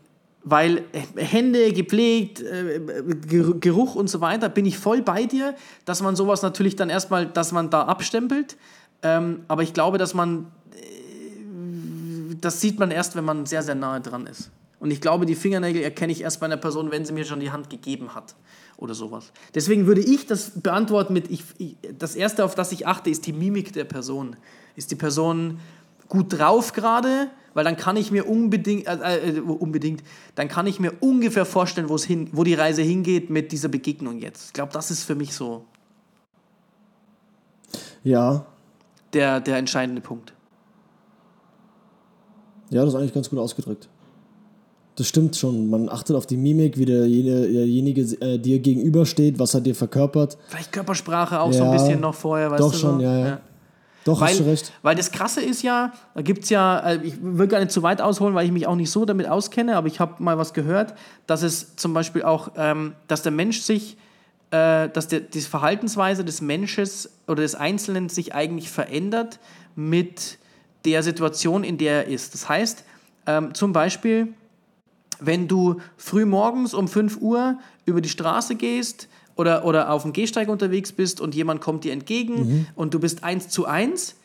weil 0.43 0.83
Hände 1.15 1.71
gepflegt, 1.71 2.41
äh, 2.41 2.79
Ger- 3.27 3.57
Geruch 3.59 3.95
und 3.95 4.09
so 4.09 4.19
weiter, 4.21 4.49
bin 4.49 4.65
ich 4.65 4.77
voll 4.77 5.01
bei 5.01 5.25
dir, 5.25 5.55
dass 5.85 6.03
man 6.03 6.15
sowas 6.17 6.41
natürlich 6.41 6.75
dann 6.75 6.89
erstmal, 6.89 7.25
dass 7.25 7.51
man 7.53 7.69
da 7.69 7.83
abstempelt. 7.83 8.57
Ähm, 9.01 9.43
aber 9.47 9.63
ich 9.63 9.73
glaube, 9.73 9.97
dass 9.97 10.13
man, 10.13 10.51
äh, 10.73 12.35
das 12.41 12.61
sieht 12.61 12.79
man 12.79 12.91
erst, 12.91 13.15
wenn 13.15 13.25
man 13.25 13.45
sehr, 13.45 13.63
sehr 13.63 13.75
nahe 13.75 14.01
dran 14.01 14.27
ist. 14.27 14.51
Und 14.85 14.91
ich 14.91 15.01
glaube, 15.01 15.25
die 15.25 15.33
Fingernägel 15.33 15.81
erkenne 15.81 16.11
ich 16.11 16.21
erst 16.21 16.39
bei 16.39 16.45
einer 16.45 16.57
Person, 16.57 16.91
wenn 16.91 17.05
sie 17.05 17.11
mir 17.11 17.25
schon 17.25 17.39
die 17.39 17.49
Hand 17.49 17.71
gegeben 17.71 18.13
hat 18.13 18.35
oder 18.77 18.93
sowas. 18.93 19.31
Deswegen 19.55 19.87
würde 19.87 20.01
ich 20.01 20.27
das 20.27 20.51
beantworten 20.61 21.11
mit, 21.11 21.31
ich, 21.31 21.43
ich, 21.57 21.75
das 21.97 22.13
Erste, 22.13 22.45
auf 22.45 22.53
das 22.53 22.71
ich 22.71 22.85
achte, 22.85 23.09
ist 23.09 23.25
die 23.25 23.33
Mimik 23.33 23.73
der 23.73 23.85
Person. 23.85 24.35
Ist 24.75 24.91
die 24.91 24.95
Person 24.95 25.59
gut 26.07 26.37
drauf 26.37 26.71
gerade, 26.73 27.31
weil 27.55 27.63
dann 27.63 27.77
kann 27.77 27.97
ich 27.97 28.11
mir 28.11 28.29
unbedingt, 28.29 28.85
äh, 28.85 29.29
äh, 29.29 29.39
unbedingt, 29.39 30.03
dann 30.35 30.49
kann 30.49 30.67
ich 30.67 30.79
mir 30.79 30.93
ungefähr 30.99 31.47
vorstellen, 31.47 31.89
wo 31.89 31.95
es 31.95 32.03
hin, 32.03 32.29
wo 32.33 32.43
die 32.43 32.53
Reise 32.53 32.83
hingeht 32.83 33.31
mit 33.31 33.51
dieser 33.51 33.69
Begegnung 33.69 34.19
jetzt. 34.19 34.45
Ich 34.49 34.53
glaube, 34.53 34.71
das 34.71 34.91
ist 34.91 35.03
für 35.03 35.15
mich 35.15 35.33
so 35.33 35.65
Ja, 38.03 38.45
der, 39.13 39.39
der 39.39 39.57
entscheidende 39.57 40.03
Punkt. 40.03 40.33
ja, 42.69 42.81
das 42.85 42.93
ist 42.93 42.99
eigentlich 42.99 43.15
ganz 43.15 43.31
gut 43.31 43.39
ausgedrückt. 43.39 43.89
Das 44.95 45.07
stimmt 45.07 45.35
schon. 45.35 45.69
Man 45.69 45.89
achtet 45.89 46.15
auf 46.15 46.25
die 46.25 46.37
Mimik, 46.37 46.77
wie 46.77 46.85
derjenige, 46.85 47.47
derjenige 47.51 48.01
äh, 48.21 48.37
dir 48.39 48.59
gegenübersteht, 48.59 49.37
was 49.39 49.53
er 49.53 49.61
dir 49.61 49.75
verkörpert. 49.75 50.37
Vielleicht 50.47 50.71
Körpersprache 50.71 51.39
auch 51.41 51.51
so 51.51 51.63
ein 51.63 51.65
Ja, 51.65 51.71
bisschen 51.71 51.99
noch 51.99 52.15
vorher, 52.15 52.49
weißt 52.51 52.61
doch 52.61 52.71
du? 52.71 52.77
schon, 52.77 52.97
so? 52.99 53.03
ja, 53.03 53.17
ja. 53.27 53.39
Doch, 54.05 54.21
hast 54.21 54.39
du 54.39 54.43
Weil, 54.45 54.51
recht. 54.51 54.71
weil 54.83 54.95
das 54.95 55.11
Krasse 55.11 55.41
ist 55.41 55.63
ja, 55.63 55.91
da 56.13 56.21
gibt 56.21 56.43
es 56.43 56.49
ja, 56.51 56.79
äh, 56.91 56.99
ich 57.03 57.15
will 57.21 57.47
gar 57.47 57.59
nicht 57.59 57.71
zu 57.71 57.81
weit 57.83 58.01
ausholen, 58.01 58.35
weil 58.35 58.45
ich 58.45 58.51
mich 58.51 58.67
auch 58.67 58.75
nicht 58.75 58.91
so 58.91 59.03
damit 59.03 59.27
auskenne, 59.27 59.75
aber 59.75 59.87
ich 59.87 59.99
habe 59.99 60.21
mal 60.23 60.37
was 60.37 60.53
gehört, 60.53 60.93
dass 61.27 61.41
es 61.41 61.75
zum 61.75 61.93
Beispiel 61.93 62.21
auch, 62.21 62.51
ähm, 62.55 62.93
dass 63.07 63.23
der 63.23 63.31
Mensch 63.31 63.61
sich, 63.61 63.97
äh, 64.51 64.89
dass 64.89 65.07
der, 65.07 65.21
die 65.21 65.41
Verhaltensweise 65.41 66.23
des 66.23 66.39
Menschen 66.39 66.87
oder 67.27 67.41
des 67.41 67.55
Einzelnen 67.55 68.07
sich 68.09 68.35
eigentlich 68.35 68.69
verändert 68.69 69.39
mit 69.75 70.37
der 70.85 71.01
Situation, 71.01 71.63
in 71.63 71.79
der 71.79 72.05
er 72.05 72.13
ist. 72.13 72.33
Das 72.35 72.47
heißt, 72.47 72.83
ähm, 73.25 73.55
zum 73.55 73.73
Beispiel, 73.73 74.27
wenn 75.19 75.47
du 75.47 75.81
früh 75.97 76.25
morgens 76.25 76.73
um 76.73 76.87
5 76.87 77.21
Uhr 77.21 77.57
über 77.85 78.01
die 78.01 78.09
Straße 78.09 78.55
gehst 78.55 79.07
oder, 79.35 79.65
oder 79.65 79.91
auf 79.91 80.03
dem 80.03 80.13
Gehsteig 80.13 80.47
unterwegs 80.49 80.91
bist 80.91 81.21
und 81.21 81.35
jemand 81.35 81.61
kommt 81.61 81.83
dir 81.83 81.93
entgegen 81.93 82.67
und 82.75 82.93
du 82.93 82.99
bist 82.99 83.23
eins 83.23 83.49
zu 83.49 83.65
eins, 83.65 84.15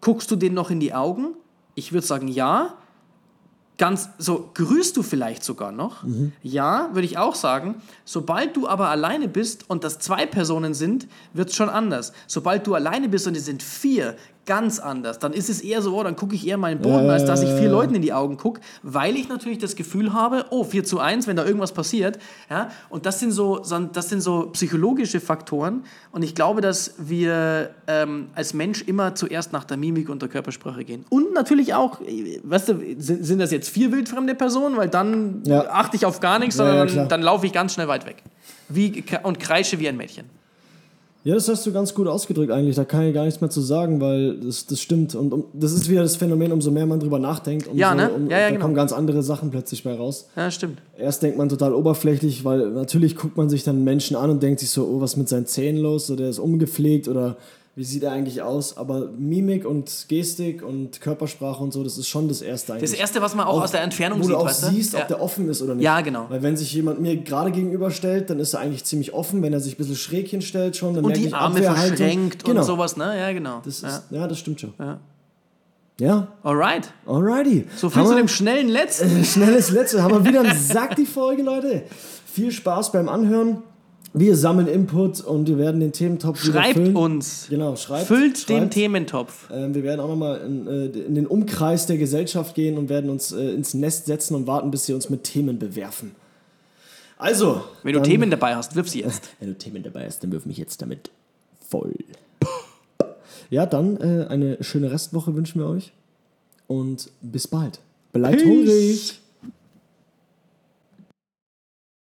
guckst 0.00 0.30
du 0.30 0.36
den 0.36 0.54
noch 0.54 0.70
in 0.70 0.80
die 0.80 0.92
Augen? 0.94 1.28
Ich 1.74 1.92
würde 1.92 2.06
sagen, 2.06 2.28
ja. 2.28 2.74
Ganz 3.78 4.10
so, 4.18 4.50
grüßt 4.52 4.96
du 4.96 5.02
vielleicht 5.02 5.42
sogar 5.42 5.72
noch? 5.72 6.04
Ja, 6.42 6.90
würde 6.92 7.06
ich 7.06 7.16
auch 7.18 7.34
sagen. 7.34 7.76
Sobald 8.04 8.54
du 8.54 8.68
aber 8.68 8.90
alleine 8.90 9.28
bist 9.28 9.68
und 9.68 9.82
das 9.82 9.98
zwei 9.98 10.26
Personen 10.26 10.74
sind, 10.74 11.08
wird 11.32 11.48
es 11.48 11.56
schon 11.56 11.70
anders. 11.70 12.12
Sobald 12.26 12.66
du 12.66 12.74
alleine 12.74 13.08
bist 13.08 13.26
und 13.26 13.36
es 13.36 13.46
sind 13.46 13.62
vier, 13.62 14.16
ganz 14.44 14.78
anders. 14.80 15.18
Dann 15.20 15.32
ist 15.32 15.48
es 15.48 15.60
eher 15.60 15.82
so, 15.82 15.96
oh, 15.96 16.02
dann 16.02 16.16
gucke 16.16 16.34
ich 16.34 16.46
eher 16.46 16.56
meinen 16.58 16.80
Boden, 16.80 17.08
als 17.08 17.24
dass 17.24 17.42
ich 17.42 17.48
vier 17.50 17.68
Leuten 17.68 17.94
in 17.94 18.02
die 18.02 18.12
Augen 18.12 18.36
gucke, 18.36 18.60
weil 18.82 19.16
ich 19.16 19.28
natürlich 19.28 19.58
das 19.58 19.76
Gefühl 19.76 20.12
habe, 20.12 20.46
oh, 20.50 20.64
4 20.64 20.82
zu 20.84 20.98
1, 20.98 21.26
wenn 21.28 21.36
da 21.36 21.44
irgendwas 21.44 21.72
passiert. 21.72 22.18
Ja? 22.50 22.70
Und 22.88 23.06
das 23.06 23.20
sind, 23.20 23.30
so, 23.30 23.58
das 23.60 24.08
sind 24.08 24.20
so 24.20 24.48
psychologische 24.52 25.20
Faktoren. 25.20 25.84
Und 26.10 26.22
ich 26.22 26.34
glaube, 26.34 26.60
dass 26.60 26.94
wir 26.98 27.70
ähm, 27.86 28.28
als 28.34 28.52
Mensch 28.52 28.82
immer 28.82 29.14
zuerst 29.14 29.52
nach 29.52 29.64
der 29.64 29.76
Mimik 29.76 30.08
und 30.08 30.22
der 30.22 30.28
Körpersprache 30.28 30.84
gehen. 30.84 31.04
Und 31.08 31.32
natürlich 31.34 31.74
auch, 31.74 32.00
äh, 32.00 32.40
weißt 32.42 32.70
du, 32.70 32.78
sind, 32.98 33.24
sind 33.24 33.38
das 33.38 33.52
jetzt 33.52 33.68
vier 33.68 33.92
wildfremde 33.92 34.34
Personen, 34.34 34.76
weil 34.76 34.88
dann 34.88 35.42
Ja. 35.44 35.70
achte 35.70 35.96
ich 35.96 36.04
auf 36.04 36.18
gar 36.20 36.38
nichts, 36.40 36.56
Ja, 36.56 36.64
ja, 36.64 36.70
sondern 36.70 36.88
klar. 36.88 36.98
dann, 37.04 37.08
dann 37.08 37.22
laufe 37.22 37.46
ich 37.46 37.52
ganz 37.52 37.74
schnell 37.74 37.86
weit 37.88 38.06
weg. 38.06 38.22
Wie, 38.68 39.04
und 39.22 39.38
kreische 39.38 39.78
wie 39.78 39.88
ein 39.88 39.96
Mädchen. 39.96 40.24
Ja, 41.24 41.34
das 41.36 41.48
hast 41.48 41.64
du 41.64 41.72
ganz 41.72 41.94
gut 41.94 42.08
ausgedrückt 42.08 42.50
eigentlich. 42.50 42.74
Da 42.74 42.84
kann 42.84 43.04
ich 43.06 43.14
gar 43.14 43.24
nichts 43.24 43.40
mehr 43.40 43.48
zu 43.50 43.60
sagen, 43.60 44.00
weil 44.00 44.38
das, 44.40 44.66
das 44.66 44.80
stimmt. 44.80 45.14
Und 45.14 45.32
um, 45.32 45.44
das 45.52 45.72
ist 45.72 45.88
wieder 45.88 46.02
das 46.02 46.16
Phänomen, 46.16 46.50
umso 46.50 46.72
mehr 46.72 46.84
man 46.84 46.98
drüber 46.98 47.20
nachdenkt, 47.20 47.68
umso, 47.68 47.78
Ja, 47.78 47.94
ne? 47.94 48.10
um, 48.10 48.28
Ja, 48.28 48.38
ja, 48.38 48.44
da 48.46 48.48
genau. 48.50 48.62
kommen 48.62 48.74
ganz 48.74 48.92
andere 48.92 49.22
Sachen 49.22 49.50
plötzlich 49.50 49.84
bei 49.84 49.94
raus. 49.94 50.28
Ja, 50.34 50.50
stimmt. 50.50 50.78
Erst 50.98 51.22
denkt 51.22 51.38
man 51.38 51.48
total 51.48 51.74
oberflächlich, 51.74 52.44
weil 52.44 52.70
natürlich 52.70 53.14
guckt 53.14 53.36
man 53.36 53.48
sich 53.48 53.62
dann 53.62 53.84
Menschen 53.84 54.16
an 54.16 54.30
und 54.30 54.42
denkt 54.42 54.58
sich 54.60 54.70
so, 54.70 54.84
oh, 54.84 55.00
was 55.00 55.12
ist 55.12 55.16
mit 55.16 55.28
seinen 55.28 55.46
Zähnen 55.46 55.80
los? 55.80 56.08
So, 56.08 56.16
der 56.16 56.28
ist 56.28 56.40
umgepflegt 56.40 57.06
oder 57.06 57.36
wie 57.74 57.84
sieht 57.84 58.02
er 58.02 58.12
eigentlich 58.12 58.42
aus? 58.42 58.76
Aber 58.76 59.08
Mimik 59.16 59.64
und 59.64 60.06
Gestik 60.08 60.62
und 60.62 61.00
Körpersprache 61.00 61.62
und 61.62 61.72
so, 61.72 61.82
das 61.82 61.96
ist 61.96 62.06
schon 62.06 62.28
das 62.28 62.42
Erste 62.42 62.74
eigentlich. 62.74 62.90
Das 62.90 62.98
Erste, 62.98 63.22
was 63.22 63.34
man 63.34 63.46
auch, 63.46 63.62
aus 63.62 63.70
der 63.70 63.80
Entfernung 63.80 64.18
wo 64.18 64.24
sieht, 64.24 64.32
du 64.32 64.36
auch 64.36 64.44
weißt 64.44 64.66
siehst, 64.66 64.92
ja. 64.92 65.00
ob 65.00 65.08
der 65.08 65.22
offen 65.22 65.48
ist 65.48 65.62
oder 65.62 65.74
nicht. 65.74 65.84
Ja, 65.84 66.02
genau. 66.02 66.26
Weil 66.28 66.42
wenn 66.42 66.54
sich 66.56 66.70
jemand 66.74 67.00
mir 67.00 67.16
gerade 67.16 67.50
gegenüberstellt, 67.50 68.28
dann 68.28 68.40
ist 68.40 68.52
er 68.52 68.60
eigentlich 68.60 68.84
ziemlich 68.84 69.14
offen. 69.14 69.42
Wenn 69.42 69.54
er 69.54 69.60
sich 69.60 69.74
ein 69.74 69.78
bisschen 69.78 69.96
schräg 69.96 70.28
hinstellt 70.28 70.76
schon, 70.76 70.94
dann 70.94 71.04
und 71.04 71.12
merke 71.12 71.22
die 71.22 71.28
ich 71.28 71.34
Arme 71.34 71.62
verschränkt 71.62 72.44
genau. 72.44 72.60
und 72.60 72.66
sowas, 72.66 72.98
ne? 72.98 73.18
Ja, 73.18 73.32
genau. 73.32 73.62
Das 73.64 73.80
ja. 73.80 73.88
ist, 73.88 74.02
ja. 74.10 74.28
das 74.28 74.38
stimmt 74.38 74.60
schon. 74.60 74.74
Ja. 74.78 75.00
Ja, 75.98 76.28
Alright. 76.42 76.92
alrighty. 77.06 77.66
So 77.76 77.88
viel 77.88 78.00
Haben 78.00 78.08
zu 78.08 78.14
wir- 78.14 78.22
dem 78.22 78.28
schnellen 78.28 78.68
letzten. 78.68 79.24
Schnelles 79.24 79.70
Letzte. 79.70 80.02
Haben 80.02 80.14
wir 80.14 80.24
wieder 80.24 80.40
einen 80.40 80.58
Sack 80.58 80.96
die 80.96 81.06
Folge, 81.06 81.42
Leute. 81.42 81.84
Viel 82.26 82.50
Spaß 82.50 82.92
beim 82.92 83.08
Anhören. 83.08 83.62
Wir 84.14 84.36
sammeln 84.36 84.66
Input 84.66 85.20
und 85.22 85.48
wir 85.48 85.56
werden 85.56 85.80
den 85.80 85.92
Thementopf 85.92 86.42
Schreibt 86.42 86.74
füllen. 86.74 86.94
uns. 86.96 87.46
Genau, 87.48 87.76
schreibt. 87.76 88.06
Füllt 88.06 88.48
den 88.48 88.58
schreibt. 88.58 88.74
Thementopf. 88.74 89.48
Ähm, 89.50 89.74
wir 89.74 89.82
werden 89.82 90.00
auch 90.00 90.08
nochmal 90.08 90.42
in, 90.42 90.66
äh, 90.66 90.86
in 90.86 91.14
den 91.14 91.26
Umkreis 91.26 91.86
der 91.86 91.96
Gesellschaft 91.96 92.54
gehen 92.54 92.76
und 92.76 92.90
werden 92.90 93.08
uns 93.08 93.32
äh, 93.32 93.50
ins 93.52 93.72
Nest 93.72 94.06
setzen 94.06 94.34
und 94.34 94.46
warten, 94.46 94.70
bis 94.70 94.84
sie 94.84 94.92
uns 94.92 95.08
mit 95.08 95.24
Themen 95.24 95.58
bewerfen. 95.58 96.14
Also. 97.16 97.62
Wenn 97.82 97.94
du 97.94 98.02
Themen 98.02 98.30
dabei 98.30 98.54
hast, 98.54 98.76
wirf 98.76 98.88
sie 98.88 99.00
jetzt. 99.00 99.30
Wenn 99.40 99.48
du 99.48 99.56
Themen 99.56 99.82
dabei 99.82 100.04
hast, 100.06 100.22
dann 100.22 100.30
wirf 100.32 100.44
mich 100.44 100.58
jetzt 100.58 100.82
damit 100.82 101.10
voll. 101.68 101.94
Ja, 103.50 103.66
dann 103.66 103.98
äh, 103.98 104.28
eine 104.28 104.56
schöne 104.64 104.90
Restwoche 104.90 105.34
wünschen 105.34 105.60
wir 105.60 105.68
euch. 105.68 105.92
Und 106.68 107.10
bis 107.20 107.46
bald. 107.46 107.80
Bleibt 108.14 108.38
Peace. 108.38 108.46
hungrig. 108.46 109.20